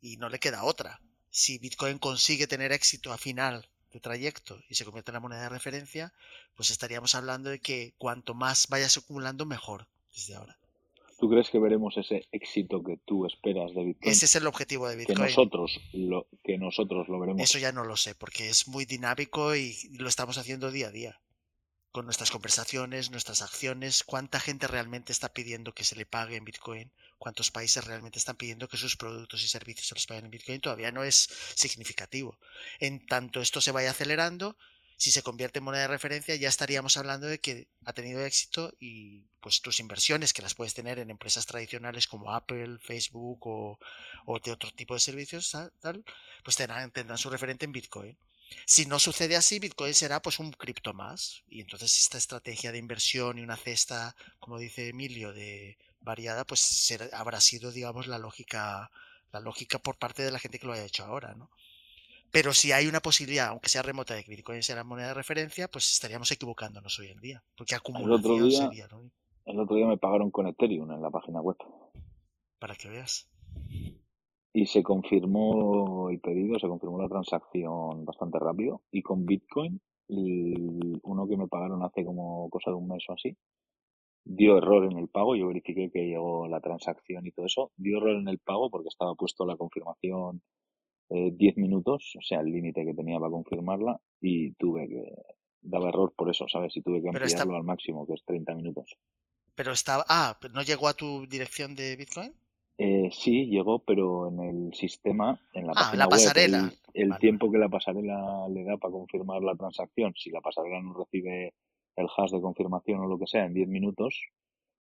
Y 0.00 0.16
no 0.16 0.28
le 0.28 0.40
queda 0.40 0.64
otra. 0.64 1.00
Si 1.30 1.58
Bitcoin 1.58 2.00
consigue 2.00 2.48
tener 2.48 2.72
éxito 2.72 3.12
a 3.12 3.18
final 3.18 3.70
de 3.92 4.00
trayecto 4.00 4.58
y 4.68 4.74
se 4.74 4.84
convierte 4.84 5.10
en 5.10 5.14
la 5.14 5.20
moneda 5.20 5.42
de 5.42 5.48
referencia, 5.48 6.12
pues 6.56 6.70
estaríamos 6.70 7.14
hablando 7.14 7.50
de 7.50 7.58
que 7.58 7.92
cuanto 7.98 8.34
más 8.34 8.66
vayas 8.68 8.96
acumulando, 8.96 9.46
mejor 9.46 9.86
desde 10.14 10.34
ahora. 10.34 10.56
¿Tú 11.18 11.30
crees 11.30 11.50
que 11.50 11.60
veremos 11.60 11.96
ese 11.96 12.26
éxito 12.32 12.82
que 12.82 12.96
tú 12.96 13.26
esperas 13.26 13.72
de 13.74 13.84
Bitcoin? 13.84 14.10
Ese 14.10 14.24
es 14.24 14.34
el 14.34 14.46
objetivo 14.46 14.88
de 14.88 14.96
Bitcoin. 14.96 15.18
Que 15.18 15.22
nosotros 15.22 15.80
lo, 15.92 16.26
que 16.42 16.58
nosotros 16.58 17.08
lo 17.08 17.20
veremos. 17.20 17.42
Eso 17.42 17.58
ya 17.58 17.70
no 17.70 17.84
lo 17.84 17.96
sé, 17.96 18.16
porque 18.16 18.48
es 18.48 18.66
muy 18.66 18.86
dinámico 18.86 19.54
y 19.54 19.76
lo 19.98 20.08
estamos 20.08 20.36
haciendo 20.36 20.72
día 20.72 20.88
a 20.88 20.90
día 20.90 21.21
con 21.92 22.06
nuestras 22.06 22.30
conversaciones, 22.30 23.10
nuestras 23.10 23.42
acciones, 23.42 24.02
cuánta 24.02 24.40
gente 24.40 24.66
realmente 24.66 25.12
está 25.12 25.32
pidiendo 25.32 25.74
que 25.74 25.84
se 25.84 25.94
le 25.94 26.06
pague 26.06 26.36
en 26.36 26.44
Bitcoin, 26.44 26.90
cuántos 27.18 27.50
países 27.50 27.84
realmente 27.84 28.18
están 28.18 28.36
pidiendo 28.36 28.66
que 28.66 28.78
sus 28.78 28.96
productos 28.96 29.44
y 29.44 29.48
servicios 29.48 29.86
se 29.88 29.94
los 29.94 30.06
paguen 30.06 30.24
en 30.24 30.30
Bitcoin, 30.30 30.60
todavía 30.60 30.90
no 30.90 31.04
es 31.04 31.28
significativo. 31.54 32.38
En 32.80 33.04
tanto 33.06 33.40
esto 33.42 33.60
se 33.60 33.72
vaya 33.72 33.90
acelerando, 33.90 34.56
si 34.96 35.10
se 35.10 35.22
convierte 35.22 35.58
en 35.58 35.64
moneda 35.64 35.82
de 35.82 35.88
referencia, 35.88 36.34
ya 36.36 36.48
estaríamos 36.48 36.96
hablando 36.96 37.26
de 37.26 37.40
que 37.40 37.68
ha 37.84 37.92
tenido 37.92 38.24
éxito 38.24 38.72
y 38.78 39.24
pues 39.40 39.60
tus 39.60 39.80
inversiones, 39.80 40.32
que 40.32 40.42
las 40.42 40.54
puedes 40.54 40.74
tener 40.74 40.98
en 40.98 41.10
empresas 41.10 41.44
tradicionales 41.44 42.06
como 42.06 42.32
Apple, 42.32 42.78
Facebook 42.78 43.40
o, 43.46 43.78
de 44.44 44.52
otro 44.52 44.70
tipo 44.70 44.94
de 44.94 45.00
servicios, 45.00 45.50
tal, 45.80 46.04
pues 46.44 46.56
tendrán, 46.56 46.90
tendrán 46.92 47.18
su 47.18 47.28
referente 47.28 47.64
en 47.64 47.72
Bitcoin. 47.72 48.16
Si 48.64 48.86
no 48.86 48.98
sucede 48.98 49.36
así, 49.36 49.58
Bitcoin 49.58 49.94
será 49.94 50.20
pues 50.20 50.38
un 50.38 50.52
cripto 50.52 50.92
más. 50.92 51.42
Y 51.48 51.60
entonces 51.60 51.98
esta 51.98 52.18
estrategia 52.18 52.72
de 52.72 52.78
inversión 52.78 53.38
y 53.38 53.42
una 53.42 53.56
cesta, 53.56 54.14
como 54.38 54.58
dice 54.58 54.88
Emilio, 54.88 55.32
de 55.32 55.78
variada, 56.00 56.44
pues 56.44 56.92
habrá 57.12 57.40
sido, 57.40 57.72
digamos, 57.72 58.06
la 58.06 58.18
lógica, 58.18 58.90
la 59.32 59.40
lógica 59.40 59.78
por 59.78 59.96
parte 59.96 60.22
de 60.22 60.30
la 60.30 60.38
gente 60.38 60.58
que 60.58 60.66
lo 60.66 60.72
haya 60.72 60.84
hecho 60.84 61.04
ahora, 61.04 61.34
¿no? 61.34 61.50
Pero 62.30 62.54
si 62.54 62.72
hay 62.72 62.86
una 62.86 63.00
posibilidad, 63.00 63.48
aunque 63.48 63.68
sea 63.68 63.82
remota, 63.82 64.14
de 64.14 64.24
que 64.24 64.30
Bitcoin 64.30 64.62
sea 64.62 64.76
la 64.76 64.84
moneda 64.84 65.08
de 65.08 65.14
referencia, 65.14 65.68
pues 65.68 65.92
estaríamos 65.92 66.30
equivocándonos 66.32 66.98
hoy 66.98 67.08
en 67.08 67.20
día. 67.20 67.42
Porque 67.56 67.74
acumulación 67.74 68.10
el 68.10 68.18
otro 68.18 68.46
día, 68.46 68.68
sería 68.68 68.88
El 69.44 69.60
otro 69.60 69.76
día 69.76 69.86
me 69.86 69.98
pagaron 69.98 70.30
con 70.30 70.46
Ethereum 70.46 70.90
en 70.92 71.02
la 71.02 71.10
página 71.10 71.42
web. 71.42 71.56
Para 72.58 72.74
que 72.74 72.88
veas 72.88 73.28
y 74.52 74.66
se 74.66 74.82
confirmó 74.82 76.10
el 76.10 76.20
pedido, 76.20 76.58
se 76.58 76.68
confirmó 76.68 77.00
la 77.00 77.08
transacción 77.08 78.04
bastante 78.04 78.38
rápido 78.38 78.82
y 78.90 79.02
con 79.02 79.24
Bitcoin, 79.24 79.80
uno 80.08 81.26
que 81.26 81.36
me 81.36 81.48
pagaron 81.48 81.82
hace 81.82 82.04
como 82.04 82.50
cosa 82.50 82.70
de 82.70 82.76
un 82.76 82.88
mes 82.88 83.02
o 83.08 83.14
así, 83.14 83.34
dio 84.24 84.58
error 84.58 84.84
en 84.84 84.98
el 84.98 85.08
pago, 85.08 85.34
yo 85.34 85.48
verifiqué 85.48 85.90
que 85.90 86.06
llegó 86.06 86.46
la 86.48 86.60
transacción 86.60 87.26
y 87.26 87.32
todo 87.32 87.46
eso, 87.46 87.72
dio 87.76 87.96
error 87.98 88.16
en 88.16 88.28
el 88.28 88.38
pago 88.38 88.70
porque 88.70 88.88
estaba 88.88 89.14
puesto 89.14 89.46
la 89.46 89.56
confirmación 89.56 90.42
eh, 91.08 91.30
10 91.32 91.56
minutos, 91.56 92.14
o 92.18 92.22
sea, 92.22 92.40
el 92.40 92.52
límite 92.52 92.84
que 92.84 92.94
tenía 92.94 93.18
para 93.18 93.30
confirmarla 93.30 94.00
y 94.20 94.52
tuve 94.52 94.88
que, 94.88 95.14
daba 95.62 95.88
error 95.88 96.12
por 96.14 96.30
eso, 96.30 96.46
¿sabes? 96.48 96.76
Y 96.76 96.82
tuve 96.82 97.00
que 97.00 97.08
ampliarlo 97.08 97.56
al 97.56 97.64
máximo, 97.64 98.06
que 98.06 98.14
es 98.14 98.24
30 98.24 98.54
minutos. 98.54 98.96
Pero 99.54 99.72
estaba, 99.72 100.04
ah, 100.08 100.38
¿no 100.52 100.62
llegó 100.62 100.88
a 100.88 100.94
tu 100.94 101.26
dirección 101.26 101.74
de 101.74 101.96
Bitcoin? 101.96 102.32
Eh, 102.78 103.10
sí, 103.12 103.46
llegó, 103.46 103.80
pero 103.80 104.28
en 104.28 104.40
el 104.40 104.74
sistema, 104.74 105.40
en 105.52 105.66
la, 105.66 105.72
ah, 105.76 105.92
la 105.94 106.08
pasarela. 106.08 106.72
el, 106.94 107.16
tiempo 107.18 107.50
que 107.50 107.58
la 107.58 107.68
pasarela 107.68 108.48
le 108.48 108.64
da 108.64 108.76
para 108.76 108.92
confirmar 108.92 109.42
la 109.42 109.54
transacción, 109.54 110.14
si 110.16 110.30
la 110.30 110.40
pasarela 110.40 110.80
no 110.80 110.94
recibe 110.94 111.54
el 111.96 112.06
hash 112.16 112.30
de 112.30 112.40
confirmación 112.40 113.00
o 113.00 113.06
lo 113.06 113.18
que 113.18 113.26
sea 113.26 113.44
en 113.44 113.54
10 113.54 113.68
minutos, 113.68 114.18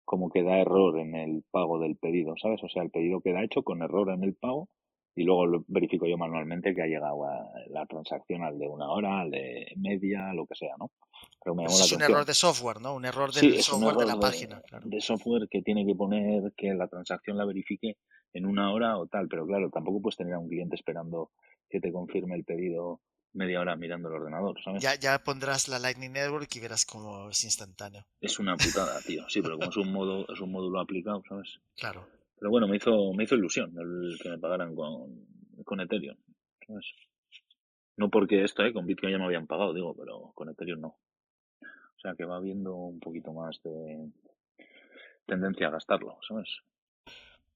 como 0.05 0.29
que 0.29 0.43
da 0.43 0.59
error 0.59 0.99
en 0.99 1.15
el 1.15 1.43
pago 1.51 1.79
del 1.79 1.95
pedido, 1.95 2.35
¿sabes? 2.37 2.63
O 2.63 2.69
sea, 2.69 2.83
el 2.83 2.91
pedido 2.91 3.21
queda 3.21 3.43
hecho 3.43 3.63
con 3.63 3.81
error 3.81 4.09
en 4.11 4.23
el 4.23 4.35
pago 4.35 4.69
y 5.19 5.23
luego 5.23 5.45
lo 5.45 5.65
verifico 5.67 6.07
yo 6.07 6.17
manualmente 6.17 6.73
que 6.73 6.81
ha 6.81 6.85
llegado 6.85 7.25
la 7.67 7.85
transacción 7.87 8.41
al 8.41 8.57
de 8.57 8.69
una 8.69 8.89
hora, 8.89 9.19
al 9.19 9.31
de 9.31 9.67
media, 9.75 10.33
lo 10.33 10.45
que 10.45 10.55
sea, 10.55 10.75
¿no? 10.79 10.91
es 11.67 11.91
un 11.91 12.01
error 12.01 12.25
de 12.25 12.33
software, 12.33 12.79
¿no? 12.79 12.95
Un 12.95 13.03
error 13.03 13.33
del 13.33 13.61
software 13.61 13.97
de 13.97 14.05
la 14.05 14.17
página. 14.17 14.61
De 14.85 15.01
software 15.01 15.49
que 15.49 15.61
tiene 15.61 15.85
que 15.85 15.93
poner 15.93 16.53
que 16.55 16.73
la 16.73 16.87
transacción 16.87 17.37
la 17.37 17.43
verifique 17.43 17.97
en 18.31 18.45
una 18.45 18.71
hora 18.71 18.97
o 18.97 19.07
tal, 19.07 19.27
pero 19.27 19.45
claro, 19.45 19.69
tampoco 19.69 20.01
puedes 20.01 20.15
tener 20.15 20.35
a 20.35 20.39
un 20.39 20.47
cliente 20.47 20.75
esperando 20.75 21.31
que 21.69 21.81
te 21.81 21.91
confirme 21.91 22.35
el 22.35 22.45
pedido 22.45 23.01
media 23.33 23.59
hora 23.59 23.75
mirando 23.75 24.07
el 24.07 24.15
ordenador, 24.15 24.55
¿sabes? 24.63 24.81
Ya, 24.81 24.95
ya 24.95 25.21
pondrás 25.21 25.67
la 25.67 25.79
Lightning 25.79 26.13
Network 26.13 26.47
y 26.55 26.59
verás 26.61 26.85
cómo 26.85 27.29
es 27.29 27.43
instantáneo. 27.43 28.05
Es 28.21 28.39
una 28.39 28.55
putada, 28.55 29.01
tío. 29.01 29.27
Sí, 29.27 29.41
pero 29.41 29.57
como 29.57 29.69
es 29.69 29.77
un 29.77 29.91
modo, 29.91 30.25
es 30.31 30.39
un 30.39 30.51
módulo 30.51 30.79
aplicado, 30.79 31.21
¿sabes? 31.27 31.59
Claro. 31.75 32.07
Pero 32.39 32.51
bueno, 32.51 32.67
me 32.67 32.77
hizo, 32.77 33.13
me 33.13 33.25
hizo 33.25 33.35
ilusión 33.35 33.73
el 33.77 34.17
que 34.21 34.29
me 34.29 34.37
pagaran 34.37 34.73
con, 34.73 35.25
con 35.65 35.79
Ethereum. 35.81 36.17
¿sabes? 36.65 36.85
No 37.97 38.09
porque 38.09 38.43
esto, 38.43 38.63
¿eh? 38.63 38.71
Con 38.71 38.85
Bitcoin 38.85 39.11
ya 39.11 39.17
me 39.17 39.25
habían 39.25 39.47
pagado, 39.47 39.73
digo, 39.73 39.93
pero 39.95 40.31
con 40.33 40.49
Ethereum 40.49 40.79
no. 40.79 40.87
O 40.87 42.01
sea 42.01 42.15
que 42.15 42.23
va 42.23 42.37
habiendo 42.37 42.73
un 42.73 42.99
poquito 43.01 43.33
más 43.33 43.61
de, 43.61 44.09
tendencia 45.29 45.67
a 45.67 45.71
gastarlo, 45.71 46.17
¿sabes? 46.27 46.47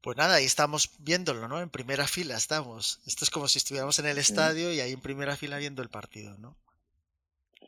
Pues 0.01 0.17
nada, 0.17 0.35
ahí 0.35 0.45
estamos 0.45 0.97
viéndolo, 0.99 1.47
¿no? 1.47 1.61
En 1.61 1.69
primera 1.69 2.07
fila 2.07 2.35
estamos. 2.35 3.01
Esto 3.05 3.23
es 3.23 3.29
como 3.29 3.47
si 3.47 3.57
estuviéramos 3.57 3.99
en 3.99 4.05
el 4.05 4.17
estadio 4.17 4.73
y 4.73 4.81
ahí 4.81 4.91
en 4.91 4.99
primera 4.99 5.37
fila 5.37 5.57
viendo 5.57 5.81
el 5.81 5.89
partido, 5.89 6.37
¿no? 6.37 6.57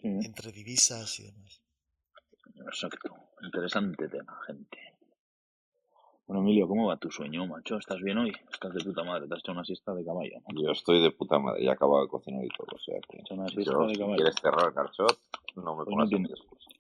Entre 0.03 0.51
divisas 0.51 1.19
y 1.19 1.23
demás. 1.23 1.61
Exacto. 2.67 3.15
Interesante 3.41 4.07
tema, 4.09 4.37
gente. 4.45 4.94
Bueno, 6.27 6.41
Emilio, 6.41 6.67
¿cómo 6.67 6.87
va 6.87 6.97
tu 6.97 7.11
sueño, 7.11 7.45
macho? 7.45 7.77
¿Estás 7.77 8.01
bien 8.01 8.17
hoy? 8.17 8.33
Estás 8.51 8.73
de 8.73 8.83
puta 8.83 9.03
madre, 9.03 9.27
te 9.27 9.35
has 9.35 9.41
hecho 9.41 9.51
una 9.51 9.63
siesta 9.63 9.93
de 9.93 10.03
caballo, 10.03 10.39
¿no? 10.39 10.59
Yo 10.59 10.71
estoy 10.71 10.99
de 11.03 11.11
puta 11.11 11.37
madre, 11.37 11.63
ya 11.63 11.69
he 11.69 11.73
acabado 11.73 12.01
de 12.01 12.09
cocinar 12.09 12.43
y 12.43 12.47
todo, 12.49 12.67
o 12.73 12.79
sea 12.79 12.95
que... 13.07 13.19
Hecho 13.19 13.35
una 13.35 13.47
siesta 13.47 13.71
de 13.71 13.95
caballo. 13.95 14.15
¿Quieres 14.15 14.35
cerrar, 14.41 14.73
Carchot? 14.73 15.19
No 15.55 15.75
me 15.75 15.83
pues 15.83 15.93
pongas 15.93 16.09
no 16.09 16.29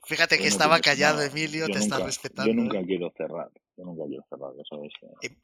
Fíjate 0.05 0.39
que 0.39 0.47
estaba 0.47 0.79
callado, 0.79 1.21
Emilio, 1.21 1.67
te 1.67 1.77
estás 1.77 2.01
respetando. 2.01 2.51
Yo 2.51 2.59
nunca 2.59 2.79
¿eh? 2.79 2.85
quiero 2.87 3.11
cerrar, 3.15 3.51
yo 3.77 3.85
nunca 3.85 4.03
quiero 4.07 4.23
cerrar, 4.27 4.51
eso 4.59 4.83
es... 4.83 5.29
Eh, 5.29 5.37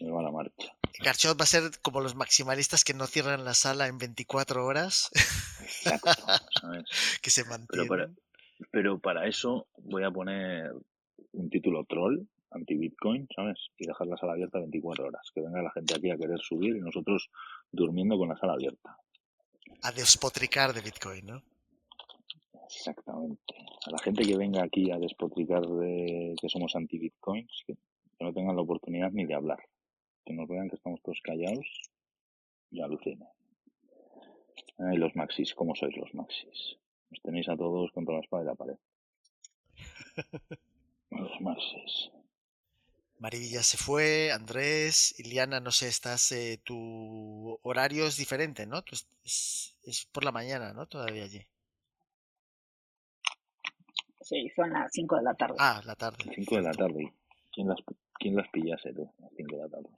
me 0.00 0.10
va 0.12 0.22
la 0.22 0.30
marcha. 0.30 0.76
Garchot 1.02 1.38
va 1.38 1.42
a 1.42 1.46
ser 1.46 1.62
como 1.82 2.00
los 2.00 2.14
maximalistas 2.14 2.84
que 2.84 2.94
no 2.94 3.06
cierran 3.06 3.44
la 3.44 3.54
sala 3.54 3.88
en 3.88 3.98
24 3.98 4.64
horas. 4.64 5.10
Exacto, 5.62 6.10
¿sabes? 6.60 6.84
que 7.22 7.30
se 7.30 7.44
mantienen. 7.44 7.68
Pero 7.68 7.88
para, 7.88 8.10
pero 8.70 8.98
para 9.00 9.26
eso 9.26 9.66
voy 9.78 10.04
a 10.04 10.12
poner 10.12 10.72
un 11.32 11.50
título 11.50 11.84
troll 11.84 12.26
anti-Bitcoin, 12.54 13.28
¿sabes? 13.34 13.58
Y 13.78 13.86
dejar 13.86 14.06
la 14.06 14.16
sala 14.16 14.32
abierta 14.32 14.58
24 14.58 15.06
horas. 15.06 15.30
Que 15.34 15.40
venga 15.40 15.62
la 15.62 15.70
gente 15.70 15.94
aquí 15.94 16.10
a 16.10 16.16
querer 16.16 16.40
subir 16.40 16.76
y 16.76 16.80
nosotros 16.80 17.30
durmiendo 17.70 18.16
con 18.18 18.28
la 18.28 18.36
sala 18.36 18.54
abierta. 18.54 18.96
A 19.82 19.92
despotricar 19.92 20.72
de 20.72 20.80
Bitcoin, 20.80 21.26
¿no? 21.26 21.42
Exactamente. 22.64 23.54
A 23.86 23.90
la 23.90 23.98
gente 23.98 24.22
que 24.24 24.36
venga 24.36 24.62
aquí 24.62 24.90
a 24.90 24.98
despotricar 24.98 25.66
de 25.66 26.34
que 26.40 26.48
somos 26.48 26.74
anti-Bitcoins, 26.74 27.64
que, 27.66 27.76
no 28.20 28.32
tengan 28.32 28.54
la 28.54 28.62
oportunidad 28.62 29.10
ni 29.10 29.26
de 29.26 29.34
hablar. 29.34 29.58
Que 30.24 30.32
nos 30.32 30.48
vean 30.48 30.68
que 30.68 30.76
estamos 30.76 31.02
todos 31.02 31.20
callados 31.22 31.66
y 32.70 32.80
alucinen. 32.80 33.28
Ay, 34.78 34.96
los 34.96 35.14
maxis, 35.16 35.54
¿cómo 35.54 35.74
sois 35.74 35.96
los 35.96 36.14
maxis? 36.14 36.78
Os 37.10 37.20
tenéis 37.22 37.48
a 37.48 37.56
todos 37.56 37.90
contra 37.90 38.14
la 38.14 38.20
espada 38.20 38.44
de 38.44 38.48
la 38.48 38.54
pared. 38.54 38.78
los 41.10 41.40
maxis. 41.40 42.21
Marivilla 43.22 43.62
se 43.62 43.76
fue, 43.76 44.32
Andrés, 44.32 45.14
Iliana, 45.20 45.60
no 45.60 45.70
sé, 45.70 45.86
estás, 45.86 46.32
eh, 46.32 46.60
tu 46.64 47.56
horario 47.62 48.04
es 48.04 48.16
diferente, 48.16 48.66
¿no? 48.66 48.82
es, 49.22 49.76
por 50.10 50.24
la 50.24 50.32
mañana, 50.32 50.72
¿no? 50.72 50.86
Todavía 50.86 51.22
allí. 51.22 51.40
Sí, 54.22 54.50
son 54.56 54.72
las 54.72 54.90
5 54.90 55.16
de 55.18 55.22
la 55.22 55.34
tarde. 55.34 55.54
Ah, 55.56 55.80
la 55.86 55.94
tarde. 55.94 56.32
5 56.34 56.56
de 56.56 56.62
la 56.62 56.72
tarde. 56.72 57.14
¿Quién 57.52 57.68
las, 57.68 57.78
quién 58.14 58.34
las 58.34 58.48
pillase 58.48 58.92
tú? 58.92 59.08
A 59.20 59.22
las 59.22 59.30
5 59.36 59.56
de 59.56 59.62
la 59.62 59.68
tarde. 59.68 59.88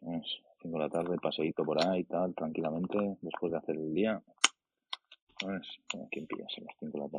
5 0.00 0.76
de 0.76 0.78
la 0.78 0.90
tarde, 0.90 1.16
paseíto 1.16 1.64
por 1.64 1.82
ahí, 1.82 2.04
tal, 2.04 2.34
tranquilamente, 2.34 3.16
después 3.22 3.52
de 3.52 3.58
hacer 3.58 3.76
el 3.76 3.94
día. 3.94 4.22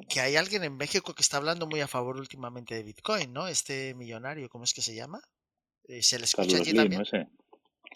Que 0.10 0.20
hay 0.20 0.36
alguien 0.36 0.64
en 0.64 0.76
México 0.76 1.14
que 1.14 1.22
está 1.22 1.38
hablando 1.38 1.68
muy 1.68 1.82
a 1.82 1.88
favor 1.88 2.18
últimamente 2.18 2.76
de 2.76 2.84
Bitcoin, 2.84 3.32
¿no? 3.32 3.48
Este 3.48 3.94
millonario, 3.94 4.50
¿cómo 4.50 4.64
es 4.64 4.74
que 4.74 4.82
se 4.82 4.96
llama? 4.96 5.22
Eh, 5.88 6.02
¿Se 6.02 6.18
le 6.18 6.26
escucha 6.26 6.58
aquí 6.58 6.74
también? 6.74 7.04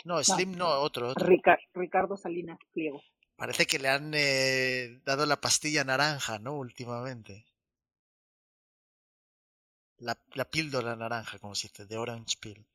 No, 0.05 0.23
Slim 0.23 0.53
no, 0.53 0.67
otro. 0.67 1.09
otro. 1.09 1.27
Ricardo 1.73 2.17
Salinas 2.17 2.59
Pliego. 2.71 3.01
Parece 3.35 3.65
que 3.65 3.79
le 3.79 3.89
han 3.89 4.11
eh, 4.13 5.01
dado 5.03 5.25
la 5.25 5.41
pastilla 5.41 5.83
naranja, 5.83 6.39
¿no? 6.39 6.53
Últimamente. 6.53 7.45
La, 9.97 10.17
la 10.33 10.45
píldora 10.45 10.95
naranja, 10.95 11.39
como 11.39 11.55
se 11.55 11.67
dice, 11.67 11.85
de 11.85 11.97
Orange 11.97 12.37
Pill. 12.39 12.65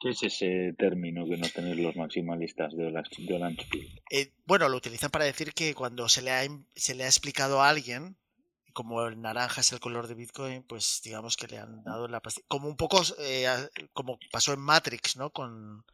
¿Qué 0.00 0.10
es 0.10 0.22
ese 0.22 0.74
término 0.78 1.26
que 1.26 1.36
no 1.36 1.48
tenéis 1.48 1.78
los 1.78 1.96
maximalistas 1.96 2.76
de 2.76 2.86
Orange 2.86 3.66
eh, 4.10 4.32
bueno, 4.46 4.68
lo 4.68 4.76
utilizan 4.76 5.10
para 5.10 5.24
decir 5.24 5.52
que 5.52 5.74
cuando 5.74 6.08
se 6.08 6.22
le, 6.22 6.30
ha, 6.30 6.42
se 6.76 6.94
le 6.94 7.04
ha 7.04 7.08
explicado 7.08 7.60
a 7.60 7.68
alguien, 7.68 8.16
como 8.72 9.04
el 9.04 9.20
naranja 9.20 9.60
es 9.60 9.72
el 9.72 9.80
color 9.80 10.06
de 10.06 10.14
Bitcoin, 10.14 10.62
pues 10.62 11.00
digamos 11.02 11.36
que 11.36 11.48
le 11.48 11.58
han 11.58 11.82
dado 11.82 12.06
la 12.06 12.20
pastilla. 12.20 12.46
Como 12.48 12.68
un 12.68 12.76
poco 12.76 13.02
eh, 13.18 13.48
como 13.92 14.20
pasó 14.30 14.52
en 14.52 14.60
Matrix, 14.60 15.16
¿no? 15.16 15.30
Con 15.30 15.84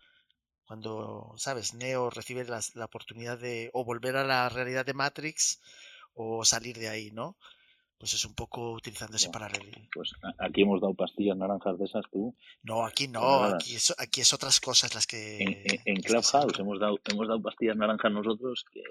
cuando, 0.67 1.33
¿sabes? 1.37 1.75
Neo 1.75 2.11
recibe 2.11 2.45
la, 2.45 2.61
la 2.75 2.85
oportunidad 2.85 3.39
de 3.39 3.71
o 3.73 3.85
volver 3.85 4.17
a 4.17 4.25
la 4.25 4.49
realidad 4.51 4.85
de 4.85 4.95
Matrix 4.95 5.61
o 6.15 6.45
salir 6.45 6.77
de 6.79 6.89
ahí, 6.89 7.11
¿no? 7.11 7.37
Pues 8.05 8.13
es 8.13 8.27
un 8.27 8.35
poco 8.35 8.73
utilizándose 8.73 9.31
para 9.31 9.49
Pues 9.95 10.13
aquí 10.39 10.61
hemos 10.61 10.79
dado 10.83 10.93
pastillas 10.93 11.39
naranjas 11.39 11.79
de 11.79 11.87
esas 11.87 12.05
tú. 12.13 12.37
No, 12.63 12.85
aquí 12.85 13.09
no, 13.09 13.45
aquí 13.45 13.77
es, 13.77 13.95
aquí 13.97 14.21
es 14.21 14.35
otras 14.35 14.61
cosas 14.61 14.95
las 14.95 15.07
que. 15.07 15.81
En, 15.87 16.03
Clubhouse 16.03 16.59
hemos 16.59 16.79
dado, 16.79 17.01
hemos 17.11 17.29
dado 17.29 17.41
pastillas 17.41 17.79
naranjas 17.79 18.13
nosotros 18.13 18.67
que, 18.71 18.83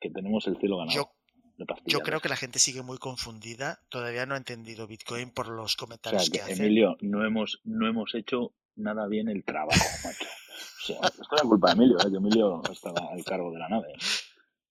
que, 0.00 0.08
tenemos 0.08 0.46
el 0.46 0.56
cielo 0.56 0.78
ganado. 0.78 1.10
Yo, 1.58 1.66
yo 1.84 2.00
creo 2.00 2.20
que 2.20 2.30
la 2.30 2.36
gente 2.36 2.58
sigue 2.58 2.80
muy 2.80 2.96
confundida. 2.96 3.80
Todavía 3.90 4.24
no 4.24 4.32
ha 4.32 4.38
entendido 4.38 4.86
Bitcoin 4.86 5.30
por 5.30 5.48
los 5.48 5.76
comentarios 5.76 6.30
que, 6.30 6.40
hacen. 6.40 6.58
Emilio, 6.58 6.96
no 7.02 7.22
hemos, 7.22 7.60
no 7.64 7.86
hemos 7.86 8.14
hecho 8.14 8.54
nada 8.76 9.06
bien 9.08 9.28
el 9.28 9.44
trabajo, 9.44 9.84
macho. 10.04 10.24
O 10.24 10.86
sea, 10.86 10.96
esto 11.06 11.36
es 11.36 11.42
culpa 11.42 11.66
de 11.66 11.72
Emilio, 11.74 11.98
¿eh? 11.98 12.10
que 12.10 12.16
Emilio 12.16 12.62
estaba 12.72 13.12
al 13.12 13.22
cargo 13.24 13.50
de 13.50 13.58
la 13.58 13.68
nave. 13.68 13.88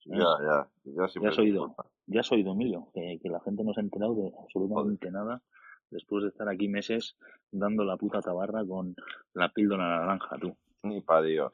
Ya, 0.06 0.18
ya. 0.18 0.68
Ya, 0.84 1.08
ya 1.22 1.30
has 1.30 1.40
oído, 1.40 1.76
ya 2.06 2.20
has 2.20 2.32
oído, 2.32 2.52
Emilio, 2.52 2.88
que, 2.94 3.20
la 3.24 3.40
gente 3.42 3.64
no 3.64 3.74
se 3.74 3.82
ha 3.82 3.84
enterado 3.84 4.16
de 4.16 4.32
absolutamente 4.40 5.10
nada 5.10 5.42
después 5.90 6.24
de 6.24 6.30
estar 6.30 6.48
aquí 6.48 6.68
meses 6.68 7.18
dando 7.52 7.84
la 7.84 7.98
puta 7.98 8.22
tabarra 8.22 8.64
con 8.66 8.96
la 9.34 9.50
píldora 9.50 9.88
naranja, 9.88 10.38
tú. 10.40 10.56
Ni 10.84 11.02
para 11.02 11.24
Dios. 11.24 11.54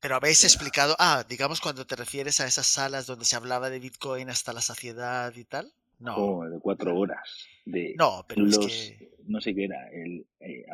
Pero 0.00 0.14
habéis 0.14 0.44
explicado, 0.44 0.94
ah, 1.00 1.24
digamos 1.28 1.60
cuando 1.60 1.84
te 1.84 1.96
refieres 1.96 2.40
a 2.40 2.46
esas 2.46 2.66
salas 2.66 3.06
donde 3.06 3.24
se 3.24 3.34
hablaba 3.34 3.70
de 3.70 3.80
Bitcoin 3.80 4.30
hasta 4.30 4.52
la 4.52 4.60
saciedad 4.60 5.34
y 5.34 5.44
tal. 5.44 5.72
No. 5.98 6.48
de 6.48 6.60
cuatro 6.60 6.96
horas. 6.96 7.48
De 7.64 7.94
no, 7.98 8.24
pero 8.28 8.46
es 8.46 8.58
que... 8.58 9.18
No 9.26 9.40
sé 9.40 9.52
qué 9.52 9.64
era. 9.64 9.88
El, 9.90 10.24
eh, 10.38 10.64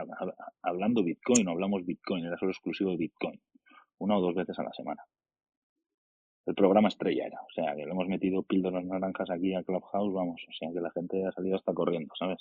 hablando 0.60 1.02
Bitcoin, 1.02 1.48
o 1.48 1.52
hablamos 1.52 1.86
Bitcoin, 1.86 2.26
era 2.26 2.36
solo 2.36 2.52
exclusivo 2.52 2.90
de 2.90 2.98
Bitcoin. 2.98 3.40
Una 3.98 4.18
o 4.18 4.20
dos 4.20 4.34
veces 4.34 4.58
a 4.58 4.62
la 4.62 4.72
semana 4.74 5.02
el 6.46 6.54
programa 6.54 6.88
estrella 6.88 7.26
era. 7.26 7.40
O 7.40 7.52
sea, 7.54 7.74
que 7.74 7.84
le 7.84 7.90
hemos 7.90 8.08
metido 8.08 8.42
píldoras 8.42 8.84
naranjas 8.84 9.30
aquí 9.30 9.54
a 9.54 9.62
Clubhouse, 9.62 10.12
vamos. 10.12 10.42
O 10.48 10.52
sea, 10.52 10.70
que 10.72 10.80
la 10.80 10.90
gente 10.90 11.26
ha 11.26 11.32
salido 11.32 11.56
hasta 11.56 11.72
corriendo, 11.72 12.12
¿sabes? 12.18 12.40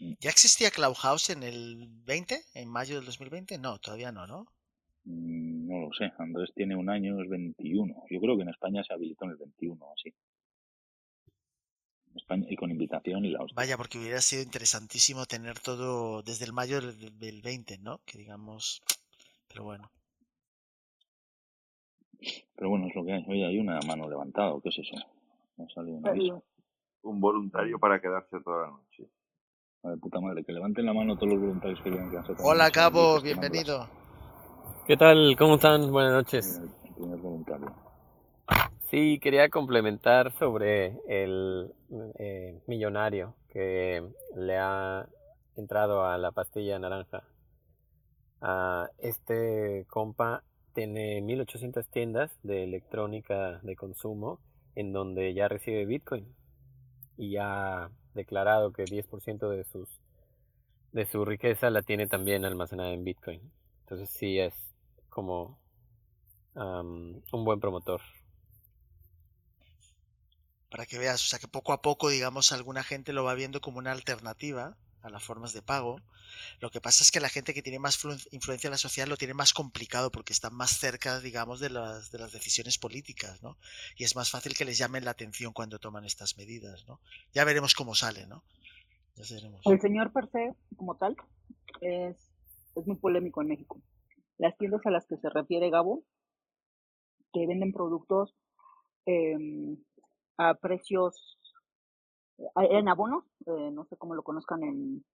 Mm. 0.00 0.14
¿Ya 0.20 0.30
existía 0.30 0.70
Clubhouse 0.70 1.30
en 1.30 1.42
el 1.42 1.88
20? 2.04 2.38
¿En 2.54 2.68
mayo 2.68 2.96
del 2.96 3.04
2020? 3.04 3.58
No, 3.58 3.78
todavía 3.78 4.12
no, 4.12 4.26
¿no? 4.26 4.46
Mm, 5.04 5.68
no 5.68 5.80
lo 5.80 5.92
sé. 5.92 6.12
Andrés 6.18 6.50
tiene 6.54 6.76
un 6.76 6.88
año, 6.88 7.20
es 7.22 7.28
21. 7.28 8.04
Yo 8.10 8.20
creo 8.20 8.36
que 8.36 8.42
en 8.42 8.50
España 8.50 8.82
se 8.84 8.94
habilitó 8.94 9.24
en 9.26 9.32
el 9.32 9.36
21, 9.36 9.86
así. 9.92 10.14
España, 12.14 12.46
y 12.48 12.56
con 12.56 12.70
invitación 12.70 13.26
y 13.26 13.30
la 13.30 13.44
Vaya, 13.54 13.76
porque 13.76 13.98
hubiera 13.98 14.22
sido 14.22 14.42
interesantísimo 14.42 15.26
tener 15.26 15.60
todo 15.60 16.22
desde 16.22 16.46
el 16.46 16.54
mayo 16.54 16.80
del 16.80 17.42
20, 17.42 17.78
¿no? 17.78 18.00
Que 18.06 18.16
digamos. 18.16 18.82
Pero 19.48 19.64
bueno. 19.64 19.90
Pero 22.56 22.70
bueno, 22.70 22.86
es 22.86 22.94
lo 22.94 23.04
que 23.04 23.12
hay. 23.12 23.24
Oye, 23.28 23.46
hay 23.46 23.58
una 23.58 23.80
mano 23.86 24.08
levantada, 24.08 24.54
¿qué 24.62 24.68
es 24.70 24.78
eso? 24.78 24.96
Un 27.02 27.20
voluntario 27.20 27.78
para 27.78 28.00
quedarse 28.00 28.40
toda 28.40 28.66
la 28.66 28.72
noche. 28.72 29.08
A 29.82 29.90
ver, 29.90 29.98
puta 29.98 30.20
madre, 30.20 30.44
que 30.44 30.52
levanten 30.52 30.86
la 30.86 30.92
mano 30.92 31.16
todos 31.16 31.32
los 31.32 31.40
voluntarios 31.40 31.80
que 31.80 31.90
quieran 31.90 32.10
quedarse 32.10 32.34
toda 32.34 32.48
Hola, 32.48 32.64
la 32.64 32.70
Cabo, 32.70 33.20
bienvenido. 33.20 33.88
¿Qué 34.86 34.96
tal? 34.96 35.36
¿Cómo 35.38 35.54
están? 35.54 35.90
Buenas 35.90 36.12
noches. 36.12 36.60
El 36.84 36.94
primer 36.94 37.18
voluntario. 37.18 37.74
Sí, 38.90 39.18
quería 39.20 39.48
complementar 39.48 40.32
sobre 40.32 40.98
el 41.08 41.72
eh, 42.18 42.60
millonario 42.66 43.34
que 43.48 44.02
le 44.36 44.58
ha 44.58 45.08
entrado 45.56 46.04
a 46.04 46.18
la 46.18 46.30
pastilla 46.30 46.78
naranja. 46.78 47.24
A 48.40 48.88
este 48.98 49.86
compa 49.88 50.44
tiene 50.76 51.22
1800 51.22 51.88
tiendas 51.88 52.30
de 52.42 52.62
electrónica 52.62 53.60
de 53.62 53.74
consumo 53.76 54.40
en 54.74 54.92
donde 54.92 55.32
ya 55.32 55.48
recibe 55.48 55.86
Bitcoin 55.86 56.36
y 57.16 57.38
ha 57.38 57.90
declarado 58.12 58.74
que 58.74 58.84
10% 58.84 59.48
de 59.48 59.64
sus 59.64 59.88
de 60.92 61.06
su 61.06 61.24
riqueza 61.24 61.70
la 61.70 61.80
tiene 61.80 62.06
también 62.06 62.44
almacenada 62.44 62.90
en 62.90 63.04
Bitcoin. 63.04 63.40
Entonces 63.80 64.10
sí 64.10 64.38
es 64.38 64.54
como 65.08 65.58
un 66.54 67.44
buen 67.44 67.58
promotor. 67.58 68.02
Para 70.70 70.84
que 70.84 70.98
veas, 70.98 71.24
o 71.24 71.26
sea 71.26 71.38
que 71.38 71.48
poco 71.48 71.72
a 71.72 71.80
poco, 71.80 72.10
digamos, 72.10 72.52
alguna 72.52 72.82
gente 72.82 73.14
lo 73.14 73.24
va 73.24 73.32
viendo 73.32 73.62
como 73.62 73.78
una 73.78 73.92
alternativa 73.92 74.76
a 75.02 75.10
las 75.10 75.22
formas 75.22 75.52
de 75.52 75.62
pago. 75.62 76.00
Lo 76.60 76.70
que 76.70 76.80
pasa 76.80 77.02
es 77.02 77.10
que 77.10 77.20
la 77.20 77.28
gente 77.28 77.54
que 77.54 77.62
tiene 77.62 77.78
más 77.78 77.98
influencia 78.30 78.68
en 78.68 78.72
la 78.72 78.78
sociedad 78.78 79.08
lo 79.08 79.16
tiene 79.16 79.34
más 79.34 79.52
complicado 79.52 80.10
porque 80.10 80.32
están 80.32 80.54
más 80.54 80.78
cerca, 80.78 81.20
digamos, 81.20 81.60
de 81.60 81.70
las, 81.70 82.10
de 82.10 82.18
las 82.18 82.32
decisiones 82.32 82.78
políticas, 82.78 83.42
¿no? 83.42 83.56
Y 83.96 84.04
es 84.04 84.16
más 84.16 84.30
fácil 84.30 84.54
que 84.54 84.64
les 84.64 84.78
llamen 84.78 85.04
la 85.04 85.12
atención 85.12 85.52
cuando 85.52 85.78
toman 85.78 86.04
estas 86.04 86.36
medidas, 86.36 86.86
¿no? 86.86 87.00
Ya 87.32 87.44
veremos 87.44 87.74
cómo 87.74 87.94
sale, 87.94 88.26
¿no? 88.26 88.42
El 89.64 89.80
señor 89.80 90.12
per 90.12 90.28
se, 90.30 90.54
como 90.76 90.96
tal, 90.96 91.16
es, 91.80 92.16
es 92.74 92.86
muy 92.86 92.96
polémico 92.96 93.40
en 93.40 93.48
México. 93.48 93.80
Las 94.36 94.56
tiendas 94.58 94.84
a 94.84 94.90
las 94.90 95.06
que 95.06 95.16
se 95.16 95.30
refiere 95.30 95.70
Gabo, 95.70 96.02
que 97.32 97.46
venden 97.46 97.72
productos 97.72 98.34
em, 99.06 99.78
a 100.36 100.54
precios 100.54 101.35
en 102.38 102.88
abonos, 102.88 103.24
eh, 103.46 103.70
no 103.72 103.84
sé 103.86 103.96
cómo 103.96 104.14
lo 104.14 104.22
conozcan 104.22 104.62
en, 104.62 105.04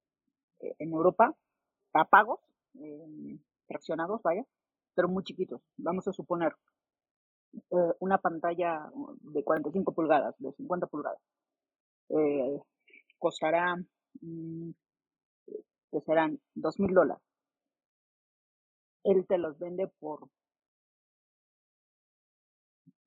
en 0.60 0.92
Europa, 0.92 1.34
a 1.94 2.04
pagos, 2.04 2.40
eh, 2.80 3.38
fraccionados, 3.66 4.22
vaya, 4.22 4.44
pero 4.94 5.08
muy 5.08 5.24
chiquitos. 5.24 5.60
Vamos 5.76 6.06
a 6.08 6.12
suponer 6.12 6.54
eh, 7.54 7.94
una 8.00 8.18
pantalla 8.18 8.90
de 9.20 9.44
45 9.44 9.92
pulgadas, 9.92 10.34
de 10.38 10.52
50 10.52 10.86
pulgadas. 10.86 11.20
Eh, 12.08 12.60
costará, 13.18 13.76
mm, 14.20 14.70
que 15.90 16.00
serán 16.00 16.40
dos 16.54 16.78
mil 16.80 16.94
dólares. 16.94 17.22
Él 19.04 19.26
te 19.26 19.38
los 19.38 19.58
vende 19.58 19.88
por 20.00 20.28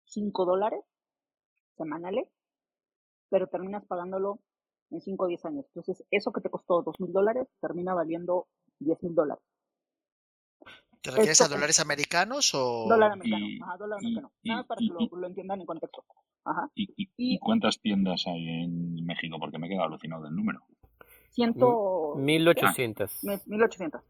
5 0.06 0.46
dólares 0.46 0.84
semanales 1.78 2.28
pero 3.36 3.48
terminas 3.48 3.84
pagándolo 3.86 4.40
en 4.92 5.02
5 5.02 5.26
o 5.26 5.28
10 5.28 5.44
años. 5.44 5.66
Entonces, 5.76 6.06
eso 6.10 6.32
que 6.32 6.40
te 6.40 6.50
costó 6.50 6.84
2 6.84 7.02
mil 7.02 7.12
dólares 7.12 7.50
termina 7.60 7.94
valiendo 7.94 8.48
10 8.80 9.04
mil 9.04 9.14
dólares. 9.14 9.44
¿Te 11.02 11.12
refieres 11.12 11.42
a 11.42 11.50
dólares 11.50 11.82
americanos 11.82 12.56
o...? 12.56 12.86
Dólar 12.88 13.12
americano, 13.12 13.46
ajá, 13.62 13.78
dólar 13.78 14.00
americano. 14.00 14.32
Nada 14.46 14.64
para 14.64 14.80
que 14.80 14.86
lo, 15.12 15.28
entiendan 15.28 15.60
en 15.60 15.66
contexto. 15.66 16.06
Ajá. 16.46 16.72
¿Y, 16.76 17.38
cuántas 17.40 17.82
tiendas 17.82 18.26
hay 18.26 18.48
en 18.48 19.04
México? 19.04 19.36
Porque 19.38 19.58
me 19.58 19.68
he 19.68 19.70
quedado 19.70 19.88
alucinado 19.88 20.24
del 20.24 20.34
número. 20.34 20.62
Ciento... 21.32 22.14
1800. 22.16 23.22
1800. 23.48 24.02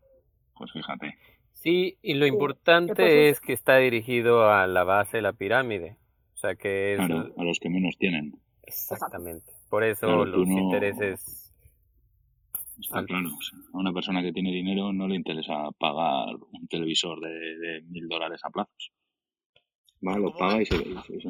Pues 0.54 0.72
fíjate. 0.72 1.18
Sí, 1.54 1.98
y 2.04 2.14
lo 2.14 2.28
importante 2.28 3.30
es 3.30 3.42
que 3.42 3.54
está 3.54 3.78
dirigido 3.78 4.52
a 4.52 4.68
la 4.68 4.84
base 4.84 5.18
de 5.18 5.24
la 5.24 5.34
pirámide. 5.34 5.98
O 6.36 6.38
sea 6.38 6.54
que 6.54 6.94
es... 6.94 6.98
Claro, 7.00 7.34
a 7.36 7.44
los 7.44 7.60
que 7.60 7.72
menos 7.72 7.98
tienen. 7.98 8.40
Exactamente. 8.66 9.54
Por 9.70 9.84
eso 9.84 10.26
los 10.26 10.48
intereses... 10.48 11.42
Está 12.78 13.06
claro, 13.06 13.30
a 13.30 13.78
una 13.78 13.94
persona 13.94 14.22
que 14.22 14.34
tiene 14.34 14.52
dinero 14.52 14.92
no 14.92 15.08
le 15.08 15.16
interesa 15.16 15.72
pagar 15.80 16.36
un 16.36 16.68
televisor 16.68 17.22
de 17.22 17.82
mil 17.88 18.10
dólares 18.10 18.42
a 18.44 18.50
plazos. 18.50 18.92
Va, 20.06 20.18
lo 20.18 20.34
paga 20.34 20.62
y 20.62 20.66
se, 20.66 20.76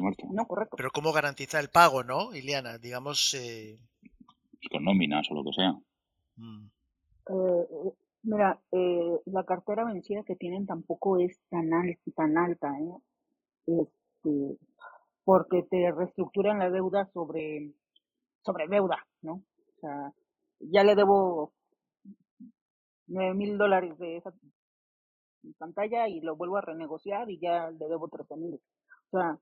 marcha. 0.00 0.26
No, 0.30 0.44
correcto. 0.46 0.76
Pero 0.76 0.90
¿cómo 0.90 1.12
garantiza 1.12 1.60
el 1.60 1.68
pago, 1.68 2.02
no, 2.02 2.34
Iliana? 2.34 2.78
Digamos... 2.78 3.34
Eh... 3.34 3.78
Con 4.70 4.84
nóminas 4.84 5.30
o 5.30 5.34
lo 5.34 5.44
que 5.44 5.52
sea. 5.52 5.72
Mm. 6.36 6.66
Eh, 7.28 7.92
mira, 8.24 8.60
eh, 8.72 9.20
la 9.26 9.44
cartera 9.44 9.84
vencida 9.84 10.24
que 10.24 10.36
tienen 10.36 10.66
tampoco 10.66 11.18
es 11.18 11.38
tan, 11.48 11.70
tan 12.14 12.36
alta, 12.36 12.72
¿eh? 12.80 12.96
Este, 13.66 14.58
porque 15.26 15.64
te 15.64 15.90
reestructuran 15.90 16.60
la 16.60 16.70
deuda 16.70 17.04
sobre, 17.12 17.72
sobre 18.44 18.68
deuda, 18.68 19.04
¿no? 19.22 19.32
O 19.32 19.80
sea, 19.80 20.12
ya 20.60 20.84
le 20.84 20.94
debo 20.94 21.52
nueve 23.08 23.34
mil 23.34 23.58
dólares 23.58 23.98
de 23.98 24.18
esa 24.18 24.32
pantalla 25.58 26.06
y 26.06 26.20
lo 26.20 26.36
vuelvo 26.36 26.58
a 26.58 26.60
renegociar 26.60 27.28
y 27.28 27.40
ya 27.40 27.72
le 27.72 27.88
debo 27.88 28.06
trece 28.06 28.36
mil. 28.36 28.54
O 29.10 29.18
sea, 29.18 29.36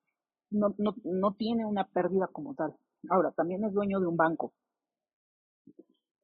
no, 0.53 0.75
no, 0.79 0.95
no 1.05 1.35
tiene 1.35 1.67
una 1.67 1.87
pérdida 1.87 2.29
como 2.29 2.55
tal. 2.55 2.75
Ahora, 3.11 3.33
también 3.33 3.63
es 3.65 3.75
dueño 3.75 4.01
de 4.01 4.07
un 4.07 4.17
banco. 4.17 4.55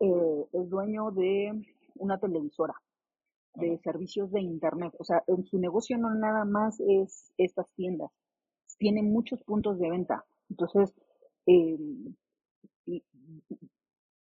Eh, 0.01 0.47
es 0.55 0.71
dueño 0.71 1.11
de 1.11 1.53
una 1.97 2.19
televisora, 2.19 2.73
de 3.57 3.79
servicios 3.85 4.33
de 4.33 4.41
internet. 4.41 4.95
O 4.99 5.05
sea, 5.05 5.23
en 5.27 5.45
su 5.45 5.59
negocio 5.59 5.99
no 5.99 6.15
nada 6.15 6.47
más 6.47 6.81
es 6.81 7.31
estas 7.37 7.69
tiendas 7.77 8.11
tiene 8.81 9.03
muchos 9.03 9.43
puntos 9.45 9.79
de 9.79 9.91
venta. 9.91 10.25
Entonces, 10.49 10.93
eh, 11.47 11.79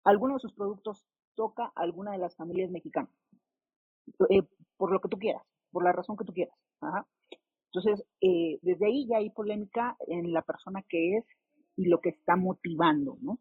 alguno 0.04 0.36
de 0.36 0.40
sus 0.42 0.54
productos 0.54 1.08
toca 1.36 1.72
a 1.74 1.82
alguna 1.82 2.12
de 2.12 2.18
las 2.18 2.36
familias 2.36 2.70
mexicanas. 2.70 3.12
Eh, 4.30 4.44
por 4.78 4.92
lo 4.92 5.00
que 5.00 5.08
tú 5.08 5.18
quieras, 5.18 5.42
por 5.72 5.84
la 5.84 5.94
razón 5.94 6.18
que 6.18 6.26
tú 6.26 6.34
quieras. 6.34 6.56
Entonces, 7.74 8.06
eh, 8.20 8.60
desde 8.62 8.86
ahí 8.86 9.08
ya 9.08 9.18
hay 9.18 9.30
polémica 9.30 9.96
en 10.08 10.34
la 10.34 10.42
persona 10.42 10.84
que 10.90 11.18
es 11.18 11.26
y 11.78 11.86
lo 11.86 12.02
que 12.02 12.10
está 12.10 12.36
motivando, 12.36 13.18
¿no? 13.22 13.40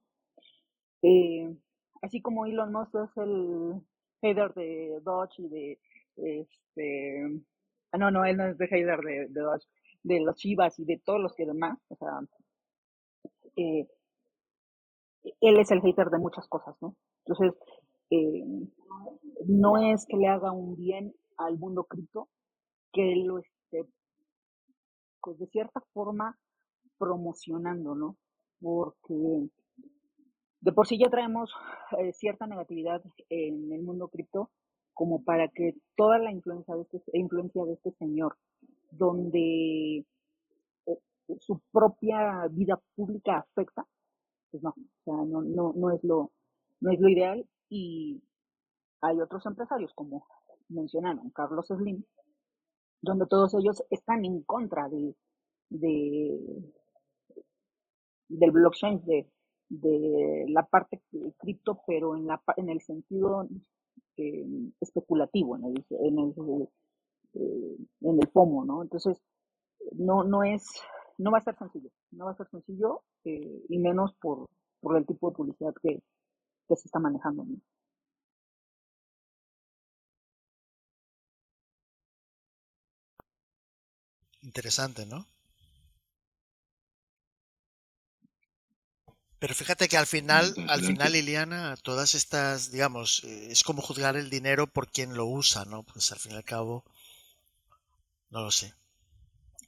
así 2.03 2.21
como 2.21 2.45
Elon 2.45 2.73
Musk 2.73 2.95
es 2.95 3.17
el 3.17 3.81
header 4.21 4.53
de 4.53 5.01
Dodge 5.03 5.39
y 5.39 5.49
de 5.49 5.79
este 6.17 7.43
ah, 7.91 7.97
no, 7.97 8.11
no, 8.11 8.23
él 8.27 8.37
no 8.37 8.47
es 8.47 8.59
de 8.59 8.67
header 8.67 9.01
de 9.01 9.29
Dodge, 9.29 9.67
de 10.03 10.21
los 10.21 10.37
Chivas 10.37 10.79
y 10.79 10.85
de 10.85 11.01
todos 11.05 11.21
los 11.21 11.35
que 11.35 11.47
demás, 11.47 11.79
o 11.89 11.97
sea, 11.97 12.21
eh, 13.57 13.87
él 15.41 15.59
es 15.59 15.71
el 15.71 15.83
hater 15.83 16.09
de 16.11 16.19
muchas 16.19 16.49
cosas, 16.49 16.77
¿no? 16.81 16.95
Entonces, 17.27 17.55
eh, 18.11 18.45
no 19.47 19.77
es 19.79 20.07
que 20.07 20.17
le 20.17 20.29
haga 20.29 20.53
un 20.53 20.77
bien 20.77 21.15
al 21.37 21.59
mundo 21.59 21.85
cripto, 21.85 22.29
que 22.93 23.13
él 23.13 23.25
lo 23.25 23.39
esté, 23.39 23.87
pues 25.23 25.39
de 25.39 25.47
cierta 25.47 25.81
forma, 25.93 26.39
promocionando, 26.99 27.95
¿no? 27.95 28.17
Porque 28.61 29.49
de 30.61 30.73
por 30.73 30.87
sí 30.87 30.99
ya 30.99 31.09
traemos 31.09 31.51
eh, 31.99 32.13
cierta 32.13 32.47
negatividad 32.47 33.03
en 33.29 33.73
el 33.73 33.83
mundo 33.83 34.09
cripto, 34.09 34.51
como 34.93 35.25
para 35.25 35.49
que 35.49 35.75
toda 35.97 36.19
la 36.19 36.31
influencia 36.31 36.75
de 36.75 36.83
este, 36.83 37.01
influencia 37.15 37.65
de 37.65 37.73
este 37.75 37.93
señor 37.93 38.37
donde 38.93 40.07
eh, 40.87 40.99
su 41.41 41.61
propia 41.73 42.49
vida 42.51 42.81
pública 42.97 43.39
afecta, 43.39 43.87
pues 44.51 44.63
no, 44.63 44.71
o 44.71 45.05
sea, 45.05 45.15
no, 45.27 45.43
no, 45.43 45.73
no 45.75 45.93
es 45.93 46.05
lo, 46.05 46.33
no 46.81 46.93
es 46.93 47.01
lo 47.01 47.09
ideal. 47.09 47.47
Y 47.71 48.23
hay 49.03 49.21
otros 49.21 49.47
empresarios 49.47 49.93
como 49.95 50.27
mencionaron 50.69 51.31
Carlos 51.31 51.69
Slim, 51.69 52.05
donde 53.03 53.27
todos 53.27 53.55
ellos 53.55 53.83
están 53.91 54.25
en 54.25 54.43
contra 54.43 54.89
de, 54.89 55.15
de 55.71 56.65
del 58.29 58.51
blockchain, 58.53 59.05
de, 59.05 59.29
de 59.69 60.47
la 60.49 60.65
parte 60.67 61.03
cripto, 61.39 61.83
pero 61.87 62.17
en 62.17 62.27
la 62.27 62.43
en 62.57 62.69
el 62.71 62.81
sentido 62.81 63.49
eh, 64.17 64.47
especulativo, 64.81 65.57
en 65.57 65.65
el, 65.67 65.87
en 65.91 66.19
el 66.19 66.35
eh, 67.35 67.77
en 68.01 68.23
el 68.23 68.29
FOMO, 68.29 68.65
¿no? 68.65 68.83
Entonces, 68.83 69.21
no, 69.93 70.25
no 70.25 70.43
es, 70.43 70.65
no 71.19 71.31
va 71.31 71.39
a 71.39 71.43
ser 71.43 71.57
sencillo, 71.57 71.91
no 72.13 72.27
va 72.27 72.33
a 72.33 72.37
ser 72.37 72.49
sencillo, 72.51 73.03
eh, 73.25 73.65
y 73.69 73.79
menos 73.79 74.15
por, 74.21 74.47
por 74.81 74.97
el 74.97 75.07
tipo 75.07 75.31
de 75.31 75.37
publicidad 75.37 75.75
que, 75.83 76.03
que 76.69 76.77
se 76.77 76.89
está 76.89 76.99
manejando, 76.99 77.45
¿no? 77.45 77.57
Interesante, 84.43 85.05
¿no? 85.07 85.27
Pero 89.41 89.55
fíjate 89.55 89.89
que 89.89 89.97
al 89.97 90.07
final, 90.07 90.55
al 90.69 90.83
final, 90.83 91.13
Liliana, 91.13 91.75
todas 91.83 92.15
estas, 92.15 92.71
digamos, 92.71 93.25
eh, 93.25 93.49
es 93.51 93.65
como 93.65 93.81
juzgar 93.81 94.17
el 94.17 94.29
dinero 94.29 94.67
por 94.67 94.91
quien 94.91 95.15
lo 95.15 95.25
usa, 95.25 95.65
¿no? 95.65 95.83
Pues 95.83 96.13
al 96.13 96.19
fin 96.19 96.33
y 96.33 96.37
al 96.37 96.45
cabo, 96.45 96.85
no 98.31 98.43
lo 98.43 98.51
sé. 98.51 98.75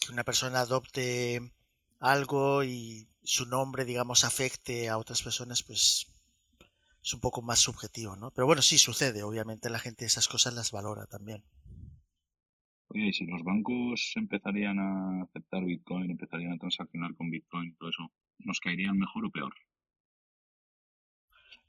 Que 0.01 0.13
una 0.13 0.25
persona 0.25 0.61
adopte 0.61 1.53
algo 2.01 2.65
y 2.65 3.09
su 3.23 3.47
nombre, 3.47 3.85
digamos, 3.85 4.25
afecte 4.25 4.89
a 4.89 4.99
otras 4.99 5.23
personas, 5.23 5.63
pues 5.63 6.09
es 7.03 7.15
un 7.15 7.21
poco 7.21 7.43
más 7.43 7.61
subjetivo, 7.61 8.17
¿no? 8.17 8.31
Pero 8.31 8.47
bueno, 8.47 8.63
sí 8.63 8.79
sucede, 8.79 9.23
obviamente 9.23 9.71
la 9.71 9.79
gente 9.79 10.05
esas 10.05 10.29
cosas 10.29 10.55
las 10.55 10.71
valora 10.71 11.07
también. 11.07 11.45
Oye, 12.89 13.13
si 13.13 13.25
los 13.25 13.43
bancos 13.43 14.13
empezarían 14.17 14.79
a 14.79 15.23
aceptar 15.23 15.65
Bitcoin, 15.65 16.11
empezarían 16.11 16.53
a 16.53 16.59
transaccionar 16.59 17.15
con 17.17 17.31
Bitcoin 17.31 17.71
y 17.71 17.75
todo 17.75 17.89
eso, 17.89 18.13
¿nos 18.39 18.61
caerían 18.61 18.99
mejor 18.99 19.25
o 19.25 19.31
peor? 19.31 19.55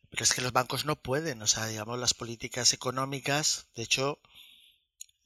Pero 0.09 0.23
es 0.23 0.33
que 0.33 0.41
los 0.41 0.51
bancos 0.51 0.85
no 0.85 0.95
pueden, 0.95 1.41
o 1.41 1.47
sea, 1.47 1.65
digamos, 1.65 1.97
las 1.97 2.13
políticas 2.13 2.73
económicas, 2.73 3.67
de 3.75 3.83
hecho, 3.83 4.19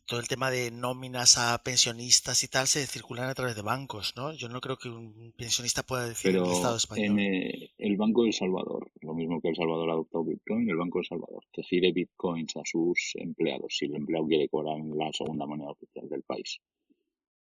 todo 0.08 0.22
el 0.22 0.28
tema 0.28 0.50
de 0.50 0.72
nóminas 0.72 1.38
a 1.38 1.62
pensionistas 1.62 2.42
y 2.44 2.48
tal 2.48 2.66
se 2.66 2.88
circulan 2.88 3.30
a 3.30 3.36
través 3.36 3.58
de 3.58 3.62
bancos, 3.62 4.14
¿no? 4.16 4.32
Yo 4.34 4.48
no 4.48 4.62
creo 4.62 4.78
que 4.78 4.88
un 4.88 5.34
pensionista 5.38 5.84
pueda 5.84 6.08
decir 6.08 6.34
en 6.34 6.46
el 6.46 6.52
Estado 6.52 6.78
español. 6.78 7.06
En 7.06 7.20
eh, 7.20 7.72
el 7.78 7.98
Banco 7.98 8.22
de 8.22 8.30
El 8.30 8.34
Salvador, 8.34 8.90
lo 9.02 9.14
mismo 9.14 9.42
que 9.42 9.50
El 9.50 9.58
Salvador 9.58 9.90
ha 9.90 9.94
adoptado 9.94 10.24
Bitcoin, 10.24 10.70
el 10.70 10.78
Banco 10.78 11.00
de 11.00 11.02
El 11.02 11.08
Salvador 11.08 11.44
decide 11.56 11.92
bitcoins 11.92 12.56
a 12.56 12.62
sus 12.64 13.12
empleados 13.16 13.76
si 13.78 13.86
el 13.86 13.96
empleado 13.96 14.28
quiere 14.28 14.48
cobrar 14.48 14.80
en 14.80 14.98
la 14.98 15.12
segunda 15.12 15.46
moneda 15.46 15.72
oficial 15.72 16.08
del 16.08 16.24
país. 16.24 16.62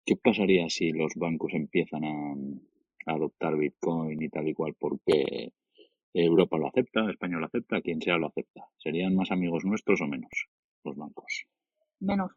¿Qué 0.05 0.15
pasaría 0.15 0.69
si 0.69 0.91
los 0.91 1.13
bancos 1.15 1.53
empiezan 1.53 2.05
a, 2.05 2.35
adoptar 3.07 3.57
bitcoin 3.57 4.21
y 4.23 4.29
tal 4.29 4.47
y 4.47 4.53
cual 4.53 4.75
porque 4.79 5.51
Europa 6.13 6.57
lo 6.57 6.67
acepta, 6.67 7.09
España 7.09 7.37
lo 7.37 7.47
acepta, 7.47 7.81
quien 7.81 8.01
sea 8.01 8.17
lo 8.17 8.27
acepta? 8.27 8.69
¿Serían 8.77 9.13
más 9.13 9.29
amigos 9.31 9.65
nuestros 9.65 9.99
o 9.99 10.07
menos 10.07 10.31
los 10.85 10.95
bancos? 10.95 11.47
Menos. 11.99 12.31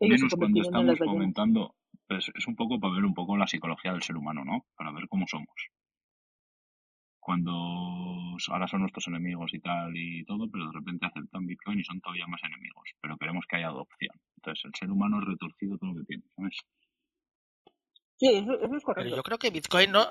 Menos 0.00 0.34
cuando 0.36 0.60
estamos 0.60 0.98
comentando, 0.98 1.74
pues, 2.06 2.30
es 2.34 2.46
un 2.46 2.56
poco 2.56 2.78
para 2.78 2.94
ver 2.94 3.04
un 3.04 3.14
poco 3.14 3.36
la 3.36 3.46
psicología 3.46 3.92
del 3.92 4.02
ser 4.02 4.16
humano, 4.16 4.44
¿no? 4.44 4.64
Para 4.76 4.92
ver 4.92 5.08
cómo 5.08 5.26
somos. 5.26 5.54
Cuando 7.18 7.52
ahora 8.48 8.66
son 8.66 8.80
nuestros 8.80 9.06
enemigos 9.08 9.52
y 9.52 9.60
tal 9.60 9.94
y 9.94 10.24
todo, 10.24 10.50
pero 10.50 10.66
de 10.66 10.72
repente 10.72 11.06
aceptan 11.06 11.46
Bitcoin 11.46 11.80
y 11.80 11.84
son 11.84 12.00
todavía 12.00 12.26
más 12.26 12.42
enemigos. 12.42 12.90
Pero 13.00 13.16
queremos 13.18 13.44
que 13.46 13.56
haya 13.56 13.68
adopción. 13.68 14.14
Entonces 14.36 14.64
el 14.64 14.72
ser 14.78 14.90
humano 14.90 15.20
es 15.20 15.28
retorcido 15.28 15.76
todo 15.78 15.92
lo 15.92 16.00
que 16.00 16.06
tiene, 16.06 16.24
¿sabes? 16.34 16.56
Sí, 18.16 18.28
eso, 18.34 18.54
es 18.54 18.84
correcto. 18.84 19.04
Pero 19.04 19.16
yo 19.16 19.22
creo 19.22 19.38
que 19.38 19.50
Bitcoin 19.50 19.92
no, 19.92 20.06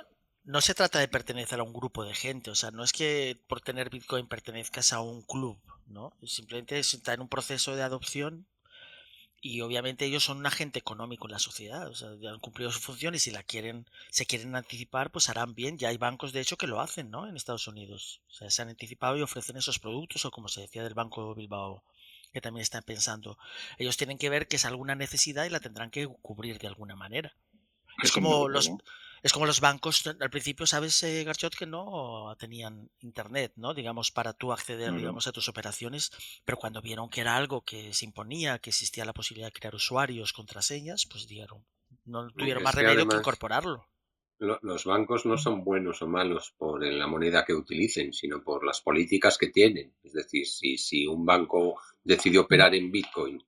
no 0.49 0.61
se 0.61 0.73
trata 0.73 0.97
de 0.97 1.07
pertenecer 1.07 1.59
a 1.59 1.63
un 1.63 1.73
grupo 1.73 2.03
de 2.03 2.15
gente, 2.15 2.49
o 2.49 2.55
sea, 2.55 2.71
no 2.71 2.83
es 2.83 2.91
que 2.91 3.37
por 3.47 3.61
tener 3.61 3.91
Bitcoin 3.91 4.25
pertenezcas 4.25 4.93
a 4.93 4.99
un 4.99 5.21
club, 5.21 5.59
¿no? 5.85 6.11
Simplemente 6.23 6.79
está 6.79 7.13
en 7.13 7.21
un 7.21 7.29
proceso 7.29 7.75
de 7.75 7.83
adopción 7.83 8.47
y 9.41 9.61
obviamente 9.61 10.05
ellos 10.05 10.23
son 10.23 10.37
un 10.37 10.47
agente 10.47 10.79
económico 10.79 11.27
en 11.27 11.33
la 11.33 11.39
sociedad, 11.39 11.87
o 11.87 11.93
sea, 11.93 12.15
ya 12.19 12.31
han 12.31 12.39
cumplido 12.39 12.71
su 12.71 12.79
función 12.79 13.13
y 13.13 13.19
si 13.19 13.29
la 13.29 13.43
quieren, 13.43 13.85
se 14.09 14.25
quieren 14.25 14.55
anticipar, 14.55 15.11
pues 15.11 15.29
harán 15.29 15.53
bien. 15.53 15.77
Ya 15.77 15.89
hay 15.89 15.97
bancos 15.97 16.33
de 16.33 16.41
hecho 16.41 16.57
que 16.57 16.65
lo 16.65 16.81
hacen, 16.81 17.11
¿no? 17.11 17.27
En 17.27 17.35
Estados 17.35 17.67
Unidos. 17.67 18.21
O 18.29 18.33
sea, 18.33 18.49
se 18.49 18.63
han 18.63 18.69
anticipado 18.69 19.17
y 19.17 19.21
ofrecen 19.21 19.55
esos 19.55 19.77
productos, 19.77 20.25
o 20.25 20.31
como 20.31 20.47
se 20.47 20.61
decía 20.61 20.83
del 20.83 20.95
Banco 20.95 21.35
Bilbao, 21.35 21.83
que 22.33 22.41
también 22.41 22.63
están 22.63 22.81
pensando. 22.81 23.37
Ellos 23.77 23.97
tienen 23.97 24.17
que 24.17 24.31
ver 24.31 24.47
que 24.47 24.55
es 24.55 24.65
alguna 24.65 24.95
necesidad 24.95 25.45
y 25.45 25.51
la 25.51 25.59
tendrán 25.59 25.91
que 25.91 26.07
cubrir 26.07 26.57
de 26.57 26.67
alguna 26.67 26.95
manera. 26.95 27.35
Es 28.01 28.11
como 28.11 28.47
los, 28.49 28.71
es 29.21 29.33
como 29.33 29.45
los 29.45 29.61
bancos, 29.61 30.05
al 30.07 30.29
principio, 30.29 30.65
sabes, 30.65 31.01
eh, 31.03 31.23
Garchot, 31.23 31.55
que 31.55 31.65
no 31.65 32.35
tenían 32.39 32.89
internet, 32.99 33.53
¿no? 33.55 33.73
Digamos, 33.73 34.11
para 34.11 34.33
tú 34.33 34.51
acceder, 34.51 34.93
digamos, 34.93 35.27
a 35.27 35.31
tus 35.31 35.49
operaciones, 35.49 36.11
pero 36.45 36.57
cuando 36.57 36.81
vieron 36.81 37.09
que 37.09 37.21
era 37.21 37.35
algo 37.35 37.61
que 37.61 37.93
se 37.93 38.05
imponía, 38.05 38.59
que 38.59 38.69
existía 38.69 39.05
la 39.05 39.13
posibilidad 39.13 39.47
de 39.47 39.59
crear 39.59 39.75
usuarios, 39.75 40.33
contraseñas, 40.33 41.05
pues 41.05 41.27
dijeron, 41.27 41.65
no 42.05 42.29
tuvieron 42.31 42.63
más 42.63 42.75
remedio 42.75 43.07
que 43.07 43.17
incorporarlo. 43.17 43.87
los 44.39 44.85
bancos 44.85 45.25
no 45.25 45.37
son 45.37 45.63
buenos 45.63 46.01
o 46.01 46.07
malos 46.07 46.53
por 46.57 46.83
la 46.83 47.07
moneda 47.07 47.45
que 47.45 47.53
utilicen, 47.53 48.13
sino 48.13 48.41
por 48.41 48.65
las 48.65 48.81
políticas 48.81 49.37
que 49.37 49.49
tienen. 49.49 49.93
Es 50.03 50.13
decir, 50.13 50.47
si, 50.47 50.77
si 50.77 51.05
un 51.07 51.25
banco 51.25 51.79
decide 52.03 52.39
operar 52.39 52.73
en 52.73 52.91
Bitcoin 52.91 53.43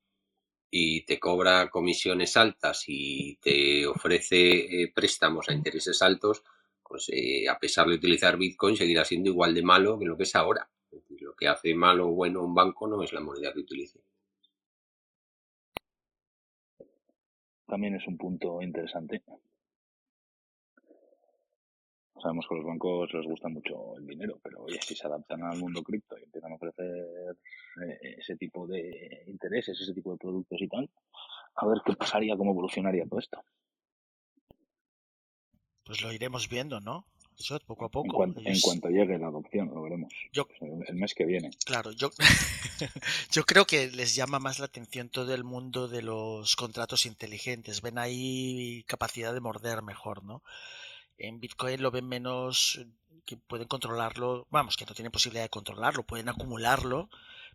y 0.71 1.05
te 1.05 1.19
cobra 1.19 1.69
comisiones 1.69 2.37
altas 2.37 2.85
y 2.87 3.35
te 3.41 3.85
ofrece 3.85 4.83
eh, 4.83 4.91
préstamos 4.95 5.49
a 5.49 5.53
intereses 5.53 6.01
altos, 6.01 6.43
pues 6.81 7.09
eh, 7.11 7.49
a 7.49 7.59
pesar 7.59 7.87
de 7.87 7.95
utilizar 7.95 8.37
Bitcoin 8.37 8.77
seguirá 8.77 9.03
siendo 9.03 9.29
igual 9.29 9.53
de 9.53 9.63
malo 9.63 9.99
que 9.99 10.05
lo 10.05 10.15
que 10.15 10.23
es 10.23 10.35
ahora. 10.35 10.69
lo 11.19 11.35
que 11.35 11.47
hace 11.49 11.75
malo 11.75 12.07
o 12.07 12.15
bueno 12.15 12.43
un 12.43 12.55
banco 12.55 12.87
no 12.87 13.03
es 13.03 13.11
la 13.11 13.19
moneda 13.19 13.51
que 13.53 13.59
utilice. 13.59 13.99
También 17.67 17.95
es 17.95 18.07
un 18.07 18.17
punto 18.17 18.61
interesante. 18.61 19.23
Sabemos 22.21 22.45
que 22.47 22.55
a 22.55 22.57
los 22.57 22.67
bancos 22.67 23.13
les 23.13 23.25
gusta 23.25 23.49
mucho 23.49 23.97
el 23.97 24.05
dinero, 24.05 24.39
pero 24.43 24.63
oye, 24.63 24.79
si 24.81 24.95
se 24.95 25.07
adaptan 25.07 25.43
al 25.43 25.57
mundo 25.57 25.81
cripto 25.81 26.17
y 26.19 26.23
empiezan 26.23 26.51
a 26.51 26.55
ofrecer 26.55 27.35
eh, 27.83 28.15
ese 28.19 28.35
tipo 28.35 28.67
de 28.67 29.23
intereses, 29.27 29.79
ese 29.79 29.93
tipo 29.93 30.11
de 30.11 30.17
productos 30.17 30.61
y 30.61 30.67
tal, 30.67 30.89
a 31.55 31.67
ver 31.67 31.79
qué 31.85 31.93
pasaría, 31.93 32.37
cómo 32.37 32.51
evolucionaría 32.51 33.05
todo 33.05 33.19
esto. 33.19 33.43
Pues 35.83 36.01
lo 36.01 36.13
iremos 36.13 36.47
viendo, 36.47 36.79
¿no? 36.79 37.05
Eso 37.37 37.59
poco 37.65 37.85
a 37.85 37.89
poco. 37.89 38.23
En, 38.23 38.61
cuanto, 38.61 38.89
llegue 38.89 39.17
la 39.17 39.27
adopción, 39.27 39.71
lo 39.73 39.81
veremos. 39.81 40.13
Yo, 40.31 40.47
el 40.59 40.95
mes 40.95 41.15
que 41.15 41.25
viene. 41.25 41.49
Claro, 41.65 41.91
yo, 41.91 42.11
yo 43.31 43.43
creo 43.45 43.65
que 43.65 43.89
les 43.89 44.13
llama 44.13 44.37
más 44.37 44.59
la 44.59 44.65
atención 44.65 45.09
todo 45.09 45.33
el 45.33 45.43
mundo 45.43 45.87
de 45.87 46.03
los 46.03 46.55
contratos 46.55 47.07
inteligentes. 47.07 47.81
Ven 47.81 47.97
ahí 47.97 48.83
capacidad 48.83 49.33
de 49.33 49.39
morder 49.39 49.81
mejor, 49.81 50.23
¿no? 50.23 50.43
En 51.17 51.39
Bitcoin 51.39 51.81
lo 51.81 51.91
ven 51.91 52.07
menos 52.07 52.81
que 53.25 53.37
pueden 53.37 53.67
controlarlo, 53.67 54.47
vamos, 54.49 54.75
que 54.75 54.85
no 54.85 54.95
tienen 54.95 55.11
posibilidad 55.11 55.43
de 55.43 55.49
controlarlo, 55.49 56.03
pueden 56.03 56.29
acumularlo, 56.29 57.09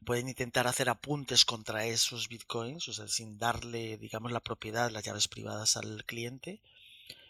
pueden 0.05 0.29
intentar 0.29 0.67
hacer 0.67 0.89
apuntes 0.89 1.45
contra 1.45 1.87
esos 1.87 2.29
bitcoins, 2.29 2.89
o 2.89 2.93
sea, 2.93 3.09
sin 3.09 3.39
darle, 3.39 3.99
digamos, 3.99 4.33
la 4.33 4.41
propiedad, 4.41 4.91
las 4.91 5.05
llaves 5.05 5.29
privadas 5.29 5.77
al 5.77 6.05
cliente 6.05 6.61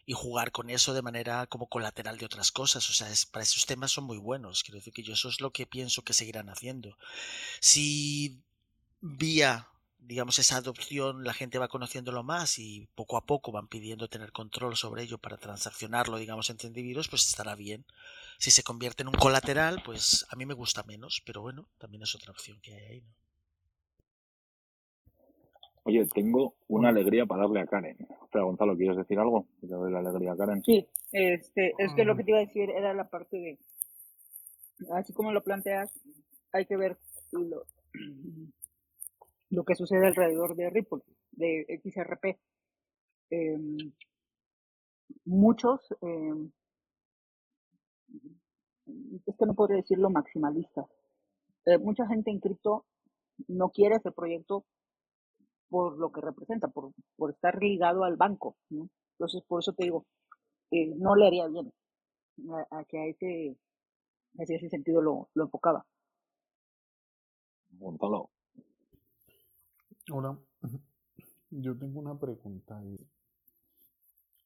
y 0.04 0.12
jugar 0.12 0.52
con 0.52 0.70
eso 0.70 0.94
de 0.94 1.02
manera 1.02 1.46
como 1.46 1.66
colateral 1.66 2.18
de 2.18 2.26
otras 2.26 2.52
cosas. 2.52 2.88
O 2.88 2.92
sea, 2.92 3.08
para 3.32 3.42
esos 3.42 3.66
temas 3.66 3.90
son 3.90 4.04
muy 4.04 4.18
buenos. 4.18 4.62
Quiero 4.62 4.76
decir 4.78 4.92
que 4.92 5.02
yo 5.02 5.14
eso 5.14 5.28
es 5.28 5.40
lo 5.40 5.50
que 5.50 5.66
pienso 5.66 6.02
que 6.02 6.12
seguirán 6.12 6.48
haciendo. 6.48 6.96
Si 7.60 8.38
vía 9.00 9.68
digamos, 10.06 10.38
esa 10.38 10.58
adopción 10.58 11.24
la 11.24 11.34
gente 11.34 11.58
va 11.58 11.68
conociéndolo 11.68 12.22
más 12.22 12.58
y 12.58 12.88
poco 12.94 13.16
a 13.16 13.26
poco 13.26 13.52
van 13.52 13.68
pidiendo 13.68 14.08
tener 14.08 14.32
control 14.32 14.76
sobre 14.76 15.02
ello 15.02 15.18
para 15.18 15.36
transaccionarlo, 15.36 16.18
digamos, 16.18 16.48
entre 16.50 16.68
individuos, 16.68 17.08
pues 17.08 17.26
estará 17.26 17.54
bien. 17.54 17.84
Si 18.38 18.50
se 18.50 18.62
convierte 18.62 19.02
en 19.02 19.08
un 19.08 19.14
colateral, 19.14 19.82
pues 19.84 20.26
a 20.30 20.36
mí 20.36 20.46
me 20.46 20.54
gusta 20.54 20.84
menos, 20.84 21.22
pero 21.26 21.42
bueno, 21.42 21.68
también 21.78 22.02
es 22.02 22.14
otra 22.14 22.32
opción 22.32 22.58
que 22.62 22.74
hay 22.74 22.84
ahí, 22.84 23.00
¿no? 23.00 23.14
Oye, 25.84 26.04
tengo 26.12 26.56
una 26.66 26.88
alegría 26.88 27.26
para 27.26 27.42
darle 27.42 27.60
a 27.60 27.66
Karen. 27.66 27.96
O 28.20 28.28
sea, 28.32 28.42
Gonzalo, 28.42 28.76
¿quieres 28.76 28.96
decir 28.96 29.20
algo? 29.20 29.46
¿Te 29.60 29.68
doy 29.68 29.92
la 29.92 30.00
alegría 30.00 30.32
a 30.32 30.36
Karen? 30.36 30.60
Sí, 30.64 30.84
este, 31.12 31.74
es 31.78 31.94
que 31.94 32.04
lo 32.04 32.16
que 32.16 32.24
te 32.24 32.32
iba 32.32 32.38
a 32.38 32.44
decir 32.44 32.70
era 32.70 32.92
la 32.92 33.08
parte 33.08 33.36
de, 33.36 33.58
así 34.94 35.12
como 35.12 35.30
lo 35.30 35.44
planteas, 35.44 35.92
hay 36.52 36.66
que 36.66 36.76
ver 36.76 36.98
lo, 37.30 37.62
lo 39.50 39.64
que 39.64 39.74
sucede 39.74 40.06
alrededor 40.06 40.54
de 40.56 40.70
Ripple, 40.70 41.02
de 41.32 41.80
XRP. 41.82 42.38
Em, 43.30 43.92
muchos, 45.24 45.80
eh, 46.02 46.50
es 49.26 49.36
que 49.36 49.46
no 49.46 49.54
podría 49.54 49.78
decirlo 49.78 50.10
maximalista. 50.10 50.86
Eh, 51.66 51.78
mucha 51.78 52.06
gente 52.06 52.30
en 52.30 52.40
cripto 52.40 52.84
no 53.48 53.70
quiere 53.70 53.96
ese 53.96 54.12
proyecto 54.12 54.64
por 55.68 55.98
lo 55.98 56.12
que 56.12 56.20
representa, 56.20 56.68
por, 56.68 56.92
por 57.16 57.30
estar 57.30 57.60
ligado 57.60 58.04
al 58.04 58.16
banco. 58.16 58.56
Entonces, 58.70 59.42
por 59.46 59.60
eso 59.60 59.72
te 59.72 59.84
digo, 59.84 60.06
eh, 60.70 60.94
no 60.96 61.16
le 61.16 61.26
haría 61.26 61.48
bien 61.48 61.72
a, 62.70 62.84
que 62.84 62.98
a 62.98 63.06
ese, 63.06 63.56
a 64.38 64.42
ese 64.42 64.68
sentido 64.68 65.02
lo, 65.02 65.28
lo 65.34 65.44
enfocaba. 65.44 65.84
Gonzalo. 67.78 68.30
Hola, 70.08 70.38
yo 71.50 71.76
tengo 71.76 71.98
una 71.98 72.16
pregunta. 72.16 72.80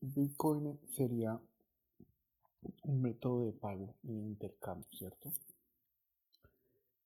Bitcoin 0.00 0.80
sería 0.96 1.38
un 2.84 3.02
método 3.02 3.44
de 3.44 3.52
pago 3.52 3.94
y 4.02 4.12
intercambio, 4.12 4.88
¿cierto? 4.90 5.30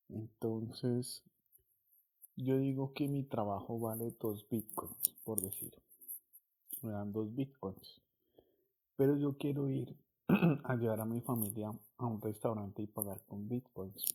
Entonces, 0.08 1.24
yo 2.36 2.58
digo 2.58 2.92
que 2.92 3.08
mi 3.08 3.24
trabajo 3.24 3.80
vale 3.80 4.14
dos 4.20 4.48
bitcoins, 4.48 5.16
por 5.24 5.40
decir. 5.40 5.74
Me 6.82 6.92
dan 6.92 7.12
dos 7.12 7.34
bitcoins. 7.34 8.00
Pero 8.94 9.16
yo 9.16 9.36
quiero 9.36 9.68
ir 9.68 9.96
a 10.62 10.76
llevar 10.76 11.00
a 11.00 11.04
mi 11.04 11.20
familia 11.20 11.72
a 11.98 12.06
un 12.06 12.20
restaurante 12.20 12.82
y 12.82 12.86
pagar 12.86 13.20
con 13.26 13.48
bitcoins. 13.48 14.14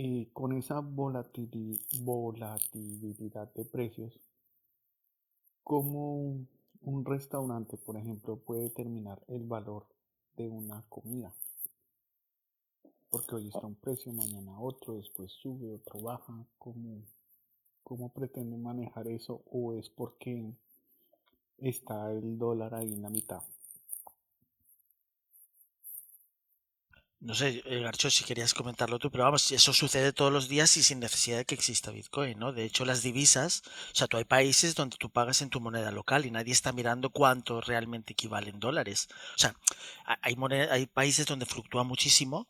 Y 0.00 0.26
con 0.26 0.52
esa 0.52 0.78
volatilidad 0.78 1.82
de 3.52 3.64
precios, 3.64 4.20
como 5.64 6.46
un 6.82 7.04
restaurante, 7.04 7.76
por 7.76 7.96
ejemplo, 7.96 8.36
puede 8.36 8.62
determinar 8.62 9.20
el 9.26 9.42
valor 9.42 9.86
de 10.36 10.48
una 10.48 10.84
comida. 10.88 11.34
Porque 13.10 13.34
hoy 13.34 13.48
está 13.48 13.66
un 13.66 13.74
precio, 13.74 14.12
mañana 14.12 14.60
otro, 14.60 14.94
después 14.94 15.32
sube, 15.32 15.74
otro 15.74 16.00
baja. 16.00 16.46
¿Cómo, 16.60 17.02
cómo 17.82 18.12
pretende 18.12 18.56
manejar 18.56 19.08
eso? 19.08 19.42
¿O 19.50 19.72
es 19.72 19.90
porque 19.90 20.54
está 21.56 22.12
el 22.12 22.38
dólar 22.38 22.72
ahí 22.72 22.92
en 22.92 23.02
la 23.02 23.10
mitad? 23.10 23.42
No 27.20 27.34
sé, 27.34 27.62
eh, 27.66 27.80
Garcho, 27.80 28.10
si 28.10 28.24
querías 28.24 28.54
comentarlo 28.54 29.00
tú, 29.00 29.10
pero 29.10 29.24
vamos, 29.24 29.50
eso 29.50 29.72
sucede 29.72 30.12
todos 30.12 30.32
los 30.32 30.48
días 30.48 30.76
y 30.76 30.84
sin 30.84 31.00
necesidad 31.00 31.38
de 31.38 31.44
que 31.44 31.56
exista 31.56 31.90
Bitcoin, 31.90 32.38
¿no? 32.38 32.52
De 32.52 32.64
hecho, 32.64 32.84
las 32.84 33.02
divisas, 33.02 33.62
o 33.92 33.96
sea, 33.96 34.06
tú 34.06 34.18
hay 34.18 34.24
países 34.24 34.76
donde 34.76 34.96
tú 34.98 35.10
pagas 35.10 35.42
en 35.42 35.50
tu 35.50 35.60
moneda 35.60 35.90
local 35.90 36.26
y 36.26 36.30
nadie 36.30 36.52
está 36.52 36.72
mirando 36.72 37.10
cuánto 37.10 37.60
realmente 37.60 38.12
equivalen 38.12 38.60
dólares. 38.60 39.08
O 39.34 39.38
sea, 39.38 39.56
hay, 40.22 40.36
hay 40.70 40.86
países 40.86 41.26
donde 41.26 41.46
fluctúa 41.46 41.82
muchísimo 41.82 42.48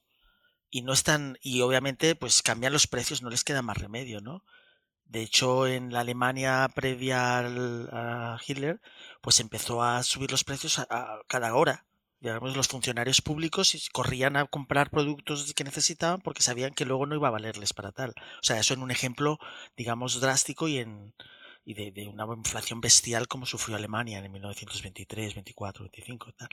y 0.71 0.83
no 0.83 0.93
están, 0.93 1.39
y 1.43 1.63
obviamente, 1.63 2.15
pues 2.15 2.43
cambian 2.43 2.75
los 2.75 2.87
precios, 2.87 3.23
no 3.23 3.31
les 3.31 3.45
queda 3.45 3.63
más 3.63 3.79
remedio, 3.79 4.21
¿no? 4.21 4.45
De 5.07 5.23
hecho, 5.23 5.67
en 5.67 5.93
la 5.93 6.01
Alemania 6.01 6.69
previa 6.75 7.39
a 7.39 8.39
Hitler, 8.47 8.81
pues 9.23 9.41
empezó 9.41 9.83
a 9.83 10.03
subir 10.03 10.31
los 10.31 10.45
precios 10.45 10.79
a 10.79 11.21
cada 11.27 11.55
hora 11.55 11.89
digamos, 12.21 12.57
los 12.57 12.69
funcionarios 12.69 13.21
públicos 13.21 13.89
corrían 13.93 14.37
a 14.37 14.47
comprar 14.47 14.91
productos 14.91 15.53
que 15.55 15.65
necesitaban 15.65 16.21
porque 16.21 16.43
sabían 16.43 16.75
que 16.75 16.85
luego 16.85 17.07
no 17.07 17.15
iba 17.15 17.29
a 17.29 17.33
valerles 17.33 17.73
para 17.73 17.93
tal. 17.93 18.11
O 18.11 18.43
sea, 18.43 18.59
eso 18.59 18.75
en 18.75 18.83
un 18.83 18.91
ejemplo, 18.91 19.39
digamos, 19.77 20.21
drástico 20.21 20.69
y 20.69 20.79
en, 20.79 21.15
y 21.69 21.75
de, 21.75 22.09
una 22.09 22.25
inflación 22.35 22.81
bestial 22.81 23.29
como 23.29 23.45
sufrió 23.45 23.77
Alemania 23.77 24.21
en 24.21 24.33
1923, 24.33 25.35
24, 25.35 25.85
25 25.85 26.33
tal. 26.33 26.49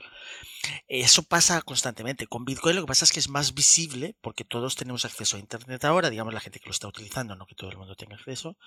Eso 0.88 1.22
pasa 1.22 1.62
constantemente. 1.62 2.26
Con 2.26 2.44
Bitcoin 2.44 2.76
lo 2.76 2.82
que 2.82 2.88
pasa 2.88 3.06
es 3.06 3.12
que 3.12 3.20
es 3.20 3.30
más 3.30 3.54
visible 3.54 4.14
porque 4.20 4.44
todos 4.44 4.76
tenemos 4.76 5.06
acceso 5.06 5.38
a 5.38 5.40
Internet 5.40 5.86
ahora, 5.86 6.10
digamos 6.10 6.34
la 6.34 6.40
gente 6.40 6.60
que 6.60 6.66
lo 6.66 6.72
está 6.72 6.86
utilizando, 6.86 7.34
no 7.34 7.46
que 7.46 7.54
todo 7.54 7.70
el 7.70 7.78
mundo 7.78 7.96
tenga 7.96 8.16
acceso, 8.16 8.58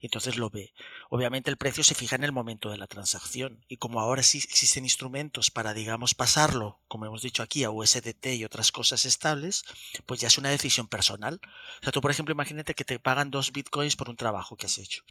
y 0.00 0.06
entonces 0.06 0.38
lo 0.38 0.48
ve. 0.48 0.72
Obviamente 1.10 1.50
el 1.50 1.58
precio 1.58 1.84
se 1.84 1.94
fija 1.94 2.16
en 2.16 2.24
el 2.24 2.32
momento 2.32 2.70
de 2.70 2.78
la 2.78 2.86
transacción 2.86 3.62
y 3.68 3.76
como 3.76 4.00
ahora 4.00 4.22
sí 4.22 4.38
existen 4.38 4.84
instrumentos 4.84 5.50
para, 5.50 5.74
digamos, 5.74 6.14
pasarlo, 6.14 6.80
como 6.88 7.04
hemos 7.04 7.20
dicho 7.20 7.42
aquí, 7.42 7.64
a 7.64 7.70
USDT 7.70 8.28
y 8.28 8.46
otras 8.46 8.72
cosas 8.72 9.04
estables, 9.04 9.62
pues 10.06 10.20
ya 10.20 10.28
es 10.28 10.38
una 10.38 10.48
decisión 10.48 10.88
personal. 10.88 11.38
O 11.80 11.82
sea, 11.82 11.92
tú 11.92 12.00
por 12.00 12.10
ejemplo 12.10 12.32
imagínate 12.32 12.72
que 12.72 12.84
te 12.84 12.98
pagan 12.98 13.30
dos 13.30 13.52
Bitcoins 13.52 13.94
por 13.94 14.08
un 14.08 14.16
trabajo 14.16 14.56
que 14.56 14.64
has 14.64 14.78
hecho 14.78 15.04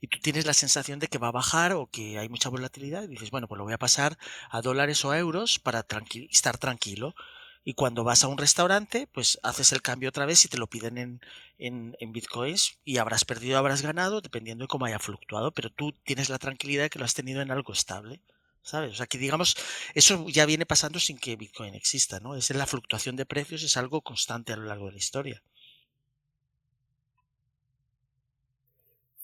y 0.00 0.08
tú 0.08 0.18
tienes 0.20 0.46
la 0.46 0.54
sensación 0.54 0.98
de 0.98 1.08
que 1.08 1.18
va 1.18 1.28
a 1.28 1.32
bajar 1.32 1.72
o 1.72 1.86
que 1.86 2.18
hay 2.18 2.28
mucha 2.28 2.48
volatilidad 2.48 3.04
y 3.04 3.08
dices, 3.08 3.30
bueno, 3.30 3.48
pues 3.48 3.58
lo 3.58 3.64
voy 3.64 3.74
a 3.74 3.78
pasar 3.78 4.18
a 4.50 4.62
dólares 4.62 5.04
o 5.04 5.10
a 5.10 5.18
euros 5.18 5.58
para 5.58 5.86
estar 6.30 6.58
tranquilo. 6.58 7.14
Y 7.62 7.74
cuando 7.74 8.04
vas 8.04 8.24
a 8.24 8.28
un 8.28 8.38
restaurante, 8.38 9.06
pues 9.12 9.38
haces 9.42 9.72
el 9.72 9.82
cambio 9.82 10.08
otra 10.08 10.24
vez 10.24 10.42
y 10.46 10.48
te 10.48 10.56
lo 10.56 10.66
piden 10.66 10.96
en, 10.96 11.20
en, 11.58 11.94
en 12.00 12.12
bitcoins 12.12 12.78
y 12.84 12.96
habrás 12.96 13.26
perdido, 13.26 13.58
habrás 13.58 13.82
ganado, 13.82 14.22
dependiendo 14.22 14.64
de 14.64 14.68
cómo 14.68 14.86
haya 14.86 14.98
fluctuado, 14.98 15.52
pero 15.52 15.70
tú 15.70 15.92
tienes 16.04 16.30
la 16.30 16.38
tranquilidad 16.38 16.84
de 16.84 16.90
que 16.90 16.98
lo 16.98 17.04
has 17.04 17.14
tenido 17.14 17.42
en 17.42 17.50
algo 17.50 17.72
estable. 17.74 18.22
¿Sabes? 18.62 18.92
O 18.92 18.94
sea, 18.94 19.06
que 19.06 19.18
digamos, 19.18 19.56
eso 19.94 20.26
ya 20.28 20.44
viene 20.44 20.66
pasando 20.66 21.00
sin 21.00 21.18
que 21.18 21.34
Bitcoin 21.36 21.74
exista, 21.74 22.20
¿no? 22.20 22.36
Es 22.36 22.50
la 22.50 22.66
fluctuación 22.66 23.16
de 23.16 23.24
precios, 23.24 23.62
es 23.62 23.76
algo 23.78 24.02
constante 24.02 24.52
a 24.52 24.56
lo 24.56 24.64
largo 24.64 24.86
de 24.86 24.92
la 24.92 24.98
historia. 24.98 25.42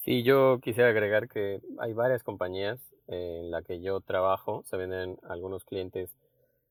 Sí, 0.06 0.22
yo 0.22 0.60
quisiera 0.62 0.90
agregar 0.90 1.28
que 1.28 1.60
hay 1.80 1.92
varias 1.92 2.22
compañías 2.22 2.78
en 3.08 3.50
las 3.50 3.64
que 3.64 3.80
yo 3.80 4.00
trabajo, 4.00 4.62
se 4.64 4.76
venden 4.76 5.18
algunos 5.28 5.64
clientes 5.64 6.16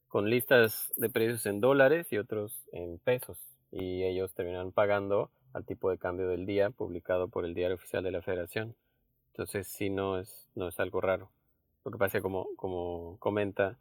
con 0.07 0.29
listas 0.29 0.93
de 0.95 1.09
precios 1.09 1.45
en 1.45 1.59
dólares 1.59 2.13
y 2.13 2.17
otros 2.17 2.69
en 2.71 2.97
pesos 2.97 3.37
y 3.73 4.03
ellos 4.03 4.33
terminan 4.33 4.71
pagando 4.71 5.31
al 5.51 5.65
tipo 5.65 5.89
de 5.89 5.97
cambio 5.97 6.29
del 6.29 6.45
día 6.45 6.69
publicado 6.69 7.27
por 7.27 7.43
el 7.43 7.53
diario 7.53 7.75
oficial 7.75 8.05
de 8.05 8.11
la 8.11 8.21
federación. 8.21 8.73
Entonces 9.33 9.67
sí 9.67 9.89
no 9.89 10.17
es, 10.17 10.47
no 10.55 10.69
es 10.69 10.79
algo 10.79 11.01
raro. 11.01 11.29
Lo 11.83 11.91
que 11.91 11.97
pasa 11.97 12.19
es 12.19 12.23
como, 12.23 12.47
como 12.55 13.17
comenta 13.19 13.77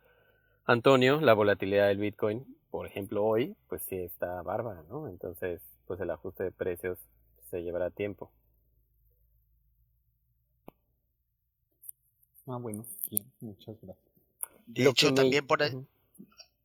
Antonio, 0.64 1.20
la 1.20 1.32
volatilidad 1.32 1.86
del 1.86 1.98
Bitcoin, 1.98 2.44
por 2.72 2.88
ejemplo 2.88 3.24
hoy, 3.24 3.54
pues 3.68 3.82
sí 3.82 3.98
está 3.98 4.42
bárbara, 4.42 4.82
¿no? 4.88 5.06
Entonces 5.06 5.62
pues 5.86 6.00
el 6.00 6.10
ajuste 6.10 6.42
de 6.42 6.50
precios 6.50 6.98
se 7.50 7.62
llevará 7.62 7.90
tiempo. 7.90 8.32
Ah, 12.46 12.58
bueno, 12.58 12.84
bien, 13.10 13.24
muchas 13.40 13.76
gracias. 13.80 14.14
De 14.66 14.88
hecho, 14.88 15.12
también 15.12 15.46
por, 15.46 15.60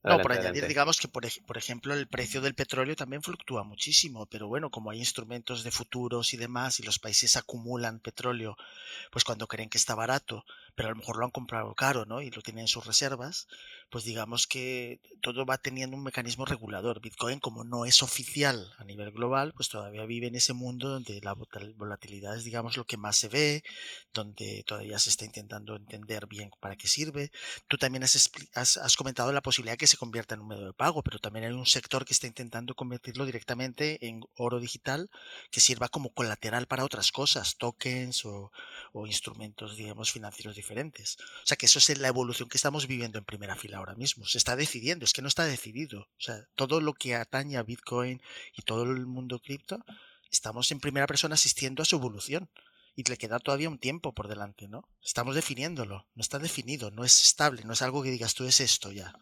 no, 0.02 0.20
por 0.20 0.32
añadir, 0.32 0.66
digamos 0.66 0.98
que 0.98 1.10
por, 1.10 1.26
por, 1.46 1.58
ejemplo 1.58 1.94
el 1.94 2.08
precio 2.08 2.40
del 2.40 2.56
petróleo 2.56 2.96
también 2.96 3.22
fluctúa 3.22 3.64
muchísimo, 3.64 4.26
pero 4.28 4.48
bueno, 4.48 4.70
como 4.70 4.92
hay 4.92 5.00
instrumentos 5.00 5.64
de 5.64 5.72
futuros 5.72 6.34
y 6.34 6.38
demás 6.38 6.80
y 6.80 6.84
los 6.84 7.00
países 7.00 7.36
acumulan 7.36 8.00
petróleo, 8.00 8.56
pues 9.12 9.26
cuando 9.26 9.48
creen 9.48 9.70
que 9.70 9.78
está 9.78 9.96
barato, 9.96 10.46
pero 10.74 10.88
a 10.88 10.92
lo 10.92 10.98
mejor 10.98 11.18
lo 11.18 11.26
han 11.26 11.32
comprado 11.32 11.76
caro, 11.76 12.06
¿no? 12.06 12.22
Y 12.22 12.32
lo 12.32 12.42
tienen 12.42 12.62
en 12.62 12.68
sus 12.70 12.86
reservas, 12.86 13.48
pues 13.90 14.04
digamos 14.04 14.48
que 14.48 15.00
todo 15.22 15.46
va 15.46 15.58
teniendo 15.58 15.98
un 15.98 16.04
mecanismo 16.04 16.46
regulador. 16.46 17.02
Bitcoin, 17.02 17.40
como 17.40 17.64
no 17.64 17.86
es 17.86 18.04
oficial 18.04 18.72
a 18.78 18.84
nivel 18.84 19.12
global, 19.12 19.54
pues 19.56 19.70
todavía 19.70 20.06
vive 20.06 20.28
en 20.28 20.36
ese 20.36 20.54
mundo 20.54 20.90
donde 20.90 21.20
la 21.22 21.36
volatilidad 21.76 22.36
es, 22.36 22.44
digamos, 22.44 22.78
lo 22.78 22.86
que 22.86 22.98
más 22.98 23.18
se 23.18 23.28
ve, 23.28 23.64
donde 24.14 24.64
todavía 24.66 25.00
se 25.00 25.10
está 25.10 25.26
intentando 25.26 25.76
entender 25.76 26.28
bien 26.28 26.52
para 26.60 26.76
qué 26.76 26.88
sirve. 26.88 27.32
Tú 27.68 27.78
también 27.78 28.04
has, 28.04 28.30
has, 28.54 28.96
comentado 28.96 29.32
la 29.32 29.42
posibilidad 29.42 29.78
que 29.78 29.88
se 29.88 29.98
convierta 29.98 30.36
en 30.36 30.42
un 30.42 30.50
medio 30.50 30.68
de 30.68 30.74
pago, 30.74 31.02
pero 31.04 31.20
también 31.20 31.46
hay 31.46 31.52
un 31.52 31.66
sector 31.66 32.06
que 32.06 32.14
está 32.14 32.28
intentando 32.28 32.76
convertirlo 32.76 33.26
directamente 33.26 34.06
en 34.08 34.22
oro 34.36 34.60
digital 34.60 35.10
que 35.52 35.60
sirva 35.60 35.90
como 35.90 36.14
colateral 36.14 36.68
para 36.68 36.86
otras 36.86 37.12
cosas, 37.12 37.58
tokens 37.58 38.26
o, 38.26 38.52
instrumentos, 39.08 39.78
digamos, 39.78 40.12
financieros 40.12 40.56
diferentes. 40.56 41.18
O 41.44 41.48
sea 41.48 41.58
que 41.58 41.66
eso 41.66 41.80
es 41.80 41.98
la 41.98 42.08
evolución 42.08 42.50
que 42.50 42.58
estamos 42.58 42.88
viviendo 42.88 43.18
en 43.18 43.26
primera 43.26 43.56
fila 43.56 43.79
ahora 43.80 43.96
mismo. 43.96 44.26
Se 44.26 44.38
está 44.38 44.56
decidiendo, 44.56 45.06
es 45.06 45.14
que 45.14 45.22
no 45.22 45.28
está 45.28 45.46
decidido. 45.46 46.02
O 46.02 46.22
sea, 46.22 46.46
todo 46.56 46.82
lo 46.82 46.94
que 46.94 47.16
atañe 47.16 47.58
a 47.58 47.64
Bitcoin 47.64 48.22
y 48.56 48.62
todo 48.62 48.84
el 48.84 49.06
mundo 49.08 49.40
cripto, 49.40 49.84
estamos 50.32 50.72
en 50.72 50.80
primera 50.80 51.08
persona 51.08 51.36
asistiendo 51.36 51.82
a 51.82 51.86
su 51.86 51.96
evolución 51.96 52.50
y 52.96 53.04
le 53.04 53.18
queda 53.18 53.40
todavía 53.40 53.70
un 53.70 53.80
tiempo 53.80 54.14
por 54.14 54.28
delante, 54.28 54.68
¿no? 54.68 54.88
Estamos 55.02 55.34
definiéndolo, 55.34 56.06
no 56.16 56.22
está 56.22 56.38
definido, 56.38 56.92
no 56.92 57.04
es 57.04 57.24
estable, 57.24 57.64
no 57.64 57.74
es 57.74 57.82
algo 57.82 58.04
que 58.04 58.12
digas 58.12 58.34
tú 58.34 58.44
es 58.46 58.60
esto 58.60 58.92
ya. 58.92 59.14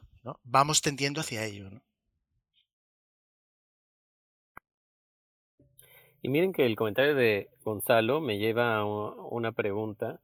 Vamos 0.43 0.81
tendiendo 0.81 1.21
hacia 1.21 1.45
ello, 1.45 1.69
Y 6.23 6.29
miren 6.29 6.51
que 6.51 6.65
el 6.65 6.75
comentario 6.75 7.15
de 7.15 7.49
Gonzalo 7.63 8.19
me 8.19 8.39
lleva 8.39 8.77
a 8.77 8.83
una 8.85 9.51
pregunta. 9.51 10.19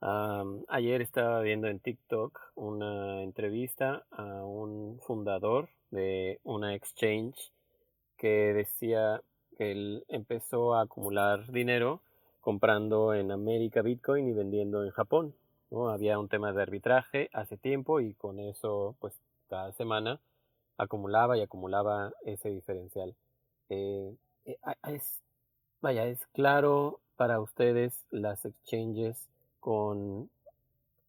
Ayer 0.00 1.02
estaba 1.02 1.40
viendo 1.42 1.68
en 1.68 1.80
TikTok 1.80 2.38
una 2.54 3.22
entrevista 3.22 4.04
a 4.10 4.44
un 4.44 4.98
fundador 5.00 5.68
de 5.90 6.40
una 6.44 6.74
exchange 6.74 7.52
que 8.16 8.52
decía 8.54 9.22
que 9.56 9.72
él 9.72 10.04
empezó 10.08 10.74
a 10.74 10.82
acumular 10.82 11.50
dinero 11.52 12.00
comprando 12.40 13.14
en 13.14 13.30
América 13.30 13.82
Bitcoin 13.82 14.28
y 14.28 14.32
vendiendo 14.32 14.84
en 14.84 14.90
Japón. 14.90 15.34
Había 15.70 16.18
un 16.18 16.28
tema 16.28 16.52
de 16.52 16.62
arbitraje 16.62 17.30
hace 17.32 17.56
tiempo 17.56 18.00
y 18.00 18.14
con 18.14 18.40
eso, 18.40 18.96
pues 18.98 19.14
cada 19.48 19.72
semana 19.72 20.20
acumulaba 20.76 21.36
y 21.36 21.42
acumulaba 21.42 22.12
ese 22.24 22.50
diferencial. 22.50 23.14
Eh, 23.68 24.16
eh, 24.46 24.56
es, 24.88 25.20
vaya, 25.80 26.06
es 26.06 26.26
claro 26.28 27.00
para 27.16 27.40
ustedes 27.40 28.06
las 28.10 28.44
exchanges 28.44 29.28
con, 29.60 30.30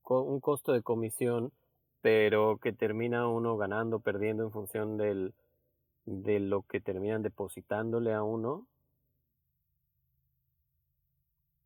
con, 0.01 0.27
un 0.27 0.39
costo 0.39 0.73
de 0.73 0.83
comisión, 0.83 1.51
pero 2.01 2.57
que 2.57 2.73
termina 2.73 3.27
uno 3.27 3.57
ganando, 3.57 3.99
perdiendo 3.99 4.43
en 4.43 4.51
función 4.51 4.97
del, 4.97 5.33
de 6.05 6.39
lo 6.39 6.63
que 6.63 6.81
terminan 6.81 7.23
depositándole 7.23 8.13
a 8.13 8.23
uno. 8.23 8.67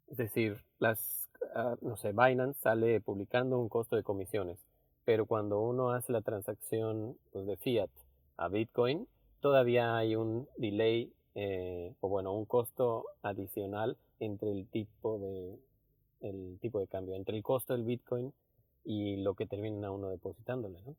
Es 0.08 0.18
decir, 0.18 0.64
las 0.80 1.26
Ah, 1.54 1.78
no 1.82 1.96
sé, 1.96 2.12
Binance 2.12 2.60
sale 2.60 3.00
publicando 3.02 3.60
un 3.60 3.70
costo 3.70 3.96
de 3.96 4.04
comisiones, 4.04 4.60
pero 5.06 5.26
cuando 5.26 5.62
uno 5.62 5.92
hace 5.92 6.12
la 6.12 6.22
transacción 6.22 7.18
pues, 7.32 7.46
de 7.46 7.58
fiat 7.58 7.90
a 8.38 8.48
Bitcoin, 8.50 9.08
todavía 9.40 9.96
hay 9.96 10.16
un 10.16 10.48
delay 10.58 11.14
eh, 11.36 11.94
o 12.02 12.10
bueno, 12.10 12.34
un 12.34 12.46
costo 12.46 13.06
adicional 13.22 13.98
entre 14.20 14.52
el 14.52 14.68
tipo 14.68 15.18
de 15.20 15.58
el 16.22 16.58
tipo 16.62 16.80
de 16.80 16.88
cambio, 16.88 17.16
entre 17.16 17.36
el 17.38 17.44
costo 17.44 17.74
del 17.74 17.84
Bitcoin 17.84 18.34
y 18.84 19.18
lo 19.18 19.34
que 19.34 19.46
termina 19.46 19.92
uno 19.92 20.10
depositándole, 20.10 20.80
¿no? 20.86 20.96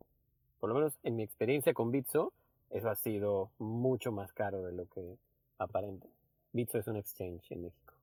Por 0.59 0.71
lo 0.71 0.75
menos 0.75 0.95
en 1.03 1.17
mi 1.17 1.23
experiencia 1.23 1.75
con 1.75 1.91
Bitso, 1.91 2.33
eso 2.71 2.91
ha 2.91 2.97
sido 2.97 3.51
mucho 3.59 4.11
más 4.13 4.33
caro 4.33 4.63
de 4.63 4.73
lo 4.73 4.87
que 4.87 5.17
aparenta. 5.59 6.07
Bitso 6.53 6.79
es 6.79 6.87
un 6.87 6.97
exchange 6.97 7.53
en 7.53 7.63
México. 7.63 7.95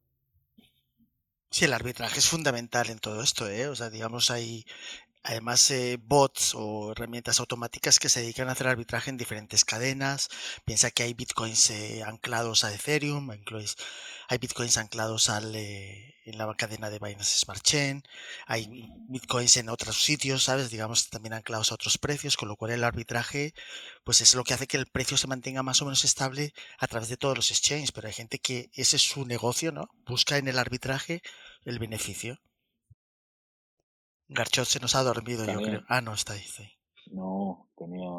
Sí, 1.49 1.65
el 1.65 1.73
arbitraje 1.73 2.19
es 2.19 2.29
fundamental 2.29 2.89
en 2.89 2.99
todo 2.99 3.21
esto, 3.21 3.47
¿eh? 3.47 3.67
O 3.67 3.75
sea, 3.75 3.89
digamos, 3.89 4.31
hay, 4.31 4.65
además 5.23 5.71
eh, 5.71 5.97
bots 6.01 6.53
o 6.55 6.91
herramientas 6.91 7.39
automáticas 7.39 7.99
que 7.99 8.09
se 8.09 8.21
dedican 8.21 8.49
a 8.49 8.51
hacer 8.51 8.67
arbitraje 8.67 9.09
en 9.09 9.17
diferentes 9.17 9.65
cadenas. 9.65 10.29
Piensa 10.65 10.91
que 10.91 11.03
hay 11.03 11.13
bitcoins 11.13 11.69
eh, 11.69 12.03
anclados 12.05 12.63
a 12.63 12.73
Ethereum, 12.73 13.29
hay 13.31 14.37
bitcoins 14.37 14.77
anclados 14.77 15.29
al, 15.29 15.55
eh, 15.55 16.15
en 16.25 16.37
la 16.37 16.53
cadena 16.55 16.89
de 16.89 16.99
Binance 16.99 17.39
Smart 17.39 17.61
Chain, 17.63 18.03
hay 18.47 18.67
bitcoins 19.09 19.57
en 19.57 19.69
otros 19.69 20.03
sitios, 20.03 20.43
¿sabes? 20.43 20.69
Digamos, 20.69 21.09
también 21.09 21.33
anclados 21.33 21.71
a 21.71 21.75
otros 21.75 21.97
precios, 21.97 22.37
con 22.37 22.49
lo 22.49 22.55
cual 22.55 22.71
el 22.71 22.83
arbitraje, 22.83 23.53
pues 24.03 24.21
es 24.21 24.35
lo 24.35 24.43
que 24.43 24.53
hace 24.53 24.67
que 24.67 24.77
el 24.77 24.87
precio 24.87 25.17
se 25.17 25.27
mantenga 25.27 25.63
más 25.63 25.81
o 25.81 25.85
menos 25.85 26.03
estable 26.05 26.53
a 26.79 26.87
través 26.87 27.09
de 27.09 27.17
todos 27.17 27.35
los 27.35 27.51
exchanges. 27.51 27.91
Pero 27.91 28.07
hay 28.07 28.13
gente 28.13 28.39
que 28.39 28.69
ese 28.73 28.97
es 28.97 29.03
su 29.03 29.25
negocio, 29.25 29.71
¿no? 29.71 29.89
Busca 30.05 30.37
en 30.37 30.47
el 30.47 30.59
arbitraje 30.59 31.21
el 31.65 31.79
beneficio. 31.79 32.39
Garchot 34.27 34.65
se 34.65 34.79
nos 34.79 34.95
ha 34.95 35.03
dormido, 35.03 35.45
yo 35.45 35.59
creo. 35.59 35.81
Ah, 35.87 36.01
no, 36.01 36.13
está 36.13 36.33
ahí, 36.33 36.41
No, 37.11 37.69
tenía. 37.75 38.09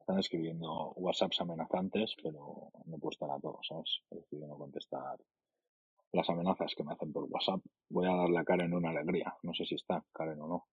Están 0.00 0.18
escribiendo 0.18 0.92
WhatsApps 0.96 1.40
amenazantes, 1.40 2.14
pero 2.22 2.70
no 2.84 2.98
puedo 2.98 3.10
estar 3.10 3.30
a 3.30 3.40
todos, 3.40 3.66
¿sabes? 3.66 4.02
He 4.10 4.16
decidido 4.16 4.48
no 4.48 4.58
contestar 4.58 5.18
las 6.12 6.28
amenazas 6.28 6.74
que 6.76 6.84
me 6.84 6.92
hacen 6.92 7.12
por 7.12 7.24
WhatsApp. 7.24 7.60
Voy 7.88 8.06
a 8.06 8.14
darle 8.14 8.38
a 8.38 8.44
Karen 8.44 8.74
una 8.74 8.90
alegría. 8.90 9.34
No 9.42 9.54
sé 9.54 9.64
si 9.64 9.76
está 9.76 10.04
Karen 10.12 10.40
o 10.42 10.46
no. 10.46 10.66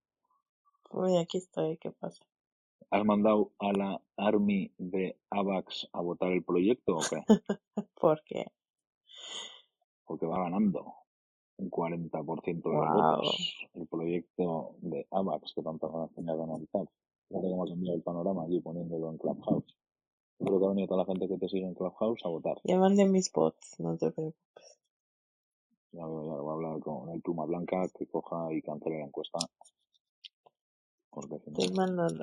Uy, 0.91 1.17
aquí 1.17 1.37
estoy, 1.37 1.77
¿qué 1.77 1.91
pasa? 1.91 2.25
¿Has 2.89 3.05
mandado 3.05 3.53
a 3.59 3.71
la 3.71 4.01
Army 4.17 4.73
de 4.77 5.17
AVAX 5.29 5.87
a 5.93 6.01
votar 6.01 6.31
el 6.33 6.43
proyecto 6.43 6.97
o 6.97 7.01
qué? 7.09 7.23
¿Por 7.95 8.21
qué? 8.25 8.47
Porque 10.05 10.25
va 10.25 10.43
ganando 10.43 11.00
un 11.61 11.69
40% 11.69 12.43
de 12.43 12.75
los 12.75 12.93
votos. 12.93 13.67
El 13.73 13.87
proyecto 13.87 14.75
de 14.81 15.07
AVAX, 15.11 15.53
que 15.53 15.61
tanto 15.61 15.89
van 15.89 16.29
a 16.29 16.43
analizar. 16.43 16.87
Fíjate 17.27 17.49
cómo 17.49 17.63
ha 17.63 17.67
cambiado 17.67 17.95
el 17.95 18.03
panorama 18.03 18.43
allí 18.43 18.59
poniéndolo 18.59 19.11
en 19.11 19.17
Clubhouse. 19.17 19.77
Creo 20.39 20.59
que 20.59 20.65
ha 20.65 20.69
venido 20.69 20.87
toda 20.87 21.03
la 21.03 21.05
gente 21.05 21.27
que 21.27 21.37
te 21.37 21.47
sigue 21.47 21.65
en 21.65 21.75
Clubhouse 21.75 22.25
a 22.25 22.29
votar. 22.29 22.57
Ya 22.63 22.77
mandé 22.77 23.05
mis 23.05 23.31
bots, 23.31 23.79
no 23.79 23.95
te 23.95 24.11
preocupes. 24.11 24.79
Ya, 25.93 26.05
voy 26.05 26.29
a 26.29 26.53
hablar 26.53 26.79
con 26.79 27.09
el 27.09 27.21
Pluma 27.21 27.45
Blanca 27.45 27.87
que 27.97 28.07
coja 28.07 28.51
y 28.53 28.61
cancele 28.61 28.99
la 28.99 29.05
encuesta. 29.05 29.39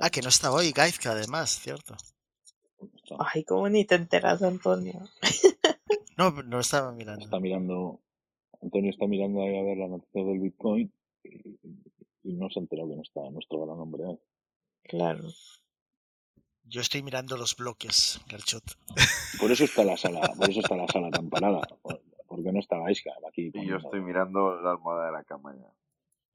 Ah, 0.01 0.10
que 0.10 0.23
no 0.23 0.31
está 0.31 0.51
hoy 0.51 0.73
Gaizka, 0.73 1.12
además, 1.12 1.51
cierto. 1.51 1.94
Ay, 3.19 3.44
cómo 3.44 3.69
ni 3.69 3.85
te 3.85 3.97
enteras, 3.97 4.43
Antonio. 4.43 5.01
no, 6.16 6.31
no 6.43 6.60
estaba 6.60 6.93
mirando. 6.93 7.24
Está 7.24 7.39
mirando 7.39 8.01
Antonio 8.61 8.91
está 8.91 9.07
mirando 9.07 9.43
ahí 9.43 9.57
a 9.57 9.63
ver 9.63 9.79
la 9.79 9.89
noticia 9.89 10.25
del 10.25 10.41
Bitcoin 10.41 10.93
y, 11.25 12.33
no 12.35 12.51
se 12.51 12.59
ha 12.59 12.63
enterado 12.63 12.89
que 12.89 12.97
no 12.97 13.03
está 13.03 13.21
nuestro 13.31 13.65
gran 13.65 13.79
hombre 13.79 14.05
ahí. 14.07 14.19
Claro. 14.83 15.29
Yo 16.65 16.81
estoy 16.83 17.03
mirando 17.03 17.37
los 17.37 17.57
bloques, 17.57 18.21
Garchot. 18.29 18.65
Por 19.41 19.51
eso 19.51 19.65
está 19.65 19.85
la 19.85 19.97
sala, 19.97 20.21
por 20.37 20.51
eso 20.51 20.61
está 20.61 20.77
la 20.77 20.87
sala 20.89 21.11
tan 21.11 21.31
parada. 21.31 21.61
Porque 22.27 22.53
no 22.53 22.61
está 22.61 22.91
Isca 22.91 23.13
aquí. 23.27 23.51
Y 23.55 23.67
yo 23.67 23.77
estoy 23.77 24.01
mirando 24.03 24.61
la 24.61 24.73
almohada 24.73 25.07
de 25.07 25.13
la 25.13 25.25
cama 25.25 25.57
ya. 25.57 25.73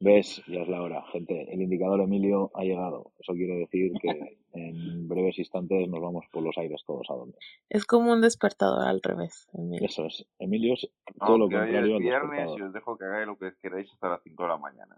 ¿Ves? 0.03 0.43
Ya 0.47 0.63
es 0.63 0.67
la 0.67 0.81
hora, 0.81 1.01
gente. 1.13 1.47
El 1.49 1.61
indicador 1.61 2.01
Emilio 2.01 2.51
ha 2.55 2.63
llegado. 2.63 3.13
Eso 3.19 3.31
quiere 3.31 3.55
decir 3.55 3.93
que 4.01 4.09
en 4.53 5.07
breves 5.07 5.39
instantes 5.39 5.87
nos 5.87 6.01
vamos 6.01 6.25
por 6.29 6.43
los 6.43 6.57
aires 6.57 6.83
todos 6.85 7.09
a 7.09 7.13
donde. 7.13 7.37
Es 7.69 7.85
como 7.85 8.11
un 8.11 8.19
despertador 8.19 8.85
al 8.85 9.01
revés. 9.01 9.47
Emilio. 9.53 9.87
Eso 9.87 10.05
es. 10.05 10.25
Emilio 10.39 10.73
es 10.73 10.89
todo 11.17 11.37
lo 11.37 11.45
contrario. 11.45 11.95
Hoy 11.95 12.03
es 12.03 12.09
viernes 12.09 12.51
y 12.57 12.61
os 12.63 12.73
dejo 12.73 12.97
que 12.97 13.05
hagáis 13.05 13.27
lo 13.27 13.37
que 13.37 13.53
queráis 13.61 13.89
hasta 13.93 14.09
las 14.09 14.23
5 14.23 14.43
de 14.43 14.49
la 14.49 14.57
mañana. 14.57 14.97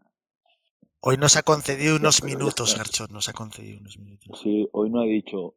Hoy 1.02 1.18
nos 1.18 1.38
ha 1.38 1.44
concedido 1.44 1.98
unos 2.02 2.24
minutos, 2.24 2.76
Garchot. 2.76 3.12
Nos 3.12 3.30
ha 3.30 3.34
concedido 3.34 3.82
unos 3.82 4.00
minutos. 4.00 4.40
Sí, 4.42 4.68
hoy 4.72 4.90
no 4.90 5.02
ha 5.02 5.06
dicho 5.06 5.54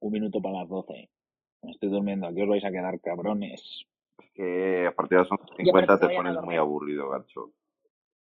un 0.00 0.12
minuto 0.12 0.42
para 0.42 0.58
las 0.58 0.68
12. 0.68 1.08
Me 1.62 1.70
estoy 1.70 1.88
durmiendo. 1.88 2.26
Aquí 2.26 2.42
os 2.42 2.48
vais 2.48 2.64
a 2.66 2.70
quedar 2.70 3.00
cabrones. 3.00 3.86
Es 4.18 4.30
que 4.34 4.86
a 4.86 4.94
partir 4.94 5.16
de 5.16 5.24
las 5.24 5.30
11.50 5.30 6.00
te 6.00 6.14
pones 6.14 6.36
muy 6.42 6.56
aburrido, 6.56 7.08
Garchot. 7.08 7.50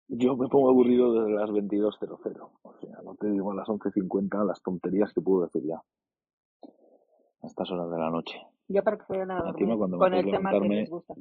Yo 0.09 0.37
me 0.37 0.47
pongo 0.47 0.69
aburrido 0.69 1.13
desde 1.13 1.33
las 1.33 1.49
22.00. 1.49 2.49
O 2.61 2.73
sea, 2.79 3.01
no 3.03 3.15
te 3.15 3.29
digo 3.29 3.51
a 3.51 3.55
las 3.55 3.67
11.50 3.67 4.45
las 4.45 4.61
tonterías 4.61 5.13
que 5.13 5.21
puedo 5.21 5.45
decir 5.45 5.63
ya. 5.65 5.81
A 7.41 7.47
estas 7.47 7.69
horas 7.71 7.91
de 7.91 7.97
la 7.97 8.09
noche. 8.09 8.39
Ya 8.69 8.81
para 8.81 8.97
que 8.97 9.05
se 9.05 9.13
vayan 9.13 9.31
a 9.31 9.41
dormir. 9.43 9.77
cuando 9.77 9.97
con 9.97 10.11
me 10.11 10.19
el 10.19 10.31
tema 10.31 10.51
que 10.51 10.69
les 10.69 10.89
gusta. 10.89 11.13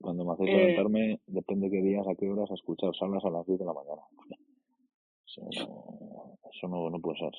Cuando 0.00 0.24
me 0.24 0.32
hacéis 0.32 0.50
eh, 0.50 0.56
levantarme, 0.56 1.20
depende 1.26 1.70
qué 1.70 1.82
días, 1.82 2.06
a 2.06 2.14
qué 2.14 2.28
horas, 2.28 2.50
a 2.50 2.54
escuchar 2.54 2.94
salas 2.94 3.24
a 3.24 3.30
las 3.30 3.46
10 3.46 3.60
de 3.60 3.64
la 3.64 3.72
mañana. 3.72 4.02
Eso 5.26 5.42
no, 5.42 6.38
eso 6.52 6.68
no, 6.68 6.90
no 6.90 7.00
puede 7.00 7.18
ser. 7.18 7.32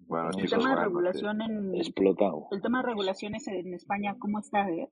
Bueno, 0.00 0.30
el 0.36 0.50
tema 0.50 0.70
de 0.70 0.84
regulación 0.84 1.42
en 1.42 1.74
explotado. 1.74 2.48
El 2.50 2.62
tema 2.62 2.78
de 2.80 2.88
regulaciones 2.88 3.46
en 3.48 3.74
España, 3.74 4.16
¿cómo 4.18 4.38
está? 4.38 4.68
Eh? 4.70 4.88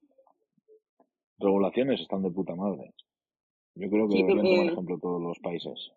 Regulaciones 1.38 2.00
están 2.00 2.22
de 2.22 2.30
puta 2.30 2.54
madre. 2.54 2.94
Yo 3.74 3.90
creo 3.90 4.08
que 4.08 4.16
deberían 4.16 4.44
tomar 4.44 4.72
ejemplo 4.72 4.98
todos 5.00 5.22
los 5.22 5.38
países. 5.40 5.92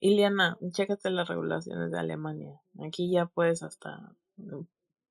Iliana, 0.00 0.58
chécate 0.72 1.10
las 1.10 1.28
regulaciones 1.28 1.90
de 1.90 1.98
Alemania. 1.98 2.60
Aquí 2.84 3.10
ya 3.10 3.26
puedes 3.26 3.62
hasta 3.62 4.16
mm, 4.36 4.62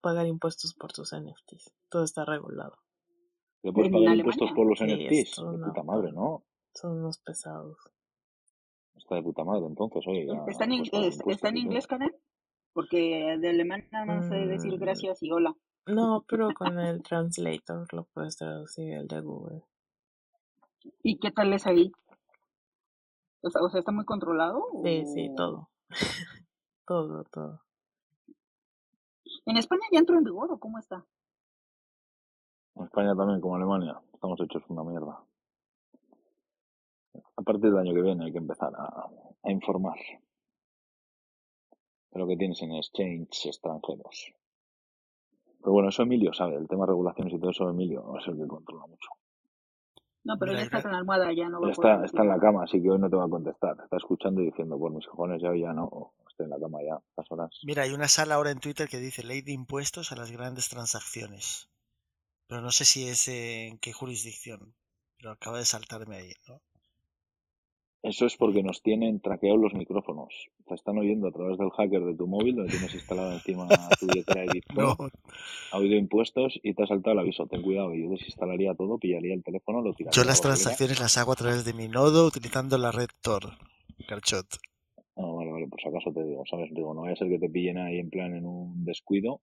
pagar 0.01 0.27
impuestos 0.27 0.73
por 0.73 0.91
tus 0.91 1.13
NFTs. 1.15 1.73
Todo 1.89 2.03
está 2.03 2.25
regulado. 2.25 2.77
¿Te 3.61 3.71
puedes 3.71 3.91
pagar 3.91 4.17
impuestos 4.17 4.51
por 4.51 4.67
los 4.67 4.79
NFTs? 4.81 5.35
De 5.37 5.65
puta 5.65 5.83
madre, 5.83 6.11
¿no? 6.11 6.43
Son 6.73 6.99
unos 6.99 7.17
pesados. 7.19 7.77
Está 8.95 9.15
de 9.15 9.23
puta 9.23 9.43
madre, 9.43 9.65
entonces, 9.65 10.03
oye. 10.07 10.27
¿Está 10.47 10.65
en, 10.65 10.83
¿está 11.27 11.49
en 11.49 11.57
inglés, 11.57 11.87
Karen? 11.87 12.15
Porque 12.73 13.37
de 13.39 13.49
alemán 13.49 13.87
más 14.05 14.27
sé 14.27 14.35
decir 14.35 14.73
mm. 14.73 14.79
gracias 14.79 15.23
y 15.23 15.31
hola. 15.31 15.55
No, 15.85 16.23
pero 16.29 16.53
con 16.53 16.79
el 16.79 17.03
translator 17.03 17.85
lo 17.93 18.05
puedes 18.13 18.37
traducir 18.37 18.93
el 18.93 19.05
de 19.05 19.19
Google. 19.19 19.63
¿Y 21.03 21.19
qué 21.19 21.31
tal 21.31 21.53
es 21.53 21.65
ahí? 21.67 21.91
O 23.41 23.49
sea, 23.49 23.79
¿está 23.79 23.91
muy 23.91 24.05
controlado? 24.05 24.65
Sí, 24.83 25.05
sí, 25.05 25.35
todo. 25.35 25.69
todo, 26.87 27.23
todo. 27.25 27.61
¿En 29.45 29.57
España 29.57 29.81
ya 29.91 29.99
entró 29.99 30.17
en 30.17 30.23
vigor 30.23 30.51
o 30.51 30.59
cómo 30.59 30.79
está? 30.79 31.05
En 32.75 32.85
España 32.85 33.15
también, 33.15 33.41
como 33.41 33.55
Alemania. 33.55 34.01
Estamos 34.13 34.39
hechos 34.41 34.63
una 34.69 34.83
mierda. 34.83 35.21
A 37.35 37.41
partir 37.41 37.69
del 37.69 37.77
año 37.77 37.93
que 37.93 38.01
viene 38.01 38.25
hay 38.25 38.31
que 38.31 38.37
empezar 38.37 38.73
a, 38.75 39.09
a 39.43 39.51
informar 39.51 39.97
de 42.11 42.19
lo 42.19 42.27
que 42.27 42.37
tienes 42.37 42.61
en 42.61 42.71
exchange 42.73 43.47
extranjeros. 43.47 44.33
Pero 45.59 45.71
bueno, 45.71 45.89
eso 45.89 46.03
Emilio 46.03 46.33
sabe, 46.33 46.55
el 46.55 46.67
tema 46.67 46.85
de 46.85 46.91
regulaciones 46.91 47.33
y 47.33 47.39
todo 47.39 47.51
eso 47.51 47.69
Emilio 47.69 48.17
es 48.17 48.27
el 48.27 48.37
que 48.37 48.47
controla 48.47 48.85
mucho. 48.85 49.09
No, 50.23 50.37
pero 50.39 50.53
él 50.53 50.59
está 50.59 50.81
con 50.81 50.91
la 50.91 50.99
almohada, 50.99 51.33
ya 51.33 51.49
no 51.49 51.67
está, 51.69 52.03
está 52.05 52.21
en 52.21 52.29
la 52.29 52.39
cama, 52.39 52.63
así 52.63 52.81
que 52.81 52.89
hoy 52.89 52.99
no 52.99 53.09
te 53.09 53.15
va 53.15 53.25
a 53.25 53.29
contestar. 53.29 53.75
Está 53.83 53.97
escuchando 53.97 54.41
y 54.41 54.45
diciendo, 54.45 54.77
por 54.79 54.91
mis 54.93 55.05
cojones 55.05 55.41
ya 55.41 55.49
hoy 55.49 55.61
ya 55.61 55.73
no, 55.73 56.13
estoy 56.29 56.45
en 56.45 56.51
la 56.51 56.59
cama 56.59 56.79
ya, 56.81 57.01
estas 57.09 57.31
horas. 57.31 57.49
Mira, 57.63 57.83
hay 57.83 57.91
una 57.91 58.07
sala 58.07 58.35
ahora 58.35 58.51
en 58.51 58.59
Twitter 58.59 58.87
que 58.87 58.99
dice 58.99 59.23
ley 59.23 59.41
de 59.41 59.51
impuestos 59.51 60.11
a 60.11 60.15
las 60.15 60.31
grandes 60.31 60.69
transacciones. 60.69 61.69
Pero 62.47 62.61
no 62.61 62.71
sé 62.71 62.85
si 62.85 63.07
es 63.07 63.27
en 63.27 63.77
qué 63.79 63.91
jurisdicción, 63.91 64.75
pero 65.17 65.31
acaba 65.31 65.57
de 65.57 65.65
saltarme 65.65 66.17
ahí, 66.17 66.33
¿no? 66.47 66.61
Eso 68.03 68.25
es 68.25 68.35
porque 68.35 68.61
nos 68.61 68.81
tienen 68.81 69.21
traqueados 69.21 69.61
los 69.61 69.73
micrófonos. 69.73 70.49
Te 70.67 70.75
están 70.75 70.97
oyendo 70.97 71.29
a 71.29 71.31
través 71.31 71.57
del 71.57 71.69
hacker 71.69 72.03
de 72.03 72.15
tu 72.15 72.27
móvil, 72.27 72.57
donde 72.57 72.71
tienes 72.71 72.93
instalado 72.93 73.31
encima 73.31 73.65
tu 73.97 74.07
billetera 74.07 74.41
de 74.41 74.47
Bitcoin. 74.53 75.09
Ha 75.71 75.77
oído 75.77 75.95
impuestos 75.95 76.59
y 76.61 76.73
te 76.73 76.83
ha 76.83 76.87
saltado 76.87 77.13
el 77.13 77.19
aviso. 77.19 77.47
Ten 77.47 77.61
cuidado, 77.61 77.95
yo 77.95 78.09
desinstalaría 78.09 78.75
todo, 78.75 78.97
pillaría 78.97 79.33
el 79.33 79.41
teléfono, 79.41 79.81
lo 79.81 79.93
tiraría. 79.93 80.21
Yo 80.21 80.25
las 80.25 80.41
transacciones 80.41 80.99
las 80.99 81.17
hago 81.17 81.31
a 81.31 81.35
través 81.35 81.63
de 81.63 81.71
mi 81.71 81.87
nodo 81.87 82.27
utilizando 82.27 82.77
la 82.77 82.91
red 82.91 83.07
Tor, 83.21 83.53
Carchot. 84.05 84.47
Ah, 85.15 85.25
vale, 85.25 85.53
vale, 85.53 85.67
pues 85.69 85.85
acaso 85.85 86.11
te 86.11 86.25
digo, 86.25 86.43
¿sabes? 86.45 86.73
Digo, 86.73 86.93
no 86.93 87.03
vaya 87.03 87.13
a 87.13 87.15
ser 87.15 87.29
que 87.29 87.39
te 87.39 87.49
pillen 87.49 87.77
ahí 87.77 87.99
en 87.99 88.09
plan 88.09 88.35
en 88.35 88.45
un 88.45 88.83
descuido 88.83 89.39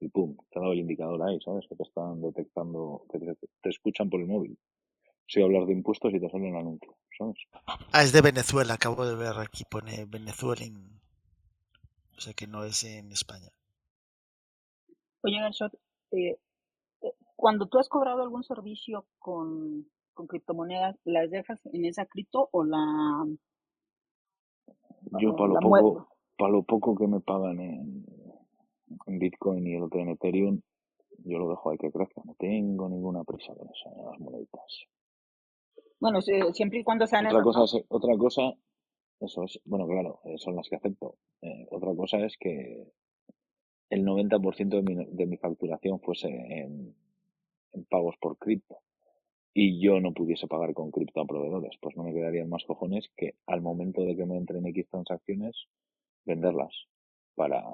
y 0.00 0.08
pum, 0.08 0.36
te 0.50 0.58
ha 0.58 0.62
dado 0.62 0.72
el 0.72 0.80
indicador 0.80 1.22
ahí, 1.22 1.38
¿sabes? 1.44 1.68
Que 1.68 1.76
te 1.76 1.84
están 1.84 2.20
detectando, 2.20 3.04
que 3.12 3.20
te 3.20 3.68
escuchan 3.68 4.10
por 4.10 4.20
el 4.20 4.26
móvil 4.26 4.58
si 5.30 5.40
hablar 5.40 5.64
de 5.66 5.72
impuestos 5.72 6.12
y 6.12 6.18
te 6.18 6.28
sale 6.28 6.50
un 6.50 6.56
anuncio, 6.56 6.96
¿sabes? 7.16 7.36
Ah, 7.92 8.02
es 8.02 8.12
de 8.12 8.20
Venezuela, 8.20 8.74
acabo 8.74 9.06
de 9.06 9.14
ver 9.14 9.38
aquí, 9.38 9.64
pone 9.64 10.04
Venezuela. 10.06 10.64
O 12.16 12.20
sea 12.20 12.34
que 12.34 12.48
no 12.48 12.64
es 12.64 12.82
en 12.82 13.12
España. 13.12 13.48
Oye, 15.22 15.38
Garchot, 15.38 15.72
eh, 16.10 16.36
eh, 17.02 17.12
cuando 17.36 17.66
tú 17.66 17.78
has 17.78 17.88
cobrado 17.88 18.22
algún 18.22 18.42
servicio 18.42 19.06
con, 19.20 19.86
con 20.14 20.26
criptomonedas, 20.26 20.96
¿las 21.04 21.30
dejas 21.30 21.64
en 21.66 21.84
esa 21.84 22.06
cripto 22.06 22.48
o 22.50 22.64
la... 22.64 23.24
Yo 25.20 25.34
para 25.36 25.48
lo, 25.48 25.60
poco, 25.60 26.08
para 26.36 26.50
lo 26.50 26.62
poco 26.64 26.96
que 26.96 27.06
me 27.06 27.20
pagan 27.20 27.60
en, 27.60 28.04
en 29.06 29.18
Bitcoin 29.18 29.66
y 29.66 29.76
el 29.76 29.82
otro 29.84 30.00
en 30.00 30.10
Ethereum, 30.10 30.60
yo 31.24 31.38
lo 31.38 31.48
dejo 31.50 31.70
ahí 31.70 31.78
que 31.78 31.90
crezca. 31.90 32.20
No 32.24 32.34
tengo 32.34 32.88
ninguna 32.88 33.22
prisa 33.24 33.54
con 33.54 33.68
esas 33.68 33.96
las 33.96 34.18
moneditas. 34.18 34.86
Bueno, 36.00 36.20
siempre 36.20 36.80
y 36.80 36.84
cuando 36.84 37.06
sean 37.06 37.26
otra 37.26 37.42
cosa 37.42 37.60
Otra 37.88 38.16
cosa, 38.16 38.54
eso 39.20 39.44
es, 39.44 39.60
bueno, 39.64 39.86
claro, 39.86 40.20
eh, 40.24 40.38
son 40.38 40.56
las 40.56 40.68
que 40.68 40.76
acepto. 40.76 41.16
Eh, 41.42 41.66
otra 41.70 41.94
cosa 41.94 42.18
es 42.18 42.36
que 42.38 42.86
el 43.90 44.04
90% 44.04 44.68
de 44.68 44.82
mi, 44.82 45.04
de 45.04 45.26
mi 45.26 45.36
facturación 45.36 46.00
fuese 46.00 46.28
en, 46.28 46.94
en 47.72 47.84
pagos 47.84 48.16
por 48.20 48.38
cripto 48.38 48.78
y 49.52 49.80
yo 49.84 50.00
no 50.00 50.12
pudiese 50.12 50.46
pagar 50.46 50.74
con 50.74 50.90
cripto 50.90 51.20
a 51.20 51.26
proveedores, 51.26 51.76
pues 51.80 51.96
no 51.96 52.04
me 52.04 52.14
quedarían 52.14 52.48
más 52.48 52.64
cojones 52.64 53.10
que 53.16 53.34
al 53.46 53.60
momento 53.60 54.02
de 54.02 54.16
que 54.16 54.24
me 54.24 54.36
entren 54.36 54.66
X 54.66 54.88
transacciones, 54.88 55.66
venderlas 56.24 56.86
para 57.34 57.64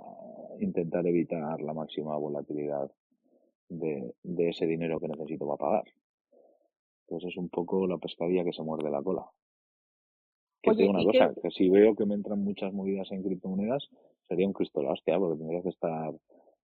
intentar 0.58 1.06
evitar 1.06 1.60
la 1.60 1.74
máxima 1.74 2.16
volatilidad 2.16 2.90
de, 3.68 4.14
de 4.22 4.48
ese 4.48 4.66
dinero 4.66 4.98
que 5.00 5.08
necesito 5.08 5.46
para 5.46 5.58
pagar. 5.58 5.84
Pues 7.06 7.24
es 7.24 7.36
un 7.36 7.48
poco 7.48 7.86
la 7.86 7.98
pescadilla 7.98 8.44
que 8.44 8.52
se 8.52 8.62
muerde 8.62 8.90
la 8.90 9.02
cola. 9.02 9.24
Que 10.62 10.70
Oye, 10.70 10.88
una 10.88 11.04
cosa, 11.04 11.34
que 11.40 11.50
si 11.50 11.68
veo 11.68 11.94
que 11.94 12.06
me 12.06 12.14
entran 12.14 12.42
muchas 12.42 12.72
movidas 12.72 13.10
en 13.12 13.22
criptomonedas, 13.22 13.88
sería 14.28 14.46
un 14.46 14.52
cristo 14.52 14.82
la 14.82 14.92
hostia, 14.92 15.18
porque 15.18 15.38
tendría 15.38 15.62
que 15.62 15.68
estar 15.68 16.08
al 16.08 16.20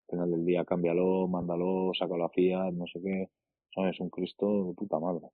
final 0.09 0.31
del 0.31 0.45
día, 0.45 0.65
cámbialo, 0.65 1.29
mándalo, 1.29 1.93
sácalo 1.95 2.25
a 2.25 2.31
fiat, 2.31 2.73
no 2.73 2.87
sé 2.87 3.01
qué. 3.01 3.29
Es 3.75 4.01
un 4.01 4.11
Cristo 4.11 4.67
de 4.67 4.75
puta 4.75 4.99
madre. 4.99 5.29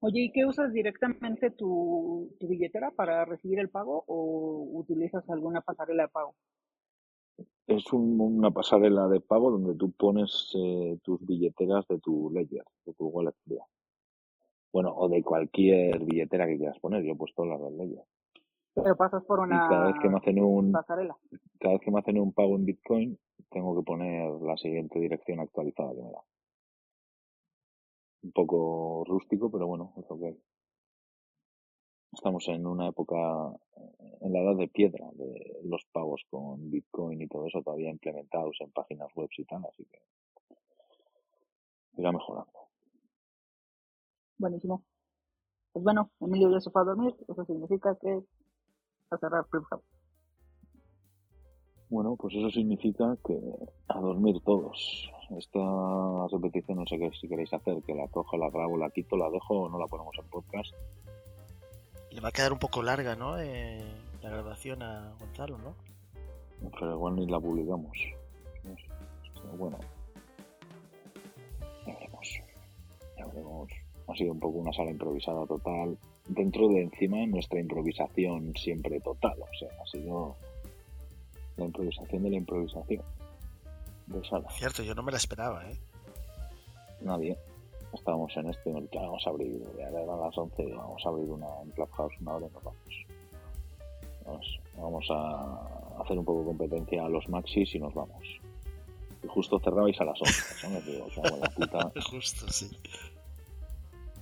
Oye, 0.00 0.24
¿y 0.24 0.32
qué 0.32 0.44
usas 0.44 0.72
directamente 0.72 1.50
tu, 1.50 2.36
tu 2.38 2.46
billetera 2.46 2.90
para 2.90 3.24
recibir 3.24 3.58
el 3.58 3.70
pago 3.70 4.04
o 4.06 4.68
utilizas 4.74 5.28
alguna 5.30 5.62
pasarela 5.62 6.04
de 6.04 6.08
pago? 6.10 6.36
Es 7.66 7.92
una 7.92 8.50
pasarela 8.50 9.08
de 9.08 9.20
pago 9.20 9.50
donde 9.50 9.74
tú 9.74 9.92
pones 9.92 10.52
eh, 10.54 10.98
tus 11.02 11.24
billeteras 11.24 11.86
de 11.88 11.98
tu 11.98 12.30
ledger, 12.30 12.64
de 12.84 12.92
tu 12.94 13.06
wallet. 13.06 13.34
Bueno, 14.72 14.92
o 14.94 15.08
de 15.08 15.22
cualquier 15.22 16.04
billetera 16.04 16.46
que 16.46 16.58
quieras 16.58 16.78
poner. 16.80 17.02
Yo 17.04 17.12
he 17.12 17.16
puesto 17.16 17.44
la 17.44 17.56
del 17.58 17.76
ledger. 17.76 18.04
Pero 18.74 18.96
pasas 18.96 19.24
por 19.24 19.40
una 19.40 19.68
cada 19.68 19.86
vez 19.86 19.96
que 20.02 20.08
me 20.08 20.16
hacen 20.18 20.42
un 20.42 20.72
pasarela. 20.72 21.16
Cada 21.60 21.74
vez 21.74 21.82
que 21.82 21.90
me 21.90 22.00
hacen 22.00 22.18
un 22.18 22.32
pago 22.32 22.56
en 22.56 22.64
Bitcoin, 22.64 23.18
tengo 23.50 23.76
que 23.76 23.84
poner 23.84 24.30
la 24.42 24.56
siguiente 24.56 24.98
dirección 24.98 25.40
actualizada 25.40 25.94
que 25.94 26.02
me 26.02 26.10
da 26.10 26.20
un 28.24 28.32
poco 28.32 29.04
rústico, 29.06 29.50
pero 29.50 29.66
bueno, 29.66 29.92
es 29.98 30.04
lo 30.08 30.18
que 30.18 30.26
hay. 30.26 30.40
Estamos 32.14 32.46
en 32.48 32.64
una 32.66 32.88
época, 32.88 33.16
en 34.20 34.32
la 34.32 34.40
edad 34.40 34.56
de 34.56 34.68
piedra 34.68 35.10
de 35.14 35.60
los 35.64 35.84
pagos 35.92 36.22
con 36.30 36.70
Bitcoin 36.70 37.20
y 37.20 37.26
todo 37.26 37.46
eso 37.46 37.60
todavía 37.62 37.90
implementados 37.90 38.56
en 38.60 38.70
páginas 38.70 39.08
web 39.14 39.28
y 39.36 39.44
tal, 39.44 39.64
así 39.66 39.84
que 39.84 39.98
irá 41.98 42.12
mejorando. 42.12 42.52
Buenísimo. 44.38 44.84
Pues 45.72 45.82
bueno, 45.82 46.10
Emilio 46.20 46.50
ya 46.52 46.60
se 46.60 46.70
fue 46.70 46.82
a 46.82 46.84
dormir, 46.84 47.14
eso 47.28 47.44
significa 47.44 47.96
que 48.00 48.14
va 48.14 48.22
a 49.10 49.18
cerrar 49.18 49.44
Bueno, 51.90 52.16
pues 52.16 52.34
eso 52.36 52.48
significa 52.50 53.18
que 53.26 53.38
a 53.88 54.00
dormir 54.00 54.40
todos. 54.44 55.10
Esta 55.36 56.28
repetición 56.30 56.78
no 56.78 56.86
sé 56.86 56.96
qué 56.98 57.10
si 57.20 57.28
queréis 57.28 57.52
hacer, 57.52 57.82
que 57.82 57.94
la 57.94 58.06
cojo, 58.08 58.36
la 58.36 58.50
grabo, 58.50 58.76
la 58.76 58.90
quito, 58.90 59.16
la 59.16 59.28
dejo 59.30 59.62
o 59.62 59.68
no 59.68 59.78
la 59.78 59.88
ponemos 59.88 60.16
en 60.18 60.28
podcast. 60.30 60.72
Le 62.14 62.20
va 62.20 62.28
a 62.28 62.32
quedar 62.32 62.52
un 62.52 62.60
poco 62.60 62.80
larga, 62.80 63.16
¿no? 63.16 63.40
Eh, 63.40 63.82
la 64.22 64.30
grabación 64.30 64.82
a 64.84 65.12
Gonzalo, 65.18 65.58
¿no? 65.58 65.74
Pero 66.78 66.92
igual 66.92 67.16
ni 67.16 67.26
la 67.26 67.40
publicamos. 67.40 67.98
bueno, 69.58 69.78
ya 71.84 71.92
veremos. 71.92 72.28
Ya 73.18 73.26
veremos. 73.26 73.68
Ha 74.06 74.14
sido 74.14 74.32
un 74.32 74.38
poco 74.38 74.58
una 74.58 74.72
sala 74.72 74.92
improvisada 74.92 75.44
total. 75.44 75.98
Dentro 76.28 76.68
de 76.68 76.82
encima 76.82 77.26
nuestra 77.26 77.58
improvisación 77.58 78.54
siempre 78.54 79.00
total. 79.00 79.34
O 79.42 79.58
sea, 79.58 79.68
ha 79.82 79.86
sido 79.86 80.36
la 81.56 81.64
improvisación 81.64 82.22
de 82.22 82.30
la 82.30 82.36
improvisación. 82.36 83.02
Cierto, 84.50 84.84
yo 84.84 84.94
no 84.94 85.02
me 85.02 85.10
la 85.10 85.18
esperaba, 85.18 85.68
¿eh? 85.68 85.76
Nadie. 87.00 87.36
Estábamos 87.94 88.36
en 88.36 88.50
este, 88.50 88.72
ya 88.92 89.00
vamos 89.02 89.22
a 89.26 89.30
abrir, 89.30 89.62
ya 89.78 89.88
eran 89.88 90.20
las 90.20 90.36
11, 90.36 90.74
vamos 90.74 91.02
a 91.04 91.08
abrir 91.08 91.30
una 91.30 91.46
en 91.62 91.70
Clubhouse 91.70 92.14
una 92.20 92.34
hora 92.34 92.46
y 92.46 92.50
nos 92.50 92.64
vamos. 92.64 93.06
vamos. 94.76 95.06
a 95.10 96.02
hacer 96.02 96.18
un 96.18 96.24
poco 96.24 96.40
de 96.40 96.46
competencia 96.46 97.04
a 97.04 97.08
los 97.08 97.28
maxis 97.28 97.74
y 97.74 97.78
nos 97.78 97.94
vamos. 97.94 98.22
Y 99.22 99.26
justo 99.28 99.58
cerrabais 99.60 100.00
a 100.00 100.04
las 100.04 100.20
11, 100.20 100.68
¿no? 100.68 100.80
Digo, 100.80 101.06
la 101.40 101.48
puta. 101.50 101.92
justo, 102.10 102.46
sí. 102.50 102.76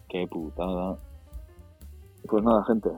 Qué 0.08 0.26
putada. 0.26 0.98
Pues 2.28 2.44
nada, 2.44 2.64
gente, 2.64 2.90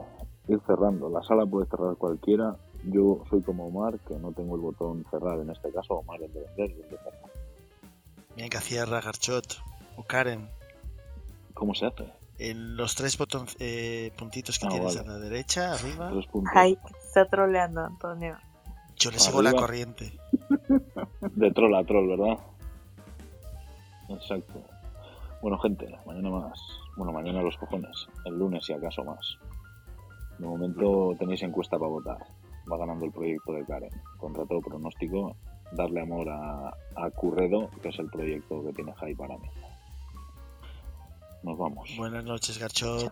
ir 0.47 0.59
cerrando. 0.67 1.09
La 1.09 1.23
sala 1.23 1.45
puede 1.45 1.67
cerrar 1.67 1.95
cualquiera 1.95 2.55
yo 2.91 3.23
soy 3.29 3.41
como 3.41 3.67
Omar, 3.67 3.99
que 3.99 4.15
no 4.15 4.31
tengo 4.31 4.55
el 4.55 4.61
botón 4.61 5.05
cerrar 5.09 5.39
en 5.39 5.49
este 5.49 5.71
caso. 5.71 5.95
Omar 5.95 6.21
es 6.21 6.33
de 6.33 6.41
vender 6.41 6.71
y 6.71 6.81
el 6.81 6.89
de 6.89 6.97
cerrar. 6.97 7.31
Venga, 8.35 8.61
cierra, 8.61 9.01
Garchot. 9.01 9.57
O 9.97 10.03
Karen. 10.03 10.47
¿Cómo 11.55 11.73
se 11.73 11.87
hace? 11.87 12.05
En 12.37 12.77
los 12.77 12.93
tres 12.93 13.17
botones, 13.17 13.55
eh, 13.59 14.11
puntitos 14.15 14.59
que 14.59 14.67
ah, 14.67 14.69
tienes 14.69 14.97
a 14.97 15.03
la 15.03 15.17
derecha, 15.17 15.73
arriba. 15.73 16.11
Ay, 16.53 16.77
está 17.03 17.25
troleando, 17.27 17.81
Antonio. 17.81 18.37
Yo 18.97 19.09
le 19.09 19.17
sigo 19.17 19.41
la 19.41 19.53
corriente. 19.53 20.13
De 21.35 21.51
troll 21.51 21.73
a 21.73 21.83
troll, 21.83 22.07
¿verdad? 22.09 22.37
Exacto. 24.09 24.61
Bueno, 25.41 25.57
gente, 25.57 25.87
mañana 26.05 26.29
más. 26.29 26.59
Bueno, 26.95 27.11
mañana 27.11 27.41
los 27.41 27.57
cojones. 27.57 28.07
El 28.25 28.37
lunes, 28.37 28.63
si 28.63 28.73
acaso 28.73 29.03
más. 29.03 29.37
De 30.37 30.45
momento 30.45 31.15
tenéis 31.17 31.41
encuesta 31.41 31.79
para 31.79 31.89
votar 31.89 32.17
va 32.71 32.77
ganando 32.77 33.05
el 33.05 33.11
proyecto 33.11 33.53
de 33.53 33.65
Karen. 33.65 33.91
Contra 34.17 34.45
todo 34.45 34.61
pronóstico, 34.61 35.35
darle 35.71 36.01
amor 36.01 36.29
a, 36.29 36.73
a 36.95 37.09
Curredo, 37.11 37.69
que 37.81 37.89
es 37.89 37.99
el 37.99 38.09
proyecto 38.09 38.63
que 38.63 38.73
tiene 38.73 38.93
Jai 38.93 39.15
para 39.15 39.37
mí. 39.37 39.47
Nos 41.45 41.59
vamos. 41.59 41.87
Buenas 41.95 42.25
noches, 42.25 42.57
Garchot. 42.57 43.07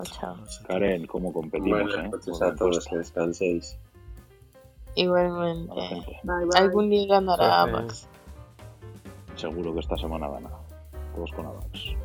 Karen, 0.66 1.06
¿cómo 1.06 1.32
competimos? 1.32 1.84
Buenas 1.84 2.06
eh? 2.06 2.10
noches 2.10 2.42
a 2.42 2.56
todos, 2.56 2.88
que 2.88 2.98
descanséis. 2.98 3.78
Igualmente. 4.96 5.72
Algún 6.56 6.90
día 6.90 7.06
ganará 7.08 7.68
Max. 7.68 8.08
Seguro 9.36 9.72
que 9.76 9.82
esta 9.82 9.98
semana 9.98 10.28
gana. 10.28 10.50
Todos 11.14 11.32
con 11.34 11.46
Avax. 11.46 11.96